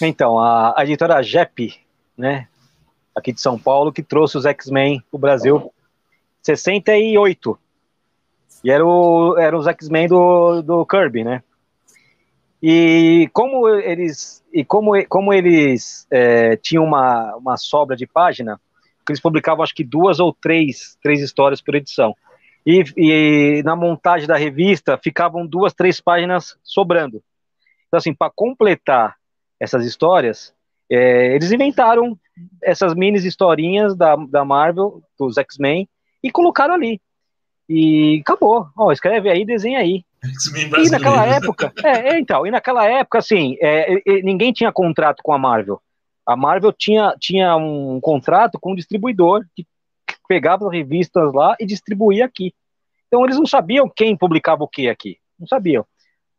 Então, 0.00 0.38
a, 0.38 0.74
a 0.76 0.84
editora 0.84 1.22
JEP, 1.22 1.74
né, 2.16 2.48
aqui 3.14 3.32
de 3.32 3.40
São 3.40 3.58
Paulo, 3.58 3.92
que 3.92 4.02
trouxe 4.02 4.36
os 4.38 4.46
X-Men 4.46 5.00
para 5.10 5.16
o 5.16 5.20
Brasil 5.20 5.72
68. 6.42 7.58
E 8.62 8.70
eram 8.70 9.38
era 9.38 9.56
os 9.56 9.66
X-Men 9.66 10.08
do, 10.08 10.62
do 10.62 10.86
Kirby, 10.86 11.24
né? 11.24 11.42
E 12.62 13.28
como 13.32 13.68
eles, 13.68 14.44
e 14.52 14.64
como, 14.64 14.92
como 15.08 15.32
eles 15.32 16.06
é, 16.10 16.56
tinham 16.56 16.84
uma, 16.84 17.34
uma 17.36 17.56
sobra 17.56 17.96
de 17.96 18.06
página, 18.06 18.60
eles 19.08 19.20
publicavam 19.20 19.62
acho 19.62 19.74
que 19.74 19.82
duas 19.82 20.20
ou 20.20 20.32
três, 20.32 20.96
três 21.02 21.20
histórias 21.20 21.60
por 21.60 21.74
edição. 21.74 22.14
E, 22.66 22.84
e 22.96 23.62
na 23.64 23.74
montagem 23.74 24.28
da 24.28 24.36
revista 24.36 24.98
ficavam 25.02 25.46
duas, 25.46 25.72
três 25.72 26.00
páginas 26.00 26.56
sobrando. 26.62 27.22
Então, 27.88 27.98
assim, 27.98 28.14
para 28.14 28.30
completar 28.30 29.16
essas 29.58 29.84
histórias, 29.84 30.54
é, 30.88 31.34
eles 31.34 31.50
inventaram 31.50 32.18
essas 32.62 32.94
mini 32.94 33.18
historinhas 33.18 33.96
da, 33.96 34.16
da 34.16 34.44
Marvel, 34.44 35.02
dos 35.18 35.36
X-Men, 35.38 35.88
e 36.22 36.30
colocaram 36.30 36.74
ali. 36.74 37.00
E 37.68 38.20
acabou. 38.20 38.68
Ó, 38.76 38.90
escreve 38.90 39.30
aí, 39.30 39.44
desenha 39.44 39.78
aí. 39.78 40.04
E 40.84 40.90
naquela 40.90 41.24
época, 41.24 41.72
é, 41.82 42.10
é, 42.10 42.18
então, 42.18 42.46
e 42.46 42.50
naquela 42.50 42.84
época, 42.86 43.18
assim, 43.18 43.56
é, 43.60 44.02
ninguém 44.22 44.52
tinha 44.52 44.72
contrato 44.72 45.22
com 45.22 45.32
a 45.32 45.38
Marvel. 45.38 45.80
A 46.26 46.36
Marvel 46.36 46.72
tinha, 46.72 47.14
tinha 47.18 47.56
um 47.56 48.00
contrato 48.00 48.58
com 48.60 48.72
um 48.72 48.74
distribuidor 48.74 49.44
que 49.54 49.66
pegava 50.28 50.66
as 50.66 50.72
revistas 50.72 51.32
lá 51.32 51.56
e 51.58 51.66
distribuía 51.66 52.24
aqui. 52.24 52.54
Então 53.08 53.24
eles 53.24 53.36
não 53.36 53.46
sabiam 53.46 53.88
quem 53.88 54.16
publicava 54.16 54.62
o 54.62 54.68
que 54.68 54.88
aqui. 54.88 55.18
Não 55.38 55.46
sabiam. 55.46 55.84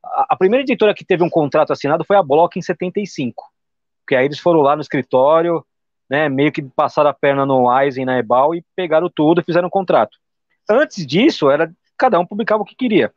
A, 0.04 0.28
a, 0.30 0.36
primeira 0.38 0.64
editora 0.64 0.94
que 0.94 1.04
teve 1.04 1.24
um 1.24 1.30
contrato 1.30 1.74
assinado 1.74 2.06
foi 2.06 2.16
a 2.16 2.24
Block 2.24 2.58
em 2.58 2.62
75. 2.62 3.44
Porque 4.02 4.16
aí 4.16 4.26
eles 4.26 4.40
foram 4.40 4.62
lá 4.62 4.76
no 4.76 4.82
escritório, 4.82 5.66
né, 6.12 6.28
meio 6.28 6.52
que 6.52 6.62
passaram 6.62 7.10
a 7.10 7.14
perna 7.14 7.46
no 7.46 7.72
Eisen, 7.80 8.04
na 8.04 8.20
Ebal 8.20 8.54
e 8.54 8.62
pegaram 8.76 9.10
tudo 9.10 9.40
e 9.40 9.44
fizeram 9.46 9.68
um 9.68 9.72
contrato. 9.72 10.18
Antes 10.70 11.08
disso, 11.08 11.50
era 11.50 11.72
cada 11.98 12.20
um 12.20 12.26
publicava 12.26 12.64
o 12.64 12.66
que 12.66 12.76
queria. 12.76 13.14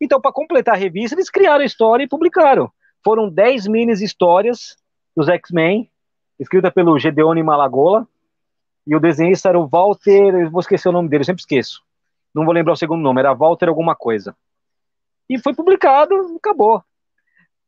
Então, 0.00 0.18
para 0.18 0.32
completar 0.32 0.74
a 0.74 0.78
revista, 0.78 1.14
eles 1.14 1.28
criaram 1.28 1.60
a 1.60 1.66
história 1.66 2.04
e 2.04 2.08
publicaram. 2.08 2.72
Foram 3.04 3.28
10 3.28 3.66
minis 3.66 4.00
histórias 4.00 4.78
dos 5.14 5.28
X-Men, 5.28 5.90
escrita 6.40 6.70
pelo 6.70 6.98
Gedeone 6.98 7.42
Malagola, 7.42 8.08
e 8.86 8.96
o 8.96 9.00
desenhista 9.00 9.50
era 9.50 9.58
o 9.58 9.68
Walter, 9.68 10.34
eu 10.34 10.50
vou 10.50 10.60
esquecer 10.60 10.88
o 10.88 10.92
nome 10.92 11.10
dele, 11.10 11.20
eu 11.20 11.26
sempre 11.26 11.42
esqueço. 11.42 11.82
Não 12.34 12.46
vou 12.46 12.54
lembrar 12.54 12.72
o 12.72 12.76
segundo 12.76 13.02
nome, 13.02 13.20
era 13.20 13.34
Walter 13.34 13.68
alguma 13.68 13.94
coisa. 13.94 14.34
E 15.28 15.38
foi 15.38 15.54
publicado, 15.54 16.14
acabou. 16.38 16.82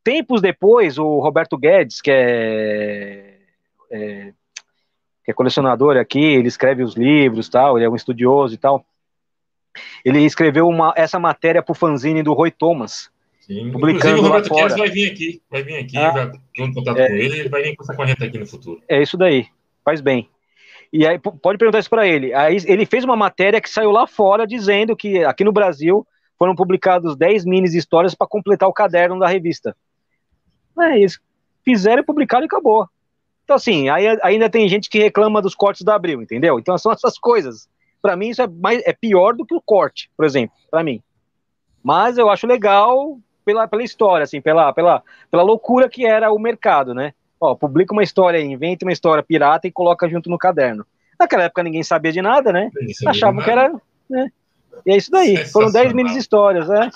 Tempos 0.03 0.41
depois, 0.41 0.99
o 0.99 1.19
Roberto 1.19 1.59
Guedes, 1.59 2.01
que 2.01 2.11
é, 2.11 3.39
é, 3.91 4.33
que 5.25 5.31
é 5.31 5.35
colecionador 5.35 5.97
aqui, 5.97 6.23
ele 6.23 6.49
escreve 6.49 6.83
os 6.83 6.95
livros, 6.95 7.49
tal, 7.49 7.79
ele 7.79 7.87
é 7.87 7.89
um 7.89 7.97
estudioso 7.97 8.55
e 8.55 8.59
tal. 8.59 8.85
Ele 10.05 10.21
escreveu 10.21 10.69
uma, 10.69 10.93
essa 10.97 11.19
matéria 11.19 11.63
para 11.63 11.73
o 11.73 11.75
fanzine 11.75 12.23
do 12.23 12.33
Roy 12.33 12.51
Thomas. 12.51 13.11
Sim. 13.41 13.71
Publicando 13.73 14.19
Inclusive, 14.19 14.21
o 14.21 14.23
Roberto 14.23 14.51
Queiroz 14.51 14.77
vai 14.77 14.89
vir 14.89 15.11
aqui, 15.11 15.43
vai 15.51 15.63
vir 15.63 15.77
aqui, 15.77 15.97
ah, 15.97 16.13
já 16.13 16.25
estou 16.25 16.67
em 16.67 16.73
contato 16.73 16.99
é, 16.99 17.09
com 17.09 17.15
ele, 17.15 17.41
ele 17.41 17.49
vai 17.49 17.63
vir 17.63 17.77
com 17.77 17.83
essa 17.83 17.95
corrente 17.95 18.25
aqui 18.25 18.39
no 18.39 18.47
futuro. 18.47 18.83
É 18.89 19.03
isso 19.03 19.17
daí, 19.17 19.47
faz 19.85 20.01
bem. 20.01 20.29
E 20.93 21.07
aí, 21.07 21.19
pode 21.19 21.59
perguntar 21.59 21.81
isso 21.81 21.91
para 21.91 22.07
ele. 22.07 22.33
Aí, 22.33 22.57
ele 22.67 22.87
fez 22.87 23.05
uma 23.05 23.17
matéria 23.17 23.61
que 23.61 23.69
saiu 23.69 23.91
lá 23.91 24.07
fora 24.07 24.47
dizendo 24.47 24.95
que 24.95 25.25
aqui 25.25 25.43
no 25.43 25.53
Brasil 25.53 26.07
foram 26.39 26.55
publicados 26.55 27.17
10 27.17 27.45
minis 27.45 27.75
histórias 27.75 28.15
para 28.15 28.27
completar 28.27 28.69
o 28.69 28.73
caderno 28.73 29.19
da 29.19 29.27
revista. 29.27 29.77
É 30.81 30.99
isso. 30.99 31.21
Fizeram, 31.65 32.05
publicaram 32.05 32.45
e 32.45 32.47
acabou. 32.47 32.89
Então, 33.45 33.57
assim, 33.57 33.89
aí, 33.89 34.19
ainda 34.23 34.49
tem 34.49 34.69
gente 34.69 34.89
que 34.89 34.99
reclama 34.99 35.43
dos 35.43 35.55
cortes 35.55 35.83
da 35.83 35.95
Abril, 35.95 36.23
entendeu? 36.23 36.59
Então, 36.59 36.77
são 36.79 36.91
essas 36.93 37.19
coisas. 37.19 37.69
Para 38.01 38.17
mim, 38.17 38.31
isso 38.31 38.43
é, 38.43 38.47
mais, 38.47 38.83
é 38.85 38.93
pior 38.93 39.35
do 39.35 39.45
que 39.45 39.55
o 39.55 39.61
corte, 39.61 40.11
por 40.17 40.25
exemplo, 40.25 40.57
para 40.71 40.83
mim. 40.83 41.03
Mas 41.83 42.17
eu 42.17 42.31
acho 42.31 42.47
legal 42.47 43.19
pela, 43.45 43.69
pela 43.69 43.83
história, 43.83 44.25
assim, 44.25 44.41
pela, 44.41 44.73
pela, 44.73 45.03
pela 45.31 45.43
loucura 45.43 45.89
que 45.89 46.07
era 46.07 46.33
o 46.33 46.39
mercado, 46.39 46.95
né? 46.95 47.13
Ó, 47.39 47.55
publica 47.55 47.93
uma 47.93 48.03
história, 48.03 48.41
inventa 48.41 48.87
uma 48.87 48.93
história 48.93 49.23
pirata 49.23 49.69
e 49.69 49.73
coloca 49.73 50.09
junto 50.09 50.31
no 50.31 50.39
caderno. 50.39 50.87
Naquela 51.21 51.45
época 51.45 51.63
ninguém 51.63 51.83
sabia 51.83 52.11
de 52.11 52.23
nada, 52.23 52.53
né? 52.53 52.71
Achavam 53.07 53.45
que 53.45 53.51
era. 53.51 53.73
Né? 54.09 54.31
E 54.87 54.93
é 54.93 54.97
isso 54.97 55.11
daí. 55.11 55.37
Foram 55.47 55.71
10 55.71 55.93
mini 55.93 56.17
histórias, 56.17 56.67
né? 56.69 56.91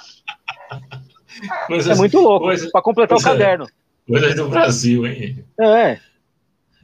Coisas, 1.67 1.97
é 1.97 2.01
muito 2.01 2.19
louco, 2.19 2.47
para 2.73 2.83
completar 2.83 3.19
o 3.19 3.23
caderno. 3.23 3.67
Coisas 4.07 4.35
do 4.35 4.49
Brasil, 4.49 5.07
hein? 5.07 5.45
É. 5.61 5.99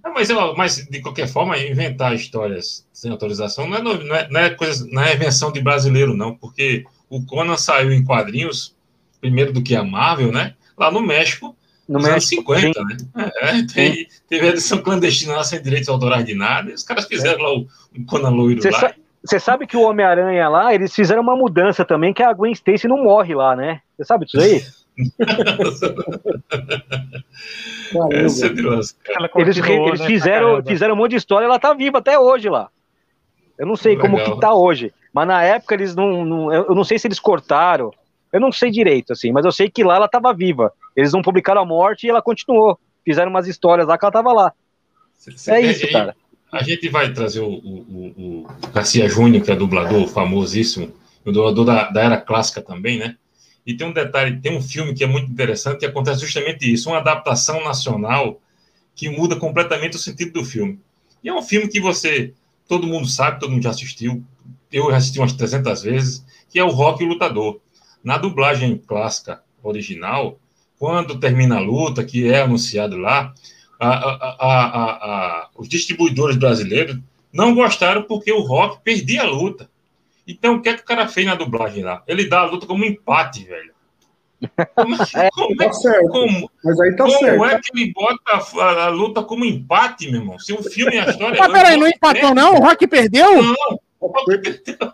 Não, 0.05 0.13
mas, 0.13 0.29
mas, 0.57 0.87
de 0.87 1.01
qualquer 1.01 1.27
forma, 1.27 1.59
inventar 1.59 2.15
histórias 2.15 2.87
sem 2.93 3.11
autorização 3.11 3.67
não 3.67 3.77
é, 3.79 3.83
não 3.83 4.15
é, 4.15 4.29
não 4.29 4.41
é, 4.41 4.51
coisa, 4.51 4.87
não 4.91 5.03
é 5.03 5.15
invenção 5.15 5.51
de 5.51 5.63
brasileiro, 5.63 6.15
não, 6.15 6.35
porque 6.35 6.85
o 7.09 7.25
Conan 7.25 7.57
saiu 7.57 7.91
em 7.91 8.05
quadrinhos, 8.05 8.77
primeiro 9.19 9.53
do 9.53 9.63
que 9.63 9.75
a 9.75 9.83
Marvel, 9.83 10.31
né? 10.31 10.55
Lá 10.77 10.91
no 10.91 11.01
México, 11.01 11.57
No 11.89 11.99
Nos 11.99 12.09
anos 12.09 12.29
50, 12.29 12.85
né? 12.85 12.97
É, 13.37 13.63
tem, 13.63 14.07
teve 14.29 14.47
a 14.47 14.51
edição 14.51 14.83
clandestina 14.83 15.37
lá 15.37 15.45
sem 15.45 15.63
direitos 15.63 15.89
autorais 15.89 16.25
de 16.25 16.35
nada, 16.35 16.71
e 16.71 16.75
os 16.75 16.83
caras 16.83 17.07
fizeram 17.07 17.43
lá 17.43 17.55
o, 17.55 17.67
o 17.97 18.05
Conan 18.07 18.31
Loiro 18.31 18.61
lá. 18.71 18.79
Sa 18.79 18.95
você 19.25 19.41
sabe 19.41 19.67
que 19.67 19.75
o 19.75 19.81
Homem-Aranha 19.81 20.47
lá, 20.51 20.75
eles 20.75 20.95
fizeram 20.95 21.23
uma 21.23 21.35
mudança 21.35 21.83
também, 21.83 22.13
que 22.13 22.23
a 22.23 22.31
Gwen 22.31 22.53
Stacy 22.53 22.87
não 22.87 23.03
morre 23.03 23.35
lá, 23.35 23.57
né? 23.57 23.81
Você 23.97 24.05
sabe 24.05 24.27
disso 24.27 24.39
aí? 24.39 24.63
Essa 28.13 28.47
é 28.47 28.51
eles, 29.37 29.59
eles 29.59 30.01
né, 30.01 30.07
fizeram, 30.07 30.63
fizeram 30.65 30.95
um 30.95 30.97
monte 30.97 31.11
de 31.13 31.17
história, 31.17 31.47
ela 31.47 31.59
tá 31.59 31.75
viva 31.75 31.99
até 31.99 32.19
hoje 32.19 32.49
lá. 32.49 32.69
Eu 33.59 33.67
não 33.67 33.77
sei 33.77 33.97
Legal. 33.97 34.11
como 34.11 34.25
que 34.25 34.41
tá 34.41 34.55
hoje, 34.55 34.93
mas 35.13 35.27
na 35.27 35.43
época 35.43 35.75
eles 35.75 35.95
não, 35.95 36.25
não, 36.25 36.53
eu 36.53 36.75
não 36.75 36.85
sei 36.85 36.99
se 36.99 37.07
eles 37.07 37.21
cortaram, 37.21 37.93
eu 38.33 38.41
não 38.41 38.51
sei 38.51 38.71
direito 38.71 39.13
assim, 39.13 39.31
mas 39.33 39.45
eu 39.45 39.53
sei 39.53 39.71
que 39.71 39.85
lá 39.85 39.97
ela 39.97 40.09
tava 40.09 40.33
viva. 40.33 40.73
Eles 40.97 41.13
não 41.13 41.23
publicaram 41.23 41.63
a 41.63 41.67
morte 41.67 42.07
e 42.07 42.11
ela 42.11 42.23
continuou. 42.23 42.79
Fizeram 43.05 43.31
umas 43.31 43.47
histórias 43.47 43.87
lá 43.87 43.99
que 43.99 44.05
ela 44.05 44.13
tava 44.13 44.33
lá. 44.33 44.53
Cê, 45.15 45.53
é 45.53 45.61
isso, 45.61 45.91
cara. 45.91 46.17
A 46.51 46.63
gente 46.63 46.89
vai 46.89 47.13
trazer 47.13 47.41
o, 47.41 47.49
o, 47.49 48.45
o 48.45 48.47
Garcia 48.73 49.09
Júnior, 49.09 49.45
que 49.45 49.51
é 49.51 49.57
dublador 49.57 50.07
famosíssimo, 50.09 50.93
o 51.25 51.33
dublador 51.33 51.65
da, 51.65 51.91
da 51.91 52.03
era 52.03 52.17
clássica 52.17 52.63
também, 52.63 52.99
né? 52.99 53.17
E 53.67 53.75
tem 53.75 53.87
um 53.87 53.93
detalhe, 53.93 54.41
tem 54.41 54.57
um 54.57 54.63
filme 54.63 54.95
que 54.95 55.03
é 55.03 55.07
muito 55.07 55.31
interessante 55.31 55.81
que 55.81 55.87
acontece 55.87 56.21
justamente 56.21 56.71
isso, 56.71 56.91
uma 56.91 56.99
adaptação 56.99 57.65
nacional 57.65 58.41
que 58.95 59.09
muda 59.09 59.37
completamente 59.37 59.97
o 59.97 59.99
sentido 59.99 60.33
do 60.33 60.45
filme. 60.45 60.79
E 61.23 61.29
é 61.29 61.35
um 61.35 61.43
filme 61.43 61.69
que 61.69 61.81
você, 61.81 62.33
todo 62.69 62.87
mundo 62.87 63.09
sabe, 63.09 63.41
todo 63.41 63.51
mundo 63.51 63.63
já 63.63 63.71
assistiu, 63.71 64.23
eu 64.71 64.91
já 64.91 64.97
assisti 64.97 65.19
umas 65.19 65.33
300 65.33 65.83
vezes, 65.83 66.25
que 66.51 66.59
é 66.59 66.65
o 66.65 66.71
Rock 66.71 67.03
o 67.03 67.07
Lutador. 67.07 67.61
Na 68.03 68.19
dublagem 68.19 68.77
clássica 68.77 69.43
original, 69.63 70.39
quando 70.79 71.19
termina 71.19 71.57
a 71.57 71.61
luta, 71.61 72.05
que 72.05 72.31
é 72.31 72.43
anunciado 72.43 72.99
lá, 72.99 73.33
a, 73.81 73.89
a, 73.89 74.37
a, 74.41 75.49
os 75.57 75.69
distribuidores 75.69 76.37
brasileiros 76.37 76.99
não 77.33 77.55
gostaram 77.55 78.03
porque 78.03 78.33
o 78.33 78.43
Rock 78.43 78.83
perdia 78.85 79.23
a 79.23 79.27
luta. 79.27 79.69
Então, 80.27 80.55
o 80.55 80.63
que 80.63 80.69
é 80.71 80.75
que 80.75 80.83
o 80.83 80.87
cara 80.87 81.07
fez 81.07 81.27
na 81.27 81.35
dublagem 81.35 81.85
lá? 81.85 82.03
Ele 82.07 82.29
dá 82.29 82.41
a 82.41 82.47
luta 82.47 82.67
como 82.67 82.83
um 82.83 82.87
empate, 82.87 83.45
velho. 83.45 83.75
Como, 84.75 84.97
é, 85.17 85.31
como, 85.31 85.57
tá 85.57 85.73
certo. 85.73 86.09
Como, 86.09 86.51
Mas 86.63 86.81
aí 86.81 86.97
tá 86.97 87.05
como 87.05 87.19
certo. 87.19 87.45
é 87.45 87.61
que 87.61 87.79
ele 87.79 87.93
bota 87.93 88.61
a, 88.61 88.85
a, 88.85 88.89
luta 88.89 89.23
como 89.23 89.45
empate, 89.45 90.11
meu 90.11 90.21
irmão? 90.21 90.39
Se 90.39 90.53
o 90.53 90.63
filme 90.63 90.97
e 90.97 90.99
a 90.99 91.11
história. 91.11 91.37
Mas 91.39 91.53
peraí, 91.53 91.77
não 91.77 91.89
empatou, 91.89 92.35
não? 92.35 92.55
O 92.55 92.61
Rock 92.61 92.87
perdeu? 92.87 93.43
Não, 93.43 93.79
o 94.01 94.07
Rock 94.07 94.41
perdeu. 94.41 94.93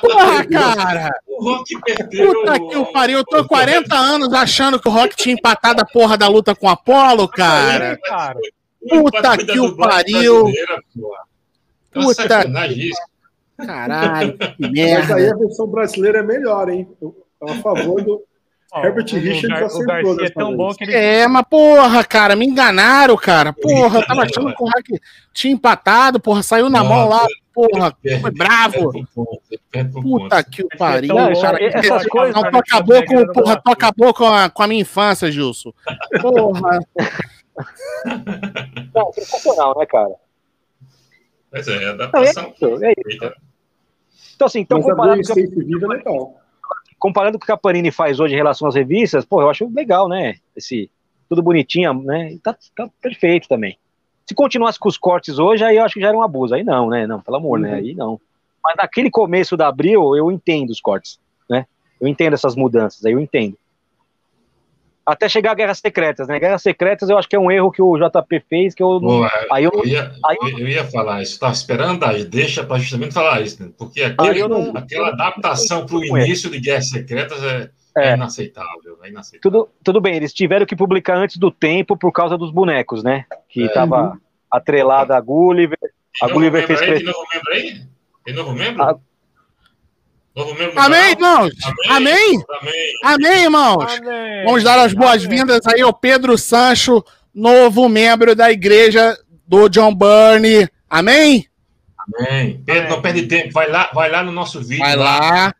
Porra, 0.00 0.46
cara! 0.50 1.10
O 1.26 1.42
Rock 1.42 1.80
perdeu. 1.80 2.32
Puta 2.32 2.58
que 2.58 2.76
o 2.76 2.92
pariu, 2.92 3.18
eu 3.18 3.24
tô 3.24 3.44
40 3.46 3.94
anos 3.94 4.32
achando 4.32 4.80
que 4.80 4.88
o 4.88 4.92
Rock 4.92 5.16
tinha 5.16 5.34
empatado 5.34 5.80
a 5.80 5.86
porra 5.86 6.16
da 6.16 6.28
luta 6.28 6.54
com 6.54 6.66
o 6.66 6.70
Apollo, 6.70 7.28
cara. 7.28 7.98
Puta 8.88 9.36
que 9.38 9.58
o 9.58 9.76
pariu. 9.76 10.52
Puta 11.92 12.42
que... 12.42 12.94
Caralho, 13.66 14.38
que 14.38 14.70
merda. 14.70 15.00
Mas 15.00 15.10
aí 15.12 15.30
a 15.30 15.36
versão 15.36 15.66
brasileira 15.66 16.18
é 16.18 16.22
melhor, 16.22 16.68
hein? 16.68 16.88
A 17.42 17.54
favor 17.56 18.02
do. 18.02 18.22
Herbert 18.76 19.06
Richards 19.06 19.76
Garcia 19.76 20.26
é 20.26 20.30
tão 20.30 20.56
bom 20.56 20.74
que 20.74 20.82
ele... 20.82 20.94
É, 20.94 21.28
mas 21.28 21.44
porra, 21.48 22.02
cara, 22.02 22.34
me 22.34 22.44
enganaram, 22.44 23.16
cara. 23.16 23.52
Porra, 23.52 24.00
eu 24.00 24.06
tava 24.06 24.22
achando 24.22 24.52
que 24.52 24.62
o 24.64 24.66
Hack 24.66 24.88
tinha 25.32 25.54
empatado, 25.54 26.18
porra, 26.18 26.42
saiu 26.42 26.68
na 26.68 26.82
mão 26.82 27.08
lá, 27.08 27.24
porra, 27.52 27.96
foi 28.20 28.30
bravo. 28.32 28.90
Puta 30.02 30.42
que 30.42 30.64
o 30.64 30.68
pariu, 30.76 31.14
cara. 31.40 31.56
Não, 32.32 32.50
tu 32.50 32.56
acabou 32.56 33.04
com, 33.06 33.32
porra, 33.32 33.62
tu 33.64 33.70
acabou 33.70 34.12
com 34.12 34.26
a, 34.26 34.50
com 34.50 34.62
a 34.64 34.66
minha 34.66 34.80
infância, 34.80 35.30
Gilson. 35.30 35.72
Porra. 36.20 36.80
Não, 38.92 39.12
sensacional, 39.12 39.78
né, 39.78 39.86
cara? 39.86 40.14
Pois 41.48 41.68
é, 41.68 41.90
adaptação. 41.90 42.52
Não, 42.60 42.68
é 42.68 42.74
isso, 42.76 42.84
é 42.84 42.94
isso. 43.06 43.32
Então, 44.34 44.46
assim, 44.46 44.60
então, 44.60 44.80
comparado 44.80 45.20
com, 45.22 45.34
vida, 45.34 45.86
legal. 45.86 46.34
comparando 46.98 47.38
com 47.38 47.44
o 47.44 47.46
que 47.46 47.52
a 47.52 47.56
Panini 47.56 47.90
faz 47.90 48.18
hoje 48.18 48.34
em 48.34 48.36
relação 48.36 48.68
às 48.68 48.74
revistas, 48.74 49.24
pô, 49.24 49.40
eu 49.40 49.50
acho 49.50 49.70
legal, 49.72 50.08
né? 50.08 50.36
Esse, 50.56 50.90
tudo 51.28 51.42
bonitinho, 51.42 51.94
né? 52.02 52.36
Tá, 52.42 52.56
tá 52.76 52.88
perfeito 53.00 53.48
também. 53.48 53.78
Se 54.26 54.34
continuasse 54.34 54.78
com 54.78 54.88
os 54.88 54.96
cortes 54.96 55.38
hoje, 55.38 55.64
aí 55.64 55.76
eu 55.76 55.84
acho 55.84 55.94
que 55.94 56.00
já 56.00 56.08
era 56.08 56.16
um 56.16 56.22
abuso. 56.22 56.54
Aí 56.54 56.64
não, 56.64 56.88
né? 56.88 57.06
Não, 57.06 57.20
pelo 57.20 57.36
amor, 57.36 57.58
né? 57.58 57.68
uhum. 57.68 57.74
né? 57.74 57.80
Aí 57.80 57.94
não. 57.94 58.20
Mas 58.62 58.76
naquele 58.76 59.10
começo 59.10 59.56
da 59.56 59.68
abril, 59.68 60.16
eu 60.16 60.32
entendo 60.32 60.70
os 60.70 60.80
cortes, 60.80 61.20
né? 61.48 61.66
Eu 62.00 62.08
entendo 62.08 62.32
essas 62.32 62.56
mudanças, 62.56 63.04
aí 63.04 63.12
eu 63.12 63.20
entendo 63.20 63.56
até 65.06 65.28
chegar 65.28 65.52
a 65.52 65.54
Guerras 65.54 65.78
Secretas, 65.78 66.28
né? 66.28 66.38
Guerras 66.38 66.62
Secretas 66.62 67.10
eu 67.10 67.18
acho 67.18 67.28
que 67.28 67.36
é 67.36 67.38
um 67.38 67.50
erro 67.50 67.70
que 67.70 67.82
o 67.82 67.96
JP 67.96 68.44
fez, 68.48 68.74
que 68.74 68.82
eu 68.82 69.00
não... 69.00 69.00
Boa, 69.00 69.30
aí 69.50 69.64
eu, 69.64 69.70
eu, 69.72 69.86
ia, 69.86 70.12
aí 70.24 70.36
eu... 70.40 70.58
eu 70.58 70.68
ia 70.68 70.84
falar 70.84 71.22
isso, 71.22 71.32
estava 71.32 71.52
esperando 71.52 72.02
a 72.04 72.12
deixa 72.24 72.64
para 72.64 72.78
justamente 72.78 73.12
falar 73.12 73.40
isso, 73.42 73.62
né? 73.62 73.70
porque 73.76 74.02
aquele, 74.02 74.48
não... 74.48 74.76
aquela 74.76 75.08
adaptação 75.08 75.84
para 75.84 75.96
o 75.96 76.18
início 76.18 76.50
de 76.50 76.58
Guerras 76.58 76.88
Secretas 76.88 77.42
é, 77.42 77.70
é. 77.96 78.08
é 78.08 78.14
inaceitável, 78.14 78.98
é 79.02 79.08
inaceitável. 79.08 79.40
Tudo, 79.42 79.68
tudo 79.82 80.00
bem, 80.00 80.16
eles 80.16 80.32
tiveram 80.32 80.64
que 80.64 80.76
publicar 80.76 81.16
antes 81.16 81.36
do 81.36 81.50
tempo 81.50 81.96
por 81.96 82.10
causa 82.10 82.38
dos 82.38 82.50
bonecos, 82.50 83.02
né? 83.02 83.26
Que 83.48 83.64
estava 83.64 83.96
é. 83.96 84.00
uhum. 84.00 84.18
atrelada 84.50 85.16
a 85.16 85.20
Gulliver. 85.20 85.78
A 86.22 86.28
Gulliver 86.28 86.66
fez... 86.66 86.80
Aí, 86.80 86.98
de 86.98 87.04
novo 87.04 87.26
membro 87.32 87.52
aí? 87.52 87.82
De 88.26 88.32
novo 88.32 88.52
membro? 88.52 88.82
A... 88.82 88.98
Amém, 90.76 91.12
irmãos? 91.12 91.52
Amém? 91.88 92.44
Amém, 92.48 92.92
Amém 93.04 93.42
irmãos? 93.44 93.92
Amém. 93.98 94.44
Vamos 94.44 94.64
dar 94.64 94.80
as 94.80 94.92
boas-vindas 94.92 95.60
aí 95.66 95.80
ao 95.80 95.92
Pedro 95.92 96.36
Sancho, 96.36 97.04
novo 97.32 97.88
membro 97.88 98.34
da 98.34 98.50
igreja 98.50 99.16
do 99.46 99.68
John 99.68 99.94
Burney. 99.94 100.68
Amém? 100.90 101.46
Amém. 102.18 102.60
Pedro, 102.66 102.90
não 102.90 103.00
perde 103.00 103.26
tempo. 103.26 103.52
Vai 103.52 103.70
lá, 103.70 103.90
vai 103.94 104.10
lá 104.10 104.24
no 104.24 104.32
nosso 104.32 104.60
vídeo. 104.60 104.84
Vai 104.84 104.96
lá. 104.96 105.18
lá. 105.20 105.54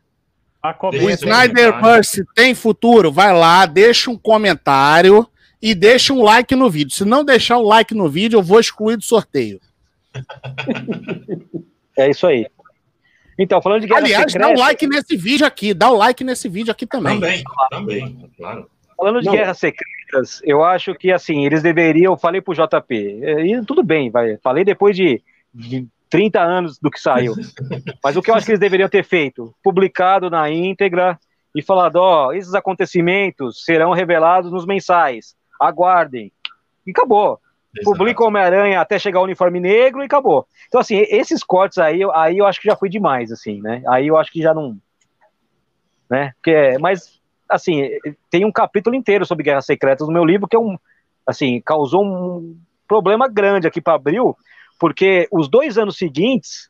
O 1.01 1.09
Snyderverse 1.09 2.25
tem 2.35 2.53
futuro? 2.53 3.11
Vai 3.11 3.33
lá, 3.33 3.65
deixa 3.65 4.09
um 4.11 4.17
comentário 4.17 5.25
e 5.61 5.73
deixa 5.73 6.11
um 6.11 6.21
like 6.21 6.53
no 6.55 6.69
vídeo. 6.69 6.93
Se 6.93 7.05
não 7.05 7.23
deixar 7.23 7.59
um 7.59 7.63
like 7.63 7.93
no 7.93 8.09
vídeo, 8.09 8.39
eu 8.39 8.43
vou 8.43 8.59
excluir 8.59 8.97
do 8.97 9.03
sorteio. 9.03 9.61
É 11.97 12.09
isso 12.09 12.27
aí. 12.27 12.45
Então, 13.37 13.61
falando 13.61 13.81
de 13.81 13.87
guerra 13.87 13.99
Aliás, 13.99 14.31
secreta... 14.31 14.47
dá 14.47 14.53
um 14.53 14.59
like 14.59 14.87
nesse 14.87 15.17
vídeo 15.17 15.45
aqui, 15.45 15.73
dá 15.73 15.91
um 15.91 15.95
like 15.97 16.23
nesse 16.23 16.47
vídeo 16.47 16.71
aqui 16.71 16.85
também. 16.85 17.19
Também, 17.19 17.43
também, 17.69 18.31
claro. 18.37 18.69
Falando 18.95 19.19
de 19.19 19.25
Não. 19.25 19.33
guerras 19.33 19.57
secretas, 19.57 20.41
eu 20.43 20.63
acho 20.63 20.95
que 20.95 21.11
assim, 21.11 21.45
eles 21.45 21.61
deveriam, 21.61 22.15
falei 22.17 22.39
pro 22.39 22.53
JP, 22.53 22.95
e 22.95 23.65
tudo 23.65 23.83
bem, 23.83 24.09
vai, 24.09 24.37
falei 24.37 24.63
depois 24.63 24.95
de, 24.95 25.21
de 25.53 25.85
30 26.09 26.41
anos 26.41 26.79
do 26.79 26.89
que 26.89 26.99
saiu. 26.99 27.33
Mas 28.01 28.15
o 28.15 28.21
que 28.21 28.31
eu 28.31 28.35
acho 28.35 28.45
que 28.45 28.51
eles 28.53 28.59
deveriam 28.59 28.87
ter 28.87 29.03
feito? 29.03 29.53
Publicado 29.61 30.29
na 30.29 30.49
íntegra 30.49 31.19
e 31.53 31.61
falado, 31.61 31.97
ó, 31.97 32.31
esses 32.31 32.53
acontecimentos 32.53 33.65
serão 33.65 33.91
revelados 33.91 34.51
nos 34.51 34.65
mensais. 34.65 35.35
Aguardem. 35.59 36.31
E 36.87 36.91
acabou. 36.91 37.39
Publica 37.83 38.23
o 38.23 38.27
Homem-Aranha 38.27 38.79
até 38.79 38.97
chegar 38.97 39.19
o 39.19 39.23
uniforme 39.23 39.59
negro 39.59 40.01
e 40.01 40.05
acabou. 40.05 40.47
Então, 40.67 40.79
assim, 40.79 40.97
esses 41.09 41.43
cortes 41.43 41.77
aí, 41.77 42.01
aí 42.13 42.37
eu 42.37 42.45
acho 42.45 42.61
que 42.61 42.67
já 42.67 42.75
foi 42.75 42.89
demais, 42.89 43.31
assim, 43.31 43.61
né? 43.61 43.83
Aí 43.87 44.07
eu 44.07 44.17
acho 44.17 44.31
que 44.31 44.41
já 44.41 44.53
não. 44.53 44.77
Né? 46.09 46.31
Porque, 46.35 46.77
mas, 46.79 47.19
assim, 47.49 47.89
tem 48.29 48.45
um 48.45 48.51
capítulo 48.51 48.95
inteiro 48.95 49.25
sobre 49.25 49.43
Guerras 49.43 49.65
Secretas 49.65 50.07
no 50.07 50.13
meu 50.13 50.23
livro, 50.25 50.47
que 50.47 50.55
é 50.55 50.59
um. 50.59 50.77
Assim, 51.27 51.59
causou 51.61 52.03
um 52.05 52.57
problema 52.87 53.27
grande 53.27 53.67
aqui 53.67 53.81
para 53.81 53.95
Abril, 53.95 54.37
porque 54.79 55.27
os 55.31 55.49
dois 55.49 55.77
anos 55.77 55.97
seguintes, 55.97 56.69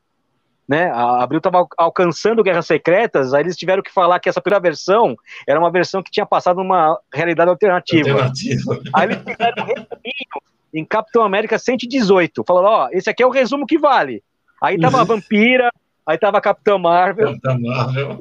né, 0.68 0.90
a 0.92 1.22
Abril 1.22 1.40
estava 1.40 1.68
alcançando 1.78 2.42
Guerras 2.42 2.66
Secretas, 2.66 3.34
aí 3.34 3.44
eles 3.44 3.58
tiveram 3.58 3.84
que 3.84 3.92
falar 3.92 4.20
que 4.20 4.30
essa 4.30 4.42
primeira 4.42 4.62
versão 4.62 5.16
era 5.48 5.60
uma 5.60 5.70
versão 5.70 6.02
que 6.02 6.10
tinha 6.10 6.26
passado 6.26 6.58
numa 6.58 6.98
realidade 7.14 7.50
alternativa. 7.50 8.12
alternativa. 8.12 8.82
Aí 8.94 9.06
eles 9.08 9.18
fizeram 9.18 9.64
um 9.64 9.68
resuminho 9.68 10.42
em 10.76 10.84
Capitão 10.86 11.24
América 11.24 11.58
118. 11.58 12.44
Falando, 12.46 12.68
ó, 12.68 12.90
esse 12.92 13.10
aqui 13.10 13.24
é 13.24 13.26
o 13.26 13.32
resumo 13.32 13.66
que 13.66 13.78
vale. 13.78 14.22
Aí 14.62 14.78
tava 14.78 14.98
a 14.98 15.02
uhum. 15.02 15.06
Vampira, 15.06 15.72
aí 16.06 16.18
tava 16.18 16.38
a 16.38 16.42
Capitã 16.42 16.78
Marvel. 16.78 17.40
Capitã 17.40 17.58
Marvel. 17.60 18.20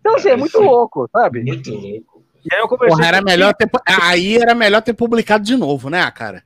Então, 0.00 0.16
assim, 0.16 0.30
é 0.30 0.36
muito 0.36 0.60
louco, 0.60 1.08
sabe? 1.12 1.44
Muito 1.44 1.70
louco. 1.70 2.24
E 2.44 2.54
aí 2.54 2.60
eu 2.60 2.66
conversei 2.66 2.96
Porra, 2.96 3.08
era 3.08 3.22
melhor 3.22 3.54
ter, 3.54 3.70
aí 3.86 4.36
era 4.36 4.54
melhor 4.54 4.82
ter 4.82 4.94
publicado 4.94 5.44
de 5.44 5.56
novo, 5.56 5.88
né, 5.88 6.10
cara? 6.10 6.42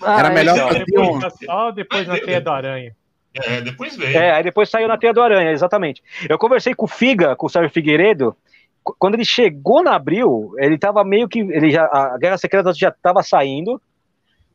Ah, 0.00 0.20
era 0.20 0.30
melhor 0.30 0.56
então, 0.56 0.84
depois, 0.84 1.34
Só 1.44 1.70
depois 1.72 2.06
na 2.06 2.20
Teia 2.20 2.40
do 2.40 2.50
Aranha. 2.50 2.96
É, 3.34 3.60
depois 3.60 3.96
veio. 3.96 4.16
É, 4.16 4.32
aí 4.32 4.42
depois 4.44 4.70
saiu 4.70 4.86
na 4.86 4.96
Teia 4.96 5.12
do 5.12 5.20
Aranha, 5.20 5.50
exatamente. 5.50 6.02
Eu 6.28 6.38
conversei 6.38 6.74
com 6.74 6.84
o 6.84 6.88
Figa, 6.88 7.34
com 7.34 7.46
o 7.46 7.50
Sérgio 7.50 7.70
Figueiredo, 7.70 8.36
quando 8.98 9.14
ele 9.14 9.24
chegou 9.24 9.82
na 9.82 9.94
Abril, 9.94 10.52
ele 10.58 10.76
estava 10.76 11.04
meio 11.04 11.28
que. 11.28 11.40
Ele 11.40 11.70
já, 11.70 11.84
a 11.84 12.16
Guerra 12.18 12.38
Secreta 12.38 12.72
já 12.72 12.88
estava 12.88 13.22
saindo. 13.22 13.80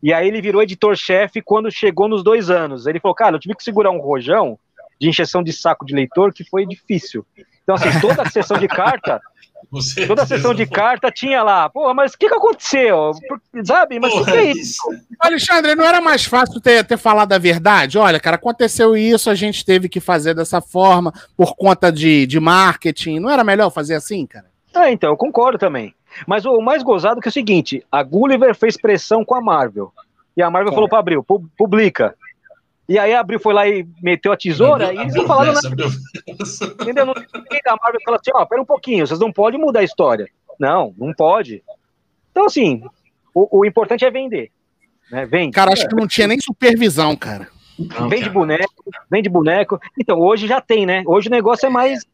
E 0.02 0.14
aí 0.14 0.28
ele 0.28 0.42
virou 0.42 0.62
editor-chefe 0.62 1.42
quando 1.42 1.72
chegou 1.72 2.08
nos 2.10 2.24
dois 2.24 2.50
anos. 2.50 2.88
Ele 2.88 3.00
falou, 3.00 3.16
cara, 3.16 3.36
eu 3.36 3.40
tive 3.40 3.56
que 3.56 3.64
segurar 3.64 3.92
um 3.92 4.00
rojão 4.00 4.60
de 5.00 5.08
injeção 5.08 5.42
de 5.42 5.54
saco 5.54 5.86
de 5.86 5.96
leitor 5.96 6.34
que 6.34 6.44
foi 6.44 6.66
difícil. 6.66 7.26
Então, 7.64 7.76
assim, 7.76 8.00
toda 8.02 8.22
a 8.22 8.30
sessão 8.30 8.58
de 8.58 8.68
carta, 8.68 9.22
Toda 10.08 10.24
a 10.24 10.26
sessão 10.26 10.54
de 10.54 10.66
carta 10.66 11.12
tinha 11.12 11.42
lá. 11.42 11.70
Pô, 11.70 11.94
mas 11.94 12.14
o 12.14 12.18
que, 12.18 12.28
que 12.28 12.36
aconteceu? 12.36 13.12
Sabe? 13.64 14.00
Mas 14.00 14.14
o 14.14 14.24
que, 14.24 14.32
que 14.32 14.38
é 14.38 14.52
isso? 14.52 14.82
Alexandre, 15.20 15.76
não 15.76 15.86
era 15.86 16.02
mais 16.02 16.26
fácil 16.26 16.60
ter, 16.62 16.84
ter 16.84 16.98
falado 16.98 17.34
a 17.34 17.38
verdade? 17.38 17.98
Olha, 17.98 18.20
cara, 18.20 18.36
aconteceu 18.36 18.96
isso, 18.96 19.30
a 19.30 19.36
gente 19.36 19.66
teve 19.66 19.90
que 19.90 20.00
fazer 20.00 20.34
dessa 20.34 20.62
forma 20.62 21.14
por 21.36 21.56
conta 21.56 21.92
de, 21.92 22.26
de 22.26 22.40
marketing. 22.40 23.20
Não 23.20 23.30
era 23.30 23.44
melhor 23.44 23.70
fazer 23.70 23.96
assim, 23.96 24.26
cara? 24.26 24.46
Ah, 24.74 24.92
então, 24.92 25.12
eu 25.12 25.18
concordo 25.18 25.58
também. 25.58 25.94
Mas 26.28 26.46
o 26.46 26.60
mais 26.62 26.84
gozado 26.84 27.22
que 27.22 27.28
é 27.28 27.32
o 27.32 27.34
seguinte: 27.34 27.84
a 27.92 28.04
Gulliver 28.04 28.56
fez 28.56 28.78
pressão 28.78 29.24
com 29.26 29.36
a 29.36 29.42
Marvel. 29.42 29.92
E 30.36 30.42
a 30.42 30.50
Marvel 30.50 30.74
falou 30.74 30.90
para 30.90 31.00
Abril, 31.00 31.24
publica. 31.58 32.16
E 32.88 33.00
aí 33.00 33.14
a 33.14 33.20
Abril 33.22 33.40
foi 33.40 33.54
lá 33.54 33.68
e 33.68 33.88
meteu 34.02 34.32
a 34.32 34.38
tesoura 34.38 34.94
e 34.94 34.98
eles 34.98 35.16
não 35.16 35.26
falaram 35.26 35.54
nada. 35.54 35.70
Entendeu? 36.82 37.06
Não 37.06 37.14
tem 37.14 37.62
da 37.64 37.78
Marvel 37.82 38.02
falou 38.04 38.20
assim, 38.20 38.32
ó, 38.34 38.46
pera 38.46 38.62
um 38.62 38.66
pouquinho, 38.66 39.08
vocês 39.08 39.20
não 39.20 39.32
podem 39.32 39.60
mudar 39.60 39.80
a 39.80 39.84
história. 39.84 40.28
Não, 40.60 40.94
não 40.98 41.14
pode. 41.14 41.64
Então, 42.32 42.46
assim, 42.46 42.84
o, 43.34 43.60
o 43.60 43.66
importante 43.66 44.04
é 44.04 44.12
vender. 44.12 44.52
Né? 45.10 45.26
Vende. 45.26 45.54
Cara, 45.54 45.72
acho 45.72 45.88
que 45.88 45.96
não 45.96 46.08
tinha 46.08 46.28
nem 46.28 46.40
supervisão, 46.40 47.16
cara. 47.16 47.48
Não, 47.80 48.10
vende 48.10 48.24
cara. 48.24 48.34
boneco, 48.34 48.84
vende 49.10 49.30
boneco. 49.30 49.80
Então, 49.98 50.20
hoje 50.20 50.46
já 50.46 50.60
tem, 50.60 50.86
né? 50.86 51.04
Hoje 51.06 51.30
o 51.30 51.32
negócio 51.32 51.66
é 51.66 51.70
mais 51.70 52.06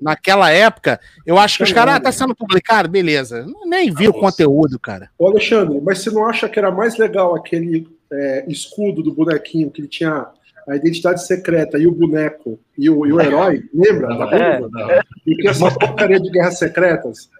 naquela 0.00 0.50
época, 0.50 1.00
eu 1.26 1.36
acho 1.38 1.58
que 1.58 1.64
os 1.64 1.72
caras, 1.72 1.94
ah, 1.94 2.00
tá 2.00 2.12
sendo 2.12 2.34
publicado, 2.34 2.88
beleza. 2.88 3.46
Nem 3.66 3.92
vi 3.92 4.08
o 4.08 4.12
conteúdo, 4.12 4.78
cara. 4.78 5.10
Ô, 5.18 5.26
Alexandre, 5.26 5.80
mas 5.80 5.98
você 5.98 6.10
não 6.10 6.26
acha 6.26 6.48
que 6.48 6.58
era 6.58 6.70
mais 6.70 6.96
legal 6.96 7.34
aquele 7.34 7.88
é, 8.12 8.44
escudo 8.48 9.02
do 9.02 9.12
bonequinho 9.12 9.70
que 9.70 9.80
ele 9.80 9.88
tinha 9.88 10.26
a 10.68 10.76
identidade 10.76 11.26
secreta 11.26 11.78
e 11.78 11.86
o 11.86 11.92
boneco 11.92 12.60
e 12.76 12.90
o, 12.90 13.06
e 13.06 13.12
o 13.12 13.20
herói? 13.20 13.62
Lembra? 13.72 14.08
Não, 14.08 14.30
é, 14.32 14.98
é. 14.98 15.02
E 15.26 15.36
que 15.36 15.48
essa 15.48 15.70
porcaria 15.70 16.20
de 16.20 16.30
guerras 16.30 16.58
secretas? 16.58 17.30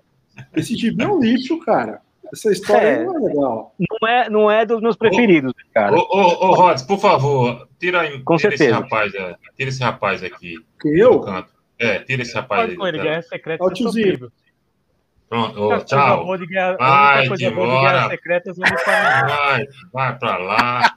Esse 0.57 0.75
gibi 0.77 1.03
é 1.03 1.09
um 1.09 1.21
lixo, 1.21 1.59
cara. 1.61 2.01
Essa 2.33 2.53
história 2.53 2.87
é, 2.87 3.05
não 3.05 3.17
é 3.17 3.29
legal. 3.29 3.75
Não 3.79 4.09
é, 4.09 4.31
não 4.31 4.51
é 4.51 4.67
dos 4.67 4.81
meus 4.81 4.97
preferidos, 4.97 5.53
ô, 5.53 5.73
cara. 5.73 5.95
Ô, 5.95 5.99
ô, 5.99 6.49
ô 6.49 6.55
Rods, 6.55 6.83
por 6.83 6.99
favor, 6.99 7.69
tira, 7.79 8.03
Com 8.21 8.37
tira 8.37 8.51
certeza. 8.51 8.65
esse 8.65 8.83
rapaz, 8.83 9.13
tira 9.13 9.69
esse 9.69 9.83
rapaz 9.83 10.25
aqui. 10.25 10.55
Que 10.81 10.89
eu? 10.89 11.21
Canto. 11.21 11.51
É, 11.79 12.01
tira 12.01 12.23
esse 12.23 12.35
rapaz 12.35 12.71
aí. 12.71 12.77
Tá? 12.77 12.91
Guerra 12.91 13.23
Secreta 13.23 13.65
Ó, 13.65 13.71
tiozinho. 13.71 14.31
Pronto, 15.29 15.63
oh, 15.63 15.79
tchau. 15.85 16.27
vai 16.27 16.39
de 16.39 17.45
embora. 17.45 18.09
Secretas, 18.09 18.57
vai, 18.57 19.67
vai 19.93 20.19
pra 20.19 20.39
lá. 20.39 20.95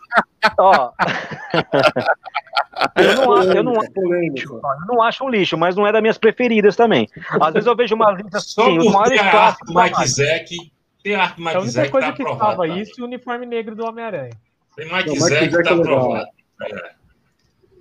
Ó. 0.58 0.91
eu, 2.95 3.16
não 3.16 3.34
acho, 3.34 3.49
eu, 3.49 3.64
não, 3.64 3.74
eu 3.74 4.86
não 4.88 5.02
acho 5.02 5.26
um 5.26 5.30
lixo, 5.30 5.58
mas 5.58 5.76
não 5.76 5.86
é 5.86 5.91
das 5.91 6.02
minhas 6.02 6.18
preferidas 6.18 6.78
também. 6.78 7.10
Às 7.41 7.53
vezes 7.53 7.68
eu 7.68 7.76
vejo 7.76 7.94
uma 7.94 8.14
lista 8.14 8.38
assim, 8.38 8.78
os 8.78 8.91
maiores 8.91 9.22
clássicos. 9.22 9.76
Mike 9.76 10.08
Zack, 10.08 10.72
tem 11.03 11.16
a 11.16 11.24
arte 11.24 11.41
Mike 11.41 11.52
Zack. 11.52 11.58
A 11.58 11.62
única 11.62 11.91
coisa 11.91 12.08
tá 12.08 12.14
que 12.14 12.24
estava 12.24 12.68
isso 12.70 12.94
e 12.99 13.02
o 13.02 13.06
uniforme 13.06 13.45
negro 13.45 13.76
do 13.76 13.86
Homem-Aranha. 13.86 14.32
Tem 14.78 14.86
Mike 14.86 15.20
Zack 15.20 15.49
que 15.49 15.64
tá 15.64 15.70
é 15.70 15.74
aprovado. 15.74 16.26
É. 16.62 17.01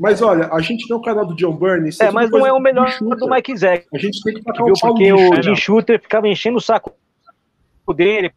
Mas 0.00 0.22
olha, 0.22 0.48
a 0.50 0.62
gente 0.62 0.88
tem 0.88 0.96
o 0.96 1.02
canal 1.02 1.26
do 1.26 1.36
John 1.36 1.54
Byrne. 1.54 1.90
É, 2.00 2.10
mas 2.10 2.30
não 2.30 2.46
é 2.46 2.50
o 2.50 2.58
melhor 2.58 2.90
do 2.98 3.28
Mike 3.28 3.54
Zack. 3.54 3.86
A 3.92 3.98
gente 3.98 4.22
tem 4.22 4.32
que 4.32 4.42
tacar 4.42 4.64
o 4.64 4.72
Porque 4.72 5.12
o 5.12 5.42
Jim 5.42 5.54
Shooter 5.54 6.00
ficava 6.00 6.26
enchendo 6.26 6.56
o 6.56 6.60
saco 6.60 6.94
dele 7.94 8.32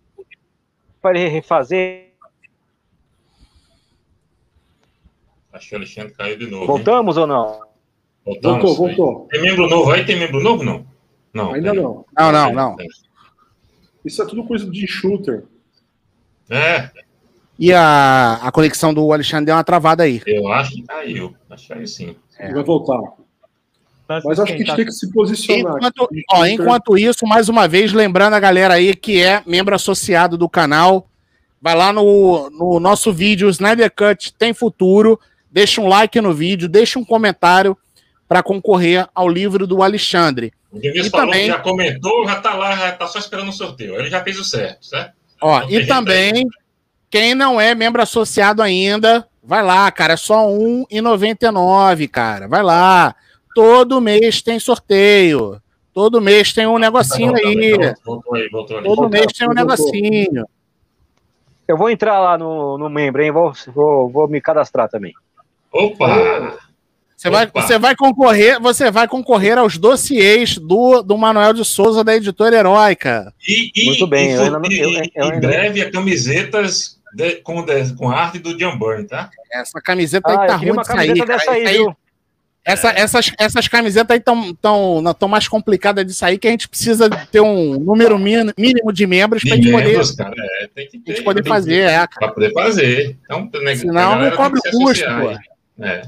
para 1.02 1.18
ele 1.18 1.30
refazer. 1.30 2.12
Acho 5.54 5.70
que 5.70 5.76
o 5.76 5.78
Alexandre 5.78 6.14
caiu 6.14 6.38
de 6.38 6.48
novo. 6.48 6.66
Voltamos 6.66 7.16
hein? 7.16 7.22
ou 7.22 7.28
não? 7.28 7.62
Voltamos. 8.26 8.62
Voltou, 8.62 8.76
voltou. 8.76 9.28
Tem 9.32 9.42
membro 9.42 9.70
novo 9.70 9.90
aí? 9.90 10.06
Tem 10.06 10.20
membro 10.20 10.42
novo 10.42 10.66
não? 10.66 10.86
Não. 11.34 11.54
Ainda 11.54 11.74
não. 11.74 12.06
Não, 12.20 12.32
não, 12.34 12.54
não. 12.54 12.76
Isso 14.04 14.22
é 14.22 14.26
tudo 14.26 14.44
coisa 14.44 14.70
de 14.70 14.86
shooter. 14.86 15.46
É. 16.50 16.92
E 17.58 17.72
a, 17.72 18.40
a 18.42 18.52
conexão 18.52 18.94
do 18.94 19.14
Alexandre 19.14 19.46
deu 19.46 19.56
uma 19.56 19.64
travada 19.64 20.04
aí. 20.04 20.22
Eu 20.26 20.52
acho 20.52 20.72
que 20.72 20.82
caiu. 20.84 21.36
Acho 21.50 21.74
que 21.74 21.88
sim. 21.88 22.16
É. 22.38 22.52
Vai 22.52 22.64
voltar. 22.64 23.00
Mas 24.08 24.40
acho 24.40 24.46
que 24.46 24.54
a 24.54 24.58
gente 24.58 24.76
tem 24.76 24.86
que 24.86 24.92
se 24.92 25.12
posicionar. 25.12 25.78
Enquanto, 25.78 26.10
ó, 26.32 26.46
enquanto 26.46 26.98
isso, 26.98 27.26
mais 27.26 27.50
uma 27.50 27.68
vez, 27.68 27.94
lembrando 27.94 28.34
a 28.34 28.40
galera 28.40 28.74
aí 28.74 28.96
que 28.96 29.22
é 29.22 29.42
membro 29.46 29.74
associado 29.74 30.38
do 30.38 30.50
canal, 30.50 31.08
vai 31.62 31.76
lá 31.76 31.94
no, 31.94 32.50
no 32.50 32.80
nosso 32.80 33.14
vídeo, 33.14 33.50
Snyder 33.50 33.92
Cut 33.96 34.34
tem 34.34 34.54
futuro, 34.54 35.20
deixa 35.50 35.80
um 35.80 35.88
like 35.88 36.20
no 36.20 36.34
vídeo, 36.34 36.68
deixa 36.68 37.00
um 37.00 37.06
comentário 37.06 37.78
para 38.28 38.44
concorrer 38.44 39.08
ao 39.16 39.30
livro 39.30 39.66
do 39.66 39.82
Alexandre. 39.82 40.52
O 40.72 40.80
Denis 40.80 41.08
falou 41.08 41.28
também, 41.28 41.44
que 41.44 41.52
já 41.52 41.60
comentou, 41.60 42.28
já 42.28 42.36
tá 42.42 42.54
lá, 42.56 42.76
já 42.76 42.92
tá 42.92 43.08
só 43.08 43.20
esperando 43.20 43.50
o 43.50 43.54
sorteio. 43.54 43.96
Ele 43.96 44.10
já 44.10 44.24
fez 44.24 44.40
o 44.40 44.44
certo, 44.44 44.86
certo? 44.86 45.14
Ó, 45.40 45.64
e 45.70 45.86
também, 45.86 46.48
quem 47.14 47.36
não 47.36 47.62
é 47.62 47.76
membro 47.76 48.02
associado 48.02 48.60
ainda, 48.64 49.28
vai 49.44 49.62
lá, 49.62 49.92
cara. 49.92 50.14
É 50.14 50.18
só 50.18 50.48
R$1,99, 50.48 52.10
cara. 52.10 52.48
Vai 52.48 52.64
lá. 52.64 53.16
Todo 53.54 54.02
mês 54.02 54.42
tem 54.42 54.58
sorteio. 54.58 55.62
Todo 55.94 56.20
mês 56.20 56.52
tem 56.52 56.66
um 56.66 56.80
negocinho 56.80 57.36
aí. 57.36 57.78
Todo 58.84 59.08
mês 59.08 59.28
tem 59.28 59.48
um 59.48 59.54
negocinho. 59.54 60.44
Eu 61.68 61.78
vou 61.78 61.92
entrar 61.92 62.20
lá 62.20 62.36
no, 62.36 62.80
no 62.80 62.90
membro, 62.90 63.22
hein? 63.22 63.32
Vou, 63.32 63.54
vou, 63.68 64.10
vou 64.10 64.28
me 64.28 64.42
cadastrar 64.42 64.90
também. 64.90 65.14
Opa! 65.72 66.58
Você 67.16 67.30
vai, 67.30 67.46
você 67.46 67.78
vai 67.78 67.96
concorrer, 67.96 68.60
você 68.60 68.90
vai 68.90 69.08
concorrer 69.08 69.60
aos 69.60 69.78
dossiês 69.78 70.58
do, 70.58 71.04
do 71.04 71.16
Manuel 71.16 71.54
de 71.54 71.64
Souza 71.64 72.04
da 72.04 72.16
editora 72.16 72.56
Heróica. 72.56 73.32
E, 73.48 73.72
e, 73.76 73.86
Muito 73.86 74.08
bem, 74.08 74.32
e, 74.32 74.34
eu 74.34 74.42
ainda 74.42 74.60
não, 74.60 74.72
eu, 74.72 74.90
eu, 74.90 75.04
eu 75.14 75.28
em 75.28 75.40
breve, 75.40 75.92
camisetas 75.92 77.02
de, 77.14 77.36
com, 77.38 77.64
de, 77.64 77.94
com 77.96 78.10
arte 78.10 78.40
do 78.40 78.58
John 78.58 78.78
Byrne, 78.78 79.08
tá? 79.08 79.30
Essa 79.52 79.80
camiseta 79.82 80.30
ah, 80.30 80.42
aí 80.42 80.48
tá 80.48 80.56
ruim 80.56 80.78
de 80.78 80.86
sair. 80.86 81.26
Dessa 81.26 81.52
aí, 81.52 81.68
aí, 81.68 81.88
essa, 82.66 82.90
essas, 82.92 83.32
essas 83.38 83.68
camisetas 83.68 84.12
aí 84.12 84.20
estão 84.20 84.54
tão, 84.56 85.14
tão 85.14 85.28
mais 85.28 85.48
complicadas 85.48 86.06
de 86.06 86.14
sair 86.14 86.38
que 86.38 86.48
a 86.48 86.52
gente 86.52 86.70
precisa 86.70 87.10
ter 87.10 87.42
um 87.42 87.78
número 87.78 88.18
mínimo 88.18 88.94
de 88.94 89.06
membros 89.06 89.44
para 89.44 89.54
a 89.54 89.56
gente 89.58 89.70
membros, 89.70 90.12
poder, 90.12 90.24
cara, 90.24 90.36
é, 90.62 90.68
tem 90.74 90.88
que 90.88 91.00
ter, 91.00 91.12
a 91.12 91.16
gente 91.16 91.26
poder 91.26 91.46
fazer. 91.46 91.90
É, 91.90 92.08
para 92.08 92.32
poder 92.32 92.54
fazer. 92.54 93.18
Então, 93.26 93.50
né, 93.62 93.76
Senão 93.76 94.18
não 94.18 94.32
cobre 94.32 94.60
o 94.60 94.72
custo. 94.72 95.06
É. 95.80 96.02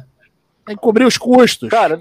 Tem 0.65 0.75
que 0.75 0.81
cobrir 0.81 1.03
os 1.03 1.17
custos. 1.17 1.69
Cara, 1.69 1.99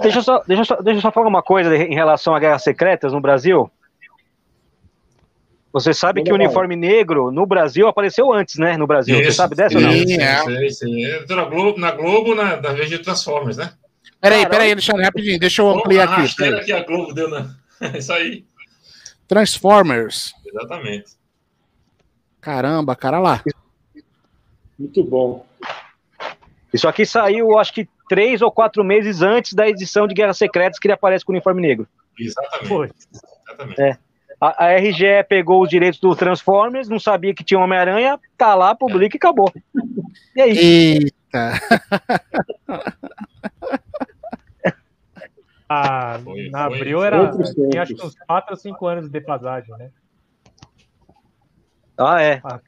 deixa 0.00 0.18
eu, 0.18 0.22
só, 0.22 0.42
deixa, 0.46 0.62
eu 0.62 0.64
só, 0.64 0.76
deixa 0.76 0.98
eu 0.98 1.02
só 1.02 1.10
falar 1.10 1.28
uma 1.28 1.42
coisa 1.42 1.76
em 1.76 1.94
relação 1.94 2.34
a 2.34 2.38
guerras 2.38 2.62
secretas 2.62 3.12
no 3.12 3.20
Brasil. 3.20 3.70
Você 5.72 5.92
sabe 5.92 6.22
que 6.22 6.32
o 6.32 6.34
uniforme 6.34 6.74
negro 6.74 7.30
no 7.30 7.44
Brasil 7.44 7.86
apareceu 7.86 8.32
antes, 8.32 8.56
né? 8.56 8.76
No 8.76 8.86
Brasil. 8.86 9.16
Isso, 9.16 9.24
Você 9.24 9.32
sabe 9.32 9.54
dessa 9.54 9.76
ou 9.76 9.82
não? 9.82 9.92
Sim, 9.92 10.14
é. 10.14 10.42
Sim, 10.42 10.70
sim. 10.70 11.34
Na 11.34 11.44
Globo, 11.44 11.78
na 11.78 11.90
Globo 11.90 12.34
na, 12.34 12.56
da 12.56 12.72
vez 12.72 12.88
de 12.88 12.98
Transformers, 12.98 13.58
né? 13.58 13.72
Peraí, 14.20 14.48
peraí, 14.48 14.74
deixa 14.74 14.92
eu 14.92 15.02
rapidinho, 15.02 15.38
deixa 15.38 15.62
eu 15.62 15.70
ampliar 15.70 16.10
aqui. 16.10 16.24
Espera 16.24 16.64
que 16.64 16.72
a 16.72 16.82
Globo 16.82 17.12
deu 17.12 17.28
na. 17.28 17.54
Isso 17.96 18.12
aí. 18.12 18.44
Transformers. 19.28 20.32
Exatamente. 20.46 21.12
Caramba, 22.40 22.96
cara 22.96 23.18
lá. 23.18 23.42
Muito 24.78 25.04
bom. 25.04 25.46
Isso 26.72 26.88
aqui 26.88 27.04
saiu, 27.04 27.58
acho 27.58 27.72
que 27.72 27.88
três 28.08 28.40
ou 28.40 28.50
quatro 28.50 28.82
meses 28.82 29.22
antes 29.22 29.52
da 29.52 29.68
edição 29.68 30.06
de 30.06 30.14
Guerras 30.14 30.38
Secretas 30.38 30.78
que 30.78 30.86
ele 30.86 30.94
aparece 30.94 31.24
com 31.24 31.32
o 31.32 31.34
uniforme 31.34 31.60
negro. 31.60 31.86
Exatamente. 32.18 32.94
Exatamente. 33.46 33.80
É. 33.80 33.98
A, 34.40 34.66
a 34.66 34.76
RGE 34.76 35.24
pegou 35.28 35.62
os 35.62 35.68
direitos 35.68 35.98
do 35.98 36.14
Transformers, 36.14 36.88
não 36.88 37.00
sabia 37.00 37.34
que 37.34 37.42
tinha 37.42 37.58
Homem-Aranha, 37.58 38.20
tá 38.36 38.54
lá, 38.54 38.74
publica 38.74 39.16
e 39.16 39.18
acabou. 39.18 39.52
E 40.36 40.40
aí? 40.40 40.56
Eita! 40.56 41.52
ah, 45.68 46.20
foi, 46.22 46.48
na 46.50 46.64
abril 46.66 47.02
era. 47.02 47.32
Tinha 47.70 47.82
acho 47.82 47.96
que 47.96 48.06
uns 48.06 48.14
4 48.26 48.52
ou 48.52 48.56
5 48.56 48.86
anos 48.86 49.04
de 49.06 49.10
defasagem, 49.10 49.76
né? 49.76 49.90
Ah, 51.98 52.22
é. 52.22 52.40
Ah. 52.44 52.60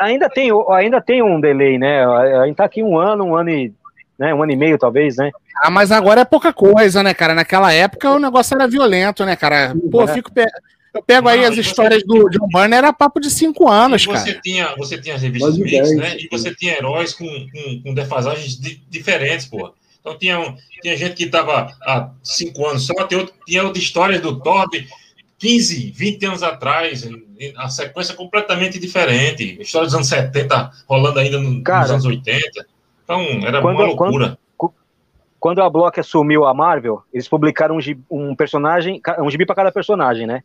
Ainda, 0.00 0.28
tem, 0.28 0.50
ainda 0.70 1.00
tem 1.00 1.22
um 1.22 1.40
delay, 1.40 1.78
né? 1.78 2.04
A 2.04 2.46
gente 2.46 2.56
tá 2.56 2.64
aqui 2.64 2.82
um 2.82 2.98
ano, 2.98 3.24
um 3.24 3.36
ano 3.36 3.50
e. 3.50 3.74
Né, 4.18 4.34
um 4.34 4.42
ano 4.42 4.52
e 4.52 4.56
meio, 4.56 4.78
talvez, 4.78 5.16
né? 5.16 5.30
Ah, 5.62 5.70
mas 5.70 5.92
agora 5.92 6.22
é 6.22 6.24
pouca 6.24 6.54
coisa, 6.54 7.02
né, 7.02 7.12
cara? 7.12 7.34
Naquela 7.34 7.70
época 7.70 8.10
o 8.10 8.18
negócio 8.18 8.54
era 8.54 8.66
violento, 8.66 9.26
né, 9.26 9.36
cara? 9.36 9.74
Pô, 9.90 10.00
eu 10.00 10.08
é. 10.08 10.14
fico. 10.14 10.32
Pe... 10.32 10.46
Eu 10.92 11.02
pego 11.02 11.28
não, 11.28 11.34
aí 11.34 11.44
as 11.44 11.56
histórias 11.56 12.02
do 12.02 12.28
John 12.30 12.48
Byrne, 12.52 12.74
era 12.74 12.92
papo 12.92 13.20
de 13.20 13.30
cinco 13.30 13.68
anos, 13.68 14.04
você 14.04 14.30
cara. 14.30 14.40
Tinha, 14.42 14.74
você 14.76 14.98
tinha 14.98 15.14
as 15.14 15.22
revistas 15.22 15.56
mix, 15.56 15.94
né? 15.94 16.16
E 16.18 16.28
você 16.28 16.52
tinha 16.54 16.72
heróis 16.72 17.12
com, 17.12 17.26
com, 17.26 17.82
com 17.82 17.94
defasagens 17.94 18.58
di, 18.58 18.82
diferentes, 18.88 19.46
pô. 19.46 19.72
Então 20.00 20.18
tinha, 20.18 20.56
tinha 20.82 20.96
gente 20.96 21.14
que 21.14 21.24
estava 21.24 21.76
há 21.82 22.10
cinco 22.24 22.66
anos 22.66 22.86
só, 22.86 22.94
tinha, 23.06 23.20
outro, 23.20 23.34
tinha 23.46 23.62
outras 23.62 23.84
histórias 23.84 24.20
do 24.20 24.40
Thor 24.40 24.68
de 24.70 24.88
15, 25.38 25.92
20 25.92 26.26
anos 26.26 26.42
atrás, 26.42 27.06
a 27.56 27.68
sequência 27.68 28.14
completamente 28.14 28.78
diferente. 28.78 29.58
História 29.60 29.86
dos 29.86 29.94
anos 29.94 30.08
70 30.08 30.70
rolando 30.88 31.18
ainda 31.18 31.38
no, 31.38 31.62
cara, 31.62 31.82
nos 31.82 31.90
anos 31.90 32.04
80. 32.06 32.66
Então 33.04 33.20
era 33.46 33.60
quando, 33.60 33.76
uma 33.76 33.86
loucura. 33.86 34.26
Quando 34.26 34.38
quando 35.40 35.62
a 35.62 35.70
Block 35.70 35.98
assumiu 35.98 36.44
a 36.44 36.52
Marvel, 36.52 37.02
eles 37.12 37.26
publicaram 37.26 37.76
um, 37.76 37.80
gibi, 37.80 38.04
um 38.10 38.36
personagem, 38.36 39.00
um 39.18 39.30
gibi 39.30 39.46
para 39.46 39.56
cada 39.56 39.72
personagem, 39.72 40.26
né? 40.26 40.44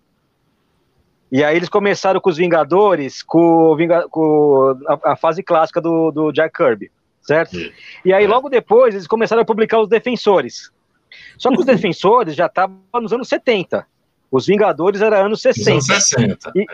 E 1.30 1.44
aí 1.44 1.58
eles 1.58 1.68
começaram 1.68 2.22
com 2.22 2.30
os 2.30 2.38
Vingadores, 2.38 3.22
com, 3.22 3.76
com 4.10 4.80
a, 4.88 5.12
a, 5.12 5.16
fase 5.18 5.44
clássica 5.44 5.82
do, 5.82 6.12
do 6.12 6.32
Jack 6.32 6.56
Kirby, 6.56 6.90
certo? 7.22 7.58
E 8.06 8.14
aí 8.14 8.26
logo 8.26 8.48
depois 8.48 8.96
eles 8.96 9.06
começaram 9.06 9.42
a 9.42 9.46
publicar 9.46 9.82
os 9.82 9.90
Defensores. 9.90 10.72
Só 11.38 11.50
que 11.50 11.60
os 11.60 11.66
Defensores 11.68 12.34
já 12.34 12.46
estavam 12.46 12.80
nos 13.02 13.12
anos 13.12 13.28
70. 13.28 13.86
Os 14.32 14.46
Vingadores 14.46 15.02
era 15.02 15.26
anos 15.26 15.42
60. 15.42 15.72
Anos 15.72 15.86
60. 15.86 16.52
E, 16.56 16.66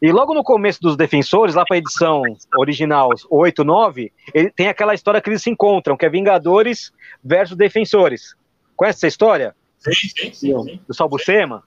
e 0.00 0.10
logo 0.10 0.32
no 0.32 0.42
começo 0.42 0.80
dos 0.80 0.96
Defensores, 0.96 1.54
lá 1.54 1.64
para 1.64 1.76
a 1.76 1.78
edição 1.78 2.22
original 2.56 3.10
8, 3.28 3.62
9, 3.62 4.12
ele 4.32 4.50
tem 4.50 4.68
aquela 4.68 4.94
história 4.94 5.20
que 5.20 5.28
eles 5.28 5.42
se 5.42 5.50
encontram, 5.50 5.96
que 5.96 6.06
é 6.06 6.08
Vingadores 6.08 6.90
versus 7.22 7.56
Defensores. 7.56 8.34
Conhece 8.74 8.98
essa 8.98 9.08
história? 9.08 9.54
Sim, 9.78 9.92
sim, 9.92 10.32
sim. 10.32 10.62
sim. 10.62 10.80
Do 10.88 10.94
Salbucema? 10.94 11.62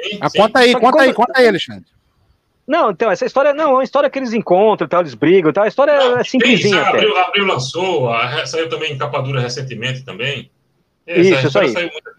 Sim, 0.00 0.18
ah, 0.20 0.28
conta 0.30 0.60
aí, 0.60 0.72
conta 0.74 0.92
quando... 0.92 1.00
aí, 1.00 1.14
conta 1.14 1.32
aí, 1.36 1.48
Alexandre. 1.48 1.90
Não, 2.66 2.92
então, 2.92 3.10
essa 3.10 3.26
história 3.26 3.52
não, 3.52 3.70
é 3.70 3.74
uma 3.74 3.84
história 3.84 4.08
que 4.08 4.18
eles 4.18 4.32
encontram, 4.32 4.86
tal, 4.86 5.00
eles 5.00 5.14
brigam, 5.14 5.52
tal. 5.52 5.64
a 5.64 5.68
história 5.68 5.96
não, 5.96 6.18
é 6.18 6.24
simplesinha. 6.24 6.82
Abril, 6.82 7.16
Abril 7.18 7.46
lançou, 7.46 8.08
saiu 8.46 8.68
também 8.68 8.92
em 8.92 8.98
capa 8.98 9.20
dura 9.20 9.40
recentemente 9.40 10.04
também. 10.04 10.50
Essa 11.04 11.20
Isso, 11.20 11.46
isso 11.48 11.58
aí. 11.58 11.68
Saiu 11.70 11.90
muito 11.90 12.10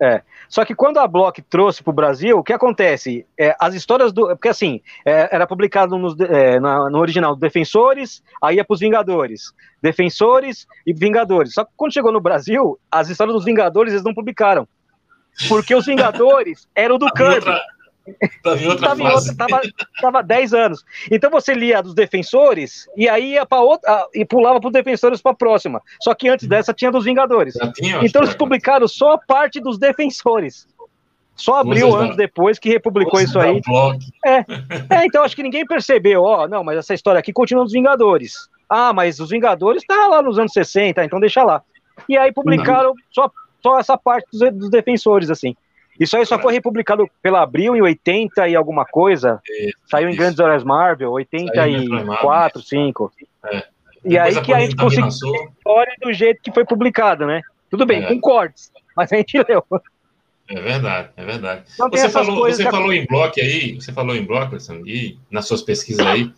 é. 0.00 0.22
Só 0.54 0.64
que 0.64 0.72
quando 0.72 0.98
a 0.98 1.08
Block 1.08 1.42
trouxe 1.42 1.82
para 1.82 1.90
o 1.90 1.92
Brasil, 1.92 2.38
o 2.38 2.42
que 2.44 2.52
acontece? 2.52 3.26
É, 3.36 3.56
as 3.58 3.74
histórias 3.74 4.12
do. 4.12 4.28
Porque 4.28 4.46
assim, 4.46 4.80
é, 5.04 5.28
era 5.34 5.48
publicado 5.48 5.98
nos, 5.98 6.14
é, 6.20 6.60
na, 6.60 6.88
no 6.88 7.00
original 7.00 7.34
Defensores, 7.34 8.22
aí 8.40 8.58
ia 8.58 8.64
para 8.64 8.74
os 8.74 8.78
Vingadores. 8.78 9.52
Defensores 9.82 10.68
e 10.86 10.94
Vingadores. 10.94 11.54
Só 11.54 11.64
que 11.64 11.72
quando 11.76 11.92
chegou 11.92 12.12
no 12.12 12.20
Brasil, 12.20 12.78
as 12.88 13.10
histórias 13.10 13.34
dos 13.34 13.44
Vingadores 13.44 13.92
eles 13.94 14.04
não 14.04 14.14
publicaram. 14.14 14.68
Porque 15.48 15.74
os 15.74 15.86
Vingadores 15.86 16.68
eram 16.72 16.98
do 16.98 17.10
Kirby. 17.10 17.50
Tava 18.42 18.60
em 18.60 18.66
outra 18.66 18.88
tava 18.88 19.02
fase. 19.02 19.30
Outra, 19.30 19.46
tava, 19.46 19.62
tava 20.00 20.22
10 20.22 20.54
anos. 20.54 20.84
Então 21.10 21.30
você 21.30 21.54
lia 21.54 21.82
dos 21.82 21.94
defensores 21.94 22.86
e 22.96 23.08
aí 23.08 23.32
ia 23.32 23.46
para 23.46 23.62
outra 23.62 24.06
e 24.14 24.24
pulava 24.24 24.60
para 24.60 24.68
os 24.68 24.72
defensores 24.72 25.22
para 25.22 25.32
a 25.32 25.36
próxima. 25.36 25.80
Só 26.02 26.14
que 26.14 26.28
antes 26.28 26.46
dessa 26.46 26.74
tinha 26.74 26.90
dos 26.90 27.04
Vingadores. 27.04 27.54
Tinha, 27.74 28.04
então 28.04 28.22
eles 28.22 28.34
publicaram 28.34 28.86
só 28.86 29.12
a 29.12 29.18
parte 29.18 29.60
dos 29.60 29.78
defensores. 29.78 30.66
Só 31.36 31.56
abriu 31.56 31.94
anos 31.96 32.16
da... 32.16 32.24
depois 32.24 32.58
que 32.58 32.68
republicou 32.68 33.20
isso 33.20 33.38
aí. 33.38 33.60
É, 34.24 34.38
é, 34.90 35.04
então 35.04 35.24
acho 35.24 35.34
que 35.34 35.42
ninguém 35.42 35.66
percebeu, 35.66 36.22
ó, 36.22 36.46
não, 36.46 36.62
mas 36.62 36.78
essa 36.78 36.94
história 36.94 37.18
aqui 37.18 37.32
continua 37.32 37.64
dos 37.64 37.72
Vingadores. 37.72 38.48
Ah, 38.68 38.92
mas 38.92 39.18
os 39.18 39.30
Vingadores 39.30 39.84
tá 39.84 40.06
lá 40.06 40.22
nos 40.22 40.38
anos 40.38 40.52
60, 40.52 41.04
então 41.04 41.18
deixa 41.18 41.42
lá. 41.42 41.62
E 42.08 42.16
aí 42.16 42.32
publicaram 42.32 42.92
só, 43.10 43.30
só 43.62 43.78
essa 43.78 43.96
parte 43.98 44.26
dos, 44.32 44.52
dos 44.52 44.70
defensores, 44.70 45.30
assim. 45.30 45.56
Isso 45.98 46.16
aí 46.16 46.26
só 46.26 46.38
foi 46.38 46.52
republicado 46.52 47.08
pela 47.22 47.42
Abril 47.42 47.76
em 47.76 47.82
80 47.82 48.48
e 48.48 48.56
alguma 48.56 48.84
coisa. 48.84 49.40
Isso, 49.48 49.76
Saiu 49.86 50.08
em 50.08 50.16
Grandes 50.16 50.40
Horas 50.40 50.64
Marvel, 50.64 51.12
84, 51.12 52.62
5. 52.62 53.12
É. 53.44 53.64
E 54.04 54.18
aí 54.18 54.40
que 54.42 54.52
a 54.52 54.60
gente 54.60 54.76
conseguiu 54.76 55.06
a 55.06 55.08
história 55.08 55.94
do 56.02 56.12
jeito 56.12 56.42
que 56.42 56.52
foi 56.52 56.64
publicada, 56.64 57.26
né? 57.26 57.40
Tudo 57.70 57.86
bem, 57.86 58.02
é. 58.02 58.06
com 58.06 58.20
cortes, 58.20 58.70
mas 58.96 59.12
a 59.12 59.16
gente 59.16 59.38
leu. 59.48 59.64
É 60.48 60.60
verdade, 60.60 61.08
é 61.16 61.24
verdade. 61.24 61.62
Então, 61.74 61.88
você 61.88 62.08
falou, 62.10 62.40
você 62.40 62.64
falou 62.64 62.92
em 62.92 63.06
bloco 63.06 63.40
aí, 63.40 63.74
você 63.74 63.92
falou 63.92 64.14
em 64.14 64.24
bloco, 64.24 64.52
Alessandro, 64.52 64.86
e 64.86 65.18
nas 65.30 65.46
suas 65.46 65.62
pesquisas 65.62 66.06
aí, 66.06 66.30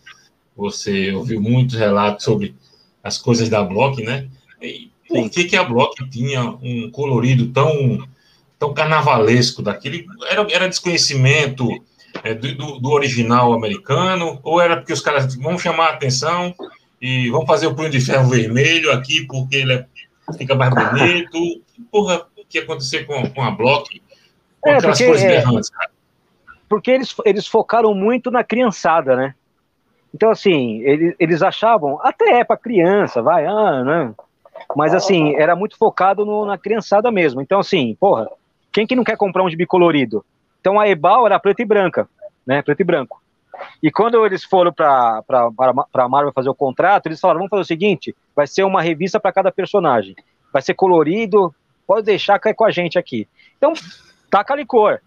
você 0.56 1.12
ouviu 1.12 1.40
muitos 1.40 1.74
relatos 1.74 2.24
sobre 2.24 2.54
as 3.02 3.18
coisas 3.18 3.48
da 3.48 3.62
Block, 3.62 4.02
né? 4.02 4.28
E 4.60 4.90
por 5.08 5.28
que, 5.30 5.44
que 5.44 5.56
a 5.56 5.62
Block 5.62 6.08
tinha 6.08 6.42
um 6.42 6.90
colorido 6.90 7.52
tão 7.52 7.98
tão 8.58 8.72
carnavalesco 8.72 9.62
daquele. 9.62 10.06
Era, 10.28 10.46
era 10.50 10.68
desconhecimento 10.68 11.68
é, 12.22 12.34
do, 12.34 12.78
do, 12.78 12.90
original 12.90 13.52
americano, 13.52 14.40
ou 14.42 14.60
era 14.60 14.76
porque 14.76 14.92
os 14.92 15.00
caras 15.00 15.34
vão 15.36 15.58
chamar 15.58 15.86
a 15.86 15.92
atenção 15.94 16.54
e 17.00 17.30
vão 17.30 17.46
fazer 17.46 17.66
o 17.66 17.74
punho 17.74 17.90
de 17.90 18.00
ferro 18.00 18.28
vermelho 18.28 18.90
aqui 18.92 19.26
porque 19.26 19.56
ele 19.56 19.74
é, 19.74 19.86
fica 20.36 20.54
mais 20.54 20.72
bonito? 20.74 21.62
Porra, 21.90 22.26
o 22.36 22.44
que 22.48 22.58
aconteceu 22.58 23.04
com, 23.06 23.28
com 23.30 23.42
a 23.42 23.50
Block? 23.50 24.02
Com 24.60 24.70
é, 24.70 24.76
aquelas 24.76 24.98
porque, 24.98 25.06
cores 25.06 25.22
é, 25.22 25.28
berrantes, 25.28 25.70
cara? 25.70 25.90
Porque 26.68 26.90
eles, 26.90 27.14
eles 27.24 27.46
focaram 27.46 27.94
muito 27.94 28.30
na 28.30 28.42
criançada, 28.42 29.14
né? 29.14 29.34
Então, 30.12 30.30
assim, 30.30 30.80
eles, 30.80 31.14
eles 31.18 31.42
achavam, 31.42 32.00
até 32.02 32.40
é 32.40 32.44
para 32.44 32.56
criança, 32.56 33.22
vai, 33.22 33.46
ah, 33.46 33.84
né? 33.84 34.14
Mas, 34.74 34.94
assim, 34.94 35.34
era 35.36 35.54
muito 35.54 35.76
focado 35.76 36.24
no, 36.24 36.46
na 36.46 36.56
criançada 36.56 37.10
mesmo. 37.10 37.40
Então, 37.40 37.60
assim, 37.60 37.94
porra, 38.00 38.26
quem 38.76 38.86
que 38.86 38.94
não 38.94 39.04
quer 39.04 39.16
comprar 39.16 39.42
um 39.42 39.48
gibi 39.48 39.64
colorido? 39.64 40.22
Então 40.60 40.78
a 40.78 40.86
Ebal 40.86 41.24
era 41.24 41.40
preto 41.40 41.60
e 41.60 41.64
branca, 41.64 42.06
né? 42.46 42.60
Preto 42.60 42.80
e 42.80 42.84
branco. 42.84 43.22
E 43.82 43.90
quando 43.90 44.22
eles 44.26 44.44
foram 44.44 44.70
para 44.70 45.22
a 45.94 46.08
Marvel 46.10 46.30
fazer 46.30 46.50
o 46.50 46.54
contrato, 46.54 47.06
eles 47.06 47.18
falaram: 47.18 47.38
vamos 47.38 47.48
fazer 47.48 47.62
o 47.62 47.64
seguinte: 47.64 48.14
vai 48.34 48.46
ser 48.46 48.64
uma 48.64 48.82
revista 48.82 49.18
para 49.18 49.32
cada 49.32 49.50
personagem. 49.50 50.14
Vai 50.52 50.60
ser 50.60 50.74
colorido, 50.74 51.54
pode 51.86 52.04
deixar 52.04 52.38
cair 52.38 52.52
com 52.52 52.66
a 52.66 52.70
gente 52.70 52.98
aqui. 52.98 53.26
Então, 53.56 53.72
taca 54.30 54.52
ali 54.52 54.66
cor. 54.66 55.00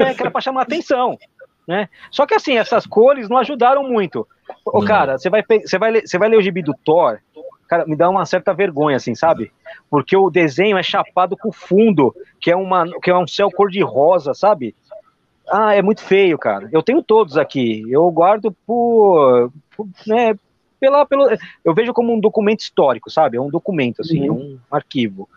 É, 0.00 0.14
que 0.14 0.20
era 0.20 0.30
para 0.32 0.40
chamar 0.40 0.62
atenção. 0.62 1.16
Né? 1.68 1.88
Só 2.10 2.26
que 2.26 2.34
assim, 2.34 2.56
essas 2.56 2.84
cores 2.84 3.28
não 3.28 3.36
ajudaram 3.36 3.84
muito. 3.84 4.26
Ô, 4.64 4.82
cara, 4.82 5.18
você 5.18 5.30
vai, 5.30 5.44
você 5.46 5.78
vai, 5.78 6.00
você 6.00 6.18
vai 6.18 6.28
ler 6.28 6.38
o 6.38 6.42
gibi 6.42 6.62
do 6.62 6.74
Thor, 6.74 7.20
cara, 7.68 7.86
me 7.86 7.94
dá 7.94 8.08
uma 8.08 8.24
certa 8.24 8.52
vergonha, 8.52 8.96
assim, 8.96 9.14
sabe? 9.14 9.52
Porque 9.90 10.16
o 10.16 10.30
desenho 10.30 10.78
é 10.78 10.82
chapado 10.82 11.36
com 11.36 11.52
fundo, 11.52 12.14
que 12.40 12.50
é, 12.50 12.56
uma, 12.56 12.86
que 13.00 13.10
é 13.10 13.16
um 13.16 13.26
céu 13.26 13.50
cor-de-rosa, 13.50 14.32
sabe? 14.34 14.74
Ah, 15.50 15.74
é 15.74 15.82
muito 15.82 16.02
feio, 16.02 16.38
cara. 16.38 16.68
Eu 16.72 16.82
tenho 16.82 17.02
todos 17.02 17.36
aqui. 17.36 17.84
Eu 17.88 18.10
guardo 18.10 18.54
por, 18.66 19.50
por 19.76 19.86
né, 20.06 20.34
pela, 20.80 21.04
pelo, 21.06 21.28
eu 21.64 21.74
vejo 21.74 21.92
como 21.92 22.12
um 22.12 22.20
documento 22.20 22.60
histórico, 22.60 23.10
sabe? 23.10 23.36
É 23.36 23.40
um 23.40 23.50
documento, 23.50 24.00
assim, 24.00 24.28
uhum. 24.28 24.58
um 24.70 24.74
arquivo. 24.74 25.28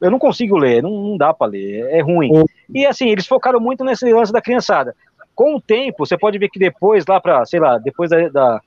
Eu 0.00 0.10
não 0.10 0.18
consigo 0.18 0.56
ler, 0.58 0.82
não, 0.82 0.90
não 0.90 1.16
dá 1.16 1.32
para 1.32 1.52
ler, 1.52 1.86
é 1.90 2.00
ruim. 2.00 2.30
Uhum. 2.30 2.44
E 2.72 2.84
assim, 2.84 3.08
eles 3.08 3.26
focaram 3.26 3.60
muito 3.60 3.84
nesse 3.84 4.10
lance 4.12 4.32
da 4.32 4.42
criançada. 4.42 4.94
Com 5.34 5.56
o 5.56 5.60
tempo, 5.60 6.04
você 6.06 6.16
pode 6.16 6.38
ver 6.38 6.48
que 6.48 6.58
depois, 6.58 7.04
lá 7.06 7.20
para, 7.20 7.44
sei 7.44 7.60
lá, 7.60 7.78
depois 7.78 8.10
da, 8.10 8.28
da 8.28 8.60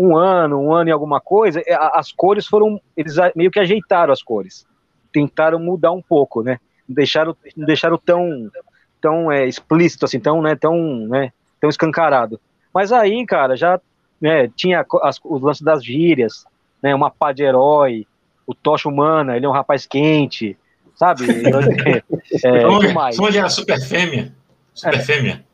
um 0.00 0.16
ano, 0.16 0.58
um 0.58 0.72
ano 0.72 0.88
e 0.88 0.92
alguma 0.92 1.20
coisa, 1.20 1.60
é, 1.66 1.74
as 1.74 2.10
cores 2.10 2.46
foram, 2.46 2.80
eles 2.96 3.16
meio 3.36 3.50
que 3.50 3.60
ajeitaram 3.60 4.12
as 4.12 4.22
cores, 4.22 4.66
tentaram 5.12 5.58
mudar 5.58 5.92
um 5.92 6.00
pouco, 6.00 6.42
né? 6.42 6.58
Não 6.88 6.94
deixaram, 6.94 7.36
não 7.54 7.66
deixaram 7.66 7.98
tão, 7.98 8.50
tão 8.98 9.30
é, 9.30 9.46
explícito 9.46 10.06
assim, 10.06 10.18
tão, 10.18 10.40
né, 10.40 10.56
tão, 10.56 10.74
né, 11.06 11.32
tão 11.60 11.68
escancarado. 11.68 12.40
Mas 12.72 12.92
aí, 12.92 13.26
cara, 13.26 13.56
já 13.56 13.78
né, 14.18 14.48
tinha 14.56 14.86
as, 15.02 15.20
os 15.22 15.42
lances 15.42 15.62
das 15.62 15.84
gírias, 15.84 16.46
né, 16.82 16.94
uma 16.94 17.10
pá 17.10 17.30
de 17.30 17.42
herói, 17.42 18.06
o 18.46 18.54
Tocha 18.54 18.88
Humana, 18.88 19.36
ele 19.36 19.44
é 19.44 19.48
um 19.48 19.52
rapaz 19.52 19.84
quente, 19.84 20.56
sabe? 20.94 21.24
é, 21.86 22.02
é, 22.48 23.12
Sonja 23.12 23.40
é 23.40 23.42
a 23.42 23.50
super 23.50 23.80
fêmea. 23.80 24.32
Super 24.74 24.94
é. 24.94 24.98
fêmea. 24.98 25.44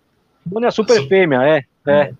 Sonja 0.48 0.66
é 0.66 0.68
a 0.68 0.73
super 0.73 1.09
fêmea, 1.09 1.43
é. 1.43 1.64
é. 1.89 2.14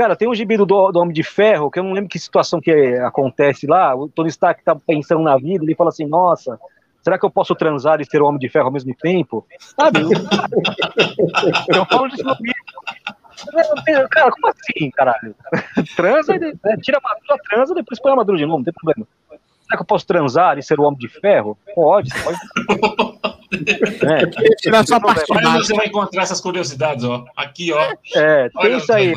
Cara, 0.00 0.16
tem 0.16 0.26
um 0.26 0.34
gibi 0.34 0.56
do, 0.56 0.64
do 0.64 0.98
Homem 0.98 1.12
de 1.12 1.22
Ferro, 1.22 1.70
que 1.70 1.78
eu 1.78 1.84
não 1.84 1.92
lembro 1.92 2.08
que 2.08 2.18
situação 2.18 2.58
que 2.58 2.72
acontece 3.04 3.66
lá. 3.66 3.94
O 3.94 4.08
Tony 4.08 4.30
Stark 4.30 4.64
tá 4.64 4.74
pensando 4.74 5.22
na 5.22 5.36
vida, 5.36 5.62
ele 5.62 5.74
fala 5.74 5.90
assim: 5.90 6.06
Nossa, 6.06 6.58
será 7.02 7.18
que 7.18 7.26
eu 7.26 7.30
posso 7.30 7.54
transar 7.54 8.00
e 8.00 8.06
ser 8.06 8.22
o 8.22 8.24
Homem 8.24 8.40
de 8.40 8.48
Ferro 8.48 8.64
ao 8.64 8.72
mesmo 8.72 8.94
tempo? 8.94 9.46
Sabe? 9.58 10.00
eu 11.68 11.84
falo 11.84 12.08
disso 12.08 12.24
no 12.24 12.34
livro. 12.40 14.08
Cara, 14.08 14.30
como 14.30 14.48
assim, 14.48 14.90
caralho? 14.90 15.34
Transa, 15.94 16.32
né, 16.32 16.50
tira 16.80 16.96
a 16.96 17.02
madura, 17.02 17.38
transa, 17.50 17.74
depois 17.74 18.00
põe 18.00 18.12
a 18.12 18.16
madura 18.16 18.38
de 18.38 18.46
novo, 18.46 18.56
não 18.56 18.64
tem 18.64 18.72
problema. 18.72 19.06
Será 19.28 19.76
que 19.76 19.82
eu 19.82 19.86
posso 19.86 20.06
transar 20.06 20.56
e 20.56 20.62
ser 20.62 20.80
o 20.80 20.84
Homem 20.84 20.98
de 20.98 21.08
Ferro? 21.08 21.58
Pode, 21.74 22.08
pode. 22.24 22.38
É, 23.52 24.54
tirar 24.54 24.86
sua 24.86 25.00
parte. 25.00 25.26
você 25.26 25.74
vai 25.74 25.86
encontrar 25.86 26.22
essas 26.22 26.40
curiosidades, 26.40 27.04
ó. 27.04 27.24
Aqui, 27.36 27.72
ó. 27.72 27.92
É, 28.14 28.48
tem 28.48 28.76
isso 28.76 28.92
aí. 28.92 29.12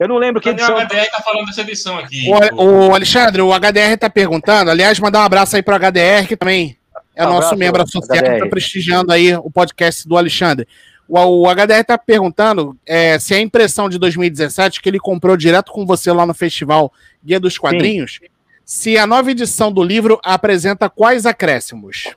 Eu 0.00 0.08
não 0.08 0.16
lembro 0.16 0.40
que 0.40 0.48
edição. 0.48 0.74
O 0.74 0.80
HDR 0.80 1.10
tá 1.10 1.20
falando 1.22 1.44
dessa 1.44 1.60
edição 1.60 1.98
aqui. 1.98 2.24
O, 2.56 2.88
o 2.88 2.94
Alexandre, 2.94 3.42
o 3.42 3.52
HDR 3.52 3.98
tá 3.98 4.08
perguntando. 4.08 4.70
Aliás, 4.70 4.98
mandar 4.98 5.20
um 5.20 5.24
abraço 5.24 5.56
aí 5.56 5.62
pro 5.62 5.76
HDR, 5.76 6.26
que 6.26 6.38
também 6.38 6.78
é 7.14 7.22
um 7.22 7.26
nosso 7.26 7.48
abraço, 7.48 7.56
membro 7.58 7.82
associado, 7.82 8.30
que 8.30 8.38
tá 8.38 8.46
prestigiando 8.46 9.12
aí 9.12 9.34
o 9.34 9.50
podcast 9.50 10.08
do 10.08 10.16
Alexandre. 10.16 10.66
O, 11.06 11.42
o 11.42 11.54
HDR 11.54 11.84
tá 11.86 11.98
perguntando 11.98 12.74
é, 12.86 13.18
se 13.18 13.34
a 13.34 13.40
impressão 13.40 13.90
de 13.90 13.98
2017 13.98 14.80
que 14.80 14.88
ele 14.88 14.98
comprou 14.98 15.36
direto 15.36 15.70
com 15.70 15.84
você 15.84 16.10
lá 16.10 16.24
no 16.24 16.32
festival 16.32 16.90
Guia 17.22 17.38
dos 17.38 17.58
Quadrinhos, 17.58 18.20
Sim. 18.22 18.28
se 18.64 18.96
a 18.96 19.06
nova 19.06 19.30
edição 19.30 19.70
do 19.70 19.82
livro 19.82 20.18
apresenta 20.24 20.88
quais 20.88 21.26
acréscimos? 21.26 22.14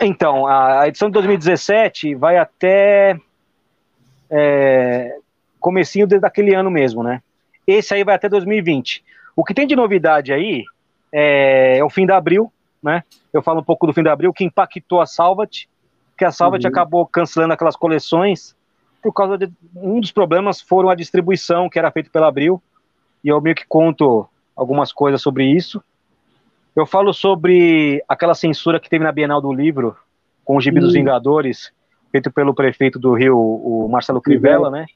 Então, 0.00 0.46
a 0.46 0.86
edição 0.86 1.08
de 1.08 1.14
2017 1.14 2.14
vai 2.14 2.38
até. 2.38 3.18
É, 4.30 5.16
comecinho 5.60 6.06
daquele 6.06 6.54
ano 6.54 6.70
mesmo, 6.70 7.02
né? 7.02 7.22
Esse 7.66 7.94
aí 7.94 8.04
vai 8.04 8.14
até 8.14 8.28
2020. 8.28 9.04
O 9.36 9.44
que 9.44 9.54
tem 9.54 9.66
de 9.66 9.76
novidade 9.76 10.32
aí 10.32 10.64
é, 11.12 11.78
é, 11.78 11.84
o 11.84 11.90
fim 11.90 12.06
da 12.06 12.16
Abril, 12.16 12.52
né? 12.82 13.02
Eu 13.32 13.42
falo 13.42 13.60
um 13.60 13.64
pouco 13.64 13.86
do 13.86 13.92
fim 13.92 14.02
da 14.02 14.12
Abril, 14.12 14.32
que 14.32 14.44
impactou 14.44 15.00
a 15.00 15.06
Salvat, 15.06 15.68
que 16.16 16.24
a 16.24 16.32
Salvat 16.32 16.64
uhum. 16.64 16.70
acabou 16.70 17.06
cancelando 17.06 17.52
aquelas 17.52 17.76
coleções 17.76 18.56
por 19.02 19.12
causa 19.12 19.38
de 19.38 19.50
um 19.76 20.00
dos 20.00 20.10
problemas 20.10 20.60
foram 20.60 20.88
a 20.88 20.94
distribuição 20.94 21.68
que 21.68 21.78
era 21.78 21.90
feita 21.90 22.10
pela 22.10 22.28
Abril, 22.28 22.60
e 23.22 23.28
eu 23.28 23.40
meio 23.40 23.54
que 23.54 23.66
conto 23.66 24.28
algumas 24.56 24.92
coisas 24.92 25.22
sobre 25.22 25.44
isso. 25.44 25.82
Eu 26.74 26.86
falo 26.86 27.12
sobre 27.12 28.02
aquela 28.08 28.34
censura 28.34 28.80
que 28.80 28.88
teve 28.88 29.04
na 29.04 29.12
Bienal 29.12 29.40
do 29.40 29.52
Livro, 29.52 29.96
com 30.44 30.56
o 30.56 30.60
Gibi 30.60 30.78
uhum. 30.78 30.84
dos 30.84 30.94
Vingadores, 30.94 31.72
feito 32.10 32.30
pelo 32.30 32.54
prefeito 32.54 32.98
do 32.98 33.14
Rio, 33.14 33.38
o 33.38 33.88
Marcelo 33.88 34.20
Crivella, 34.20 34.70
né? 34.70 34.86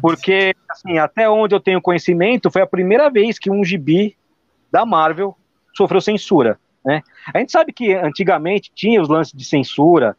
Porque, 0.00 0.54
assim, 0.68 0.98
até 0.98 1.28
onde 1.28 1.54
eu 1.54 1.60
tenho 1.60 1.80
conhecimento, 1.80 2.50
foi 2.50 2.62
a 2.62 2.66
primeira 2.66 3.10
vez 3.10 3.38
que 3.38 3.50
um 3.50 3.64
gibi 3.64 4.16
da 4.70 4.84
Marvel 4.84 5.36
sofreu 5.76 6.00
censura, 6.00 6.58
né? 6.84 7.02
A 7.32 7.38
gente 7.38 7.52
sabe 7.52 7.72
que 7.72 7.94
antigamente 7.94 8.70
tinha 8.74 9.00
os 9.00 9.08
lances 9.08 9.32
de 9.32 9.44
censura, 9.44 10.16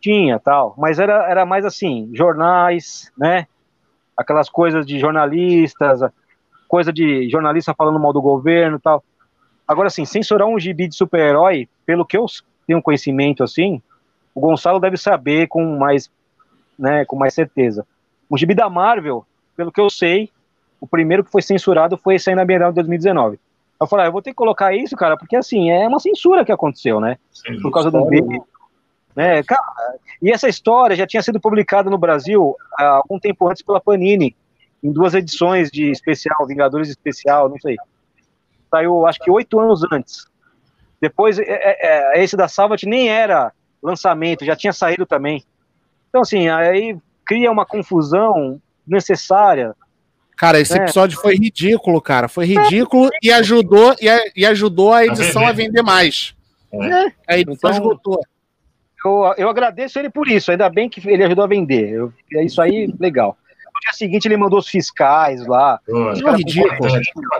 tinha 0.00 0.38
tal, 0.38 0.74
mas 0.78 0.98
era, 0.98 1.28
era 1.28 1.44
mais 1.44 1.64
assim, 1.64 2.10
jornais, 2.14 3.10
né? 3.16 3.46
Aquelas 4.16 4.48
coisas 4.48 4.86
de 4.86 4.98
jornalistas, 4.98 6.00
coisa 6.68 6.92
de 6.92 7.28
jornalista 7.28 7.74
falando 7.74 7.98
mal 7.98 8.12
do 8.12 8.22
governo 8.22 8.78
tal. 8.78 9.02
Agora, 9.66 9.88
assim, 9.88 10.04
censurar 10.04 10.46
um 10.46 10.58
gibi 10.58 10.88
de 10.88 10.96
super-herói, 10.96 11.68
pelo 11.84 12.04
que 12.04 12.16
eu 12.16 12.26
tenho 12.66 12.82
conhecimento, 12.82 13.42
assim, 13.42 13.82
o 14.34 14.40
Gonçalo 14.40 14.78
deve 14.78 14.96
saber 14.96 15.48
com 15.48 15.76
mais, 15.76 16.10
né, 16.78 17.04
com 17.04 17.16
mais 17.16 17.34
certeza. 17.34 17.86
O 18.28 18.36
gibi 18.36 18.54
da 18.54 18.68
Marvel, 18.68 19.24
pelo 19.56 19.72
que 19.72 19.80
eu 19.80 19.88
sei, 19.88 20.30
o 20.80 20.86
primeiro 20.86 21.24
que 21.24 21.30
foi 21.30 21.42
censurado 21.42 21.96
foi 21.96 22.16
esse 22.16 22.30
aí 22.30 22.36
na 22.36 22.44
Bienal 22.44 22.70
de 22.70 22.76
2019. 22.76 23.38
Eu 23.80 23.86
falei, 23.86 24.06
ah, 24.06 24.08
eu 24.08 24.12
vou 24.12 24.22
ter 24.22 24.30
que 24.30 24.36
colocar 24.36 24.74
isso, 24.74 24.96
cara, 24.96 25.16
porque 25.16 25.36
assim, 25.36 25.70
é 25.70 25.86
uma 25.86 26.00
censura 26.00 26.44
que 26.44 26.52
aconteceu, 26.52 27.00
né? 27.00 27.16
Sim, 27.30 27.60
Por 27.60 27.70
causa 27.70 27.90
do 27.90 28.06
vídeo. 28.06 28.44
Né? 29.14 29.42
Cara, 29.42 29.62
e 30.20 30.30
essa 30.30 30.48
história 30.48 30.96
já 30.96 31.06
tinha 31.06 31.22
sido 31.22 31.40
publicada 31.40 31.88
no 31.88 31.98
Brasil 31.98 32.56
há 32.76 32.84
algum 32.88 33.18
tempo 33.18 33.48
antes 33.48 33.62
pela 33.62 33.80
Panini, 33.80 34.36
em 34.82 34.92
duas 34.92 35.14
edições 35.14 35.70
de 35.70 35.90
especial, 35.90 36.46
Vingadores 36.46 36.88
Especial, 36.88 37.48
não 37.48 37.58
sei. 37.58 37.76
Saiu, 38.70 39.06
acho 39.06 39.18
que 39.20 39.30
oito 39.30 39.58
anos 39.58 39.82
antes. 39.92 40.26
Depois, 41.00 41.38
é, 41.38 41.44
é, 41.46 42.18
é 42.18 42.22
esse 42.22 42.36
da 42.36 42.48
Salvat 42.48 42.84
nem 42.84 43.08
era 43.08 43.52
lançamento, 43.82 44.44
já 44.44 44.54
tinha 44.54 44.72
saído 44.72 45.06
também. 45.06 45.44
Então, 46.08 46.22
assim, 46.22 46.48
aí 46.48 46.96
cria 47.28 47.52
uma 47.52 47.66
confusão 47.66 48.60
necessária 48.86 49.76
Cara, 50.38 50.60
esse 50.60 50.72
é. 50.72 50.82
episódio 50.82 51.20
foi 51.20 51.34
ridículo, 51.34 52.00
cara. 52.00 52.28
Foi 52.28 52.46
ridículo 52.46 53.10
e 53.20 53.32
ajudou 53.32 53.92
e, 54.00 54.08
a, 54.08 54.20
e 54.36 54.46
ajudou 54.46 54.92
a 54.94 55.04
edição 55.04 55.44
a 55.44 55.50
vender 55.50 55.82
mais. 55.82 56.32
É. 56.72 57.12
A 57.26 57.36
edição 57.36 57.70
então, 57.70 57.72
esgotou. 57.72 58.20
Eu, 59.04 59.34
eu 59.36 59.48
agradeço 59.48 59.98
ele 59.98 60.08
por 60.08 60.28
isso. 60.28 60.52
Ainda 60.52 60.70
bem 60.70 60.88
que 60.88 61.06
ele 61.10 61.24
ajudou 61.24 61.44
a 61.44 61.48
vender. 61.48 61.90
Eu, 61.90 62.12
é 62.34 62.44
isso 62.44 62.62
aí, 62.62 62.94
legal. 63.00 63.36
No 63.66 63.80
dia 63.80 63.92
seguinte 63.94 64.28
ele 64.28 64.36
mandou 64.36 64.60
os 64.60 64.68
fiscais 64.68 65.44
lá. 65.44 65.80
É 65.88 65.92
um 65.92 66.36
ridículo. 66.36 66.88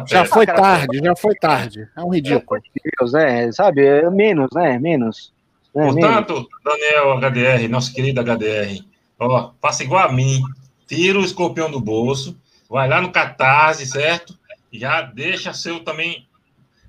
Já 0.05 0.25
foi 0.25 0.45
tarde, 0.47 0.99
já 0.99 1.15
foi 1.15 1.35
tarde. 1.37 1.89
É 1.97 2.01
um 2.01 2.13
ridículo. 2.13 2.61
Deus, 2.99 3.15
é, 3.15 3.53
sabe? 3.53 3.87
É 3.87 4.11
menos, 4.11 4.49
né? 4.53 4.77
Menos. 4.77 5.33
É, 5.73 5.85
Portanto, 5.85 6.35
menos. 6.35 6.49
Daniel 6.65 7.17
HDR, 7.19 7.69
nosso 7.69 7.95
querido 7.95 8.21
HDR, 8.21 8.83
ó, 9.19 9.53
faça 9.61 9.83
igual 9.83 10.09
a 10.09 10.13
mim. 10.13 10.43
Tira 10.87 11.19
o 11.19 11.25
escorpião 11.25 11.71
do 11.71 11.81
bolso 11.81 12.37
vai 12.69 12.89
lá 12.89 13.01
no 13.01 13.11
Catarse, 13.11 13.87
certo? 13.87 14.39
Já 14.71 15.01
deixa 15.03 15.55
seu 15.55 15.81
também 15.81 16.29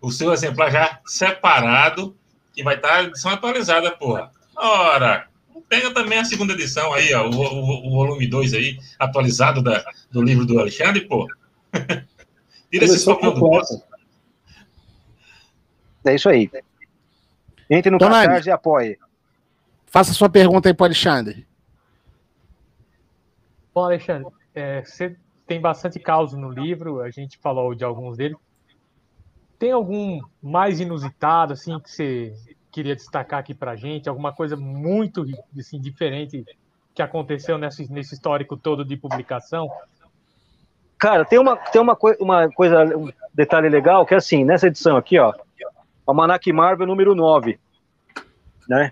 o 0.01 0.11
seu 0.11 0.33
exemplar 0.33 0.71
já 0.71 0.99
separado, 1.05 2.15
que 2.53 2.63
vai 2.63 2.75
estar 2.75 2.95
a 2.95 3.03
edição 3.03 3.31
atualizada, 3.31 3.91
porra. 3.91 4.31
Ora, 4.55 5.27
pega 5.67 5.93
também 5.93 6.19
a 6.19 6.25
segunda 6.25 6.53
edição 6.53 6.93
aí, 6.93 7.13
ó, 7.13 7.27
o, 7.27 7.33
o, 7.33 7.87
o 7.87 7.91
volume 7.91 8.27
2 8.27 8.53
aí, 8.53 8.77
atualizado 8.97 9.61
da, 9.61 9.83
do 10.11 10.21
livro 10.21 10.45
do 10.45 10.59
Alexandre, 10.59 11.01
pô. 11.01 11.27
Tira 12.71 12.85
esse 12.85 13.05
papel 13.05 13.33
do 13.33 13.39
bolso. 13.39 13.83
É 16.05 16.15
isso 16.15 16.29
aí. 16.29 16.49
Entre 17.69 17.91
no 17.91 17.99
Catarse 17.99 18.49
e 18.49 18.51
apoie. 18.51 18.97
Faça 19.85 20.13
sua 20.13 20.29
pergunta 20.29 20.69
aí 20.69 20.73
para 20.73 20.83
o 20.83 20.87
Alexandre. 20.87 21.48
Bom, 23.73 23.83
Alexandre, 23.83 24.27
é, 24.53 24.83
você 24.83 25.15
tem 25.45 25.59
bastante 25.59 25.99
caos 25.99 26.33
no 26.33 26.49
livro, 26.49 27.01
a 27.01 27.09
gente 27.09 27.37
falou 27.37 27.73
de 27.73 27.83
alguns 27.83 28.17
deles. 28.17 28.37
Tem 29.57 29.71
algum 29.71 30.19
mais 30.41 30.79
inusitado, 30.79 31.53
assim, 31.53 31.77
que 31.79 31.91
você 31.91 32.33
queria 32.71 32.95
destacar 32.95 33.39
aqui 33.39 33.53
pra 33.53 33.75
gente? 33.75 34.07
Alguma 34.07 34.33
coisa 34.33 34.55
muito, 34.55 35.25
assim, 35.57 35.79
diferente 35.79 36.45
que 36.93 37.01
aconteceu 37.01 37.57
nesse, 37.57 37.91
nesse 37.91 38.13
histórico 38.13 38.57
todo 38.57 38.85
de 38.85 38.95
publicação? 38.95 39.69
Cara, 40.97 41.23
tem 41.23 41.39
uma, 41.39 41.55
tem 41.55 41.81
uma, 41.81 41.97
uma 42.19 42.51
coisa, 42.51 42.97
um 42.97 43.09
detalhe 43.33 43.69
legal, 43.69 44.05
que 44.05 44.13
é 44.13 44.17
assim, 44.17 44.43
nessa 44.43 44.67
edição 44.67 44.97
aqui, 44.97 45.17
ó, 45.17 45.33
Almanac 46.05 46.51
Marvel 46.51 46.87
número 46.87 47.15
9, 47.15 47.59
né? 48.67 48.91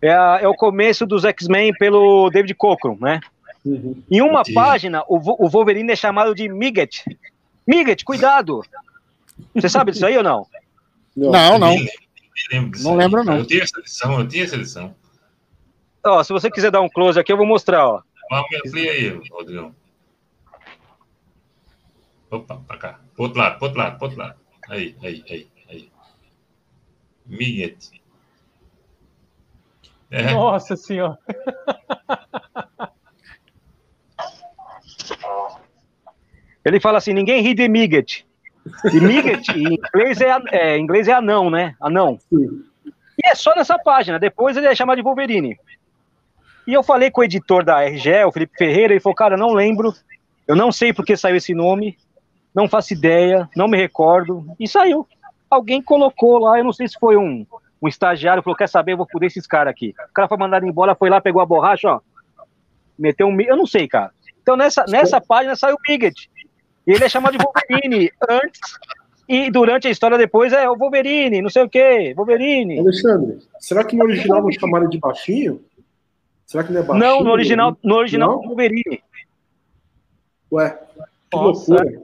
É, 0.00 0.12
a, 0.12 0.38
é 0.42 0.48
o 0.48 0.54
começo 0.54 1.06
dos 1.06 1.24
X-Men 1.24 1.72
pelo 1.74 2.30
David 2.30 2.54
Cockrum, 2.54 2.98
né? 3.00 3.20
Uhum. 3.64 4.02
Em 4.10 4.20
uma 4.20 4.40
Entendi. 4.40 4.54
página, 4.54 5.02
o, 5.08 5.44
o 5.44 5.48
Wolverine 5.48 5.92
é 5.92 5.96
chamado 5.96 6.34
de 6.34 6.48
Miget. 6.48 7.04
Miget, 7.66 8.04
cuidado! 8.04 8.62
Você 9.54 9.68
sabe 9.68 9.92
disso 9.92 10.06
aí 10.06 10.16
ou 10.16 10.22
não? 10.22 10.46
Não, 11.16 11.58
não. 11.58 11.74
Não 12.82 12.94
lembro, 12.94 13.24
não. 13.24 13.38
Eu 13.38 13.46
tinha 13.46 13.62
essa 13.62 13.80
lição, 13.80 14.20
eu 14.20 14.28
tinha 14.28 14.44
essa 14.44 14.56
lição. 14.56 14.94
Ó, 16.04 16.22
se 16.22 16.32
você 16.32 16.50
quiser 16.50 16.70
dar 16.70 16.80
um 16.80 16.88
close 16.88 17.18
aqui, 17.18 17.32
eu 17.32 17.36
vou 17.36 17.46
mostrar, 17.46 17.88
ó. 17.88 18.02
Amplia 18.30 18.92
aí, 18.92 19.08
Rodrigo. 19.30 19.74
Opa, 22.30 22.56
pra 22.66 22.76
cá. 22.76 23.00
Pro 23.14 23.24
outro 23.24 23.38
lado, 23.38 23.58
pro 23.58 23.66
outro 23.66 23.78
lado, 23.78 23.98
pro 23.98 24.06
outro 24.06 24.18
lado. 24.20 24.36
Aí, 24.68 24.96
aí, 25.02 25.24
aí, 25.28 25.48
aí. 25.68 25.90
Miget. 27.24 27.90
É. 30.10 30.32
Nossa 30.32 30.76
senhora. 30.76 31.18
Ele 36.64 36.80
fala 36.80 36.98
assim: 36.98 37.12
ninguém 37.12 37.42
ri 37.42 37.54
de 37.54 37.68
Miget. 37.68 38.26
E 38.92 39.00
Miget 39.00 39.48
em 39.52 39.74
inglês 39.74 40.20
é, 40.20 40.36
é, 40.50 40.76
em 40.76 40.82
inglês 40.82 41.06
é 41.08 41.12
anão, 41.12 41.48
né? 41.48 41.74
Anão. 41.80 42.18
E 42.32 43.26
é 43.26 43.34
só 43.34 43.54
nessa 43.54 43.78
página. 43.78 44.18
Depois 44.18 44.56
ele 44.56 44.66
é 44.66 44.74
chamado 44.74 44.96
de 44.96 45.02
Wolverine. 45.02 45.58
E 46.66 46.72
eu 46.72 46.82
falei 46.82 47.10
com 47.10 47.20
o 47.20 47.24
editor 47.24 47.64
da 47.64 47.84
RGE, 47.84 48.24
o 48.24 48.32
Felipe 48.32 48.56
Ferreira, 48.58 48.94
e 48.94 49.00
falou: 49.00 49.14
cara, 49.14 49.36
não 49.36 49.52
lembro. 49.54 49.94
Eu 50.46 50.56
não 50.56 50.72
sei 50.72 50.92
porque 50.92 51.16
saiu 51.16 51.36
esse 51.36 51.54
nome. 51.54 51.96
Não 52.54 52.68
faço 52.68 52.94
ideia, 52.94 53.48
não 53.54 53.68
me 53.68 53.76
recordo. 53.76 54.46
E 54.58 54.66
saiu. 54.66 55.06
Alguém 55.48 55.80
colocou 55.80 56.38
lá, 56.38 56.58
eu 56.58 56.64
não 56.64 56.72
sei 56.72 56.88
se 56.88 56.98
foi 56.98 57.16
um, 57.16 57.46
um 57.82 57.88
estagiário, 57.88 58.42
falou: 58.42 58.56
quer 58.56 58.68
saber, 58.68 58.92
eu 58.92 58.96
vou 58.96 59.08
foder 59.10 59.26
esses 59.28 59.46
caras 59.46 59.70
aqui. 59.70 59.94
O 60.10 60.12
cara 60.12 60.28
foi 60.28 60.38
mandado 60.38 60.66
embora, 60.66 60.94
foi 60.94 61.10
lá, 61.10 61.20
pegou 61.20 61.42
a 61.42 61.46
borracha, 61.46 61.88
ó. 61.88 62.00
Meteu 62.98 63.26
um. 63.26 63.40
Eu 63.40 63.56
não 63.56 63.66
sei, 63.66 63.86
cara. 63.86 64.10
Então 64.40 64.56
nessa, 64.56 64.84
nessa 64.88 65.20
página 65.20 65.56
saiu 65.56 65.76
o 65.76 65.78
Miget. 65.88 66.30
E 66.86 66.92
ele 66.92 67.04
é 67.04 67.08
chamado 67.08 67.36
de 67.36 67.44
Wolverine 67.44 68.10
antes 68.30 68.60
e 69.28 69.50
durante 69.50 69.88
a 69.88 69.90
história 69.90 70.16
depois 70.16 70.52
é 70.52 70.70
o 70.70 70.76
Wolverine, 70.76 71.42
não 71.42 71.50
sei 71.50 71.64
o 71.64 71.68
quê, 71.68 72.14
Wolverine. 72.16 72.78
Alexandre, 72.78 73.38
será 73.58 73.82
que 73.82 73.96
no 73.96 74.04
original 74.04 74.40
não 74.40 74.52
chamaram 74.52 74.88
de 74.88 74.98
baixinho? 74.98 75.60
Será 76.46 76.62
que 76.62 76.72
não 76.72 76.80
é 76.80 76.84
baixinho? 76.84 77.08
Não, 77.08 77.24
no 77.24 77.30
original, 77.32 77.76
no 77.82 77.94
original 77.96 78.36
não? 78.36 78.42
Wolverine. 78.42 79.02
Ué, 80.52 80.70
que 81.28 81.36
Nossa. 81.36 81.74
loucura. 81.74 82.02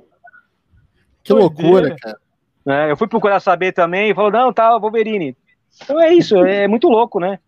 Que 1.22 1.32
loucura, 1.32 1.96
cara. 1.96 2.18
É, 2.66 2.90
eu 2.90 2.96
fui 2.96 3.06
procurar 3.06 3.38
saber 3.38 3.72
também 3.72 4.10
e 4.10 4.14
falou, 4.14 4.32
não, 4.32 4.52
tá, 4.52 4.76
Wolverine. 4.76 5.36
Então 5.80 6.00
é 6.00 6.12
isso, 6.12 6.36
é 6.44 6.66
muito 6.68 6.88
louco, 6.88 7.20
né? 7.20 7.38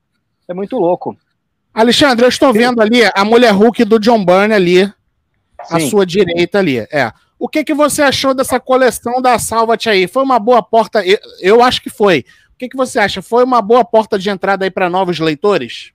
É 0.49 0.55
muito 0.55 0.79
louco. 0.79 1.17
Alexandre, 1.73 2.25
eu 2.25 2.29
estou 2.29 2.53
vendo 2.53 2.81
ali 2.81 3.01
a 3.15 3.25
mulher 3.25 3.53
Hulk 3.53 3.85
do 3.85 3.99
John 3.99 4.25
Byrne 4.25 4.55
ali, 4.55 4.87
Sim. 4.87 4.93
à 5.71 5.81
sua 5.81 6.07
direita 6.07 6.59
ali. 6.59 6.79
É. 6.79 7.13
O 7.39 7.49
que, 7.49 7.65
que 7.65 7.75
você 7.75 8.03
achou 8.03 8.33
dessa 8.33 8.61
coleção 8.61 9.21
da 9.21 9.39
Salvat 9.39 9.89
aí? 9.89 10.07
Foi 10.07 10.23
uma 10.23 10.39
boa 10.39 10.63
porta? 10.63 11.05
Eu, 11.05 11.19
eu 11.41 11.63
acho 11.63 11.83
que 11.83 11.91
foi. 11.91 12.25
O 12.55 12.57
que, 12.57 12.69
que 12.69 12.77
você 12.77 12.99
acha? 13.01 13.21
Foi 13.21 13.43
uma 13.43 13.61
boa 13.61 13.85
porta 13.85 14.19
de 14.19 14.31
entrada 14.31 14.65
aí 14.65 14.71
para 14.71 14.89
novos 14.89 15.19
leitores? 15.19 15.93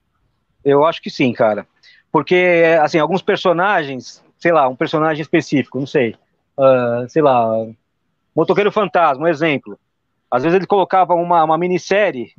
Eu 0.62 0.84
acho 0.84 1.00
que 1.00 1.08
sim, 1.08 1.32
cara. 1.32 1.66
Porque, 2.12 2.62
assim, 2.82 2.98
alguns 2.98 3.22
personagens, 3.22 4.22
sei 4.38 4.52
lá, 4.52 4.68
um 4.68 4.76
personagem 4.76 5.22
específico, 5.22 5.78
não 5.78 5.86
sei, 5.86 6.14
uh, 6.58 7.08
sei 7.08 7.22
lá, 7.22 7.66
Motoqueiro 8.36 8.70
Fantasma, 8.70 9.24
um 9.24 9.28
exemplo. 9.28 9.78
Às 10.30 10.42
vezes 10.42 10.56
ele 10.56 10.66
colocava 10.66 11.14
uma, 11.14 11.42
uma 11.42 11.58
minissérie, 11.58 12.32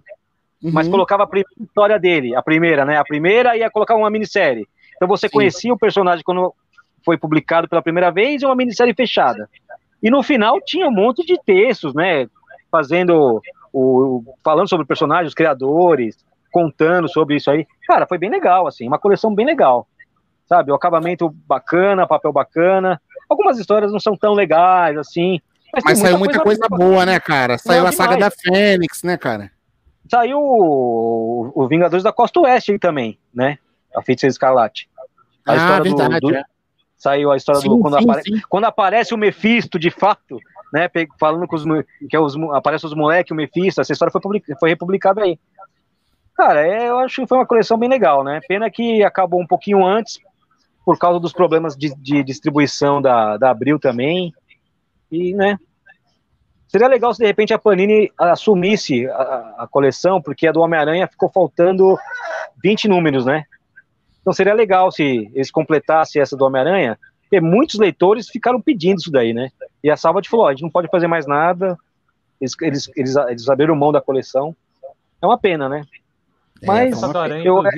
uhum. 0.63 0.71
mas 0.71 0.87
colocava 0.87 1.23
a 1.23 1.27
primeira 1.27 1.49
história 1.59 1.99
dele, 1.99 2.35
a 2.35 2.41
primeira, 2.41 2.85
né? 2.85 2.97
A 2.97 3.03
primeira 3.03 3.57
ia 3.57 3.69
colocar 3.69 3.95
uma 3.95 4.09
minissérie. 4.09 4.67
Então 4.95 5.07
você 5.07 5.27
Sim. 5.27 5.33
conhecia 5.33 5.73
o 5.73 5.79
personagem 5.79 6.23
quando 6.23 6.53
foi 7.03 7.17
publicado 7.17 7.67
pela 7.67 7.81
primeira 7.81 8.11
vez 8.11 8.41
e 8.41 8.45
uma 8.45 8.55
minissérie 8.55 8.93
fechada. 8.93 9.49
E 10.01 10.09
no 10.09 10.23
final 10.23 10.59
tinha 10.61 10.87
um 10.87 10.91
monte 10.91 11.25
de 11.25 11.37
textos, 11.43 11.93
né? 11.93 12.27
Fazendo 12.71 13.41
o, 13.73 14.23
falando 14.43 14.69
sobre 14.69 14.85
personagens, 14.85 15.29
os 15.29 15.35
criadores, 15.35 16.17
contando 16.51 17.07
sobre 17.09 17.35
isso 17.35 17.51
aí. 17.51 17.67
Cara, 17.87 18.05
foi 18.07 18.17
bem 18.17 18.29
legal, 18.29 18.67
assim, 18.67 18.87
uma 18.87 18.99
coleção 18.99 19.33
bem 19.33 19.45
legal. 19.45 19.87
Sabe, 20.47 20.71
o 20.71 20.75
acabamento 20.75 21.29
bacana, 21.47 22.05
papel 22.05 22.31
bacana. 22.33 23.01
Algumas 23.29 23.57
histórias 23.57 23.91
não 23.91 23.99
são 23.99 24.17
tão 24.17 24.33
legais, 24.33 24.97
assim. 24.97 25.39
Mas, 25.73 25.83
mas 25.83 25.99
saiu 25.99 26.17
muita 26.17 26.39
coisa, 26.39 26.67
coisa 26.67 26.83
boa, 26.83 27.05
né, 27.05 27.19
cara? 27.19 27.57
Saiu 27.57 27.81
não, 27.81 27.89
a 27.89 27.91
saga 27.91 28.15
demais. 28.15 28.33
da 28.35 28.41
Fênix, 28.41 29.03
né, 29.03 29.17
cara? 29.17 29.51
Saiu 30.09 30.39
o, 30.39 31.51
o 31.55 31.67
Vingadores 31.67 32.03
da 32.03 32.11
Costa 32.11 32.39
Oeste 32.41 32.77
também, 32.77 33.17
né? 33.33 33.57
A 33.95 34.01
Feiticeira 34.01 34.31
Escarlate. 34.31 34.89
A 35.45 35.53
ah, 35.53 35.79
verdade, 35.79 36.19
do, 36.19 36.27
do, 36.27 36.35
é. 36.35 36.43
Saiu 36.97 37.31
a 37.31 37.37
história 37.37 37.61
sim, 37.61 37.69
do 37.69 37.79
quando, 37.79 37.97
sim, 37.97 38.03
apare, 38.03 38.23
sim. 38.23 38.41
quando 38.47 38.65
aparece 38.65 39.13
o 39.13 39.17
Mephisto, 39.17 39.79
de 39.79 39.89
fato, 39.89 40.39
né? 40.71 40.89
Falando 41.19 41.47
com 41.47 41.55
os 41.55 41.63
que 42.09 42.15
é 42.15 42.19
os, 42.19 42.35
aparece 42.53 42.85
os 42.85 42.93
moleques, 42.93 43.31
o 43.31 43.35
Mephisto, 43.35 43.81
essa 43.81 43.91
história 43.91 44.11
foi, 44.11 44.21
public, 44.21 44.45
foi 44.59 44.69
republicada 44.69 45.23
aí. 45.23 45.39
Cara, 46.35 46.65
é, 46.65 46.89
eu 46.89 46.99
acho 46.99 47.21
que 47.21 47.27
foi 47.27 47.37
uma 47.37 47.45
coleção 47.45 47.77
bem 47.77 47.89
legal, 47.89 48.23
né? 48.23 48.39
Pena 48.47 48.69
que 48.69 49.03
acabou 49.03 49.41
um 49.41 49.47
pouquinho 49.47 49.85
antes, 49.85 50.19
por 50.85 50.97
causa 50.97 51.19
dos 51.19 51.33
problemas 51.33 51.75
de, 51.75 51.93
de 51.95 52.23
distribuição 52.23 53.01
da, 53.01 53.37
da 53.37 53.49
Abril 53.49 53.79
também. 53.79 54.33
E, 55.11 55.33
né? 55.33 55.57
Seria 56.67 56.87
legal 56.87 57.13
se 57.13 57.19
de 57.19 57.25
repente 57.25 57.53
a 57.53 57.59
Panini 57.59 58.09
assumisse 58.17 59.05
a, 59.07 59.55
a 59.59 59.67
coleção, 59.69 60.21
porque 60.21 60.47
a 60.47 60.51
do 60.51 60.61
Homem-Aranha 60.61 61.07
ficou 61.07 61.29
faltando 61.29 61.97
20 62.63 62.87
números, 62.87 63.25
né? 63.25 63.43
Então 64.21 64.31
seria 64.31 64.53
legal 64.53 64.91
se 64.91 65.29
eles 65.33 65.51
completassem 65.51 66.21
essa 66.21 66.37
do 66.37 66.45
Homem-Aranha, 66.45 66.97
porque 67.23 67.41
muitos 67.41 67.77
leitores 67.77 68.29
ficaram 68.29 68.61
pedindo 68.61 68.99
isso 68.99 69.11
daí, 69.11 69.33
né? 69.33 69.49
E 69.83 69.89
a 69.91 69.97
Salvat 69.97 70.29
falou: 70.29 70.47
a 70.47 70.51
gente 70.51 70.61
não 70.61 70.69
pode 70.69 70.87
fazer 70.87 71.07
mais 71.07 71.27
nada, 71.27 71.77
eles, 72.39 72.55
eles, 72.61 72.91
eles, 72.95 73.15
eles 73.15 73.49
abriram 73.49 73.75
mão 73.75 73.91
da 73.91 73.99
coleção. 73.99 74.55
É 75.21 75.25
uma 75.25 75.37
pena, 75.37 75.67
né? 75.67 75.83
É, 76.61 76.65
Mas 76.65 77.03
é, 77.03 77.41
eu, 77.43 77.65
é, 77.65 77.71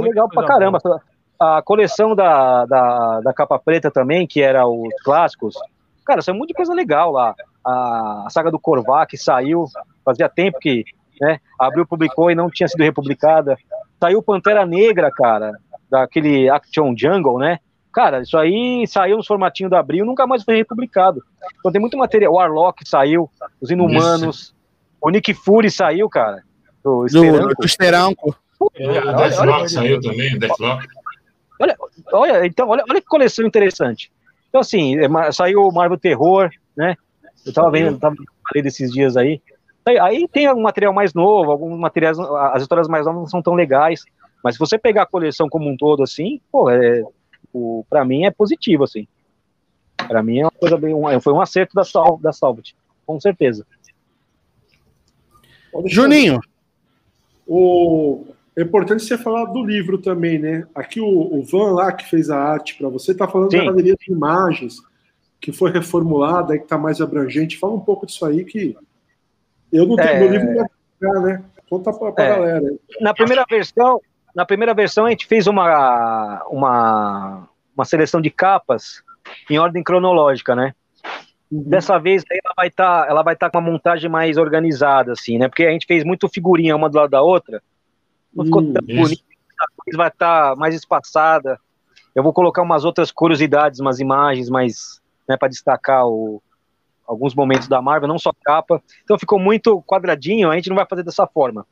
legal 0.00 0.28
pra 0.28 0.46
caramba. 0.46 0.78
Boa 0.82 1.00
a 1.42 1.60
coleção 1.60 2.14
da, 2.14 2.64
da, 2.66 3.20
da, 3.20 3.34
capa 3.34 3.58
preta 3.58 3.90
também, 3.90 4.26
que 4.26 4.40
era 4.40 4.64
os 4.66 4.94
clássicos, 5.02 5.56
cara, 6.04 6.20
isso 6.20 6.30
é 6.30 6.34
muita 6.34 6.54
coisa 6.54 6.74
legal 6.74 7.10
lá. 7.10 7.34
A, 7.64 8.24
a 8.26 8.30
saga 8.30 8.50
do 8.50 8.58
Korvac 8.58 9.16
saiu, 9.16 9.66
fazia 10.04 10.28
tempo 10.28 10.58
que 10.58 10.84
né, 11.20 11.38
abriu, 11.58 11.86
publicou 11.86 12.30
e 12.30 12.34
não 12.34 12.50
tinha 12.50 12.68
sido 12.68 12.82
republicada. 12.82 13.56
Saiu 14.00 14.22
Pantera 14.22 14.66
Negra, 14.66 15.10
cara, 15.10 15.52
daquele 15.90 16.48
Action 16.48 16.94
Jungle, 16.96 17.38
né? 17.38 17.58
Cara, 17.92 18.22
isso 18.22 18.38
aí 18.38 18.86
saiu 18.86 19.18
no 19.18 19.24
formatinho 19.24 19.68
da 19.68 19.78
Abril, 19.78 20.04
nunca 20.04 20.26
mais 20.26 20.42
foi 20.42 20.56
republicado. 20.56 21.22
Então 21.58 21.70
tem 21.70 21.80
muito 21.80 21.96
material. 21.96 22.32
O 22.32 22.36
Warlock 22.36 22.88
saiu, 22.88 23.30
os 23.60 23.70
Inumanos, 23.70 24.36
isso. 24.36 24.54
o 25.00 25.10
Nick 25.10 25.34
Fury 25.34 25.70
saiu, 25.70 26.08
cara. 26.08 26.42
Do 26.82 27.06
Esteranco. 27.06 27.48
Do, 27.48 27.54
do 27.54 27.66
Esteranco. 27.66 28.36
o 28.58 28.70
Deathlock 28.70 29.68
saiu 29.70 30.00
também, 30.00 30.38
Deathlock. 30.38 30.86
Olha, 31.60 31.76
olha, 32.12 32.46
então, 32.46 32.68
olha, 32.68 32.84
olha 32.90 33.00
que 33.00 33.06
coleção 33.06 33.46
interessante. 33.46 34.10
Então, 34.52 34.60
assim, 34.60 34.98
é, 34.98 35.32
saiu 35.32 35.62
o 35.62 35.72
Marvel 35.72 35.96
Terror, 35.96 36.50
né? 36.76 36.94
Eu 37.46 37.54
tava 37.54 37.70
vendo, 37.70 37.98
tava 37.98 38.14
falei 38.46 38.62
desses 38.62 38.92
dias 38.92 39.16
aí. 39.16 39.40
Aí 39.86 40.28
tem 40.28 40.44
algum 40.44 40.60
material 40.60 40.92
mais 40.92 41.14
novo, 41.14 41.50
alguns 41.50 41.78
materiais, 41.80 42.18
as 42.18 42.60
histórias 42.60 42.86
mais 42.86 43.06
novas 43.06 43.22
não 43.22 43.28
são 43.28 43.40
tão 43.40 43.54
legais. 43.54 44.04
Mas 44.44 44.56
se 44.56 44.58
você 44.58 44.78
pegar 44.78 45.04
a 45.04 45.06
coleção 45.06 45.48
como 45.48 45.70
um 45.70 45.74
todo, 45.74 46.02
assim, 46.02 46.38
pô, 46.52 46.68
é, 46.68 47.02
o, 47.50 47.82
pra 47.88 48.04
mim 48.04 48.26
é 48.26 48.30
positivo, 48.30 48.84
assim. 48.84 49.08
Pra 49.96 50.22
mim 50.22 50.40
é 50.40 50.44
uma 50.44 50.50
coisa 50.50 50.76
bem. 50.76 50.94
Um, 50.94 51.18
foi 51.18 51.32
um 51.32 51.40
acerto 51.40 51.74
da, 51.74 51.82
Sal, 51.82 52.18
da 52.22 52.30
Salvat, 52.30 52.74
com 53.06 53.18
certeza. 53.18 53.66
Juninho. 55.86 56.40
O, 57.46 58.26
é 58.56 58.62
importante 58.62 59.02
você 59.02 59.16
falar 59.16 59.46
do 59.46 59.64
livro 59.64 59.96
também, 59.96 60.38
né? 60.38 60.66
Aqui 60.74 61.00
o, 61.00 61.06
o 61.06 61.42
Van 61.42 61.72
lá 61.72 61.90
que 61.90 62.08
fez 62.08 62.28
a 62.28 62.38
arte 62.38 62.76
para 62.76 62.88
você 62.88 63.12
está 63.12 63.26
falando 63.26 63.50
Sim. 63.50 63.58
da 63.58 63.64
galeria 63.64 63.96
de 63.98 64.12
imagens 64.12 64.76
que 65.40 65.52
foi 65.52 65.70
reformulada 65.72 66.54
e 66.54 66.58
que 66.58 66.64
está 66.64 66.76
mais 66.76 67.00
abrangente. 67.00 67.58
Fala 67.58 67.72
um 67.72 67.80
pouco 67.80 68.06
disso 68.06 68.24
aí 68.26 68.44
que 68.44 68.76
eu 69.72 69.86
não 69.86 69.96
tenho 69.96 70.08
é... 70.08 70.20
meu 70.20 70.30
livro 70.30 70.68
para 71.00 71.20
né? 71.20 71.44
Conta 71.68 71.92
para 71.92 72.08
a 72.08 72.26
é... 72.26 72.28
galera. 72.28 72.74
Na 73.00 73.14
primeira 73.14 73.44
versão, 73.48 74.00
na 74.34 74.44
primeira 74.44 74.74
versão 74.74 75.06
a 75.06 75.10
gente 75.10 75.26
fez 75.26 75.46
uma 75.46 76.44
uma 76.50 77.48
uma 77.74 77.84
seleção 77.86 78.20
de 78.20 78.30
capas 78.30 79.02
em 79.48 79.58
ordem 79.58 79.82
cronológica, 79.82 80.54
né? 80.54 80.74
Uhum. 81.50 81.62
Dessa 81.62 81.98
vez 81.98 82.22
ela 82.30 82.52
vai 82.54 82.68
estar 82.68 83.04
tá, 83.04 83.10
ela 83.10 83.22
vai 83.22 83.32
estar 83.32 83.48
tá 83.48 83.50
com 83.50 83.64
uma 83.64 83.72
montagem 83.72 84.10
mais 84.10 84.36
organizada 84.36 85.12
assim, 85.12 85.38
né? 85.38 85.48
Porque 85.48 85.64
a 85.64 85.70
gente 85.70 85.86
fez 85.86 86.04
muito 86.04 86.28
figurinha 86.28 86.76
uma 86.76 86.90
do 86.90 86.98
lado 86.98 87.10
da 87.10 87.22
outra 87.22 87.62
não 88.34 88.44
ficou 88.44 88.62
tão 88.62 88.82
bonito, 88.82 89.24
a 89.58 89.66
coisa 89.76 89.96
vai 89.96 90.08
estar 90.08 90.50
tá 90.50 90.56
mais 90.56 90.74
espaçada. 90.74 91.58
Eu 92.14 92.22
vou 92.22 92.32
colocar 92.32 92.62
umas 92.62 92.84
outras 92.84 93.10
curiosidades, 93.10 93.80
umas 93.80 94.00
imagens 94.00 94.50
mais, 94.50 95.00
né, 95.28 95.36
para 95.36 95.48
destacar 95.48 96.06
o, 96.06 96.42
alguns 97.06 97.34
momentos 97.34 97.68
da 97.68 97.80
Marvel, 97.80 98.08
não 98.08 98.18
só 98.18 98.32
capa. 98.44 98.82
Então 99.04 99.18
ficou 99.18 99.38
muito 99.38 99.82
quadradinho, 99.82 100.50
a 100.50 100.56
gente 100.56 100.68
não 100.68 100.76
vai 100.76 100.86
fazer 100.86 101.02
dessa 101.02 101.26
forma. 101.26 101.66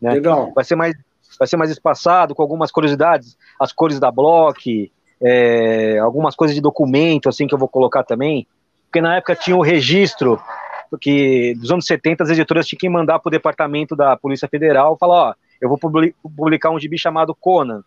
Né? 0.00 0.14
Legal. 0.14 0.52
Vai 0.54 0.64
ser 0.64 0.76
mais 0.76 0.94
vai 1.38 1.46
ser 1.46 1.56
mais 1.56 1.70
espaçado, 1.70 2.34
com 2.34 2.42
algumas 2.42 2.70
curiosidades, 2.70 3.36
as 3.60 3.72
cores 3.72 4.00
da 4.00 4.10
Block, 4.10 4.90
é, 5.20 5.98
algumas 5.98 6.34
coisas 6.34 6.54
de 6.54 6.62
documento, 6.62 7.28
assim, 7.28 7.46
que 7.46 7.54
eu 7.54 7.58
vou 7.58 7.68
colocar 7.68 8.04
também, 8.04 8.46
porque 8.84 9.00
na 9.00 9.16
época 9.16 9.36
tinha 9.36 9.56
o 9.56 9.62
registro, 9.62 10.40
que 11.00 11.54
dos 11.56 11.70
anos 11.70 11.84
70 11.84 12.22
as 12.22 12.30
editoras 12.30 12.66
tinham 12.66 12.78
que 12.78 12.88
mandar 12.88 13.18
para 13.18 13.28
o 13.28 13.30
departamento 13.30 13.94
da 13.94 14.16
Polícia 14.16 14.48
Federal, 14.48 14.96
falar, 14.96 15.30
ó, 15.30 15.34
eu 15.60 15.68
vou 15.68 15.78
publicar 15.78 16.70
um 16.70 16.78
gibi 16.78 16.98
chamado 16.98 17.34
Conan. 17.34 17.82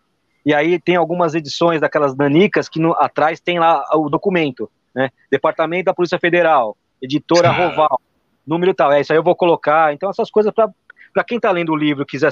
E 0.46 0.54
aí 0.54 0.80
tem 0.80 0.96
algumas 0.96 1.36
edições 1.36 1.82
daquelas 1.82 2.16
nanicas 2.16 2.70
que 2.70 2.80
no, 2.80 2.94
atrás 2.94 3.40
tem 3.40 3.60
lá 3.60 3.84
o 3.94 4.10
documento, 4.10 4.70
né? 4.96 5.10
Departamento 5.30 5.86
da 5.86 5.94
Polícia 5.94 6.18
Federal, 6.18 6.78
editora 7.02 7.52
Roval, 7.52 8.00
número 8.48 8.74
tal. 8.74 8.92
É 8.92 9.02
isso 9.02 9.12
aí 9.12 9.20
eu 9.20 9.24
vou 9.24 9.36
colocar. 9.36 9.94
Então 9.94 10.10
essas 10.10 10.32
coisas 10.32 10.54
para 10.54 11.24
quem 11.24 11.38
está 11.38 11.52
lendo 11.52 11.72
o 11.72 11.76
livro 11.76 12.06
quiser, 12.06 12.32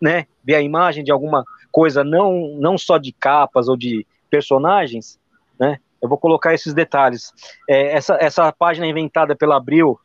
né, 0.00 0.26
ver 0.42 0.54
a 0.56 0.62
imagem 0.62 1.04
de 1.04 1.12
alguma 1.12 1.44
coisa 1.70 2.02
não 2.02 2.56
não 2.58 2.78
só 2.78 2.98
de 2.98 3.12
capas 3.12 3.68
ou 3.68 3.76
de 3.76 4.06
personagens, 4.30 5.18
né? 5.58 5.78
Eu 6.00 6.08
vou 6.08 6.18
colocar 6.18 6.52
esses 6.52 6.74
detalhes. 6.74 7.32
É, 7.68 7.92
essa 7.92 8.16
essa 8.20 8.52
página 8.52 8.86
inventada 8.86 9.36
pela 9.36 9.56
Abril 9.56 9.98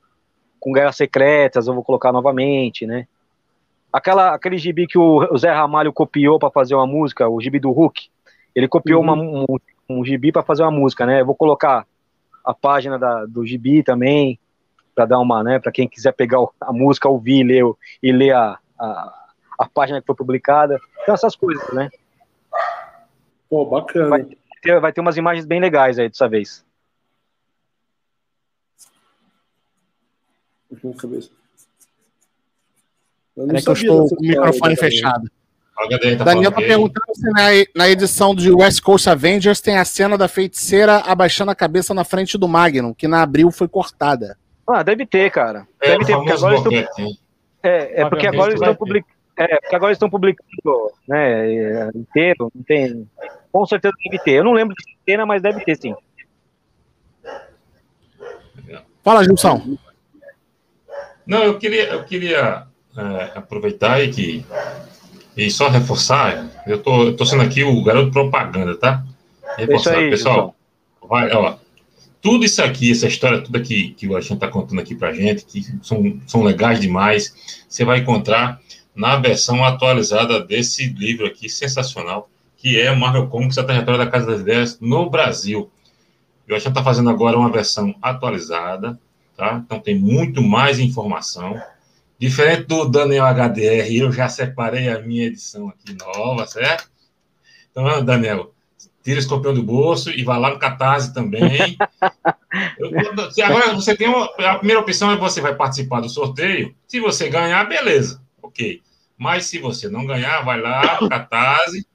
com 0.60 0.74
guerras 0.74 0.98
secretas, 0.98 1.68
eu 1.68 1.74
vou 1.74 1.84
colocar 1.84 2.12
novamente, 2.12 2.86
né? 2.86 3.08
Aquela, 3.92 4.36
aquele 4.36 4.58
gibi 4.58 4.86
que 4.86 4.98
o, 4.98 5.38
Zé 5.38 5.52
Ramalho 5.52 5.92
copiou 5.92 6.38
para 6.38 6.52
fazer 6.52 6.76
uma 6.76 6.86
música, 6.86 7.28
o 7.28 7.42
gibi 7.42 7.60
do 7.60 7.72
Hulk, 7.72 8.10
ele 8.56 8.68
copiou 8.68 9.04
uhum. 9.04 9.14
uma, 9.14 9.24
um, 9.24 9.46
um 9.90 10.06
gibi 10.06 10.32
para 10.32 10.44
fazer 10.44 10.64
uma 10.64 10.72
música, 10.72 11.06
né? 11.06 11.22
Eu 11.22 11.26
vou 11.26 11.36
colocar 11.36 11.88
a 12.46 12.54
página 12.54 12.98
da, 13.00 13.26
do 13.26 13.46
gibi 13.46 13.84
também, 13.84 14.40
para 15.00 15.06
dar 15.06 15.20
uma, 15.20 15.42
né, 15.42 15.60
para 15.60 15.72
quem 15.72 15.88
quiser 15.88 16.12
pegar 16.12 16.40
a 16.60 16.74
música, 16.74 17.08
ouvir 17.08 17.44
ler, 17.44 17.64
e 18.04 18.12
ler 18.12 18.34
a, 18.34 18.60
a, 18.78 19.28
a, 19.60 19.70
página 19.70 20.02
que 20.02 20.06
foi 20.06 20.16
publicada. 20.16 20.78
Então, 21.02 21.14
essas 21.14 21.38
coisas, 21.38 21.74
né? 21.74 21.90
Pô, 23.50 23.66
bacana. 23.66 24.10
Vai 24.10 24.28
ter, 24.62 24.80
vai 24.82 24.92
ter 24.92 25.00
umas 25.00 25.16
imagens 25.16 25.46
bem 25.46 25.62
legais 25.62 25.98
aí 25.98 26.10
dessa 26.10 26.28
vez. 26.28 26.66
Cabeça. 31.00 31.32
Eu 33.40 33.56
é 33.56 33.62
que 33.62 33.70
eu 33.70 33.74
estou 33.74 34.10
com 34.10 34.16
o 34.16 34.22
microfone 34.22 34.76
fechado. 34.76 35.30
Tá 36.18 36.26
Daniel 36.26 36.52
tá 36.52 36.58
perguntando 36.58 37.16
se 37.16 37.30
na, 37.30 37.44
na, 37.74 37.90
edição 37.90 38.36
de 38.36 38.52
West 38.52 38.82
Coast 38.82 39.10
Avengers 39.10 39.62
tem 39.62 39.78
a 39.78 39.86
cena 39.86 40.18
da 40.18 40.28
feiticeira 40.28 40.98
abaixando 40.98 41.52
a 41.52 41.56
cabeça 41.56 41.94
na 41.94 42.04
frente 42.04 42.38
do 42.38 42.50
Magnum, 42.50 42.94
que 42.94 43.08
na 43.08 43.22
abril 43.22 43.50
foi 43.50 43.70
cortada. 43.70 44.38
Ah, 44.68 44.84
deve 44.84 45.06
ter, 45.06 45.32
cara. 45.32 45.66
É, 45.80 45.92
deve 45.92 46.06
ter, 46.06 46.16
porque 46.16 46.32
agora 46.34 46.56
estão. 46.56 46.74
É, 47.64 48.02
é 48.02 48.10
porque 48.10 48.28
agora 48.28 48.52
eles 48.52 48.62
estão 48.62 48.76
publicando. 48.76 49.20
É, 49.38 49.56
porque 49.62 49.76
agora 49.76 49.94
estão 49.94 50.10
publicando 50.10 50.92
né, 51.08 51.50
é, 51.50 51.90
inteiro, 51.96 52.52
não 52.54 52.64
tem. 52.64 53.10
Com 53.50 53.66
certeza 53.66 53.94
deve 54.04 54.22
ter. 54.22 54.32
Eu 54.32 54.44
não 54.44 54.52
lembro 54.52 54.76
de 54.76 54.98
cena, 55.06 55.26
mas 55.26 55.42
deve 55.42 55.64
ter 55.64 55.78
sim. 55.78 55.96
Fala, 59.02 59.24
Gilson. 59.24 59.78
Não, 61.26 61.44
eu 61.44 61.58
queria, 61.58 61.88
eu 61.88 62.04
queria 62.04 62.69
é, 62.98 63.38
aproveitar 63.38 64.04
e 64.04 64.10
que 64.10 64.46
e 65.38 65.50
só 65.50 65.70
reforçar, 65.70 66.50
eu 66.68 66.82
tô, 66.82 67.04
eu 67.04 67.16
tô 67.16 67.26
sendo 67.26 67.44
aqui 67.44 67.64
o 67.64 67.82
garoto 67.82 68.12
propaganda, 68.12 68.76
tá? 68.76 69.06
Reforçar, 69.58 69.96
aí, 69.96 70.10
pessoal. 70.10 70.54
Vai, 71.02 71.32
ó, 71.32 71.56
tudo 72.22 72.44
isso 72.44 72.62
aqui, 72.62 72.92
essa 72.92 73.08
história 73.08 73.42
tudo 73.42 73.58
aqui 73.58 73.92
que 73.92 74.06
o 74.08 74.14
Alexandre 74.14 74.46
está 74.46 74.48
contando 74.50 74.82
aqui 74.82 74.96
pra 74.96 75.14
gente, 75.14 75.46
que 75.46 75.64
são, 75.82 76.20
são 76.28 76.44
legais 76.44 76.80
demais, 76.82 77.64
você 77.68 77.86
vai 77.86 78.00
encontrar 78.00 78.60
na 78.94 79.16
versão 79.16 79.64
atualizada 79.64 80.44
desse 80.44 80.88
livro 80.88 81.26
aqui, 81.26 81.48
sensacional, 81.48 82.30
que 82.58 82.80
é 82.80 82.92
o 82.92 83.00
Marvel 83.00 83.28
Comics, 83.28 83.58
a 83.58 83.64
trajetória 83.64 84.04
da 84.04 84.12
Casa 84.12 84.26
das 84.26 84.42
Ideias 84.42 84.78
no 84.82 85.10
Brasil. 85.10 85.72
E 86.46 86.52
o 86.52 86.54
Alexandre 86.54 86.80
está 86.80 86.84
fazendo 86.84 87.10
agora 87.10 87.38
uma 87.38 87.50
versão 87.50 87.96
atualizada, 88.02 89.00
tá? 89.38 89.62
Então 89.66 89.80
tem 89.80 89.98
muito 89.98 90.44
mais 90.44 90.80
informação. 90.80 91.58
Diferente 92.20 92.64
do 92.64 92.86
Daniel 92.90 93.26
HDR, 93.26 93.90
eu 93.92 94.12
já 94.12 94.28
separei 94.28 94.90
a 94.90 95.00
minha 95.00 95.28
edição 95.28 95.70
aqui 95.70 95.94
nova, 95.94 96.46
certo? 96.46 96.92
Então, 97.72 98.04
Daniel, 98.04 98.54
tira 99.02 99.20
esse 99.20 99.30
campeão 99.30 99.54
do 99.54 99.64
bolso 99.64 100.12
e 100.12 100.24
vai 100.24 100.38
lá 100.38 100.50
no 100.50 100.60
Catarse 100.60 101.14
também. 101.14 101.78
eu, 102.78 103.46
agora 103.46 103.74
você 103.74 103.96
tem 103.96 104.10
uma, 104.10 104.26
a 104.38 104.58
primeira 104.58 104.82
opção 104.82 105.12
é 105.12 105.16
você 105.16 105.40
vai 105.40 105.56
participar 105.56 106.02
do 106.02 106.10
sorteio. 106.10 106.76
Se 106.86 107.00
você 107.00 107.30
ganhar, 107.30 107.64
beleza, 107.70 108.22
ok. 108.42 108.82
Mas 109.18 109.46
se 109.46 109.58
você 109.58 109.88
não 109.88 110.06
ganhar, 110.06 110.42
vai 110.42 110.60
lá 110.60 111.00
no 111.02 111.08
Catarse 111.08 111.88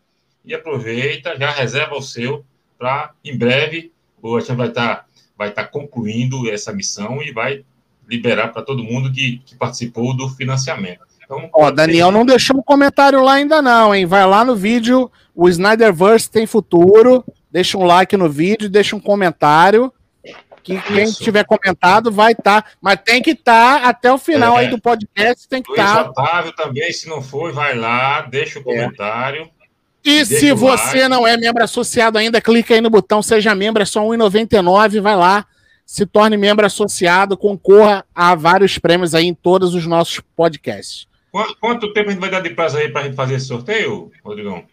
e 0.44 0.54
aproveita, 0.54 1.36
já 1.38 1.50
reserva 1.50 1.96
o 1.96 2.02
seu 2.02 2.44
para 2.78 3.12
em 3.22 3.36
breve 3.36 3.92
o 4.24 4.32
Alexandre 4.32 4.56
vai 4.56 4.68
estar 4.68 4.96
tá, 4.96 5.06
vai 5.36 5.50
tá 5.52 5.66
concluindo 5.66 6.50
essa 6.50 6.72
missão 6.72 7.22
e 7.22 7.30
vai 7.30 7.62
liberar 8.08 8.48
para 8.48 8.62
todo 8.62 8.82
mundo 8.82 9.12
que, 9.12 9.38
que 9.44 9.54
participou 9.54 10.16
do 10.16 10.28
financiamento. 10.28 11.00
Então, 11.24 11.48
Ó, 11.52 11.70
Daniel 11.70 12.10
não 12.10 12.24
deixou 12.24 12.58
um 12.58 12.62
comentário 12.62 13.22
lá 13.22 13.34
ainda 13.34 13.62
não, 13.62 13.94
hein? 13.94 14.04
Vai 14.04 14.26
lá 14.26 14.44
no 14.44 14.54
vídeo, 14.54 15.10
o 15.34 15.48
Snyderverse 15.48 16.30
tem 16.30 16.46
futuro, 16.46 17.24
deixa 17.50 17.78
um 17.78 17.84
like 17.84 18.16
no 18.16 18.28
vídeo, 18.28 18.68
deixa 18.68 18.94
um 18.94 19.00
comentário, 19.00 19.92
que 20.62 20.80
quem 20.80 21.12
tiver 21.12 21.44
comentado 21.44 22.10
vai 22.10 22.32
estar, 22.32 22.62
tá, 22.62 22.70
mas 22.80 22.98
tem 23.04 23.22
que 23.22 23.32
estar 23.32 23.82
tá 23.82 23.88
até 23.88 24.10
o 24.10 24.18
final 24.18 24.56
é. 24.56 24.62
aí 24.62 24.68
do 24.68 24.80
podcast, 24.80 25.46
tem 25.46 25.62
que 25.62 25.70
estar. 25.70 26.04
Tá. 26.04 26.10
Otávio 26.10 26.52
também, 26.52 26.90
se 26.92 27.08
não 27.08 27.20
for, 27.20 27.52
vai 27.52 27.76
lá, 27.76 28.22
deixa 28.22 28.58
o 28.58 28.62
é. 28.62 28.64
comentário. 28.64 29.42
É. 29.42 29.64
E 30.04 30.24
se 30.26 30.52
você 30.52 31.00
like. 31.00 31.08
não 31.08 31.26
é 31.26 31.36
membro 31.36 31.62
associado 31.62 32.18
ainda, 32.18 32.40
clica 32.40 32.74
aí 32.74 32.80
no 32.80 32.90
botão 32.90 33.22
Seja 33.22 33.54
Membro, 33.54 33.82
é 33.82 33.86
só 33.86 34.02
R$ 34.02 34.16
1,99, 34.18 35.00
vai 35.00 35.16
lá, 35.16 35.46
se 35.84 36.06
torne 36.06 36.36
membro 36.36 36.64
associado, 36.64 37.36
concorra 37.36 38.04
a 38.14 38.34
vários 38.34 38.78
prêmios 38.78 39.14
aí 39.14 39.26
em 39.26 39.34
todos 39.34 39.74
os 39.74 39.86
nossos 39.86 40.20
podcasts. 40.36 41.06
Quanto, 41.30 41.56
quanto 41.56 41.92
tempo 41.92 42.08
a 42.08 42.12
gente 42.12 42.20
vai 42.20 42.30
dar 42.30 42.40
de 42.40 42.50
prazo 42.50 42.78
aí 42.78 42.88
para 42.88 43.02
a 43.02 43.04
gente 43.04 43.16
fazer 43.16 43.34
esse 43.34 43.46
sorteio, 43.46 44.10
Rodrigão? 44.24 44.64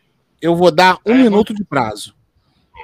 Eu 0.42 0.56
vou 0.56 0.72
dar 0.72 0.98
um 1.06 1.14
é, 1.14 1.24
minuto 1.24 1.54
de 1.54 1.64
prazo. 1.64 2.16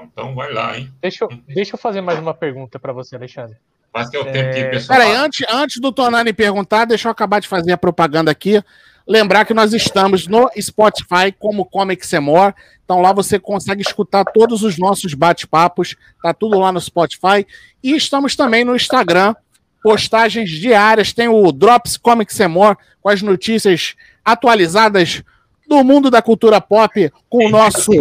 Então 0.04 0.36
vai 0.36 0.52
lá, 0.52 0.78
hein? 0.78 0.91
Deixa 1.02 1.26
eu, 1.26 1.30
deixa 1.48 1.76
eu 1.76 1.80
fazer 1.80 2.02
mais 2.02 2.20
uma 2.20 2.34
pergunta 2.34 2.80
para 2.80 2.94
você, 2.94 3.16
Alexandre. 3.16 3.56
Mas 3.94 4.10
que 4.10 4.18
é 4.18 4.20
o 4.20 4.26
tempo 4.26 4.54
que 4.54 4.60
o 4.60 4.66
é, 4.66 4.70
pessoal. 4.70 4.99
Peraí, 4.99 5.16
antes, 5.16 5.45
antes 5.49 5.80
do 5.80 5.91
Tonani 5.91 6.34
perguntar, 6.34 6.86
deixa 6.86 7.08
eu 7.08 7.12
acabar 7.12 7.40
de 7.40 7.48
fazer 7.48 7.72
a 7.72 7.78
propaganda 7.78 8.30
aqui. 8.30 8.62
Lembrar 9.08 9.46
que 9.46 9.54
nós 9.54 9.74
estamos 9.74 10.28
no 10.28 10.50
Spotify 10.60 11.32
como 11.40 11.64
Comic 11.64 12.06
Semor. 12.06 12.54
Então 12.84 13.02
lá 13.02 13.14
você 13.14 13.40
consegue 13.40 13.82
escutar 13.82 14.26
todos 14.26 14.64
os 14.64 14.78
nossos 14.78 15.14
bate-papos. 15.14 15.96
Tá 16.22 16.34
tudo 16.34 16.60
lá 16.60 16.72
no 16.72 16.82
Spotify. 16.82 17.48
E 17.82 17.96
estamos 17.96 18.36
também 18.36 18.66
no 18.66 18.76
Instagram. 18.76 19.34
Postagens 19.82 20.50
diárias. 20.50 21.14
Tem 21.14 21.30
o 21.30 21.52
Drops 21.54 21.96
Comic 21.96 22.34
Semor 22.34 22.78
com 23.02 23.08
as 23.08 23.22
notícias 23.22 23.96
atualizadas 24.26 25.24
do 25.68 25.84
mundo 25.84 26.10
da 26.10 26.22
cultura 26.22 26.60
pop 26.60 27.12
com 27.30 27.46
o 27.46 27.50
nosso, 27.50 27.94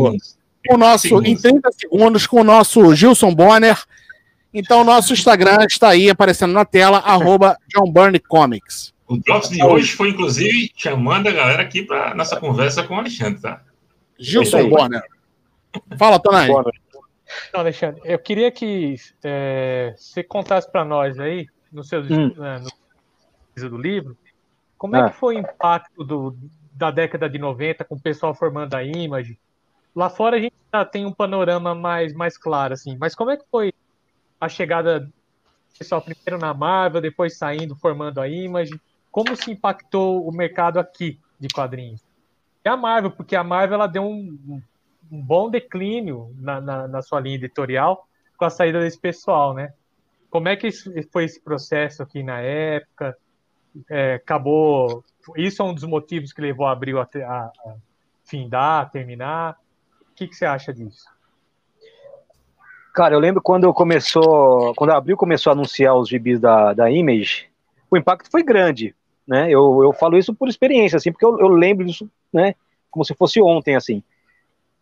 com 0.67 0.75
o 0.75 0.77
nosso 0.77 1.23
em 1.23 1.37
30 1.37 1.71
segundos 1.73 2.27
com 2.27 2.41
o 2.41 2.45
nosso 2.45 2.95
Gilson 2.95 3.33
Bonner. 3.33 3.81
Então, 4.53 4.83
nosso 4.83 5.13
Instagram 5.13 5.67
está 5.69 5.91
aí 5.91 6.09
aparecendo 6.11 6.53
na 6.53 6.65
tela, 6.65 6.99
arroba 7.07 7.57
John 7.69 7.93
Burney 7.93 8.19
Comics. 8.19 8.96
O 9.09 9.17
Drops 9.19 9.51
de 9.51 9.63
hoje 9.63 9.93
foi, 9.93 10.11
inclusive, 10.11 10.73
chamando 10.77 11.29
a 11.29 11.33
galera 11.33 11.63
aqui 11.63 11.83
para 11.83 12.15
nossa 12.15 12.39
conversa 12.41 12.83
com 12.83 12.95
o 12.95 12.99
Alexandre, 12.99 13.41
tá? 13.41 13.63
Gilson 14.19 14.69
Bonner. 14.69 15.03
Fala, 15.99 16.19
Tonai. 16.19 16.49
Não, 16.49 17.61
Alexandre, 17.61 18.01
eu 18.05 18.19
queria 18.19 18.51
que 18.51 18.97
é, 19.23 19.95
você 19.97 20.23
contasse 20.23 20.71
para 20.71 20.85
nós 20.85 21.19
aí, 21.19 21.47
no 21.73 21.85
seu 21.85 22.01
hum. 22.01 22.33
Né, 22.37 22.61
no 22.61 23.69
do 23.69 23.79
livro, 23.79 24.17
como 24.77 24.97
é 24.97 25.01
ah. 25.01 25.11
que 25.11 25.17
foi 25.17 25.37
o 25.37 25.39
impacto 25.39 26.05
do, 26.05 26.37
da 26.73 26.91
década 26.91 27.29
de 27.29 27.39
90 27.39 27.85
com 27.85 27.95
o 27.95 28.01
pessoal 28.01 28.35
formando 28.35 28.75
a 28.75 28.85
Image? 28.85 29.39
Lá 29.95 30.11
fora 30.11 30.37
a 30.37 30.41
gente 30.41 30.55
já 30.73 30.85
tem 30.85 31.07
um 31.07 31.13
panorama 31.13 31.75
mais, 31.75 32.13
mais 32.13 32.37
claro, 32.37 32.75
assim, 32.75 32.97
mas 32.99 33.15
como 33.15 33.31
é 33.31 33.37
que 33.37 33.45
foi 33.51 33.73
a 34.39 34.49
chegada 34.49 35.01
do 35.01 35.13
pessoal 35.79 36.03
primeiro 36.03 36.39
na 36.39 36.53
Marvel, 36.53 37.01
depois 37.01 37.39
saindo, 37.39 37.75
formando 37.75 38.21
a 38.21 38.29
Image? 38.29 38.79
Como 39.17 39.35
se 39.35 39.51
impactou 39.51 40.29
o 40.29 40.31
mercado 40.31 40.79
aqui 40.79 41.19
de 41.41 41.49
quadrinhos? 41.49 42.05
E 42.63 42.69
a 42.69 42.77
Marvel, 42.77 43.11
porque 43.11 43.35
a 43.35 43.43
Marvel 43.43 43.77
ela 43.77 43.87
deu 43.87 44.03
um, 44.03 44.61
um 45.11 45.23
bom 45.23 45.49
declínio 45.49 46.37
na, 46.39 46.61
na, 46.61 46.87
na, 46.87 47.01
sua 47.01 47.19
linha 47.19 47.37
editorial 47.37 48.07
com 48.37 48.45
a 48.45 48.51
saída 48.51 48.79
desse 48.79 48.99
pessoal, 48.99 49.55
né? 49.55 49.73
Como 50.29 50.49
é 50.49 50.55
que 50.55 50.69
foi 51.11 51.25
esse 51.25 51.41
processo 51.41 52.03
aqui 52.03 52.23
na 52.23 52.43
época? 52.43 53.17
É, 53.89 54.17
acabou. 54.17 55.03
Isso 55.35 55.63
é 55.63 55.65
um 55.65 55.73
dos 55.73 55.85
motivos 55.85 56.31
que 56.31 56.43
levou 56.43 56.67
a 56.67 56.73
Abril 56.73 57.01
a, 57.01 57.05
a, 57.15 57.27
a 57.27 57.75
findar, 58.23 58.83
a 58.83 58.85
terminar. 58.87 59.57
O 60.03 60.15
que, 60.15 60.29
que 60.29 60.37
você 60.37 60.45
acha 60.45 60.75
disso? 60.75 61.07
Cara, 62.93 63.15
eu 63.15 63.19
lembro 63.19 63.41
quando 63.41 63.73
começou, 63.73 64.75
quando 64.75 64.91
a 64.91 64.99
Abril 64.99 65.17
começou 65.17 65.53
a 65.53 65.55
anunciar 65.55 65.97
os 65.97 66.07
gibis 66.07 66.39
da, 66.39 66.75
da 66.75 66.91
Image, 66.91 67.49
o 67.91 67.97
impacto 67.97 68.31
foi 68.31 68.43
grande, 68.43 68.95
né? 69.27 69.47
Eu, 69.51 69.83
eu 69.83 69.93
falo 69.93 70.17
isso 70.17 70.35
por 70.35 70.49
experiência, 70.49 70.97
assim, 70.97 71.11
porque 71.11 71.25
eu, 71.25 71.39
eu 71.41 71.49
lembro 71.49 71.85
disso, 71.85 72.09
né? 72.33 72.55
Como 72.91 73.05
se 73.05 73.15
fosse 73.15 73.43
ontem, 73.43 73.75
assim. 73.75 74.03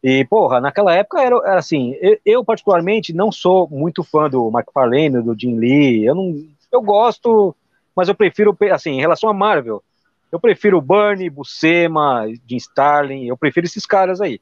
E, 0.02 0.24
porra, 0.26 0.60
naquela 0.60 0.94
época 0.94 1.22
era, 1.22 1.34
era 1.36 1.58
assim, 1.58 1.96
eu, 2.00 2.18
eu, 2.26 2.44
particularmente 2.44 3.14
não 3.14 3.32
sou 3.32 3.66
muito 3.70 4.04
fã 4.04 4.28
do 4.28 4.50
McFarlane, 4.54 5.22
do 5.22 5.34
Jim 5.38 5.56
Lee, 5.56 6.04
eu 6.04 6.14
não, 6.14 6.44
eu 6.70 6.82
gosto, 6.82 7.56
mas 7.96 8.08
eu 8.08 8.14
prefiro, 8.14 8.54
assim, 8.70 8.90
em 8.90 9.00
relação 9.00 9.30
a 9.30 9.34
Marvel, 9.34 9.82
eu 10.30 10.38
prefiro 10.38 10.80
Bernie, 10.82 11.30
Buscema, 11.30 12.26
Jim 12.46 12.56
Starlin, 12.56 13.24
eu 13.24 13.36
prefiro 13.36 13.64
esses 13.64 13.86
caras 13.86 14.20
aí. 14.20 14.40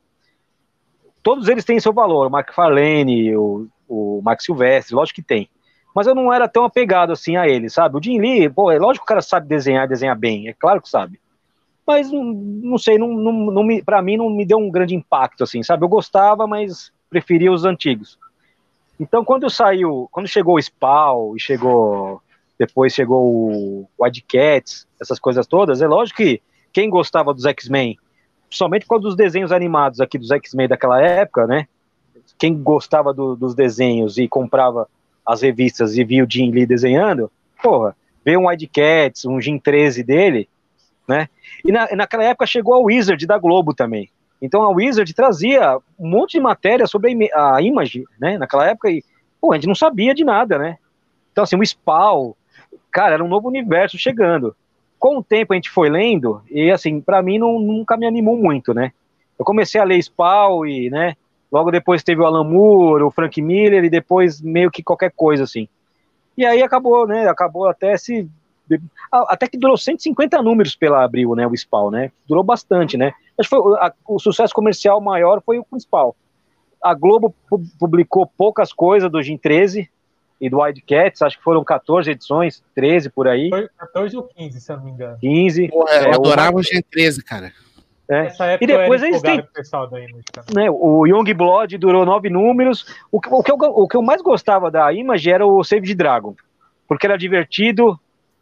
Todos 1.23 1.47
eles 1.47 1.65
têm 1.65 1.79
seu 1.79 1.93
valor, 1.93 2.27
o 2.27 2.37
McFarlane, 2.37 3.37
o, 3.37 3.69
o 3.89 4.21
Max 4.25 4.45
Silvestre, 4.45 4.97
lógico 4.97 5.17
que 5.17 5.23
tem 5.23 5.49
mas 5.95 6.07
eu 6.07 6.15
não 6.15 6.33
era 6.33 6.49
tão 6.49 6.65
apegado 6.65 7.13
assim 7.13 7.37
a 7.37 7.47
ele, 7.47 7.69
sabe? 7.69 7.97
O 7.97 8.03
Jim 8.03 8.19
Lee, 8.19 8.49
pô, 8.49 8.71
é 8.71 8.79
lógico 8.79 9.05
que 9.05 9.13
o 9.13 9.15
cara 9.15 9.23
sabe 9.23 9.47
desenhar, 9.47 9.87
desenhar 9.87 10.17
bem, 10.17 10.49
é 10.49 10.53
claro 10.53 10.81
que 10.81 10.89
sabe. 10.89 11.21
Mas 11.87 12.11
não, 12.13 12.79
sei, 12.79 12.97
não, 12.97 13.09
não, 13.09 13.33
não 13.33 13.65
me, 13.65 13.83
pra 13.83 14.01
mim 14.01 14.17
não 14.17 14.31
me 14.31 14.45
deu 14.45 14.59
um 14.59 14.71
grande 14.71 14.95
impacto, 14.95 15.43
assim, 15.45 15.63
sabe? 15.63 15.85
Eu 15.85 15.89
gostava, 15.89 16.47
mas 16.47 16.93
preferia 17.11 17.53
os 17.53 17.65
antigos. 17.65 18.19
Então, 18.99 19.25
quando 19.25 19.51
saiu, 19.51 20.09
quando 20.13 20.29
chegou 20.29 20.57
o 20.57 20.63
Spawn 20.63 21.35
e 21.37 21.41
chegou, 21.41 22.23
depois 22.59 22.95
chegou 22.95 23.21
o 23.21 23.89
Wildcats, 24.01 24.87
essas 25.01 25.19
coisas 25.19 25.47
todas, 25.47 25.83
é 25.83 25.89
lógico 25.89 26.19
que 26.19 26.41
quem 26.73 26.89
gostava 26.89 27.35
dos 27.35 27.45
X-Men, 27.45 27.99
somente 28.49 28.83
por 28.87 28.91
causa 28.91 29.03
dos 29.05 29.17
desenhos 29.17 29.51
animados 29.51 30.01
aqui 30.01 30.17
dos 30.17 30.31
X-Men 30.31 30.69
daquela 30.69 31.03
época, 31.03 31.47
né? 31.47 31.67
Quem 32.39 32.55
gostava 32.55 33.13
do, 33.13 33.35
dos 33.35 33.55
desenhos 33.55 34.19
e 34.19 34.29
comprava 34.29 34.89
as 35.27 35.43
revistas 35.43 35.97
e 35.97 36.05
viu 36.05 36.25
o 36.25 36.31
Jim 36.31 36.51
Lee 36.51 36.67
desenhando, 36.67 37.31
porra, 37.63 37.97
vê 38.25 38.37
um 38.37 38.47
Wildcats, 38.47 39.25
um 39.25 39.41
Jim 39.41 39.59
13 39.59 40.03
dele, 40.03 40.49
né? 41.07 41.29
E 41.65 41.71
na, 41.71 41.89
naquela 41.95 42.25
época 42.25 42.47
chegou 42.47 42.75
a 42.75 42.81
Wizard 42.81 43.25
da 43.27 43.39
Globo 43.39 43.75
também. 43.75 44.11
Então 44.41 44.63
a 44.63 44.71
Wizard 44.71 45.13
trazia 45.15 45.79
um 45.99 46.09
monte 46.09 46.33
de 46.33 46.41
matéria 46.41 46.87
sobre 46.87 47.31
a, 47.33 47.57
a 47.57 47.63
Image, 47.63 48.05
né? 48.21 48.37
Naquela 48.39 48.69
época, 48.69 48.91
e, 48.91 49.05
pô, 49.41 49.53
a 49.53 49.57
gente 49.57 49.69
não 49.69 49.75
sabia 49.75 50.15
de 50.15 50.25
nada, 50.25 50.59
né? 50.59 50.79
Então, 51.31 51.45
assim, 51.45 51.57
o 51.57 51.65
Spawn, 51.65 52.35
cara, 52.91 53.15
era 53.15 53.25
um 53.25 53.29
novo 53.29 53.49
universo 53.49 53.97
chegando. 53.97 54.55
Com 54.99 55.19
o 55.19 55.23
tempo 55.23 55.53
a 55.53 55.57
gente 55.57 55.71
foi 55.71 55.89
lendo, 55.89 56.43
e 56.51 56.71
assim, 56.71 57.01
para 57.01 57.23
mim 57.23 57.39
não, 57.39 57.59
nunca 57.59 57.97
me 57.97 58.07
animou 58.07 58.37
muito, 58.37 58.75
né? 58.75 58.93
Eu 59.39 59.45
comecei 59.45 59.81
a 59.81 59.85
ler 59.85 60.01
Spawn 60.03 60.67
e, 60.67 60.91
né, 60.91 61.17
Logo 61.53 61.71
depois 61.71 62.03
teve 62.03 62.23
o 62.23 62.25
Alan 62.25 62.45
Moore, 62.45 63.03
o 63.03 63.11
Frank 63.11 63.41
Miller 63.43 63.85
e 63.85 63.91
depois 63.91 64.41
meio 64.41 64.71
que 64.71 64.83
qualquer 64.83 65.13
coisa 65.15 65.45
assim. 65.45 65.69
E 66.37 66.47
aí 66.47 66.63
acabou, 66.63 67.07
né? 67.07 67.29
Acabou 67.29 67.69
até 67.69 67.97
se 67.99 68.27
até 69.11 69.47
que 69.47 69.59
durou 69.59 69.77
150 69.77 70.41
números 70.41 70.75
pela 70.75 71.05
Abril, 71.05 71.35
né, 71.35 71.47
o 71.47 71.55
Spawn, 71.55 71.91
né? 71.91 72.11
Durou 72.27 72.43
bastante, 72.43 72.97
né? 72.97 73.13
Acho 73.39 73.51
que 73.51 73.57
foi 73.57 73.79
a, 73.79 73.93
o 74.07 74.19
sucesso 74.19 74.55
comercial 74.55 74.99
maior 74.99 75.43
foi 75.45 75.59
o 75.59 75.65
principal. 75.65 76.17
A 76.83 76.95
Globo 76.95 77.35
publicou 77.79 78.27
poucas 78.27 78.73
coisas 78.73 79.11
do 79.11 79.23
Gin 79.23 79.37
13 79.37 79.91
e 80.41 80.49
do 80.49 80.61
Wildcats, 80.61 81.21
acho 81.21 81.37
que 81.37 81.45
foram 81.45 81.63
14 81.63 82.11
edições, 82.11 82.63
13 82.75 83.11
por 83.11 83.29
aí. 83.29 83.51
Foi 83.51 83.69
14 83.79 84.17
ou 84.17 84.23
15, 84.23 84.61
se 84.61 84.73
eu 84.73 84.77
não 84.79 84.85
me 84.85 84.91
engano. 84.93 85.19
15. 85.21 85.69
Porra, 85.69 85.93
eu 85.93 86.13
é, 86.13 86.15
adorava 86.15 86.57
o 86.57 86.63
Gin 86.63 86.81
13, 86.91 87.23
cara. 87.23 87.53
É. 88.13 88.31
E 88.61 88.67
depois 88.67 89.03
eles 89.03 89.23
têm. 89.23 89.43
Né, 90.55 90.71
o 90.71 91.07
Young 91.07 91.33
Blood 91.33 91.79
durou 91.79 92.05
nove 92.05 92.29
números. 92.29 92.85
O 93.11 93.19
que, 93.19 93.29
o, 93.33 93.43
que 93.43 93.51
eu, 93.51 93.57
o 93.57 93.89
que 93.89 93.97
eu 93.97 94.03
mais 94.03 94.21
gostava 94.21 94.71
da 94.71 94.93
Image 94.93 95.31
era 95.31 95.47
o 95.47 95.65
Save 95.65 95.89
the 95.89 95.95
Dragon. 95.95 96.35
Porque 96.87 97.07
era 97.07 97.17
divertido, 97.17 97.99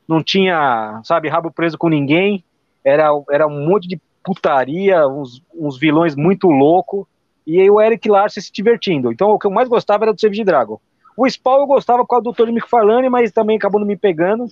não 0.09 0.25
tinha, 0.25 1.01
sabe, 1.05 1.29
rabo 1.29 1.53
preso 1.53 1.79
com 1.79 1.89
ninguém. 1.89 2.43
Era, 2.85 3.11
era 3.31 3.47
um 3.47 3.69
monte 3.69 3.87
de 3.87 4.01
putaria, 4.25 5.07
uns, 5.07 5.41
uns 5.55 5.79
vilões 5.79 6.17
muito 6.17 6.49
loucos. 6.49 7.07
E 7.47 7.61
aí 7.61 7.71
o 7.71 7.81
Eric 7.81 8.09
Larson 8.09 8.41
se 8.41 8.53
divertindo. 8.53 9.13
Então 9.13 9.31
o 9.31 9.39
que 9.39 9.47
eu 9.47 9.53
mais 9.53 9.69
gostava 9.69 10.05
era 10.05 10.13
do 10.13 10.21
Save 10.21 10.37
the 10.37 10.45
Dragon. 10.45 10.81
O 11.17 11.29
Spawn 11.29 11.61
eu 11.61 11.67
gostava 11.67 11.99
por 12.01 12.09
causa 12.09 12.25
do 12.25 12.33
Tony 12.33 12.51
McFarlane, 12.51 13.09
mas 13.09 13.31
também 13.31 13.57
acabou 13.57 13.79
não 13.79 13.87
me 13.87 13.97
pegando. 13.97 14.47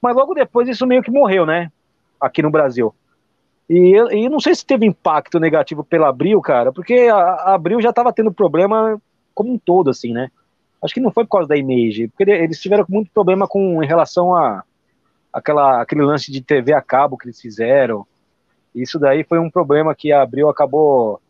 Mas 0.00 0.16
logo 0.16 0.32
depois 0.32 0.68
isso 0.68 0.86
meio 0.86 1.02
que 1.02 1.10
morreu, 1.10 1.44
né? 1.44 1.70
Aqui 2.18 2.40
no 2.40 2.50
Brasil. 2.50 2.94
E, 3.68 3.96
e 4.12 4.28
não 4.28 4.40
sei 4.40 4.54
se 4.54 4.64
teve 4.64 4.86
impacto 4.86 5.40
negativo 5.40 5.82
pela 5.82 6.08
Abril, 6.08 6.40
cara, 6.40 6.72
porque 6.72 7.08
a, 7.10 7.16
a 7.16 7.54
Abril 7.54 7.80
já 7.80 7.90
estava 7.90 8.12
tendo 8.12 8.32
problema 8.32 9.00
como 9.34 9.52
um 9.52 9.58
todo, 9.58 9.90
assim, 9.90 10.12
né? 10.12 10.30
Acho 10.82 10.92
que 10.92 11.00
não 11.00 11.10
foi 11.10 11.24
por 11.24 11.38
causa 11.38 11.48
da 11.48 11.56
Image, 11.56 12.08
porque 12.08 12.30
eles 12.30 12.60
tiveram 12.60 12.84
muito 12.88 13.10
problema 13.10 13.48
com 13.48 13.82
em 13.82 13.86
relação 13.86 14.34
a 14.34 14.62
aquela, 15.32 15.80
aquele 15.80 16.02
lance 16.02 16.30
de 16.30 16.42
TV 16.42 16.74
a 16.74 16.82
cabo 16.82 17.16
que 17.16 17.26
eles 17.26 17.40
fizeram. 17.40 18.06
Isso 18.74 18.98
daí 18.98 19.24
foi 19.24 19.38
um 19.38 19.50
problema 19.50 19.94
que 19.94 20.12
a 20.12 20.22
Abril 20.22 20.48
acabou 20.48 21.20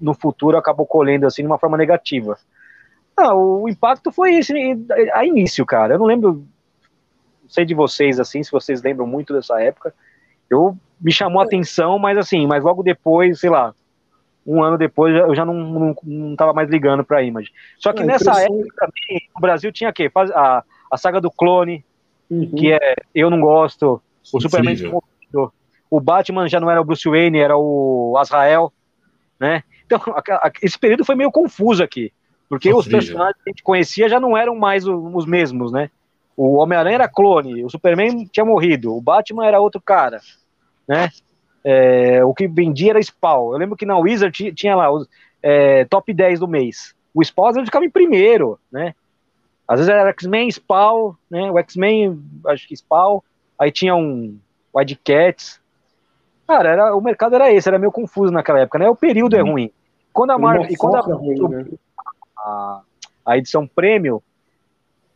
no 0.00 0.14
futuro 0.14 0.56
acabou 0.56 0.86
colhendo 0.86 1.26
assim 1.26 1.42
de 1.42 1.46
uma 1.46 1.58
forma 1.58 1.76
negativa. 1.76 2.38
Ah, 3.16 3.34
o 3.34 3.68
impacto 3.68 4.10
foi 4.10 4.34
esse 4.34 4.52
a 5.12 5.24
início, 5.24 5.64
cara. 5.64 5.94
Eu 5.94 5.98
não 5.98 6.06
lembro, 6.06 6.44
não 7.42 7.48
sei 7.48 7.64
de 7.64 7.74
vocês 7.74 8.18
assim, 8.18 8.42
se 8.42 8.50
vocês 8.50 8.82
lembram 8.82 9.06
muito 9.06 9.32
dessa 9.32 9.60
época. 9.60 9.94
Eu 10.50 10.76
me 11.00 11.12
chamou 11.12 11.40
a 11.40 11.44
atenção, 11.44 11.98
mas 11.98 12.16
assim, 12.16 12.46
mas 12.46 12.62
logo 12.62 12.82
depois, 12.82 13.40
sei 13.40 13.50
lá, 13.50 13.74
um 14.46 14.62
ano 14.62 14.76
depois 14.76 15.14
eu 15.14 15.34
já 15.34 15.44
não, 15.44 15.54
não, 15.54 15.96
não 16.02 16.36
tava 16.36 16.52
mais 16.52 16.68
ligando 16.68 17.04
pra 17.04 17.22
Image. 17.22 17.50
Só 17.78 17.92
que 17.92 18.02
é, 18.02 18.06
nessa 18.06 18.42
época 18.42 18.74
também, 18.76 19.28
o 19.36 19.40
Brasil 19.40 19.72
tinha 19.72 19.90
o 19.90 19.92
quê? 19.92 20.10
A, 20.34 20.62
a 20.90 20.96
saga 20.96 21.20
do 21.20 21.30
clone, 21.30 21.84
uhum. 22.30 22.50
que 22.50 22.72
é 22.72 22.94
Eu 23.14 23.30
Não 23.30 23.40
Gosto, 23.40 24.00
o 24.32 24.40
Superman 24.40 24.76
o 25.94 26.00
Batman 26.00 26.48
já 26.48 26.58
não 26.58 26.68
era 26.68 26.80
o 26.80 26.84
Bruce 26.84 27.08
Wayne, 27.08 27.38
era 27.38 27.56
o 27.56 28.16
Azrael, 28.18 28.72
né? 29.38 29.62
Então, 29.86 30.00
a, 30.10 30.48
a, 30.48 30.52
esse 30.60 30.76
período 30.76 31.04
foi 31.04 31.14
meio 31.14 31.30
confuso 31.30 31.84
aqui, 31.84 32.12
porque 32.48 32.72
os 32.72 32.88
personagens 32.88 33.36
que 33.42 33.50
a 33.50 33.52
gente 33.52 33.62
conhecia 33.62 34.08
já 34.08 34.18
não 34.18 34.36
eram 34.36 34.56
mais 34.56 34.88
o, 34.88 34.96
os 35.14 35.24
mesmos, 35.24 35.70
né? 35.70 35.90
O 36.36 36.56
Homem-Aranha 36.56 36.96
era 36.96 37.08
clone, 37.08 37.64
o 37.64 37.70
Superman 37.70 38.26
tinha 38.26 38.44
morrido, 38.44 38.96
o 38.96 39.00
Batman 39.00 39.46
era 39.46 39.60
outro 39.60 39.80
cara, 39.80 40.20
né? 40.86 41.08
É, 41.62 42.24
o 42.24 42.34
que 42.34 42.46
vendia 42.46 42.90
era 42.90 43.02
Spawn. 43.02 43.52
Eu 43.52 43.58
lembro 43.58 43.76
que 43.76 43.86
na 43.86 43.96
Wizard 43.96 44.52
tinha 44.52 44.76
lá 44.76 44.90
os 44.90 45.08
é, 45.42 45.84
top 45.84 46.12
10 46.12 46.40
do 46.40 46.48
mês. 46.48 46.94
O 47.14 47.24
Spawn 47.24 47.64
ficava 47.64 47.84
em 47.84 47.90
primeiro, 47.90 48.58
né? 48.70 48.94
Às 49.66 49.78
vezes 49.78 49.88
era 49.88 50.10
X-Men, 50.10 50.50
Spawn, 50.50 51.14
né? 51.30 51.50
O 51.50 51.58
X-Men, 51.58 52.22
acho 52.46 52.68
que 52.68 52.76
Spawn. 52.76 53.20
Aí 53.58 53.70
tinha 53.70 53.94
um 53.94 54.38
Wildcats. 54.74 55.60
Cara, 56.46 56.68
era, 56.68 56.94
o 56.94 57.00
mercado 57.00 57.34
era 57.34 57.50
esse, 57.52 57.68
era 57.68 57.78
meio 57.78 57.92
confuso 57.92 58.32
naquela 58.32 58.60
época, 58.60 58.78
né? 58.78 58.88
O 58.88 58.96
período 58.96 59.36
é 59.36 59.42
uhum. 59.42 59.52
ruim. 59.52 59.70
Quando 60.12 60.32
a 60.32 60.38
Marvel. 60.38 60.66
E 60.70 60.76
quando 60.76 60.96
a, 60.96 60.98
é 60.98 61.12
ruim, 61.12 61.48
né? 61.48 61.66
a, 62.38 62.80
a 63.24 63.38
edição 63.38 63.66
prêmio, 63.66 64.22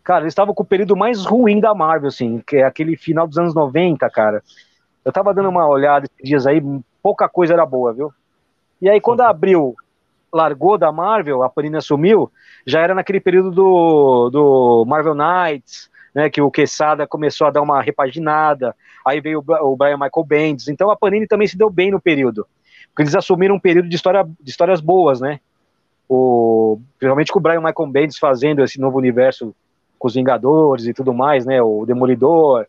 cara, 0.09 0.22
eles 0.22 0.32
estavam 0.32 0.55
com 0.55 0.62
o 0.62 0.66
período 0.66 0.97
mais 0.97 1.26
ruim 1.26 1.60
da 1.60 1.74
Marvel, 1.74 2.09
assim, 2.09 2.43
que 2.47 2.56
é 2.56 2.64
aquele 2.64 2.97
final 2.97 3.28
dos 3.28 3.36
anos 3.36 3.55
90, 3.55 4.09
cara. 4.09 4.43
Eu 5.05 5.12
tava 5.12 5.35
dando 5.35 5.51
uma 5.51 5.68
olhada 5.68 6.06
esses 6.06 6.26
dias 6.26 6.47
aí, 6.47 6.62
pouca 7.02 7.28
coisa 7.28 7.52
era 7.52 7.66
boa, 7.66 7.93
viu? 7.93 8.10
E 8.80 8.89
aí, 8.89 9.02
quando 9.02 9.20
abriu, 9.20 9.76
largou 10.32 10.78
da 10.78 10.90
Marvel, 10.90 11.43
a 11.43 11.51
Panini 11.51 11.76
assumiu, 11.76 12.32
já 12.66 12.80
era 12.80 12.94
naquele 12.94 13.20
período 13.20 13.51
do, 13.51 14.30
do 14.30 14.85
Marvel 14.86 15.14
Knights, 15.14 15.90
né, 16.14 16.30
que 16.30 16.40
o 16.40 16.51
Quesada 16.51 17.06
começou 17.06 17.47
a 17.47 17.51
dar 17.51 17.60
uma 17.60 17.82
repaginada, 17.82 18.74
aí 19.06 19.20
veio 19.20 19.44
o 19.47 19.76
Brian 19.76 19.98
Michael 19.98 20.24
Bendis, 20.26 20.68
então 20.68 20.90
a 20.90 20.97
Panini 20.97 21.26
também 21.26 21.47
se 21.47 21.59
deu 21.59 21.68
bem 21.68 21.90
no 21.90 22.01
período, 22.01 22.47
porque 22.89 23.02
eles 23.02 23.14
assumiram 23.14 23.56
um 23.56 23.60
período 23.60 23.90
de, 23.90 23.94
história, 23.94 24.24
de 24.40 24.51
histórias 24.51 24.80
boas, 24.80 25.20
né, 25.20 25.39
o, 26.09 26.80
principalmente 26.98 27.30
com 27.30 27.39
o 27.39 27.43
Brian 27.43 27.60
Michael 27.60 27.90
Bendis 27.90 28.16
fazendo 28.16 28.64
esse 28.64 28.80
novo 28.80 28.97
universo 28.97 29.55
com 29.99 30.09
os 30.09 30.15
Vingadores 30.15 30.87
e 30.87 30.95
tudo 30.95 31.12
mais, 31.12 31.45
né, 31.45 31.61
o 31.62 31.85
Demolidor, 31.87 32.66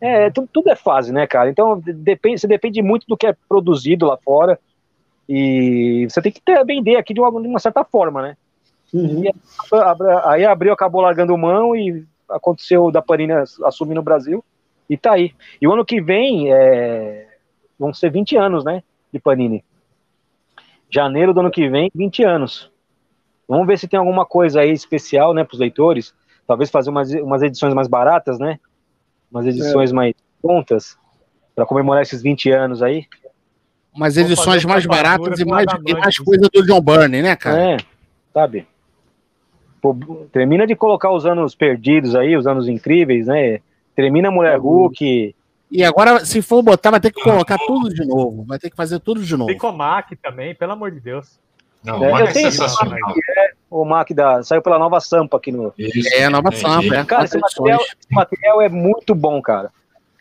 é, 0.00 0.30
tudo, 0.30 0.48
tudo, 0.50 0.70
é 0.70 0.76
fase, 0.76 1.12
né, 1.12 1.26
cara? 1.26 1.50
Então 1.50 1.78
depende, 1.78 2.40
você 2.40 2.46
depende 2.46 2.80
muito 2.80 3.06
do 3.06 3.16
que 3.16 3.26
é 3.26 3.36
produzido 3.48 4.06
lá 4.06 4.16
fora 4.16 4.58
e 5.28 6.06
você 6.08 6.22
tem 6.22 6.32
que 6.32 6.40
ter, 6.40 6.64
vender 6.64 6.96
aqui 6.96 7.12
de 7.12 7.20
uma, 7.20 7.30
de 7.30 7.46
uma 7.46 7.58
certa 7.58 7.84
forma, 7.84 8.22
né? 8.22 8.36
Uhum. 8.92 9.22
E 9.24 9.32
aí 10.24 10.44
a 10.44 10.52
Abril 10.52 10.72
acabou 10.72 11.02
largando 11.02 11.36
mão 11.36 11.76
e 11.76 12.04
aconteceu 12.28 12.90
da 12.90 13.02
Panini 13.02 13.32
assumir 13.64 13.94
no 13.94 14.02
Brasil 14.02 14.42
e 14.88 14.96
tá 14.96 15.12
aí. 15.12 15.32
E 15.60 15.68
o 15.68 15.72
ano 15.72 15.84
que 15.84 16.00
vem 16.00 16.52
é, 16.52 17.28
vão 17.78 17.94
ser 17.94 18.10
20 18.10 18.36
anos, 18.36 18.64
né, 18.64 18.82
de 19.12 19.20
Panini. 19.20 19.64
Janeiro 20.90 21.32
do 21.32 21.40
ano 21.40 21.50
que 21.50 21.68
vem, 21.68 21.90
20 21.94 22.24
anos. 22.24 22.70
Vamos 23.46 23.66
ver 23.66 23.78
se 23.78 23.86
tem 23.86 23.98
alguma 23.98 24.26
coisa 24.26 24.60
aí 24.60 24.72
especial, 24.72 25.32
né, 25.32 25.44
para 25.44 25.54
os 25.54 25.60
leitores. 25.60 26.12
Talvez 26.50 26.68
fazer 26.68 26.90
umas, 26.90 27.12
umas 27.12 27.42
edições 27.42 27.72
mais 27.72 27.86
baratas, 27.86 28.36
né? 28.36 28.58
umas 29.30 29.46
edições 29.46 29.92
é. 29.92 29.94
mais 29.94 30.14
prontas 30.42 30.98
para 31.54 31.64
comemorar 31.64 32.02
esses 32.02 32.20
20 32.20 32.50
anos 32.50 32.82
aí. 32.82 33.06
Umas 33.94 34.16
edições 34.16 34.64
mais 34.64 34.84
baratas 34.84 35.38
e 35.38 35.44
mais, 35.44 35.66
e 35.86 35.94
mais 35.94 36.18
coisa 36.18 36.48
do 36.52 36.66
John 36.66 36.80
Byrne, 36.80 37.22
né, 37.22 37.36
cara? 37.36 37.74
É, 37.74 37.76
sabe? 38.34 38.66
Pô, 39.80 39.96
termina 40.32 40.66
de 40.66 40.74
colocar 40.74 41.12
os 41.12 41.24
anos 41.24 41.54
perdidos 41.54 42.16
aí, 42.16 42.36
os 42.36 42.48
anos 42.48 42.66
incríveis, 42.66 43.28
né? 43.28 43.60
Termina 43.94 44.28
Mulher 44.28 44.58
Hulk. 44.58 45.32
E 45.70 45.84
agora, 45.84 46.24
se 46.24 46.42
for 46.42 46.64
botar, 46.64 46.90
vai 46.90 47.00
ter 47.00 47.12
que 47.12 47.22
colocar 47.22 47.58
tudo 47.58 47.94
de 47.94 48.04
novo. 48.04 48.42
Vai 48.42 48.58
ter 48.58 48.70
que 48.70 48.76
fazer 48.76 48.98
tudo 48.98 49.22
de 49.22 49.36
novo. 49.36 49.72
Mac 49.72 50.10
também, 50.20 50.52
pelo 50.52 50.72
amor 50.72 50.90
de 50.90 50.98
Deus. 50.98 51.38
Não, 51.84 52.04
é, 52.04 52.08
o 52.08 52.12
Mac 52.12 52.28
é 52.28 52.32
sensacional. 52.32 53.14
É, 53.36 53.52
o 53.70 53.84
Mac 53.84 54.10
da, 54.12 54.42
saiu 54.42 54.60
pela 54.60 54.78
nova 54.78 55.00
Sampa 55.00 55.38
aqui 55.38 55.50
no. 55.50 55.72
Isso, 55.78 56.14
é, 56.14 56.24
a 56.24 56.30
nova 56.30 56.52
Sampa. 56.52 56.94
É. 56.94 57.04
Cara, 57.04 57.24
esse 57.24 57.38
material, 57.38 57.80
esse 57.80 58.14
material, 58.14 58.60
é 58.60 58.68
muito 58.68 59.14
bom, 59.14 59.40
cara. 59.40 59.70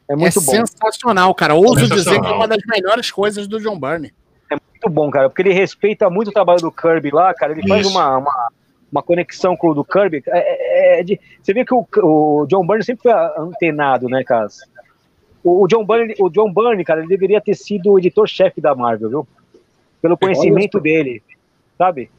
É 0.08 0.16
muito 0.16 0.40
é 0.40 0.42
bom. 0.42 0.52
sensacional, 0.52 1.36
cara. 1.36 1.54
Ouso 1.54 1.88
dizer 1.88 2.20
que 2.22 2.28
é 2.28 2.32
uma 2.32 2.48
das 2.48 2.62
melhores 2.66 3.12
coisas 3.12 3.48
do 3.48 3.60
John 3.60 3.78
Byrne. 3.78 4.14
É 4.50 4.56
muito 4.56 4.90
bom, 4.90 5.12
cara, 5.12 5.30
porque 5.30 5.42
ele 5.42 5.54
respeita 5.54 6.10
muito 6.10 6.30
o 6.30 6.34
trabalho 6.34 6.62
do 6.62 6.72
Kirby 6.72 7.12
lá, 7.12 7.34
cara. 7.34 7.52
Ele 7.52 7.62
Isso. 7.62 7.70
faz 7.70 7.86
uma, 7.86 8.18
uma, 8.18 8.50
uma, 8.92 9.04
conexão 9.04 9.56
com 9.56 9.70
o 9.70 9.74
do 9.74 9.84
Kirby. 9.84 10.24
É, 10.28 10.98
é, 10.98 11.00
é 11.00 11.04
de, 11.04 11.20
você 11.42 11.54
vê 11.54 11.66
que 11.66 11.74
o, 11.74 11.86
o 12.02 12.46
John 12.48 12.66
Byrne 12.66 12.84
sempre 12.84 13.04
foi 13.04 13.12
antenado, 13.12 14.08
né, 14.08 14.24
cara? 14.24 14.48
O, 15.44 15.64
o 15.64 15.68
John 15.68 15.86
Byrne, 15.86 16.16
o 16.20 16.30
John 16.30 16.52
Byrne, 16.52 16.84
cara, 16.84 17.02
ele 17.02 17.10
deveria 17.10 17.42
ter 17.42 17.54
sido 17.54 17.92
o 17.92 18.00
editor-chefe 18.00 18.60
da 18.60 18.74
Marvel, 18.74 19.10
viu? 19.10 19.28
Pelo 20.02 20.18
conhecimento 20.18 20.80
dele 20.80 21.22
sabe? 21.80 22.12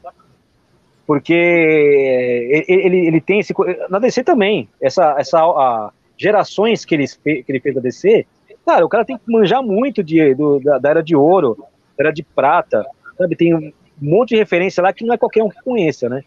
Porque 1.05 1.33
ele, 1.33 3.07
ele 3.07 3.21
tem 3.21 3.39
esse. 3.39 3.53
Na 3.89 3.99
DC 3.99 4.23
também, 4.23 4.67
essa, 4.81 5.15
essa 5.19 5.39
a, 5.39 5.91
gerações 6.17 6.83
que 6.83 6.95
ele, 6.95 7.05
que 7.07 7.45
ele 7.47 7.59
fez 7.59 7.75
da 7.75 7.81
DC, 7.81 8.25
cara, 8.65 8.85
o 8.85 8.89
cara 8.89 9.05
tem 9.05 9.17
que 9.17 9.31
manjar 9.31 9.61
muito 9.61 10.03
de, 10.03 10.33
do, 10.33 10.59
da, 10.59 10.79
da, 10.79 10.89
era 10.89 11.03
de 11.03 11.15
ouro, 11.15 11.55
da 11.97 12.05
era 12.05 12.11
de 12.11 12.23
prata, 12.23 12.85
sabe? 13.17 13.35
Tem 13.35 13.53
um 13.53 13.71
monte 14.01 14.29
de 14.29 14.37
referência 14.37 14.81
lá 14.81 14.91
que 14.91 15.05
não 15.05 15.13
é 15.13 15.17
qualquer 15.17 15.43
um 15.43 15.49
que 15.49 15.61
conheça, 15.63 16.09
né? 16.09 16.23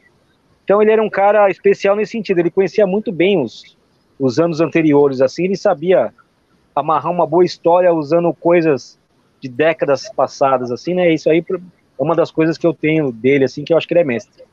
Então 0.62 0.80
ele 0.80 0.92
era 0.92 1.02
um 1.02 1.10
cara 1.10 1.50
especial 1.50 1.96
nesse 1.96 2.12
sentido, 2.12 2.38
ele 2.38 2.50
conhecia 2.50 2.86
muito 2.86 3.10
bem 3.10 3.40
os, 3.42 3.76
os 4.18 4.38
anos 4.38 4.60
anteriores, 4.60 5.20
assim, 5.20 5.44
ele 5.44 5.56
sabia 5.56 6.12
amarrar 6.74 7.12
uma 7.12 7.26
boa 7.26 7.44
história 7.44 7.92
usando 7.92 8.32
coisas 8.34 8.98
de 9.40 9.48
décadas 9.48 10.10
passadas, 10.14 10.70
assim, 10.70 10.94
né? 10.94 11.12
Isso 11.12 11.28
aí 11.28 11.44
uma 12.04 12.14
das 12.14 12.30
coisas 12.30 12.58
que 12.58 12.66
eu 12.66 12.74
tenho 12.74 13.10
dele, 13.10 13.44
assim, 13.44 13.64
que 13.64 13.72
eu 13.72 13.76
acho 13.76 13.86
que 13.86 13.94
ele 13.94 14.00
é 14.00 14.04
mestre. 14.04 14.44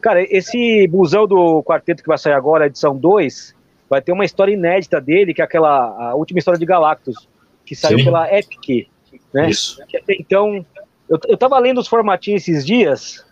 Cara, 0.00 0.22
esse 0.22 0.86
busão 0.88 1.26
do 1.26 1.62
quarteto 1.62 2.02
que 2.02 2.08
vai 2.08 2.18
sair 2.18 2.32
agora, 2.32 2.66
edição 2.66 2.96
2, 2.96 3.54
vai 3.88 4.02
ter 4.02 4.12
uma 4.12 4.24
história 4.24 4.52
inédita 4.52 5.00
dele, 5.00 5.32
que 5.32 5.40
é 5.40 5.44
aquela 5.44 6.10
a 6.10 6.14
última 6.14 6.38
história 6.38 6.58
de 6.58 6.66
Galactus, 6.66 7.28
que 7.64 7.74
saiu 7.74 7.98
Sim. 7.98 8.04
pela 8.04 8.32
Epic, 8.36 8.88
né? 9.32 9.48
Isso. 9.48 9.80
então, 10.08 10.64
eu, 11.08 11.18
eu 11.28 11.36
tava 11.36 11.58
lendo 11.58 11.78
os 11.78 11.88
formatinhos 11.88 12.42
esses 12.42 12.66
dias, 12.66 13.24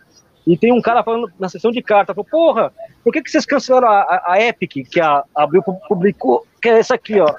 e 0.45 0.57
tem 0.57 0.71
um 0.71 0.81
cara 0.81 1.03
falando 1.03 1.31
na 1.39 1.49
sessão 1.49 1.71
de 1.71 1.81
carta, 1.81 2.13
falou, 2.13 2.27
porra, 2.29 2.73
por 3.03 3.11
que, 3.11 3.21
que 3.21 3.29
vocês 3.29 3.45
cancelaram 3.45 3.87
a, 3.87 4.01
a, 4.01 4.33
a 4.33 4.41
Epic, 4.41 4.87
que 4.89 4.99
a 4.99 5.23
Abril 5.35 5.61
publicou, 5.87 6.45
que 6.61 6.69
é 6.69 6.79
essa 6.79 6.95
aqui, 6.95 7.19
ó, 7.19 7.35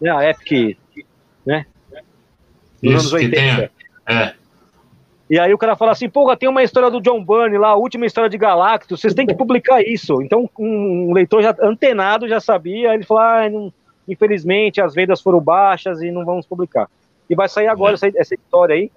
né, 0.00 0.10
a 0.10 0.28
Epic, 0.28 0.76
né? 1.46 1.66
Nos 2.82 2.94
Isso, 2.94 3.00
anos 3.00 3.12
80. 3.12 3.36
Tem, 3.36 3.70
é. 4.16 4.34
E 5.30 5.38
aí 5.38 5.52
o 5.54 5.58
cara 5.58 5.76
fala 5.76 5.92
assim, 5.92 6.08
porra, 6.08 6.36
tem 6.36 6.48
uma 6.48 6.62
história 6.62 6.90
do 6.90 7.00
John 7.00 7.24
Byrne 7.24 7.56
lá, 7.56 7.68
a 7.68 7.76
última 7.76 8.04
história 8.04 8.28
de 8.28 8.36
Galactus, 8.36 9.00
vocês 9.00 9.14
têm 9.14 9.26
que 9.26 9.34
publicar 9.34 9.80
isso. 9.82 10.20
Então 10.20 10.48
um 10.58 11.12
leitor 11.12 11.42
já 11.42 11.56
antenado 11.62 12.28
já 12.28 12.40
sabia, 12.40 12.92
ele 12.94 13.04
falou, 13.04 13.22
ah, 13.22 13.48
não, 13.48 13.72
infelizmente 14.08 14.80
as 14.80 14.94
vendas 14.94 15.20
foram 15.20 15.40
baixas 15.40 16.02
e 16.02 16.10
não 16.10 16.24
vamos 16.24 16.46
publicar. 16.46 16.88
E 17.30 17.34
vai 17.34 17.48
sair 17.48 17.68
agora 17.68 17.92
é. 17.92 17.94
essa, 17.94 18.08
essa, 18.14 18.34
história 18.34 18.74
aí, 18.74 18.90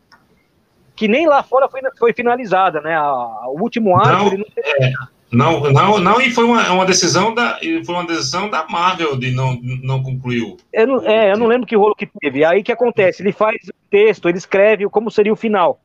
que 0.95 1.07
nem 1.07 1.27
lá 1.27 1.41
fora 1.43 1.69
foi, 1.69 1.81
foi 1.97 2.13
finalizada, 2.13 2.81
né? 2.81 2.95
A, 2.95 3.47
o 3.47 3.61
último 3.61 3.95
arco... 3.95 4.31
Não, 4.31 4.37
não, 4.37 4.45
é, 4.57 4.93
não, 5.31 5.71
não, 5.71 5.99
não, 5.99 6.21
e 6.21 6.31
foi 6.31 6.43
uma, 6.43 6.71
uma 6.71 6.85
decisão 6.85 7.33
da 7.33 7.59
foi 7.85 7.95
uma 7.95 8.05
decisão 8.05 8.49
da 8.49 8.65
Marvel 8.67 9.17
de 9.17 9.31
não, 9.31 9.59
não 9.83 10.01
concluir. 10.01 10.55
Eu 10.71 10.87
não, 10.87 11.05
é, 11.05 11.31
eu 11.31 11.37
não 11.37 11.47
lembro 11.47 11.67
que 11.67 11.75
rolo 11.75 11.95
que 11.95 12.05
teve. 12.05 12.43
Aí 12.45 12.63
que 12.63 12.71
acontece? 12.71 13.21
Ele 13.21 13.31
faz 13.31 13.55
o 13.67 13.73
texto, 13.89 14.29
ele 14.29 14.37
escreve 14.37 14.87
como 14.89 15.11
seria 15.11 15.33
o 15.33 15.37
final. 15.37 15.79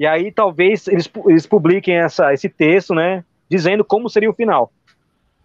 E 0.00 0.06
aí 0.06 0.32
talvez 0.32 0.88
eles, 0.88 1.08
eles 1.26 1.46
publiquem 1.46 1.94
essa, 1.94 2.34
esse 2.34 2.48
texto, 2.48 2.92
né? 2.92 3.22
dizendo 3.50 3.84
como 3.84 4.08
seria 4.08 4.30
o 4.30 4.34
final. 4.34 4.70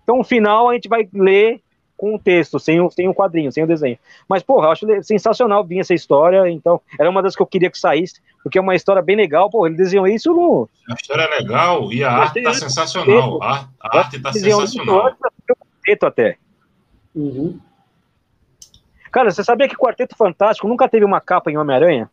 Então, 0.03 0.19
o 0.19 0.23
final 0.23 0.69
a 0.69 0.75
gente 0.75 0.87
vai 0.87 1.09
ler 1.11 1.59
com 1.97 2.13
o 2.15 2.19
texto, 2.19 2.59
sem 2.59 2.79
o, 2.79 2.91
sem 2.91 3.07
o 3.07 3.15
quadrinho, 3.15 3.51
sem 3.51 3.63
o 3.63 3.67
desenho. 3.67 3.97
Mas, 4.29 4.43
porra, 4.43 4.67
eu 4.67 4.71
acho 4.71 5.03
sensacional 5.03 5.63
vir 5.63 5.79
essa 5.79 5.93
história, 5.93 6.47
então, 6.49 6.79
era 6.99 7.09
uma 7.09 7.23
das 7.23 7.35
que 7.35 7.41
eu 7.41 7.47
queria 7.47 7.71
que 7.71 7.79
saísse, 7.79 8.21
porque 8.43 8.59
é 8.59 8.61
uma 8.61 8.75
história 8.75 9.01
bem 9.01 9.15
legal, 9.15 9.49
pô, 9.49 9.65
ele 9.65 9.77
desenhou 9.77 10.05
isso 10.05 10.31
no... 10.31 10.69
A 10.89 10.93
história 10.93 11.23
é 11.23 11.39
legal 11.39 11.91
e 11.91 12.03
a 12.03 12.11
arte 12.11 12.43
tá 12.43 12.53
sensacional, 12.53 13.41
a, 13.41 13.67
a 13.79 13.97
arte 13.97 14.21
tá 14.21 14.31
sensacional. 14.31 15.15
Quarteto 15.47 16.05
até. 16.05 16.37
Uhum. 17.15 17.57
Cara, 19.09 19.31
você 19.31 19.43
sabia 19.43 19.69
que 19.69 19.77
Quarteto 19.77 20.15
Fantástico 20.17 20.67
nunca 20.67 20.89
teve 20.89 21.05
uma 21.05 21.21
capa 21.21 21.49
em 21.49 21.57
Homem-Aranha? 21.57 22.11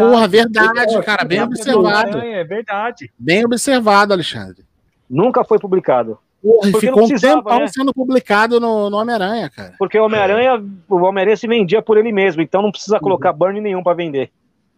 Porra, 0.00 0.28
verdade, 0.28 1.02
cara, 1.02 1.24
bem 1.24 1.42
observado. 1.42 2.18
É 2.18 2.44
verdade. 2.44 3.10
Bem 3.18 3.44
observado, 3.44 4.12
Alexandre. 4.12 4.64
Nunca 5.08 5.44
foi 5.44 5.58
publicado. 5.58 6.18
Porra, 6.42 6.80
ficou 6.80 7.04
um 7.04 7.08
tempão 7.08 7.58
né? 7.58 7.66
sendo 7.66 7.92
publicado 7.92 8.58
no, 8.58 8.88
no 8.88 8.96
Homem-Aranha, 8.96 9.50
cara. 9.50 9.74
Porque 9.78 9.98
o 9.98 10.04
Homem-Aranha, 10.04 10.64
o 10.88 10.96
Homem-Aranha 10.96 11.36
se 11.36 11.46
vendia 11.46 11.82
por 11.82 11.98
ele 11.98 12.12
mesmo, 12.12 12.40
então 12.40 12.62
não 12.62 12.72
precisa 12.72 12.98
colocar 12.98 13.32
uhum. 13.32 13.38
burn 13.38 13.60
nenhum 13.60 13.82
para 13.82 13.96
vender. 13.96 14.30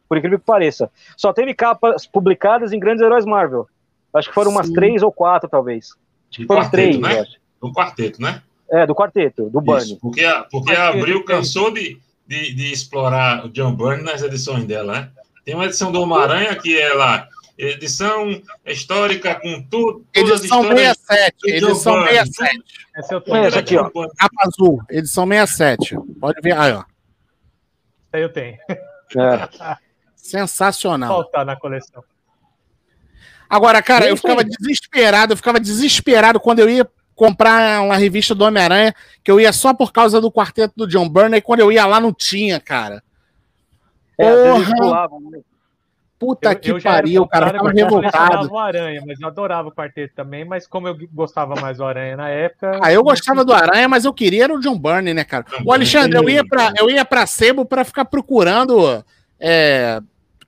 Por 0.08 0.18
incrível 0.18 0.38
que 0.38 0.44
pareça. 0.44 0.90
Só 1.16 1.32
teve 1.32 1.54
capas 1.54 2.06
publicadas 2.06 2.72
em 2.72 2.80
Grandes 2.80 3.02
Heróis 3.02 3.24
Marvel. 3.24 3.66
Acho 4.12 4.28
que 4.28 4.34
foram 4.34 4.50
Sim. 4.50 4.56
umas 4.56 4.70
três 4.70 5.02
ou 5.02 5.12
quatro, 5.12 5.48
talvez. 5.48 5.90
Acho 6.30 6.40
que 6.40 6.46
foram 6.46 6.68
três, 6.68 6.98
né? 6.98 7.24
Do 7.60 7.72
quarteto, 7.72 8.20
né? 8.20 8.42
É, 8.70 8.86
do 8.86 8.94
quarteto, 8.94 9.50
do 9.50 9.60
Burn. 9.60 9.98
porque 10.00 10.24
a, 10.24 10.44
porque 10.50 10.72
a 10.72 10.88
Abril 10.88 11.24
cansou 11.24 11.70
de, 11.70 11.98
de, 12.32 12.54
de, 12.54 12.72
explorar 12.72 13.44
o 13.44 13.50
John 13.50 13.76
Byrne 13.76 14.04
nas 14.04 14.22
edições 14.22 14.64
dela, 14.64 14.92
né? 14.92 15.10
Tem 15.44 15.54
uma 15.54 15.66
edição 15.66 15.92
do 15.92 16.00
Homem-Aranha 16.00 16.56
que 16.56 16.80
é 16.80 16.94
lá, 16.94 17.28
edição 17.59 18.40
histórica 18.64 19.34
com 19.34 19.62
tudo. 19.62 20.06
Edição 20.14 20.62
67. 20.62 21.36
Edição 21.44 22.06
67. 22.06 22.64
Essa 22.96 23.14
eu 23.14 23.20
tô 23.20 23.36
Essa 23.36 23.59
aqui, 23.59 23.76
ó. 23.76 23.90
Capa 23.90 24.46
azul. 24.46 24.82
Edição 24.88 25.26
67. 25.26 25.94
Pode 26.18 26.40
ver 26.40 26.56
aí, 26.56 26.72
ó. 26.72 26.84
Aí 28.14 28.22
eu 28.22 28.32
tenho. 28.32 28.56
É. 28.70 29.76
Sensacional. 30.16 31.09
Faltar 31.09 31.44
na 31.44 31.56
coleção. 31.56 32.02
Agora, 33.50 33.82
cara, 33.82 34.06
eu 34.06 34.16
ficava 34.16 34.42
desesperado, 34.42 35.34
eu 35.34 35.36
ficava 35.36 35.60
desesperado 35.60 36.40
quando 36.40 36.60
eu 36.60 36.70
ia 36.70 36.88
comprar 37.22 37.80
uma 37.82 37.96
revista 37.96 38.34
do 38.34 38.44
Homem-Aranha, 38.44 38.92
que 39.22 39.30
eu 39.30 39.38
ia 39.38 39.52
só 39.52 39.72
por 39.72 39.92
causa 39.92 40.20
do 40.20 40.28
quarteto 40.28 40.74
do 40.76 40.88
John 40.88 41.08
Byrne, 41.08 41.36
e 41.36 41.40
quando 41.40 41.60
eu 41.60 41.70
ia 41.70 41.86
lá 41.86 42.00
não 42.00 42.12
tinha, 42.12 42.58
cara. 42.58 43.00
É, 44.18 44.28
Porra! 44.28 45.08
Puta 46.18 46.50
eu, 46.50 46.58
que 46.58 46.70
eu 46.72 46.82
pariu, 46.82 47.24
cara, 47.28 47.50
eu 47.50 47.52
tava 47.52 47.70
revoltado. 47.70 48.46
Eu 48.46 48.52
o 48.52 48.58
Aranha, 48.58 49.02
mas 49.06 49.20
eu 49.20 49.28
adorava 49.28 49.68
o 49.68 49.72
quarteto 49.72 50.12
também, 50.16 50.44
mas 50.44 50.66
como 50.66 50.88
eu 50.88 50.96
gostava 51.12 51.54
mais 51.60 51.76
do 51.78 51.84
Aranha 51.84 52.16
na 52.16 52.28
época... 52.28 52.80
Ah, 52.82 52.92
eu 52.92 53.04
gostava 53.04 53.44
do 53.44 53.52
Aranha, 53.52 53.88
mas 53.88 54.04
eu 54.04 54.12
queria 54.12 54.44
era 54.44 54.54
o 54.54 54.60
John 54.60 54.76
Byrne, 54.76 55.14
né, 55.14 55.22
cara? 55.22 55.44
O 55.64 55.72
Alexandre, 55.72 56.18
eu 56.18 56.28
ia 56.28 56.44
pra, 56.44 56.72
eu 56.76 56.90
ia 56.90 57.04
pra 57.04 57.24
Sebo 57.24 57.64
pra 57.64 57.84
ficar 57.84 58.04
procurando 58.04 59.04
é, 59.38 60.00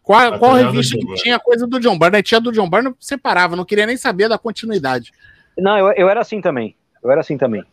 qual, 0.03 0.41
qual 0.41 0.55
revista 0.55 0.99
que 0.99 1.15
tinha 1.15 1.39
coisa 1.39 1.69
do 1.69 1.79
John 1.79 1.97
Byrne. 1.97 2.21
Tinha 2.21 2.41
do 2.41 2.51
John 2.51 2.69
Byrne, 2.69 2.95
separava, 2.99 3.55
não 3.55 3.65
queria 3.65 3.87
nem 3.87 3.97
saber 3.97 4.29
da 4.29 4.39
continuidade. 4.39 5.13
Não, 5.59 5.79
eu, 5.79 5.93
eu 5.93 6.09
era 6.09 6.21
assim 6.21 6.41
também. 6.41 6.77
Eu 7.03 7.11
era 7.11 7.21
assim 7.21 7.37
também. 7.37 7.65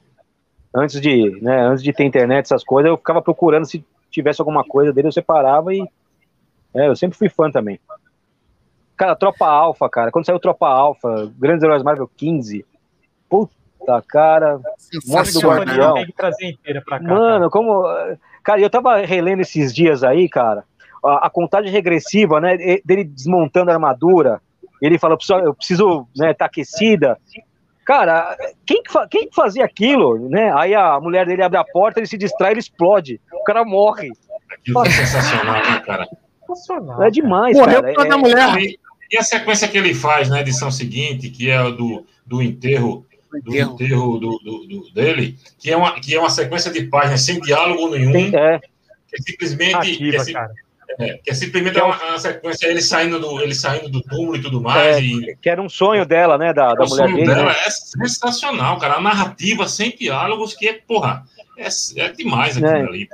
Antes 0.73 1.01
de, 1.01 1.39
né, 1.41 1.61
antes 1.61 1.83
de 1.83 1.91
ter 1.91 2.03
internet, 2.03 2.45
essas 2.45 2.63
coisas, 2.63 2.89
eu 2.89 2.97
ficava 2.97 3.21
procurando 3.21 3.65
se 3.65 3.83
tivesse 4.09 4.41
alguma 4.41 4.63
coisa 4.63 4.93
dele, 4.93 5.07
eu 5.07 5.11
separava 5.11 5.73
e. 5.73 5.85
É, 6.73 6.87
eu 6.87 6.95
sempre 6.95 7.17
fui 7.17 7.27
fã 7.27 7.51
também. 7.51 7.79
Cara, 8.95 9.15
Tropa 9.15 9.47
Alpha, 9.47 9.89
cara. 9.89 10.11
Quando 10.11 10.25
saiu 10.25 10.39
Tropa 10.39 10.67
Alpha, 10.67 11.31
Grandes 11.37 11.63
Heróis 11.63 11.83
Marvel 11.83 12.09
15. 12.15 12.65
Puta, 13.27 14.01
cara. 14.07 14.59
Morte 15.07 15.33
do 15.33 15.39
Guardião. 15.41 15.95
Mano, 17.17 17.49
como. 17.49 17.83
Cara, 18.43 18.61
eu 18.61 18.69
tava 18.69 18.97
relendo 18.97 19.41
esses 19.41 19.73
dias 19.73 20.03
aí, 20.03 20.29
cara. 20.29 20.63
A, 21.03 21.27
a 21.27 21.29
contagem 21.29 21.71
regressiva, 21.71 22.39
né? 22.39 22.55
Dele 22.85 23.03
desmontando 23.03 23.71
a 23.71 23.73
armadura. 23.73 24.39
Ele 24.81 24.97
fala, 24.97 25.17
eu 25.43 25.53
preciso 25.53 26.07
estar 26.13 26.25
né, 26.27 26.33
tá 26.33 26.45
aquecida. 26.45 27.17
Cara, 27.85 28.37
quem, 28.65 28.81
quem 29.09 29.29
fazia 29.31 29.65
aquilo, 29.65 30.29
né? 30.29 30.53
Aí 30.55 30.73
a 30.73 30.99
mulher 30.99 31.25
dele 31.25 31.43
abre 31.43 31.57
a 31.57 31.63
porta, 31.63 31.99
ele 31.99 32.07
se 32.07 32.17
distrai, 32.17 32.51
ele 32.51 32.59
explode. 32.59 33.19
O 33.33 33.43
cara 33.43 33.65
morre. 33.65 34.11
Aquilo 34.51 34.85
é 34.85 34.89
sensacional, 34.89 35.55
né, 35.55 35.79
cara? 35.85 36.07
Sensacional. 36.47 37.03
É 37.03 37.09
demais, 37.09 37.57
Morreu 37.57 37.81
cara. 37.81 37.93
Toda 37.93 38.13
é, 38.13 38.17
mulher. 38.17 38.57
E, 38.59 38.79
e, 39.11 39.17
a 39.17 39.23
sequência 39.23 39.67
que 39.67 39.77
ele 39.77 39.93
faz 39.93 40.29
na 40.29 40.41
edição 40.41 40.69
seguinte, 40.69 41.29
que 41.29 41.49
é 41.49 41.63
do, 41.71 42.05
do 42.25 42.41
enterro, 42.41 43.05
do 43.43 43.57
enterro 43.57 44.19
do, 44.19 44.37
do, 44.39 44.67
do, 44.67 44.93
dele, 44.93 45.37
que 45.57 45.71
é, 45.71 45.75
uma, 45.77 45.99
que 45.99 46.15
é 46.15 46.19
uma 46.19 46.29
sequência 46.29 46.71
de 46.71 46.83
páginas 46.83 47.21
sem 47.21 47.39
diálogo 47.39 47.89
nenhum. 47.89 48.11
Tem, 48.11 48.35
é. 48.35 48.59
Que 48.59 49.15
é 49.15 49.21
simplesmente. 49.21 49.75
Ativa, 49.75 50.23
que 50.23 50.31
é, 50.31 50.33
cara 50.33 50.51
é, 50.99 51.17
que 51.17 51.31
é 51.31 51.33
simplesmente 51.33 51.77
é 51.77 51.83
uma, 51.83 51.95
uma, 51.95 52.19
sequência, 52.19 52.67
ele 52.67 52.81
saindo, 52.81 53.19
do, 53.19 53.39
ele 53.41 53.55
saindo 53.55 53.89
do 53.89 54.01
túmulo 54.01 54.35
e 54.35 54.41
tudo 54.41 54.61
mais. 54.61 54.97
É, 54.97 55.01
e... 55.01 55.35
Que 55.41 55.49
era 55.49 55.61
um 55.61 55.69
sonho 55.69 56.05
dela, 56.05 56.37
né? 56.37 56.53
Da, 56.53 56.73
da 56.73 56.83
o 56.83 56.89
mulher 56.89 57.05
sonho 57.05 57.15
dele, 57.15 57.27
dela 57.27 57.51
né? 57.51 57.55
é 57.65 57.69
sensacional, 57.69 58.77
cara. 58.77 58.95
A 58.95 59.01
narrativa 59.01 59.67
sem 59.67 59.95
diálogos, 59.95 60.53
que 60.53 60.67
é, 60.67 60.73
porra, 60.73 61.23
é, 61.57 61.67
é 61.97 62.11
demais 62.11 62.57
aquilo 62.57 62.71
é. 62.71 62.81
ali. 62.81 63.09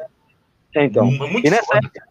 É, 0.76 0.86
então. 0.86 1.08
É 1.08 1.30
muito 1.30 1.48
e 1.48 1.49
nessa 1.49 1.78
época, 1.78 2.02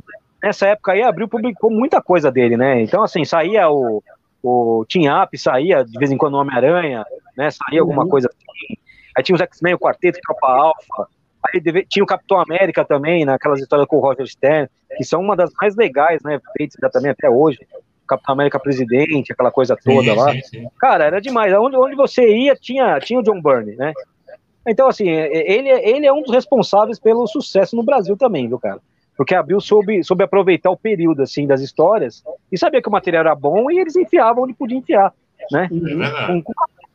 nessa 0.42 0.66
época 0.68 0.92
aí, 0.92 1.02
abriu, 1.02 1.28
publicou 1.28 1.70
muita 1.70 2.00
coisa 2.00 2.30
dele, 2.30 2.56
né? 2.56 2.82
Então, 2.82 3.02
assim, 3.02 3.24
saía 3.24 3.68
o, 3.68 4.02
o 4.42 4.84
Team 4.88 5.22
Up, 5.22 5.36
saía 5.38 5.84
de 5.84 5.98
vez 5.98 6.10
em 6.10 6.16
quando 6.16 6.34
o 6.34 6.38
Homem-Aranha, 6.38 7.04
né? 7.36 7.50
Saía 7.50 7.80
alguma 7.80 8.04
uhum. 8.04 8.08
coisa 8.08 8.28
assim. 8.28 8.76
Aí 9.16 9.22
tinha 9.22 9.34
os 9.34 9.40
X-Men, 9.40 9.74
o 9.74 9.78
Quarteto, 9.78 10.18
Tropa 10.22 10.48
Alpha. 10.48 11.08
Aí 11.52 11.60
deve, 11.60 11.84
tinha 11.84 12.02
o 12.02 12.06
Capitão 12.06 12.40
América 12.40 12.84
também, 12.84 13.24
naquelas 13.24 13.60
histórias 13.60 13.86
com 13.88 13.96
o 13.96 14.00
Roger 14.00 14.26
Stern, 14.26 14.68
que 14.96 15.04
são 15.04 15.20
uma 15.20 15.36
das 15.36 15.50
mais 15.60 15.76
legais, 15.76 16.22
né? 16.22 16.40
Feitas 16.56 16.90
também 16.90 17.10
até 17.10 17.28
hoje. 17.28 17.58
Capitão 18.06 18.34
América 18.34 18.58
presidente, 18.58 19.32
aquela 19.32 19.50
coisa 19.50 19.76
toda 19.76 20.12
sim, 20.12 20.16
lá. 20.16 20.32
Sim, 20.32 20.42
sim. 20.42 20.66
Cara, 20.78 21.04
era 21.04 21.20
demais. 21.20 21.52
Onde, 21.54 21.76
onde 21.76 21.96
você 21.96 22.28
ia, 22.28 22.54
tinha, 22.54 22.98
tinha 23.00 23.18
o 23.18 23.22
John 23.22 23.40
Byrne, 23.42 23.74
né? 23.76 23.92
Então, 24.66 24.88
assim, 24.88 25.08
ele, 25.08 25.68
ele 25.68 26.06
é 26.06 26.12
um 26.12 26.22
dos 26.22 26.32
responsáveis 26.32 26.98
pelo 26.98 27.26
sucesso 27.26 27.76
no 27.76 27.84
Brasil 27.84 28.16
também, 28.16 28.48
viu, 28.48 28.58
cara? 28.58 28.80
Porque 29.16 29.34
a 29.34 29.42
Bill 29.42 29.60
soube, 29.60 30.02
soube 30.04 30.24
aproveitar 30.24 30.70
o 30.70 30.76
período, 30.76 31.22
assim, 31.22 31.46
das 31.46 31.60
histórias 31.60 32.22
e 32.50 32.58
sabia 32.58 32.82
que 32.82 32.88
o 32.88 32.92
material 32.92 33.20
era 33.20 33.34
bom 33.34 33.70
e 33.70 33.78
eles 33.78 33.96
enfiavam 33.96 34.44
onde 34.44 34.52
podia 34.54 34.76
enfiar, 34.76 35.12
né? 35.50 35.68
É 35.72 36.26
com, 36.26 36.42
com, 36.42 36.52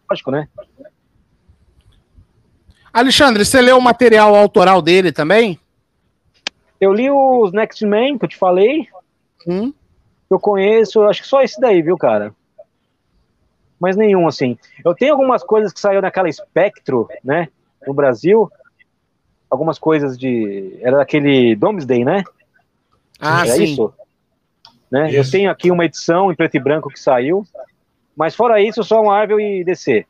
lógico, 0.10 0.32
né? 0.32 0.48
Alexandre, 2.94 3.46
você 3.46 3.62
leu 3.62 3.78
o 3.78 3.82
material 3.82 4.36
autoral 4.36 4.82
dele 4.82 5.12
também? 5.12 5.60
Eu 6.80 6.92
li 6.94 7.10
os 7.10 7.52
Next 7.52 7.86
Men, 7.86 8.18
que 8.18 8.26
eu 8.26 8.30
te 8.30 8.38
falei. 8.38 8.88
Hum? 9.48 9.74
Eu 10.30 10.40
conheço, 10.40 11.04
acho 11.04 11.22
que 11.22 11.28
só 11.28 11.42
esse 11.42 11.60
daí, 11.60 11.82
viu, 11.82 11.98
cara? 11.98 12.34
Mas 13.80 13.96
nenhum, 13.96 14.28
assim. 14.28 14.58
Eu 14.84 14.94
tenho 14.94 15.12
algumas 15.12 15.44
coisas 15.44 15.74
que 15.74 15.80
saiu 15.80 16.02
naquela 16.02 16.32
Spectro, 16.32 17.08
né? 17.24 17.48
No 17.86 17.94
Brasil. 17.94 18.52
Algumas 19.50 19.80
coisas 19.80 20.18
de. 20.18 20.78
Era 20.82 20.98
daquele 20.98 21.56
Domesday, 21.56 22.06
né? 22.06 22.24
Ah, 23.20 23.46
Era 23.46 23.56
sim. 23.56 23.64
Isso? 23.64 23.94
Né? 24.90 25.10
Isso. 25.10 25.18
Eu 25.18 25.32
tenho 25.32 25.52
aqui 25.52 25.72
uma 25.72 25.86
edição 25.86 26.32
em 26.32 26.36
preto 26.36 26.56
e 26.56 26.60
branco 26.60 26.90
que 26.90 27.00
saiu. 27.00 27.46
Mas 28.16 28.36
fora 28.36 28.62
isso, 28.62 28.84
só 28.84 29.04
Marvel 29.04 29.40
e 29.40 29.64
DC. 29.64 30.06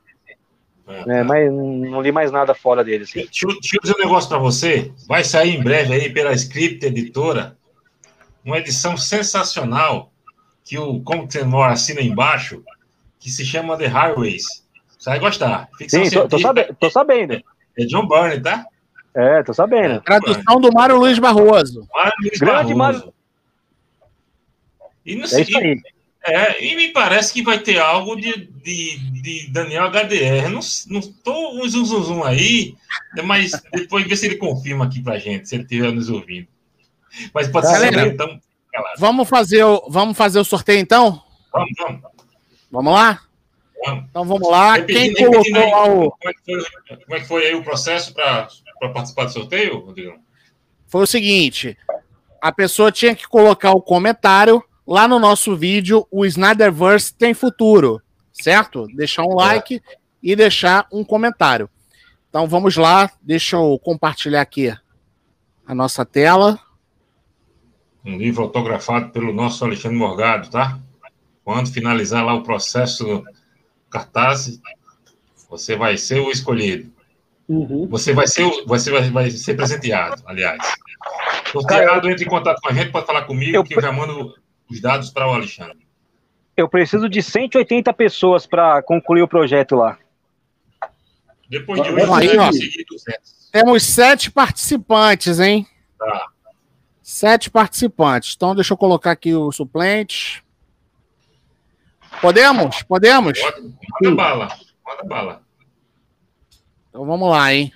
É, 0.92 1.20
é, 1.20 1.24
mas 1.24 1.52
não 1.52 2.02
li 2.02 2.12
mais 2.12 2.32
nada 2.32 2.54
fora 2.54 2.84
dele. 2.84 3.04
Assim. 3.04 3.22
Deixa, 3.22 3.48
deixa, 3.48 3.76
eu 3.78 3.82
dizer 3.82 3.96
um 3.96 4.04
negócio 4.04 4.30
para 4.30 4.38
você. 4.38 4.92
Vai 5.08 5.24
sair 5.24 5.56
em 5.56 5.64
breve 5.64 5.94
aí 5.94 6.10
pela 6.10 6.34
Script 6.34 6.86
Editora 6.86 7.58
uma 8.44 8.58
edição 8.58 8.98
sensacional 8.98 10.12
que 10.64 10.78
o 10.78 11.02
Como 11.02 11.28
que 11.28 11.34
você 11.34 11.44
mora 11.44 11.74
assina 11.74 12.02
embaixo, 12.02 12.64
que 13.20 13.30
se 13.30 13.46
chama 13.46 13.78
The 13.78 13.88
Highways. 13.88 14.44
Você 14.98 15.10
vai 15.10 15.20
gostar. 15.20 15.70
Ficção 15.78 16.06
Sim, 16.06 16.12
tô, 16.12 16.28
tô, 16.28 16.40
sabendo, 16.40 16.76
tô 16.80 16.90
sabendo. 16.90 17.44
É 17.78 17.86
John 17.86 18.08
Byrne, 18.08 18.42
tá? 18.42 18.66
É, 19.14 19.44
tô 19.44 19.54
sabendo. 19.54 19.96
É, 19.96 20.00
Tradução 20.00 20.62
do 20.62 20.72
Mário 20.72 20.98
Luiz 20.98 21.20
Barroso. 21.20 21.88
Mário 21.94 22.14
Luiz 22.22 22.40
Grande 22.40 22.74
Barroso. 22.74 22.78
Mário... 22.78 23.14
E 25.06 25.16
no 25.16 25.24
é 25.24 25.28
seguinte, 25.28 25.84
é, 26.24 26.64
e 26.64 26.76
me 26.76 26.90
parece 26.90 27.34
que 27.34 27.42
vai 27.42 27.58
ter 27.60 27.80
algo 27.80 28.16
de, 28.16 28.46
de, 28.46 28.98
de 29.22 29.48
Daniel 29.52 29.90
HDR. 29.90 30.50
Não, 30.50 30.60
não 30.88 31.02
tô 31.02 31.52
um 31.54 31.68
zum, 31.68 31.84
zum, 31.84 32.04
zum 32.04 32.24
aí, 32.24 32.76
mas 33.24 33.52
depois 33.74 34.06
ver 34.06 34.16
se 34.16 34.28
ele 34.28 34.36
confirma 34.36 34.86
aqui 34.86 35.02
pra 35.02 35.18
gente, 35.18 35.50
se 35.50 35.56
ele 35.56 35.64
estiver 35.64 35.92
nos 35.92 36.10
ouvindo. 36.10 36.48
Mas 37.34 37.48
pode 37.48 37.68
ser 37.68 37.74
Galera, 37.74 38.08
então. 38.08 38.40
Vamos 38.98 39.28
fazer, 39.28 39.64
o, 39.64 39.84
vamos 39.90 40.16
fazer 40.16 40.40
o 40.40 40.46
sorteio 40.46 40.80
então? 40.80 41.22
Vamos, 41.52 41.72
vamos. 41.78 42.02
Vamos 42.72 42.94
lá? 42.94 43.22
Vamos. 43.84 44.06
Então 44.10 44.26
vamos 44.26 44.50
lá. 44.50 44.76
Repetindo, 44.76 45.16
Quem 45.16 45.26
colocou 45.26 45.56
aí, 45.56 45.72
lá 45.72 45.86
o. 45.86 46.12
Como 46.12 46.30
é, 46.30 46.34
que 46.34 46.44
foi, 46.46 46.98
como 46.98 47.16
é 47.16 47.20
que 47.20 47.28
foi 47.28 47.48
aí 47.48 47.56
o 47.56 47.64
processo 47.64 48.14
para 48.14 48.48
participar 48.94 49.26
do 49.26 49.34
sorteio, 49.34 49.80
Rodrigo? 49.80 50.20
Foi 50.88 51.04
o 51.04 51.08
seguinte: 51.08 51.76
a 52.40 52.52
pessoa 52.52 52.92
tinha 52.92 53.16
que 53.16 53.28
colocar 53.28 53.72
o 53.72 53.82
comentário 53.82 54.64
lá 54.86 55.08
no 55.08 55.20
nosso 55.20 55.56
vídeo, 55.56 56.08
o 56.12 56.26
Snyderverse 56.26 57.14
tem 57.14 57.34
futuro. 57.34 58.02
certo? 58.34 58.88
Deixar 58.96 59.24
um 59.24 59.36
like 59.36 59.76
é. 59.76 59.98
e 60.22 60.36
deixar 60.36 60.88
um 60.92 61.04
comentário. 61.04 61.70
Então 62.30 62.48
vamos 62.48 62.78
lá, 62.78 63.12
deixa 63.22 63.58
eu 63.58 63.78
compartilhar 63.80 64.42
aqui 64.42 64.74
a 65.68 65.76
nossa 65.76 66.06
tela. 66.06 66.60
Um 68.06 68.18
livro 68.18 68.44
autografado 68.44 69.10
pelo 69.10 69.34
nosso 69.34 69.64
Alexandre 69.64 69.98
Morgado, 69.98 70.50
tá? 70.50 70.80
Quando 71.44 71.72
finalizar 71.72 72.26
lá 72.26 72.34
o 72.34 72.44
processo 72.44 73.04
do 73.04 73.26
cartaz, 73.90 74.60
você 75.50 75.76
vai 75.76 75.98
ser 75.98 76.20
o 76.20 76.32
escolhido. 76.32 76.92
Uhum. 77.48 77.86
Você 77.88 78.14
vai 78.14 78.28
ser, 78.28 78.50
você 78.66 78.90
vai, 78.90 79.10
vai 79.12 79.30
ser 79.30 79.56
presenteado, 79.56 80.22
aliás. 80.26 80.58
Sorteado, 81.52 82.10
entre 82.10 82.26
em 82.26 82.30
contato 82.30 82.62
com 82.62 82.70
a 82.70 82.74
gente, 82.74 82.92
pode 82.92 83.06
falar 83.06 83.24
comigo, 83.24 83.58
eu... 83.58 83.64
que 83.64 83.76
eu 83.76 83.82
já 83.82 83.92
mando 83.92 84.34
os 84.72 84.82
dados 84.82 85.10
para 85.10 85.28
o 85.28 85.34
Alexandre. 85.34 85.86
Eu 86.56 86.70
preciso 86.70 87.10
de 87.10 87.22
180 87.22 87.92
pessoas 87.94 88.48
para 88.48 88.82
concluir 88.82 89.22
o 89.22 89.28
projeto 89.28 89.76
lá. 89.76 89.98
Depois 91.50 91.82
de 91.84 91.90
hoje, 91.90 92.14
aí, 92.14 92.38
ó, 92.38 92.50
temos 93.52 93.84
sete 93.84 94.32
participantes, 94.32 95.40
hein? 95.40 95.68
Tá. 96.00 96.28
Sete 97.02 97.50
participantes. 97.50 98.34
Então, 98.36 98.56
deixa 98.56 98.74
eu 98.74 98.78
colocar 98.78 99.12
aqui 99.12 99.34
o 99.34 99.52
suplente. 99.52 100.44
Podemos? 102.22 102.82
Podemos? 102.84 103.40
Pode. 103.40 103.76
Manda 104.02 104.16
bala. 104.16 104.48
Manda 104.86 105.04
bala. 105.04 105.42
Então 106.90 107.06
vamos 107.06 107.30
lá, 107.30 107.54
hein? 107.54 107.74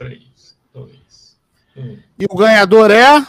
3, 0.00 0.56
2, 0.72 1.36
1. 1.76 1.98
E 2.18 2.24
o 2.30 2.34
ganhador 2.34 2.90
é. 2.90 3.22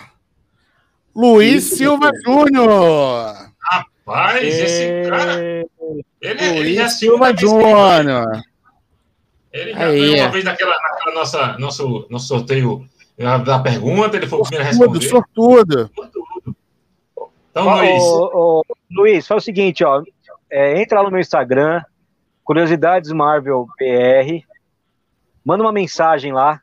Luiz 1.14 1.65
Isso, 1.65 1.76
Silva 1.76 2.10
Júnior! 2.23 3.52
Rapaz, 3.60 4.41
esse 4.41 5.10
cara. 5.10 5.41
Ele, 6.22 6.52
Luiz 6.53 6.80
ele 6.80 6.89
Silva 6.89 7.35
Júnior! 7.35 8.41
Ele 9.52 9.73
já 9.73 9.85
Aí. 9.85 10.15
uma 10.15 10.23
é. 10.23 10.30
vez 10.30 10.45
naquela, 10.45 10.73
naquela 10.81 11.14
nossa, 11.14 11.57
nosso, 11.60 12.07
nosso 12.10 12.27
sorteio 12.27 12.88
eh, 13.18 13.39
da 13.39 13.60
pergunta, 13.60 14.15
ele 14.15 14.27
foi 14.27 14.39
o 14.39 14.43
primeiro 14.43 14.64
a 14.64 14.68
responder. 14.69 15.10
Sortudo, 15.10 15.91
sortudo. 15.93 16.56
Então, 17.52 17.76
Luiz. 17.76 18.65
Luiz, 18.89 19.27
faz 19.27 19.43
o 19.43 19.45
seguinte, 19.45 19.84
ó. 19.84 20.02
É, 20.49 20.81
entra 20.81 20.99
lá 20.99 21.03
no 21.03 21.11
meu 21.11 21.19
Instagram, 21.19 21.84
Curiosidades 22.45 23.11
Marvel 23.11 23.68
PR 23.77 24.49
manda 25.44 25.64
uma 25.64 25.72
mensagem 25.72 26.32
lá, 26.32 26.62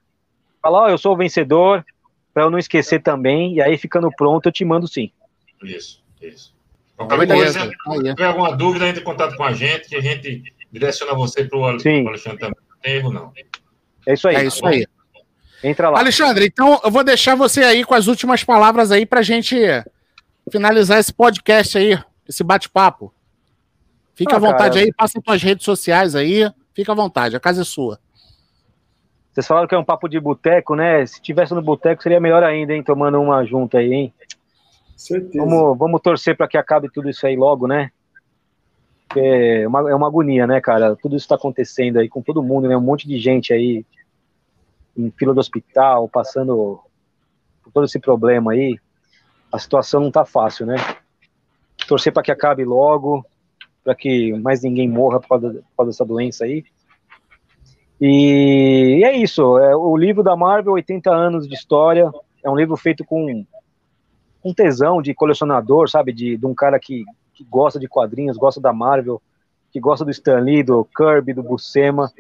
fala, 0.62 0.82
ó, 0.82 0.88
eu 0.88 0.98
sou 0.98 1.14
o 1.14 1.16
vencedor, 1.16 1.84
para 2.32 2.44
eu 2.44 2.50
não 2.50 2.58
esquecer 2.58 3.02
também, 3.02 3.54
e 3.54 3.62
aí 3.62 3.76
ficando 3.76 4.10
pronto, 4.10 4.46
eu 4.46 4.52
te 4.52 4.64
mando 4.64 4.86
sim. 4.86 5.10
Isso, 5.62 6.02
isso. 6.20 6.54
Qualquer 6.96 7.26
coisa, 7.28 7.60
se 7.60 8.02
tiver 8.02 8.26
alguma 8.26 8.56
dúvida, 8.56 8.88
entre 8.88 9.00
em 9.00 9.04
contato 9.04 9.36
com 9.36 9.44
a 9.44 9.52
gente, 9.52 9.88
que 9.88 9.96
a 9.96 10.00
gente 10.00 10.42
direciona 10.70 11.14
você 11.14 11.44
para 11.44 11.58
o 11.58 11.64
Alexandre 11.64 12.38
também. 12.38 12.56
Não 12.70 12.78
tem 12.82 12.94
erro, 12.94 13.12
não. 13.12 13.32
É 14.06 14.14
isso 14.14 14.28
aí. 14.28 14.36
É 14.36 14.44
isso 14.44 14.66
aí. 14.66 14.86
Entra 15.62 15.90
lá. 15.90 15.98
Alexandre, 15.98 16.46
então 16.46 16.80
eu 16.84 16.90
vou 16.90 17.02
deixar 17.02 17.34
você 17.34 17.62
aí 17.62 17.84
com 17.84 17.94
as 17.94 18.06
últimas 18.06 18.44
palavras 18.44 18.92
aí 18.92 19.04
para 19.04 19.20
a 19.20 19.24
gente 19.24 19.56
finalizar 20.50 20.98
esse 20.98 21.12
podcast 21.12 21.76
aí, 21.78 21.98
esse 22.28 22.44
bate-papo. 22.44 23.12
Fica 24.14 24.34
ah, 24.34 24.36
à 24.36 24.40
vontade 24.40 24.74
cara. 24.74 24.80
aí, 24.80 24.92
passa 24.92 25.20
suas 25.24 25.42
redes 25.42 25.64
sociais 25.64 26.14
aí, 26.14 26.50
fica 26.74 26.92
à 26.92 26.94
vontade, 26.94 27.36
a 27.36 27.40
casa 27.40 27.62
é 27.62 27.64
sua. 27.64 28.00
Vocês 29.38 29.46
falaram 29.46 29.68
que 29.68 29.74
é 29.76 29.78
um 29.78 29.84
papo 29.84 30.08
de 30.08 30.18
boteco, 30.18 30.74
né? 30.74 31.06
Se 31.06 31.22
tivesse 31.22 31.54
no 31.54 31.62
boteco 31.62 32.02
seria 32.02 32.18
melhor 32.18 32.42
ainda, 32.42 32.74
hein? 32.74 32.82
Tomando 32.82 33.20
uma 33.20 33.44
junta 33.44 33.78
aí, 33.78 33.92
hein? 33.92 34.14
Certeza. 34.96 35.44
Vamos, 35.44 35.78
vamos 35.78 36.00
torcer 36.00 36.36
para 36.36 36.48
que 36.48 36.58
acabe 36.58 36.90
tudo 36.90 37.08
isso 37.08 37.24
aí 37.24 37.36
logo, 37.36 37.68
né? 37.68 37.92
É 39.14 39.68
uma, 39.68 39.90
é 39.90 39.94
uma 39.94 40.08
agonia, 40.08 40.44
né, 40.44 40.60
cara? 40.60 40.96
Tudo 40.96 41.14
isso 41.14 41.24
está 41.24 41.36
acontecendo 41.36 41.98
aí 41.98 42.08
com 42.08 42.20
todo 42.20 42.42
mundo, 42.42 42.66
né? 42.66 42.76
Um 42.76 42.80
monte 42.80 43.06
de 43.06 43.16
gente 43.16 43.52
aí 43.52 43.86
em 44.96 45.08
fila 45.12 45.32
do 45.32 45.38
hospital, 45.38 46.08
passando 46.08 46.80
por 47.62 47.72
todo 47.72 47.84
esse 47.84 48.00
problema 48.00 48.50
aí 48.50 48.76
a 49.52 49.58
situação 49.60 50.00
não 50.00 50.10
tá 50.10 50.24
fácil, 50.24 50.66
né? 50.66 50.74
Torcer 51.86 52.12
para 52.12 52.24
que 52.24 52.32
acabe 52.32 52.64
logo, 52.64 53.24
para 53.84 53.94
que 53.94 54.32
mais 54.32 54.64
ninguém 54.64 54.88
morra 54.88 55.20
por 55.20 55.28
causa, 55.28 55.52
por 55.52 55.76
causa 55.76 55.92
dessa 55.92 56.04
doença 56.04 56.44
aí. 56.44 56.64
E 58.00 59.02
é 59.04 59.16
isso, 59.16 59.58
é 59.58 59.74
o 59.74 59.96
livro 59.96 60.22
da 60.22 60.36
Marvel, 60.36 60.74
80 60.74 61.10
anos 61.10 61.48
de 61.48 61.54
história, 61.54 62.10
é 62.44 62.48
um 62.48 62.56
livro 62.56 62.76
feito 62.76 63.04
com 63.04 63.44
um 64.44 64.54
tesão 64.54 65.02
de 65.02 65.12
colecionador, 65.14 65.90
sabe, 65.90 66.12
de, 66.12 66.36
de 66.36 66.46
um 66.46 66.54
cara 66.54 66.78
que, 66.78 67.04
que 67.34 67.44
gosta 67.44 67.78
de 67.78 67.88
quadrinhos, 67.88 68.36
gosta 68.36 68.60
da 68.60 68.72
Marvel, 68.72 69.20
que 69.72 69.80
gosta 69.80 70.04
do 70.04 70.10
Stan 70.10 70.38
Lee, 70.38 70.62
do 70.62 70.86
Kirby, 70.96 71.34
do 71.34 71.42
Buscema, 71.42 72.10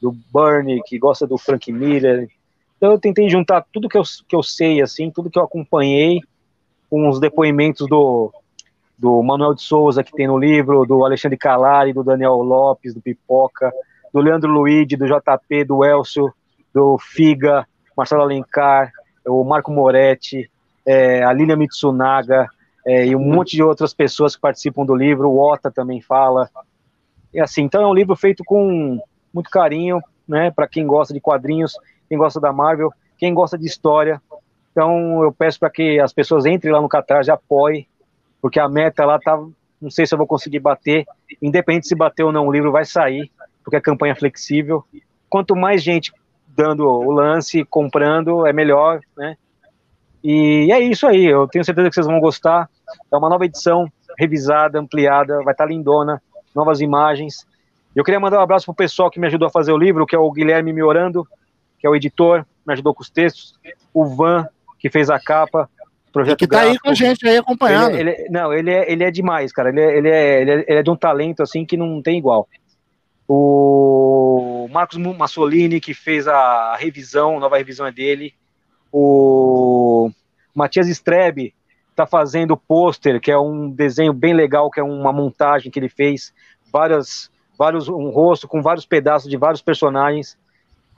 do 0.00 0.16
Bernie, 0.32 0.82
que 0.84 0.98
gosta 0.98 1.26
do 1.26 1.36
Frank 1.36 1.70
Miller. 1.70 2.28
Então 2.76 2.92
eu 2.92 2.98
tentei 2.98 3.28
juntar 3.28 3.66
tudo 3.72 3.88
que 3.88 3.98
eu, 3.98 4.02
que 4.26 4.34
eu 4.34 4.42
sei, 4.42 4.80
assim, 4.80 5.10
tudo 5.10 5.30
que 5.30 5.38
eu 5.38 5.44
acompanhei, 5.44 6.20
com 6.88 7.08
os 7.08 7.20
depoimentos 7.20 7.86
do, 7.86 8.32
do 8.96 9.22
Manuel 9.22 9.54
de 9.54 9.62
Souza, 9.62 10.02
que 10.02 10.12
tem 10.12 10.26
no 10.26 10.38
livro, 10.38 10.86
do 10.86 11.04
Alexandre 11.04 11.36
Calari, 11.36 11.92
do 11.92 12.02
Daniel 12.02 12.36
Lopes, 12.36 12.94
do 12.94 13.00
Pipoca, 13.00 13.70
do 14.12 14.20
Leandro 14.20 14.50
Luigi, 14.50 14.96
do 14.96 15.06
JP, 15.06 15.64
do 15.64 15.84
Elcio, 15.84 16.32
do 16.74 16.98
Figa, 16.98 17.66
Marcelo 17.96 18.22
Alencar, 18.22 18.92
o 19.26 19.44
Marco 19.44 19.72
Moretti, 19.72 20.50
é, 20.86 21.22
a 21.22 21.32
Lilian 21.32 21.56
Mitsunaga, 21.56 22.48
é, 22.86 23.06
e 23.06 23.14
um 23.14 23.20
monte 23.20 23.56
de 23.56 23.62
outras 23.62 23.92
pessoas 23.92 24.34
que 24.34 24.40
participam 24.40 24.84
do 24.84 24.94
livro, 24.94 25.28
o 25.28 25.38
Ota 25.38 25.70
também 25.70 26.00
fala. 26.00 26.48
E 27.32 27.40
assim, 27.40 27.62
então 27.62 27.82
é 27.82 27.86
um 27.86 27.94
livro 27.94 28.16
feito 28.16 28.42
com 28.44 28.98
muito 29.32 29.50
carinho, 29.50 30.00
né, 30.26 30.50
para 30.50 30.66
quem 30.66 30.86
gosta 30.86 31.12
de 31.12 31.20
quadrinhos, 31.20 31.74
quem 32.08 32.16
gosta 32.16 32.40
da 32.40 32.52
Marvel, 32.52 32.90
quem 33.18 33.34
gosta 33.34 33.58
de 33.58 33.66
história, 33.66 34.20
então 34.78 35.24
eu 35.24 35.32
peço 35.32 35.58
para 35.58 35.70
que 35.70 35.98
as 35.98 36.12
pessoas 36.12 36.46
entrem 36.46 36.72
lá 36.72 36.80
no 36.80 36.88
Catarse 36.88 37.30
e 37.30 37.32
apoiem, 37.32 37.88
porque 38.40 38.60
a 38.60 38.68
meta 38.68 39.04
lá 39.04 39.18
tá, 39.18 39.36
não 39.82 39.90
sei 39.90 40.06
se 40.06 40.14
eu 40.14 40.18
vou 40.18 40.26
conseguir 40.26 40.60
bater, 40.60 41.04
independente 41.42 41.88
se 41.88 41.96
bater 41.96 42.22
ou 42.22 42.30
não, 42.30 42.46
o 42.46 42.52
livro 42.52 42.70
vai 42.70 42.84
sair, 42.84 43.28
porque 43.62 43.76
a 43.76 43.80
campanha 43.80 44.12
é 44.12 44.16
flexível. 44.16 44.84
Quanto 45.28 45.54
mais 45.54 45.82
gente 45.82 46.12
dando 46.48 46.86
o 46.86 47.10
lance, 47.10 47.64
comprando, 47.64 48.46
é 48.46 48.52
melhor, 48.52 49.00
né? 49.16 49.36
E 50.22 50.72
é 50.72 50.80
isso 50.80 51.06
aí, 51.06 51.24
eu 51.24 51.46
tenho 51.46 51.64
certeza 51.64 51.88
que 51.88 51.94
vocês 51.94 52.06
vão 52.06 52.18
gostar. 52.18 52.68
É 53.12 53.16
uma 53.16 53.28
nova 53.28 53.44
edição, 53.44 53.90
revisada, 54.18 54.78
ampliada, 54.78 55.36
vai 55.44 55.54
estar 55.54 55.64
tá 55.64 55.66
lindona, 55.66 56.20
novas 56.54 56.80
imagens. 56.80 57.46
Eu 57.94 58.02
queria 58.02 58.18
mandar 58.18 58.40
um 58.40 58.42
abraço 58.42 58.66
pro 58.66 58.74
pessoal 58.74 59.10
que 59.10 59.20
me 59.20 59.26
ajudou 59.28 59.46
a 59.46 59.50
fazer 59.50 59.72
o 59.72 59.78
livro, 59.78 60.06
que 60.06 60.16
é 60.16 60.18
o 60.18 60.30
Guilherme 60.30 60.72
Miorando, 60.72 61.26
que 61.78 61.86
é 61.86 61.90
o 61.90 61.94
editor, 61.94 62.44
me 62.66 62.72
ajudou 62.72 62.94
com 62.94 63.02
os 63.02 63.10
textos, 63.10 63.54
o 63.94 64.04
Van, 64.04 64.46
que 64.78 64.90
fez 64.90 65.08
a 65.10 65.20
capa. 65.20 65.70
Projeto 66.12 66.38
que 66.38 66.46
tá 66.46 66.62
gráfico. 66.62 66.72
aí 66.72 66.78
com 66.78 66.90
a 66.90 66.94
gente 66.94 67.28
aí 67.28 67.36
acompanhando. 67.36 67.94
Ele, 67.94 68.10
ele, 68.10 68.28
não, 68.30 68.52
ele 68.52 68.70
é, 68.70 68.90
ele 68.90 69.04
é 69.04 69.10
demais, 69.10 69.52
cara. 69.52 69.68
Ele 69.68 69.80
é, 69.80 69.96
ele, 69.96 70.08
é, 70.08 70.40
ele, 70.40 70.50
é, 70.50 70.64
ele 70.66 70.78
é 70.78 70.82
de 70.82 70.90
um 70.90 70.96
talento 70.96 71.42
assim 71.42 71.64
que 71.64 71.76
não 71.76 72.02
tem 72.02 72.18
igual. 72.18 72.48
O 73.28 74.68
Marcos 74.72 74.96
Massolini, 74.96 75.80
que 75.80 75.92
fez 75.92 76.26
a 76.26 76.74
revisão, 76.76 77.36
a 77.36 77.40
nova 77.40 77.58
revisão 77.58 77.86
é 77.86 77.92
dele. 77.92 78.34
O 78.90 80.10
Matias 80.54 80.88
Strebe 80.88 81.54
está 81.90 82.06
fazendo 82.06 82.52
o 82.52 82.56
pôster, 82.56 83.20
que 83.20 83.30
é 83.30 83.38
um 83.38 83.68
desenho 83.68 84.14
bem 84.14 84.32
legal, 84.32 84.70
que 84.70 84.80
é 84.80 84.82
uma 84.82 85.12
montagem 85.12 85.70
que 85.70 85.78
ele 85.78 85.88
fez, 85.88 86.32
várias, 86.72 87.30
vários, 87.58 87.88
um 87.88 88.08
rosto 88.08 88.48
com 88.48 88.62
vários 88.62 88.86
pedaços 88.86 89.28
de 89.28 89.36
vários 89.36 89.60
personagens. 89.60 90.38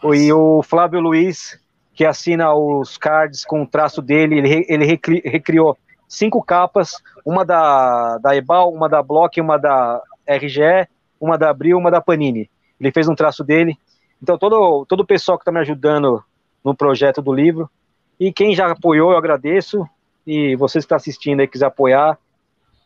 E 0.05 0.33
o 0.33 0.63
Flávio 0.63 1.01
Luiz, 1.01 1.59
que 1.95 2.05
assina 2.05 2.55
os 2.55 2.97
cards 2.97 3.45
com 3.45 3.63
o 3.63 3.67
traço 3.67 4.01
dele. 4.01 4.39
Ele, 4.39 4.67
ele 4.69 4.85
recri, 4.85 5.21
recriou 5.25 5.77
cinco 6.07 6.43
capas, 6.43 6.93
uma 7.25 7.45
da, 7.45 8.19
da 8.19 8.37
Ebal, 8.37 8.73
uma 8.73 8.89
da 8.89 9.03
Block, 9.03 9.41
uma 9.41 9.59
da 9.59 10.01
RGE, 10.27 10.89
uma 11.21 11.37
da 11.37 11.51
Abril, 11.51 11.77
uma 11.77 11.91
da 11.91 12.01
Panini. 12.01 12.51
Ele 12.81 12.91
fez 12.91 13.09
um 13.09 13.15
traço 13.15 13.45
dele. 13.45 13.77
Então, 14.23 14.39
todo, 14.39 14.87
todo 14.87 15.01
o 15.01 15.07
pessoal 15.07 15.39
que 15.39 15.43
está 15.43 15.53
me 15.53 15.61
ajudando 15.61 16.25
no 16.65 16.75
projeto 16.75 17.21
do 17.21 17.33
livro, 17.33 17.71
e 18.19 18.33
quem 18.33 18.55
já 18.55 18.71
apoiou, 18.71 19.13
eu 19.13 19.19
agradeço. 19.19 19.87
E 20.27 20.57
vocês 20.57 20.85
que 20.85 20.87
estão 20.87 20.97
tá 20.97 21.01
assistindo 21.01 21.41
aí, 21.41 21.49
quiser 21.49 21.67
apoiar, 21.67 22.19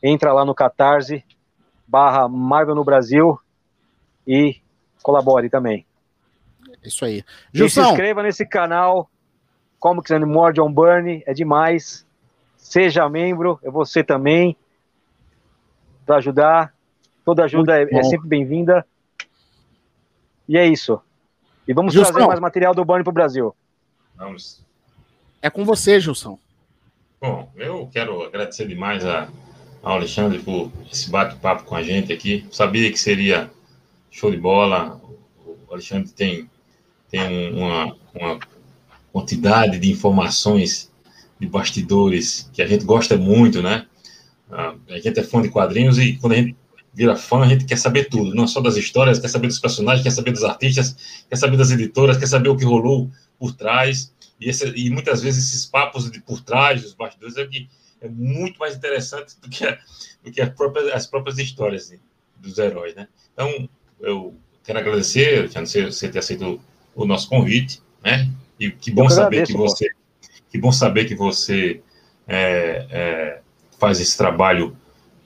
entra 0.02 0.32
lá 0.32 0.44
no 0.44 0.54
Catarse, 0.54 1.24
barra 1.86 2.28
Marvel 2.28 2.74
no 2.74 2.84
Brasil, 2.84 3.38
e 4.26 4.56
colabore 5.02 5.48
também. 5.48 5.86
Isso 6.82 7.04
aí. 7.04 7.24
Gilson. 7.52 7.82
se 7.82 7.90
inscreva 7.90 8.22
nesse 8.22 8.46
canal, 8.46 9.10
Comics 9.78 10.10
and 10.10 10.26
More 10.26 10.54
John 10.54 10.72
Burney, 10.72 11.22
é 11.26 11.32
demais. 11.32 12.06
Seja 12.56 13.08
membro, 13.08 13.58
é 13.62 13.70
você 13.70 14.02
também, 14.02 14.56
para 16.06 16.16
ajudar. 16.16 16.72
Toda 17.24 17.44
ajuda 17.44 17.80
é, 17.80 17.88
é, 17.90 18.02
sempre 18.02 18.28
bem-vinda. 18.28 18.86
E 20.48 20.58
é 20.58 20.66
isso. 20.66 21.00
E 21.66 21.72
vamos 21.72 21.94
Gilson. 21.94 22.12
trazer 22.12 22.26
mais 22.26 22.40
material 22.40 22.74
do 22.74 22.84
Burney 22.84 23.02
para 23.02 23.10
o 23.10 23.14
Brasil. 23.14 23.54
Vamos. 24.16 24.62
É 25.40 25.48
com 25.48 25.64
você, 25.64 25.98
Gilson. 25.98 26.38
Bom, 27.20 27.50
eu 27.56 27.88
quero 27.90 28.22
agradecer 28.22 28.68
demais 28.68 29.04
a, 29.04 29.28
ao 29.82 29.94
Alexandre 29.94 30.38
por 30.38 30.70
esse 30.92 31.10
bate-papo 31.10 31.64
com 31.64 31.74
a 31.74 31.82
gente 31.82 32.12
aqui. 32.12 32.46
Sabia 32.50 32.90
que 32.92 32.98
seria 32.98 33.50
show 34.10 34.30
de 34.30 34.36
bola. 34.36 35.00
O 35.46 35.72
Alexandre 35.72 36.10
tem, 36.10 36.50
tem 37.10 37.54
uma, 37.54 37.96
uma 38.14 38.38
quantidade 39.10 39.78
de 39.78 39.90
informações 39.90 40.92
de 41.40 41.46
bastidores 41.46 42.50
que 42.52 42.60
a 42.60 42.66
gente 42.66 42.84
gosta 42.84 43.16
muito, 43.16 43.62
né? 43.62 43.86
Ah, 44.50 44.74
a 44.90 44.98
gente 44.98 45.18
é 45.18 45.22
fã 45.22 45.40
de 45.40 45.48
quadrinhos 45.48 45.98
e 45.98 46.16
quando 46.16 46.34
a 46.34 46.36
gente 46.36 46.56
vira 46.94 47.16
fã, 47.16 47.42
a 47.42 47.48
gente 47.48 47.64
quer 47.64 47.76
saber 47.76 48.04
tudo, 48.04 48.34
não 48.34 48.46
só 48.46 48.60
das 48.60 48.76
histórias, 48.76 49.18
quer 49.18 49.28
saber 49.28 49.48
dos 49.48 49.58
personagens, 49.58 50.02
quer 50.02 50.12
saber 50.12 50.30
dos 50.30 50.44
artistas, 50.44 51.24
quer 51.28 51.36
saber 51.36 51.56
das 51.56 51.70
editoras, 51.72 52.16
quer 52.16 52.26
saber 52.26 52.48
o 52.48 52.56
que 52.56 52.64
rolou 52.64 53.10
por 53.38 53.52
trás. 53.52 54.14
E, 54.40 54.48
esse, 54.48 54.66
e 54.76 54.90
muitas 54.90 55.20
vezes 55.20 55.48
esses 55.48 55.66
papos 55.66 56.10
de 56.10 56.20
por 56.20 56.40
trás 56.40 56.82
dos 56.82 56.94
bastidores 56.94 57.36
é, 57.36 57.46
que 57.46 57.68
é 58.00 58.08
muito 58.08 58.58
mais 58.58 58.76
interessante 58.76 59.34
do 59.40 59.48
que, 59.48 59.66
a, 59.66 59.76
do 60.22 60.30
que 60.30 60.44
próprias, 60.46 60.88
as 60.92 61.06
próprias 61.06 61.38
histórias 61.38 61.92
dos 62.36 62.58
heróis, 62.58 62.94
né? 62.94 63.08
Então, 63.32 63.68
eu 64.00 64.34
quero 64.62 64.78
agradecer, 64.78 65.38
Alexandre, 65.38 65.70
você, 65.70 65.84
você 65.86 66.08
ter 66.08 66.18
aceito 66.20 66.60
o, 66.94 67.02
o 67.02 67.06
nosso 67.06 67.28
convite, 67.28 67.82
né? 68.04 68.30
E 68.58 68.70
que 68.70 68.92
bom 68.92 69.08
saber 69.08 69.46
que 69.46 69.52
você, 69.52 69.88
que 70.48 70.58
bom 70.58 70.70
saber 70.70 71.06
que 71.06 71.14
você 71.16 71.82
é, 72.28 72.86
é, 72.90 73.40
faz 73.78 74.00
esse 74.00 74.16
trabalho 74.16 74.76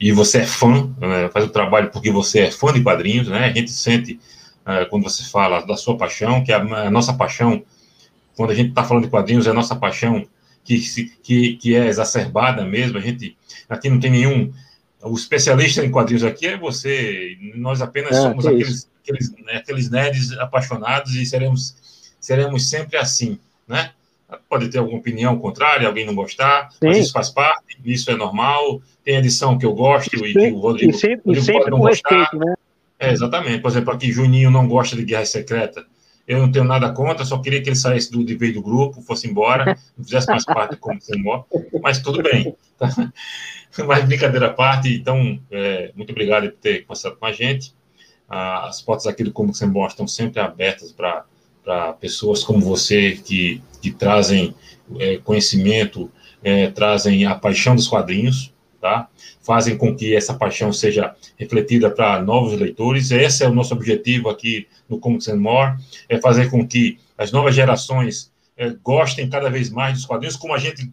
e 0.00 0.12
você 0.12 0.38
é 0.38 0.46
fã, 0.46 0.92
né? 1.00 1.28
faz 1.32 1.44
o 1.44 1.50
trabalho 1.50 1.90
porque 1.90 2.10
você 2.10 2.40
é 2.40 2.50
fã 2.50 2.72
de 2.72 2.82
quadrinhos, 2.82 3.28
né? 3.28 3.46
A 3.46 3.52
gente 3.52 3.70
sente 3.70 4.20
é, 4.64 4.84
quando 4.84 5.04
você 5.04 5.24
fala 5.24 5.60
da 5.62 5.76
sua 5.76 5.96
paixão, 5.96 6.44
que 6.44 6.52
a, 6.52 6.58
a 6.58 6.90
nossa 6.90 7.12
paixão, 7.12 7.62
quando 8.36 8.50
a 8.50 8.54
gente 8.54 8.70
está 8.70 8.84
falando 8.84 9.04
de 9.04 9.10
quadrinhos, 9.10 9.46
é 9.46 9.50
a 9.50 9.54
nossa 9.54 9.74
paixão 9.74 10.26
que, 10.62 10.78
que, 11.22 11.56
que 11.56 11.74
é 11.74 11.86
exacerbada 11.86 12.64
mesmo. 12.64 12.98
A 12.98 13.00
gente 13.00 13.36
aqui 13.68 13.88
não 13.88 13.98
tem 13.98 14.10
nenhum 14.10 14.52
o 15.02 15.14
especialista 15.14 15.84
em 15.84 15.90
quadrinhos 15.90 16.24
aqui 16.24 16.46
é 16.46 16.56
você. 16.56 17.36
Nós 17.54 17.80
apenas 17.80 18.16
é, 18.16 18.20
somos 18.20 18.46
aqueles, 18.46 18.88
aqueles, 19.02 19.32
né, 19.44 19.56
aqueles 19.56 19.90
nerds 19.90 20.32
apaixonados 20.32 21.14
e 21.14 21.24
seremos 21.24 21.76
seremos 22.20 22.68
sempre 22.68 22.96
assim, 22.96 23.38
né? 23.66 23.92
Pode 24.48 24.68
ter 24.68 24.78
alguma 24.78 24.98
opinião 24.98 25.38
contrária, 25.38 25.86
alguém 25.86 26.04
não 26.04 26.14
gostar, 26.14 26.70
Sim. 26.72 26.78
mas 26.82 26.98
isso 26.98 27.12
faz 27.12 27.30
parte, 27.30 27.78
isso 27.84 28.10
é 28.10 28.14
normal. 28.14 28.82
Tem 29.02 29.16
edição 29.16 29.56
que 29.56 29.64
eu 29.64 29.74
gosto 29.74 30.14
e, 30.24 30.30
e 30.30 30.34
que 30.34 30.52
o 30.52 30.58
Rodrigo, 30.58 30.90
e 30.90 30.94
sempre, 30.94 31.22
Rodrigo 31.24 31.46
sempre 31.46 31.70
não 31.70 31.78
gostar. 31.78 32.20
Respeito, 32.20 32.44
né? 32.44 32.54
É, 32.98 33.12
exatamente. 33.12 33.60
Por 33.60 33.70
exemplo, 33.70 33.92
aqui 33.92 34.12
Juninho 34.12 34.50
não 34.50 34.68
gosta 34.68 34.96
de 34.96 35.04
Guerra 35.04 35.24
Secreta. 35.24 35.86
Eu 36.26 36.40
não 36.40 36.52
tenho 36.52 36.66
nada 36.66 36.92
contra, 36.92 37.24
só 37.24 37.38
queria 37.38 37.62
que 37.62 37.70
ele 37.70 37.76
saísse 37.76 38.12
do, 38.12 38.22
de 38.22 38.34
vez 38.34 38.52
do 38.52 38.60
grupo, 38.60 39.00
fosse 39.00 39.26
embora, 39.26 39.78
não 39.96 40.04
fizesse 40.04 40.28
mais 40.28 40.44
parte 40.44 40.76
como 40.76 41.00
você 41.00 41.16
embora, 41.16 41.44
mas 41.80 42.02
tudo 42.02 42.22
bem. 42.22 42.54
Tá? 42.76 42.88
Mas 43.86 44.04
brincadeira 44.06 44.46
à 44.46 44.52
parte, 44.52 44.92
então, 44.92 45.38
é, 45.50 45.92
muito 45.94 46.10
obrigado 46.10 46.50
por 46.50 46.58
ter 46.58 46.82
conversado 46.82 47.16
com 47.16 47.26
a 47.26 47.32
gente. 47.32 47.74
Ah, 48.28 48.66
as 48.66 48.80
portas 48.82 49.06
aqui 49.06 49.22
do 49.22 49.30
Como 49.30 49.54
Você 49.54 49.64
Embora 49.64 49.88
estão 49.88 50.08
sempre 50.08 50.40
abertas 50.40 50.90
para 50.90 51.24
para 51.68 51.92
pessoas 51.92 52.42
como 52.42 52.62
você 52.62 53.12
que, 53.12 53.62
que 53.82 53.90
trazem 53.90 54.54
é, 54.98 55.18
conhecimento, 55.18 56.10
é, 56.42 56.70
trazem 56.70 57.26
a 57.26 57.34
paixão 57.34 57.76
dos 57.76 57.86
quadrinhos, 57.86 58.54
tá? 58.80 59.06
Fazem 59.42 59.76
com 59.76 59.94
que 59.94 60.16
essa 60.16 60.32
paixão 60.32 60.72
seja 60.72 61.14
refletida 61.36 61.90
para 61.90 62.22
novos 62.22 62.58
leitores. 62.58 63.10
Esse 63.10 63.44
é 63.44 63.48
o 63.48 63.54
nosso 63.54 63.74
objetivo 63.74 64.30
aqui 64.30 64.66
no 64.88 64.98
Comics 64.98 65.28
and 65.28 65.36
More, 65.36 65.76
é 66.08 66.18
fazer 66.18 66.50
com 66.50 66.66
que 66.66 66.98
as 67.18 67.32
novas 67.32 67.54
gerações 67.54 68.32
é, 68.56 68.70
gostem 68.82 69.28
cada 69.28 69.50
vez 69.50 69.68
mais 69.68 69.92
dos 69.92 70.06
quadrinhos, 70.06 70.36
como 70.36 70.54
a 70.54 70.58
gente 70.58 70.90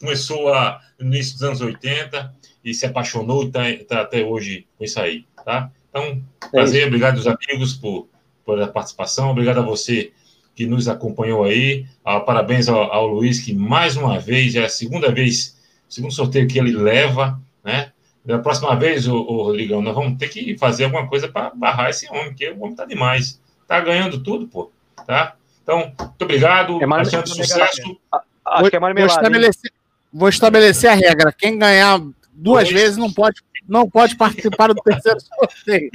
começou 0.00 0.52
a, 0.52 0.80
no 0.98 1.06
início 1.06 1.34
dos 1.34 1.42
anos 1.44 1.60
80 1.60 2.34
e 2.64 2.74
se 2.74 2.84
apaixonou 2.84 3.44
e 3.44 3.46
está 3.46 3.62
tá 3.86 4.00
até 4.00 4.24
hoje 4.24 4.66
com 4.76 4.82
isso 4.82 5.00
aí, 5.00 5.24
tá? 5.44 5.70
Então, 5.88 6.20
prazer, 6.50 6.88
obrigado 6.88 7.18
aos 7.18 7.28
amigos 7.28 7.74
por 7.74 8.08
pela 8.56 8.66
participação. 8.66 9.30
Obrigado 9.30 9.58
a 9.58 9.62
você 9.62 10.12
que 10.54 10.66
nos 10.66 10.88
acompanhou 10.88 11.44
aí. 11.44 11.86
Ah, 12.04 12.18
parabéns 12.18 12.68
ao, 12.68 12.92
ao, 12.92 13.06
Luiz, 13.06 13.40
que 13.40 13.52
mais 13.52 13.96
uma 13.96 14.18
vez, 14.18 14.54
é 14.54 14.64
a 14.64 14.68
segunda 14.68 15.12
vez, 15.12 15.56
segundo 15.88 16.12
sorteio 16.12 16.48
que 16.48 16.58
ele 16.58 16.72
leva, 16.72 17.38
né? 17.62 17.92
Da 18.24 18.38
próxima 18.38 18.74
vez, 18.74 19.06
o, 19.06 19.14
o 19.16 19.42
Rodrigão, 19.44 19.80
nós 19.80 19.94
vamos 19.94 20.18
ter 20.18 20.28
que 20.28 20.56
fazer 20.58 20.84
alguma 20.84 21.06
coisa 21.06 21.28
para 21.28 21.50
barrar 21.50 21.90
esse 21.90 22.08
homem, 22.10 22.28
porque 22.28 22.50
o 22.50 22.62
homem 22.62 22.74
tá 22.74 22.84
demais. 22.84 23.40
Tá 23.66 23.80
ganhando 23.80 24.22
tudo, 24.22 24.46
pô. 24.46 24.70
Tá? 25.06 25.34
Então, 25.62 25.92
muito 25.98 26.22
obrigado. 26.22 26.82
É 26.82 26.86
mais 26.86 27.08
sucesso. 27.08 27.98
Acho 28.44 28.70
que 28.70 28.76
é 28.76 28.80
vou, 28.80 29.06
estabelecer, 29.06 29.72
vou 30.12 30.28
estabelecer 30.28 30.90
a 30.90 30.94
regra. 30.94 31.32
Quem 31.32 31.58
ganhar 31.58 32.00
duas 32.32 32.68
vezes 32.70 32.96
não 32.96 33.12
pode 33.12 33.42
não 33.68 33.88
pode 33.88 34.16
participar 34.16 34.68
do 34.68 34.82
terceiro 34.82 35.18
sorteio. 35.20 35.90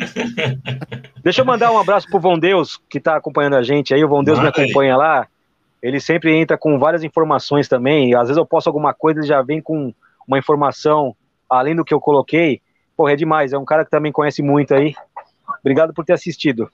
Deixa 1.23 1.41
eu 1.41 1.45
mandar 1.45 1.71
um 1.71 1.79
abraço 1.79 2.07
pro 2.07 2.19
Von 2.19 2.37
Deus, 2.37 2.79
que 2.87 2.99
está 2.99 3.15
acompanhando 3.15 3.55
a 3.55 3.63
gente 3.63 3.93
aí. 3.93 4.03
O 4.03 4.07
Von 4.07 4.23
Deus 4.23 4.39
me 4.39 4.47
acompanha 4.47 4.95
lá. 4.95 5.27
Ele 5.81 5.99
sempre 5.99 6.35
entra 6.35 6.57
com 6.57 6.77
várias 6.77 7.03
informações 7.03 7.67
também. 7.67 8.11
E 8.11 8.15
às 8.15 8.27
vezes 8.27 8.37
eu 8.37 8.45
posto 8.45 8.67
alguma 8.67 8.93
coisa, 8.93 9.19
ele 9.19 9.27
já 9.27 9.41
vem 9.41 9.59
com 9.59 9.93
uma 10.27 10.37
informação 10.37 11.15
além 11.49 11.75
do 11.75 11.83
que 11.83 11.93
eu 11.93 11.99
coloquei. 11.99 12.61
Porra, 12.95 13.13
é 13.13 13.15
demais. 13.15 13.53
É 13.53 13.57
um 13.57 13.65
cara 13.65 13.83
que 13.83 13.91
também 13.91 14.11
conhece 14.11 14.43
muito 14.43 14.73
aí. 14.73 14.93
Obrigado 15.59 15.93
por 15.93 16.05
ter 16.05 16.13
assistido. 16.13 16.71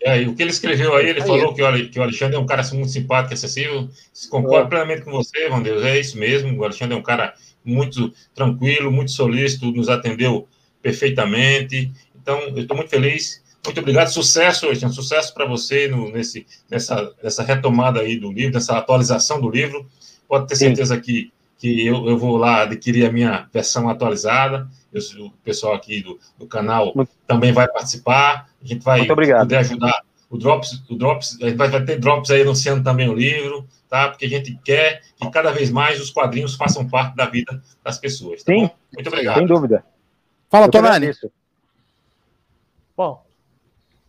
É, 0.00 0.22
e 0.22 0.28
o 0.28 0.34
que 0.34 0.42
ele 0.42 0.50
escreveu 0.50 0.94
aí, 0.94 1.08
ele 1.08 1.20
aí 1.20 1.26
falou 1.26 1.52
que 1.52 1.62
o, 1.62 1.90
que 1.90 1.98
o 1.98 2.02
Alexandre 2.02 2.36
é 2.36 2.38
um 2.38 2.46
cara 2.46 2.62
muito 2.72 2.88
simpático, 2.88 3.34
acessível. 3.34 3.88
Concordo 4.30 4.66
é. 4.66 4.68
plenamente 4.68 5.02
com 5.02 5.10
você, 5.10 5.48
Von 5.48 5.60
Deus. 5.60 5.82
É 5.82 5.98
isso 5.98 6.16
mesmo. 6.16 6.56
O 6.56 6.64
Alexandre 6.64 6.94
é 6.94 6.98
um 6.98 7.02
cara 7.02 7.34
muito 7.68 8.12
tranquilo, 8.34 8.90
muito 8.90 9.10
solícito, 9.10 9.70
nos 9.70 9.88
atendeu 9.88 10.48
perfeitamente. 10.82 11.92
Então, 12.20 12.40
eu 12.40 12.58
estou 12.58 12.76
muito 12.76 12.90
feliz. 12.90 13.42
Muito 13.64 13.80
obrigado. 13.80 14.08
Sucesso, 14.08 14.66
Alexandre. 14.66 14.94
Sucesso 14.94 15.34
para 15.34 15.44
você 15.44 15.88
no, 15.88 16.10
nesse, 16.10 16.46
nessa, 16.70 17.12
nessa 17.22 17.42
retomada 17.42 18.00
aí 18.00 18.18
do 18.18 18.32
livro, 18.32 18.54
nessa 18.54 18.78
atualização 18.78 19.40
do 19.40 19.50
livro. 19.50 19.86
Pode 20.26 20.46
ter 20.46 20.56
certeza 20.56 20.94
Sim. 20.96 21.00
que, 21.00 21.32
que 21.58 21.86
eu, 21.86 22.08
eu 22.08 22.16
vou 22.16 22.36
lá 22.36 22.62
adquirir 22.62 23.06
a 23.06 23.12
minha 23.12 23.48
versão 23.52 23.88
atualizada. 23.88 24.68
Eu, 24.92 25.26
o 25.26 25.30
pessoal 25.44 25.74
aqui 25.74 26.02
do, 26.02 26.18
do 26.38 26.46
canal 26.46 26.92
muito, 26.94 27.10
também 27.26 27.52
vai 27.52 27.68
participar. 27.68 28.48
A 28.62 28.66
gente 28.66 28.82
vai 28.82 29.04
poder 29.06 29.56
ajudar. 29.56 30.02
O 30.30 30.36
Drops, 30.36 30.82
o 30.90 30.94
Drops, 30.94 31.38
vai, 31.38 31.68
vai 31.68 31.84
ter 31.84 31.98
Drops 31.98 32.30
aí 32.30 32.42
anunciando 32.42 32.84
também 32.84 33.08
o 33.08 33.14
livro 33.14 33.66
tá? 33.88 34.08
Porque 34.08 34.26
a 34.26 34.28
gente 34.28 34.58
quer 34.64 35.02
que 35.16 35.30
cada 35.30 35.50
vez 35.50 35.70
mais 35.70 36.00
os 36.00 36.10
quadrinhos 36.10 36.54
façam 36.54 36.88
parte 36.88 37.16
da 37.16 37.26
vida 37.26 37.62
das 37.82 37.98
pessoas. 37.98 38.42
Tá 38.42 38.52
Sim, 38.52 38.66
bom? 38.66 38.76
muito 38.94 39.08
obrigado. 39.08 39.38
Sem 39.38 39.46
dúvida. 39.46 39.84
Fala, 40.50 40.70
Tonani. 40.70 41.10
Bom, 42.96 43.24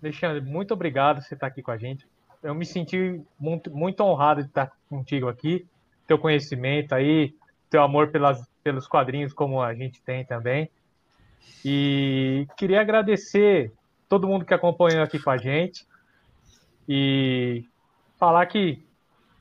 Alexandre, 0.02 0.42
muito 0.42 0.74
obrigado 0.74 1.18
por 1.18 1.24
você 1.24 1.34
estar 1.34 1.48
aqui 1.48 1.62
com 1.62 1.72
a 1.72 1.78
gente. 1.78 2.08
Eu 2.42 2.56
me 2.56 2.66
senti 2.66 3.22
muito, 3.40 3.70
muito 3.70 4.02
honrado 4.02 4.42
de 4.42 4.48
estar 4.48 4.72
contigo 4.90 5.28
aqui, 5.28 5.66
teu 6.08 6.18
conhecimento 6.18 6.96
aí, 6.96 7.36
teu 7.70 7.84
amor 7.84 8.08
pelas, 8.08 8.42
pelos 8.64 8.88
quadrinhos, 8.88 9.34
como 9.34 9.62
a 9.62 9.74
gente 9.74 10.02
tem 10.02 10.26
também. 10.26 10.70
E 11.64 12.48
queria 12.58 12.82
agradecer 12.82 13.74
todo 14.08 14.28
mundo 14.28 14.46
que 14.46 14.54
acompanhou 14.54 15.04
aqui 15.04 15.20
com 15.20 15.30
a 15.30 15.38
gente 15.38 15.86
e 16.88 17.66
falar 18.18 18.46
que 18.48 18.84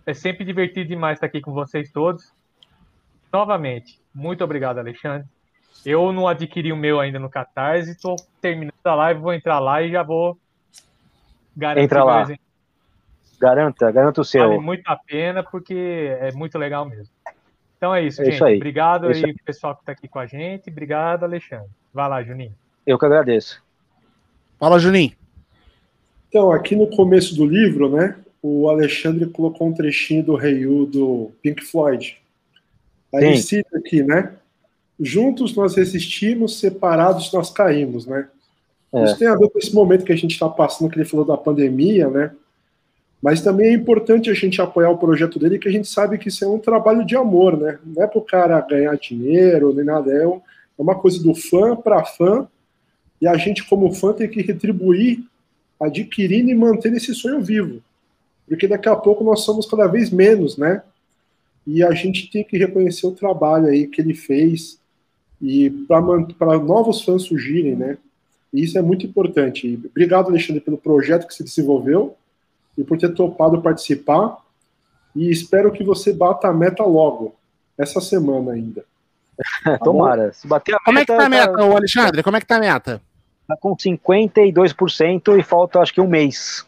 é 0.09 0.15
sempre 0.15 0.43
divertido 0.43 0.89
demais 0.89 1.17
estar 1.17 1.27
aqui 1.27 1.39
com 1.39 1.53
vocês 1.53 1.93
todos. 1.93 2.33
Novamente, 3.31 4.01
muito 4.15 4.43
obrigado, 4.43 4.79
Alexandre. 4.79 5.29
Eu 5.85 6.11
não 6.15 6.27
adquiri 6.27 6.73
o 6.73 6.77
meu 6.77 6.99
ainda 6.99 7.19
no 7.19 7.29
Catarse, 7.29 7.91
estou 7.91 8.17
terminando 8.41 8.73
a 8.83 8.95
live, 8.95 9.21
vou 9.21 9.35
entrar 9.35 9.59
lá 9.59 9.83
e 9.83 9.91
já 9.91 10.03
vou 10.03 10.39
garantir 11.55 11.85
Entra 11.85 12.05
lá. 12.05 12.27
Garanta, 13.39 13.93
garanta 13.93 14.23
o 14.23 14.25
seu. 14.25 14.49
Vale 14.49 14.59
muito 14.59 14.83
a 14.87 14.97
pena, 14.97 15.43
porque 15.43 16.17
é 16.21 16.33
muito 16.33 16.59
legal 16.59 16.87
mesmo. 16.87 17.13
Então 17.77 17.95
é 17.95 18.03
isso, 18.03 18.23
é 18.23 18.25
gente. 18.25 18.35
Isso 18.37 18.45
aí. 18.47 18.57
Obrigado 18.57 19.11
é 19.11 19.15
aí, 19.15 19.25
aí, 19.27 19.35
pessoal 19.45 19.75
que 19.75 19.83
está 19.83 19.93
aqui 19.93 20.09
com 20.09 20.19
a 20.19 20.27
gente. 20.27 20.71
Obrigado, 20.71 21.25
Alexandre. 21.25 21.69
Vai 21.93 22.09
lá, 22.09 22.23
Juninho. 22.23 22.55
Eu 22.87 22.99
que 22.99 23.05
agradeço. 23.05 23.63
Fala, 24.59 24.79
Juninho. 24.79 25.13
Então, 26.31 26.51
aqui 26.51 26.75
no 26.75 26.89
começo 26.89 27.37
do 27.37 27.45
livro, 27.45 27.91
né, 27.91 28.17
o 28.43 28.69
Alexandre 28.69 29.27
colocou 29.27 29.69
um 29.69 29.73
trechinho 29.73 30.23
do 30.23 30.35
Rei 30.35 30.65
do 30.65 31.31
Pink 31.43 31.65
Floyd. 31.65 32.17
Aí 33.15 33.25
ele 33.25 33.39
cita 33.39 33.79
aqui, 33.79 34.03
né? 34.03 34.35
Juntos 35.01 35.55
nós 35.55 35.75
resistimos, 35.75 36.59
separados 36.59 37.33
nós 37.33 37.51
caímos, 37.51 38.07
né? 38.07 38.29
É. 38.93 39.05
Isso 39.05 39.19
tem 39.19 39.29
a 39.29 39.37
ver 39.37 39.49
com 39.51 39.59
esse 39.59 39.75
momento 39.75 40.05
que 40.05 40.13
a 40.13 40.17
gente 40.17 40.33
está 40.33 40.49
passando, 40.49 40.91
que 40.91 40.99
ele 40.99 41.09
falou 41.09 41.25
da 41.25 41.37
pandemia, 41.37 42.09
né? 42.09 42.33
Mas 43.21 43.41
também 43.41 43.69
é 43.69 43.73
importante 43.73 44.31
a 44.31 44.35
gente 44.35 44.61
apoiar 44.61 44.91
o 44.91 44.99
projeto 44.99 45.39
dele, 45.39 45.59
que 45.59 45.69
a 45.69 45.73
gente 45.73 45.89
sabe 45.89 46.19
que 46.19 46.29
isso 46.29 46.45
é 46.45 46.49
um 46.49 46.59
trabalho 46.59 47.05
de 47.05 47.17
amor, 47.17 47.59
né? 47.59 47.79
Não 47.85 48.03
é 48.03 48.07
para 48.07 48.19
o 48.19 48.25
cara 48.25 48.61
ganhar 48.61 48.97
dinheiro 48.97 49.75
nem 49.75 49.85
nada, 49.85 50.13
é, 50.13 50.25
é 50.25 50.41
uma 50.79 50.95
coisa 50.95 51.21
do 51.21 51.35
fã 51.35 51.75
para 51.75 52.05
fã, 52.05 52.47
e 53.21 53.27
a 53.27 53.37
gente, 53.37 53.67
como 53.67 53.93
fã, 53.93 54.13
tem 54.13 54.29
que 54.29 54.43
retribuir 54.43 55.25
adquirindo 55.81 56.51
e 56.51 56.55
mantendo 56.55 56.97
esse 56.97 57.13
sonho 57.15 57.41
vivo 57.41 57.83
porque 58.49 58.67
daqui 58.67 58.89
a 58.89 58.97
pouco 58.97 59.23
nós 59.23 59.41
somos 59.41 59.67
cada 59.67 59.87
vez 59.87 60.11
menos, 60.11 60.57
né? 60.57 60.83
e 61.71 61.85
a 61.85 61.93
gente 61.93 62.31
tem 62.31 62.43
que 62.43 62.57
reconhecer 62.57 63.07
o 63.07 63.13
trabalho 63.13 63.67
aí 63.67 63.87
que 63.87 64.01
ele 64.01 64.15
fez 64.15 64.81
e 65.41 65.69
para 65.87 66.59
novos 66.59 67.03
fãs 67.03 67.25
surgirem, 67.25 67.77
né? 67.77 67.99
E 68.51 68.65
isso 68.65 68.79
é 68.79 68.83
muito 68.83 69.05
importante. 69.05 69.79
Obrigado, 69.85 70.31
Alexandre, 70.31 70.63
pelo 70.63 70.79
projeto 70.79 71.27
que 71.27 71.35
você 71.35 71.45
desenvolveu 71.45 72.17
e 72.77 72.83
por 72.83 72.97
ter 72.97 73.13
topado 73.13 73.61
participar. 73.61 74.39
E 75.15 75.31
espero 75.31 75.71
que 75.71 75.85
você 75.85 76.11
bata 76.11 76.49
a 76.49 76.55
meta 76.55 76.83
logo, 76.85 77.37
essa 77.77 78.01
semana 78.01 78.53
ainda. 78.53 78.83
Tá 79.63 79.77
Tomara. 79.85 80.33
Se 80.33 80.49
bater 80.49 80.75
a 80.75 80.81
Como 80.81 80.99
meta, 80.99 81.13
é 81.13 81.17
que 81.17 81.21
tá 81.21 81.27
a 81.27 81.29
meta, 81.29 81.53
tá... 81.53 81.77
Alexandre? 81.77 82.23
Como 82.23 82.37
é 82.39 82.41
que 82.41 82.47
tá 82.47 82.57
a 82.57 82.61
meta? 82.61 83.03
Tá 83.47 83.57
com 83.59 83.77
52% 83.77 85.39
e 85.39 85.43
falta 85.43 85.81
acho 85.81 85.93
que 85.93 86.01
um 86.01 86.09
mês. 86.09 86.67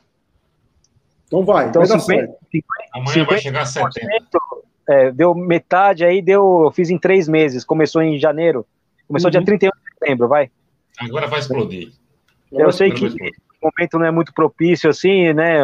Então 1.30 1.44
vai, 1.44 1.68
então, 1.68 1.86
vai 1.86 2.00
50, 2.00 2.26
50, 2.50 2.66
Amanhã 2.92 3.12
50, 3.12 3.30
vai 3.30 3.38
chegar 3.38 3.62
a 3.62 3.64
70%. 3.64 3.90
É, 4.88 5.12
deu 5.12 5.32
metade 5.32 6.04
aí, 6.04 6.20
deu, 6.20 6.62
eu 6.64 6.72
fiz 6.72 6.90
em 6.90 6.98
três 6.98 7.28
meses. 7.28 7.64
Começou 7.64 8.02
em 8.02 8.18
janeiro. 8.18 8.66
Começou 9.06 9.28
uhum. 9.28 9.32
dia 9.32 9.44
31 9.44 9.70
de 9.70 9.98
setembro, 9.98 10.26
vai. 10.26 10.50
Agora 10.98 11.28
vai 11.28 11.38
explodir. 11.38 11.92
Eu 12.50 12.72
sei 12.72 12.90
que 12.90 13.06
o 13.06 13.10
momento 13.62 13.98
não 13.98 14.06
é 14.06 14.10
muito 14.10 14.34
propício 14.34 14.90
assim, 14.90 15.32
né? 15.32 15.60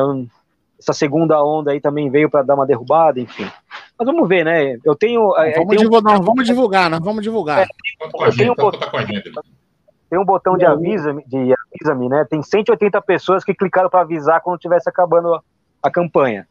Essa 0.79 0.93
segunda 0.93 1.43
onda 1.43 1.73
aí 1.73 1.81
também 1.81 2.09
veio 2.09 2.31
para 2.31 2.43
dar 2.43 2.55
uma 2.55 2.67
derrubada, 2.67 3.19
enfim. 3.19 3.51
Mas 3.99 4.07
vamos 4.07 4.29
ver, 4.29 4.45
né? 4.45 4.79
Eu 4.85 4.95
tenho. 4.95 5.35
É, 5.37 5.55
vamos, 5.55 5.71
tenho 5.71 5.83
divulgar, 5.83 6.21
um... 6.21 6.23
vamos 6.23 6.47
divulgar, 6.47 6.91
nós 6.91 7.01
vamos 7.01 7.23
divulgar. 7.25 7.63
É, 7.63 7.67
tem, 8.37 8.51
um 8.51 8.55
botão, 8.55 8.91
tem 10.09 10.19
um 10.21 10.25
botão 10.25 10.57
de 10.57 10.65
avisa-me, 10.65 11.25
de 11.27 11.53
avisa-me, 11.53 12.09
né? 12.09 12.25
Tem 12.31 12.41
180 12.41 13.03
pessoas 13.03 13.43
que 13.43 13.55
clicaram 13.55 13.91
para 13.91 14.03
avisar 14.03 14.41
quando 14.41 14.61
tivesse 14.61 14.89
acabando 14.89 15.43
a 15.87 15.91
campanha. 15.91 16.49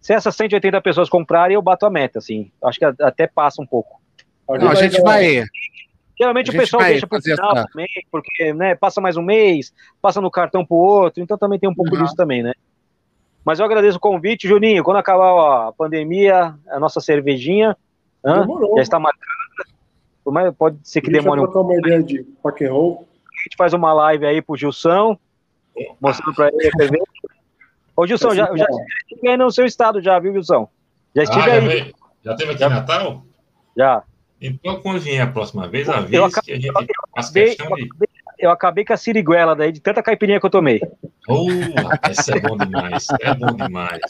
Se 0.00 0.12
essas 0.12 0.36
180 0.36 0.80
pessoas 0.80 1.08
comprarem, 1.08 1.54
eu 1.54 1.62
bato 1.62 1.86
a 1.86 1.90
meta, 1.90 2.18
assim. 2.18 2.50
Acho 2.62 2.78
que 2.78 2.84
até 2.84 3.26
passa 3.26 3.60
um 3.60 3.66
pouco. 3.66 4.00
Não, 4.48 4.70
a 4.70 4.74
gente 4.74 5.00
vai. 5.00 5.44
Geralmente 6.18 6.50
o 6.50 6.54
pessoal 6.54 6.82
deixa 6.82 7.06
para 7.06 7.18
o 7.18 7.22
final 7.22 7.56
essa... 7.56 7.66
também, 7.66 7.88
porque 8.10 8.52
né, 8.54 8.74
passa 8.74 9.00
mais 9.00 9.16
um 9.16 9.22
mês, 9.22 9.74
passa 10.00 10.20
no 10.20 10.30
cartão 10.30 10.64
para 10.64 10.74
o 10.74 10.78
outro, 10.78 11.22
então 11.22 11.36
também 11.36 11.58
tem 11.58 11.68
um 11.68 11.74
pouco 11.74 11.94
uhum. 11.94 12.02
disso 12.02 12.14
também, 12.16 12.42
né? 12.42 12.52
Mas 13.44 13.58
eu 13.58 13.66
agradeço 13.66 13.98
o 13.98 14.00
convite, 14.00 14.48
Juninho. 14.48 14.82
Quando 14.82 14.96
acabar 14.96 15.68
a 15.68 15.72
pandemia, 15.72 16.54
a 16.68 16.80
nossa 16.80 17.00
cervejinha 17.00 17.76
já 18.24 18.82
está 18.82 18.98
marcada. 18.98 20.52
Pode 20.58 20.78
ser 20.82 21.00
que 21.00 21.10
demore 21.10 21.40
um 21.40 21.44
pouco. 21.44 21.60
uma 21.60 21.76
ideia 21.78 22.02
de 22.02 22.26
rock 22.42 22.64
and 22.64 22.72
roll. 22.72 23.08
A 23.24 23.42
gente 23.44 23.56
faz 23.56 23.72
uma 23.72 23.92
live 23.92 24.26
aí 24.26 24.42
pro 24.42 24.56
Gilson, 24.56 25.16
mostrando 26.00 26.34
para 26.34 26.48
ele 26.48 26.68
a 26.68 26.70
cerveja. 26.76 27.04
Ô, 27.96 28.06
Gilson, 28.06 28.34
já, 28.34 28.44
já 28.54 28.66
estive 29.10 29.28
aí 29.28 29.36
no 29.36 29.50
seu 29.50 29.64
estado 29.64 30.02
já, 30.02 30.18
viu, 30.18 30.32
Gilson? 30.32 30.68
Já 31.14 31.22
estive 31.22 31.50
ah, 31.50 31.54
aí. 31.54 31.78
Já, 32.22 32.30
já 32.30 32.36
teve 32.36 32.52
aqui 32.52 32.64
em 32.64 32.68
Natal? 32.68 33.22
Já. 33.76 34.02
Então, 34.40 34.80
quando 34.82 35.00
vier 35.00 35.22
a 35.22 35.26
próxima 35.26 35.66
vez, 35.66 35.88
avise 35.88 36.22
acabei, 36.22 36.42
que 36.42 36.52
a 36.52 36.60
gente 36.60 36.92
faz 37.14 37.30
questão 37.30 37.74
de... 37.74 37.88
Eu 38.38 38.50
acabei 38.50 38.84
com 38.84 38.92
a 38.92 38.98
siriguela 38.98 39.56
daí, 39.56 39.72
de 39.72 39.80
tanta 39.80 40.02
caipirinha 40.02 40.38
que 40.38 40.44
eu 40.44 40.50
tomei. 40.50 40.78
Essa 42.02 42.36
é 42.36 42.40
bom 42.40 42.54
demais, 42.54 43.06
é 43.22 43.34
bom 43.34 43.52
demais. 43.54 44.00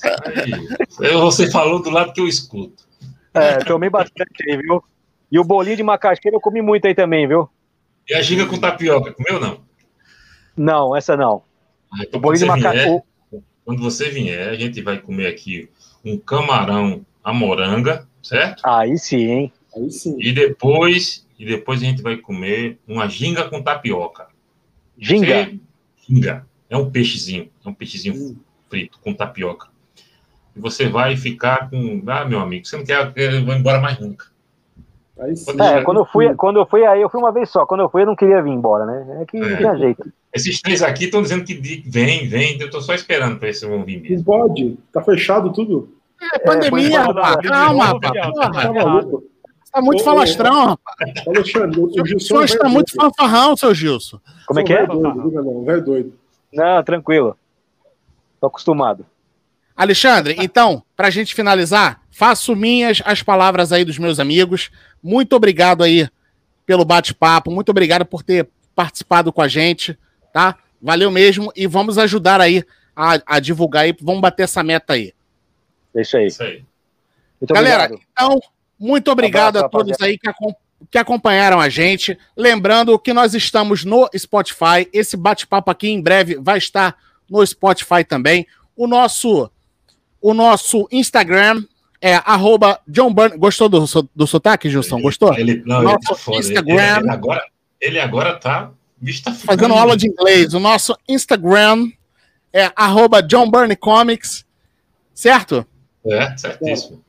Aí, 1.00 1.12
você 1.12 1.48
falou 1.48 1.80
do 1.80 1.90
lado 1.90 2.12
que 2.12 2.20
eu 2.20 2.26
escuto. 2.26 2.84
É, 3.32 3.58
tomei 3.58 3.88
bastante 3.88 4.50
aí, 4.50 4.56
viu? 4.56 4.82
E 5.30 5.38
o 5.38 5.44
bolinho 5.44 5.76
de 5.76 5.82
macaxeira 5.84 6.36
eu 6.36 6.40
comi 6.40 6.60
muito 6.60 6.88
aí 6.88 6.94
também, 6.94 7.28
viu? 7.28 7.48
E 8.08 8.14
a 8.14 8.22
giga 8.22 8.46
com 8.46 8.58
tapioca, 8.58 9.12
comeu 9.12 9.38
não? 9.38 9.60
Não, 10.56 10.96
essa 10.96 11.16
não. 11.16 11.42
Ah, 11.92 12.02
então 12.02 12.18
o 12.18 12.20
bolinho 12.20 12.40
de 12.40 12.46
macaxeira 12.46 13.02
quando 13.66 13.82
você 13.82 14.08
vier, 14.10 14.48
a 14.48 14.54
gente 14.54 14.80
vai 14.80 14.96
comer 14.96 15.26
aqui 15.26 15.68
um 16.04 16.16
camarão 16.16 17.04
à 17.22 17.32
moranga, 17.32 18.06
certo? 18.22 18.62
Aí 18.64 18.96
sim, 18.96 19.28
hein? 19.28 19.52
Aí 19.74 19.90
sim. 19.90 20.16
E 20.20 20.32
depois, 20.32 21.26
e 21.36 21.44
depois 21.44 21.82
a 21.82 21.84
gente 21.84 22.00
vai 22.00 22.16
comer 22.16 22.78
uma 22.86 23.08
ginga 23.08 23.50
com 23.50 23.60
tapioca. 23.60 24.28
Ginga? 24.96 25.46
Você, 25.46 25.58
ginga. 26.08 26.46
É 26.70 26.76
um 26.76 26.88
peixezinho, 26.88 27.50
é 27.64 27.68
um 27.68 27.74
peixezinho 27.74 28.14
hum. 28.14 28.36
frito 28.70 29.00
com 29.00 29.12
tapioca. 29.12 29.66
E 30.54 30.60
você 30.60 30.88
vai 30.88 31.16
ficar 31.16 31.68
com, 31.68 32.04
ah, 32.06 32.24
meu 32.24 32.38
amigo, 32.38 32.64
você 32.64 32.76
não 32.76 32.84
quer, 32.84 33.12
eu 33.16 33.44
vou 33.44 33.52
embora 33.52 33.80
mais 33.80 33.98
nunca. 33.98 34.26
Aí 35.18 35.34
sim. 35.36 35.60
É, 35.60 35.82
quando 35.82 36.00
eu 36.00 36.04
fui, 36.04 36.34
quando 36.34 36.58
eu 36.58 36.66
fui 36.66 36.84
aí, 36.84 37.00
eu 37.00 37.08
fui 37.08 37.20
uma 37.20 37.32
vez 37.32 37.48
só. 37.48 37.64
Quando 37.64 37.80
eu 37.80 37.88
fui, 37.88 38.02
eu 38.02 38.06
não 38.06 38.16
queria 38.16 38.42
vir 38.42 38.50
embora, 38.50 38.84
né? 38.84 39.22
É 39.22 39.24
que 39.24 39.36
é. 39.36 39.40
não 39.40 39.56
tinha 39.56 39.76
jeito. 39.76 40.12
Esses 40.34 40.60
três 40.60 40.82
aqui 40.82 41.04
estão 41.04 41.22
dizendo 41.22 41.44
que 41.44 41.54
vem, 41.54 42.28
vem. 42.28 42.60
Eu 42.60 42.66
estou 42.66 42.82
só 42.82 42.94
esperando 42.94 43.38
para 43.38 43.48
ver 43.48 43.54
se 43.54 43.66
vão 43.66 43.84
vir 43.84 44.00
mesmo. 44.00 44.16
Não 44.18 44.24
pode. 44.24 44.78
Tá 44.92 45.02
fechado 45.02 45.52
tudo. 45.52 45.88
É, 46.34 46.38
pandemia, 46.38 46.96
é, 46.96 47.00
rapaz. 47.00 47.36
Calma, 47.48 47.84
rapaz. 47.84 48.34
Tá 48.34 49.18
Tá 49.76 49.82
muito 49.82 50.02
falastrão, 50.02 50.68
rapaz. 50.68 51.26
Alexandre, 51.26 51.80
o 51.80 52.06
Gilson. 52.06 52.42
está 52.44 52.66
muito 52.66 52.94
fanfarrão, 52.94 53.54
seu 53.54 53.74
Gilson. 53.74 54.18
Como 54.46 54.58
é 54.58 54.64
que 54.64 54.72
é? 54.72 54.86
Não, 54.86 55.64
velho 55.64 55.84
doido. 55.84 56.14
Não, 56.50 56.82
tranquilo. 56.82 57.36
Tô 58.40 58.46
acostumado. 58.46 59.04
Alexandre, 59.76 60.34
então, 60.38 60.82
para 60.96 61.08
a 61.08 61.10
gente 61.10 61.34
finalizar, 61.34 62.00
faço 62.16 62.56
minhas 62.56 63.02
as 63.04 63.22
palavras 63.22 63.72
aí 63.72 63.84
dos 63.84 63.98
meus 63.98 64.18
amigos. 64.18 64.70
Muito 65.02 65.34
obrigado 65.34 65.82
aí 65.82 66.08
pelo 66.64 66.84
bate-papo, 66.84 67.50
muito 67.50 67.68
obrigado 67.68 68.04
por 68.04 68.22
ter 68.22 68.48
participado 68.74 69.32
com 69.32 69.42
a 69.42 69.48
gente 69.48 69.96
tá? 70.36 70.58
Valeu 70.82 71.10
mesmo 71.10 71.50
e 71.56 71.66
vamos 71.66 71.96
ajudar 71.96 72.42
aí 72.42 72.62
a, 72.94 73.18
a 73.24 73.40
divulgar 73.40 73.84
aí, 73.84 73.96
vamos 73.98 74.20
bater 74.20 74.42
essa 74.42 74.62
meta 74.62 74.92
aí. 74.92 75.14
É 75.94 76.02
isso 76.02 76.14
aí. 76.18 76.26
Isso 76.26 76.42
aí. 76.42 76.62
Galera, 77.40 77.84
obrigado. 77.84 78.06
então, 78.12 78.40
muito 78.78 79.10
obrigado 79.10 79.56
abraço, 79.56 79.66
a 79.66 79.68
todos 79.70 79.96
aí 80.02 80.18
que, 80.18 80.30
que 80.90 80.98
acompanharam 80.98 81.58
a 81.58 81.70
gente. 81.70 82.18
Lembrando 82.36 82.98
que 82.98 83.14
nós 83.14 83.32
estamos 83.32 83.82
no 83.82 84.06
Spotify. 84.14 84.86
Esse 84.92 85.16
bate-papo 85.16 85.70
aqui 85.70 85.88
em 85.88 86.02
breve 86.02 86.34
vai 86.34 86.58
estar 86.58 86.98
no 87.30 87.44
Spotify 87.46 88.04
também. 88.06 88.46
O 88.76 88.86
nosso, 88.86 89.50
o 90.20 90.34
nosso 90.34 90.86
Instagram 90.92 91.64
é 92.00 92.14
arroba 92.14 92.80
John 92.86 93.12
Burn. 93.12 93.36
Gostou 93.36 93.68
do, 93.68 93.84
do 94.14 94.26
sotaque, 94.26 94.70
Gilson? 94.70 95.00
Gostou? 95.00 95.34
Ele, 95.34 95.62
não, 95.66 95.82
nosso 95.82 96.30
ele 96.30 96.36
tá 96.36 96.38
Instagram. 96.38 96.74
Ele, 96.74 97.00
ele, 97.00 97.10
agora, 97.10 97.44
ele 97.80 98.00
agora 98.00 98.34
tá 98.34 98.70
Tá 99.22 99.32
fazendo 99.32 99.74
aula 99.74 99.96
de 99.96 100.08
inglês. 100.08 100.54
O 100.54 100.60
nosso 100.60 100.96
Instagram 101.08 101.90
é 102.52 102.72
arroba 102.74 103.22
John 103.22 103.50
Burney 103.50 103.76
Comics, 103.76 104.44
certo? 105.14 105.66
É, 106.04 106.36
certíssimo. 106.36 107.04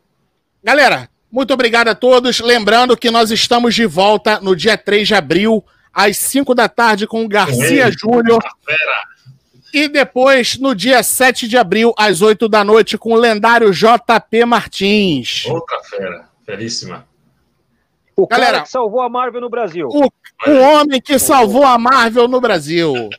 Galera, 0.64 1.10
muito 1.32 1.54
obrigado 1.54 1.88
a 1.88 1.96
todos. 1.96 2.40
Lembrando 2.40 2.98
que 2.98 3.10
nós 3.10 3.32
estamos 3.32 3.74
de 3.74 3.86
volta 3.86 4.40
no 4.42 4.56
dia 4.56 4.78
3 4.78 5.08
de 5.08 5.16
abril, 5.16 5.64
às 5.94 6.18
5 6.18 6.54
da 6.54 6.68
tarde, 6.68 7.08
com 7.08 7.24
o 7.24 7.28
Garcia 7.28 7.90
Júnior. 7.90 8.44
E 9.74 9.88
depois, 9.88 10.58
no 10.58 10.74
dia 10.74 11.04
7 11.04 11.48
de 11.48 11.58
abril, 11.58 11.94
às 11.98 12.22
8 12.22 12.48
da 12.48 12.64
noite, 12.64 12.98
com 12.98 13.12
o 13.12 13.16
lendário 13.16 13.72
JP 13.72 14.46
Martins. 14.46 15.46
Outra 15.48 15.84
fera, 15.84 16.30
feríssima. 16.46 17.08
O 18.16 18.26
Galera, 18.26 18.52
cara 18.54 18.64
que 18.64 18.70
salvou 18.70 19.02
a 19.02 19.10
Marvel 19.10 19.42
no 19.42 19.50
Brasil. 19.50 19.88
O, 19.90 20.06
o 20.50 20.60
homem 20.62 21.00
que 21.00 21.20
salvou 21.20 21.64
a 21.64 21.78
Marvel 21.78 22.28
no 22.28 22.42
Brasil. 22.42 23.10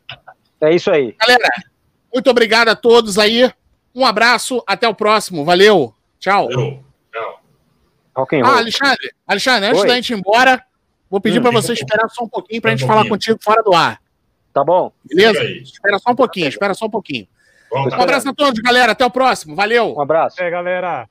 É 0.61 0.75
isso 0.75 0.91
aí. 0.91 1.15
Galera, 1.21 1.49
muito 2.13 2.29
obrigado 2.29 2.69
a 2.69 2.75
todos 2.75 3.19
aí. 3.19 3.53
Um 3.95 4.05
abraço, 4.05 4.63
até 4.67 4.89
o 4.89 4.95
próximo. 4.95 5.45
Valeu. 5.45 5.95
Tchau. 6.19 6.49
Valeu. 6.49 6.83
Tchau. 7.13 7.41
Ah, 8.45 8.59
Alexandre, 8.59 9.13
Alexandre, 9.25 9.69
antes 9.69 9.83
Oi. 9.83 9.87
da 9.87 9.95
gente 9.95 10.13
ir 10.13 10.17
embora, 10.17 10.61
vou 11.09 11.21
pedir 11.21 11.39
hum, 11.39 11.43
para 11.43 11.53
você 11.53 11.73
esperar 11.73 12.09
só 12.09 12.25
um 12.25 12.29
pouquinho 12.29 12.61
para 12.61 12.73
a 12.73 12.75
gente 12.75 12.85
um 12.85 12.89
falar 12.89 13.09
contigo 13.09 13.39
fora 13.41 13.63
do 13.63 13.73
ar. 13.73 14.01
Tá 14.53 14.65
bom. 14.65 14.93
Beleza? 15.05 15.45
Espera 15.45 15.99
só 15.99 16.11
um 16.11 16.17
pouquinho, 16.17 16.49
espera 16.49 16.75
só 16.75 16.87
um 16.87 16.91
pouquinho. 16.91 17.27
Bom, 17.71 17.89
um 17.89 18.01
abraço 18.01 18.29
a 18.29 18.35
todos, 18.35 18.61
galera. 18.61 18.93
Até 18.93 19.05
o 19.05 19.11
próximo. 19.11 19.55
Valeu. 19.55 19.95
Um 19.95 20.01
abraço. 20.01 20.43
É, 20.43 20.51
galera. 20.51 21.09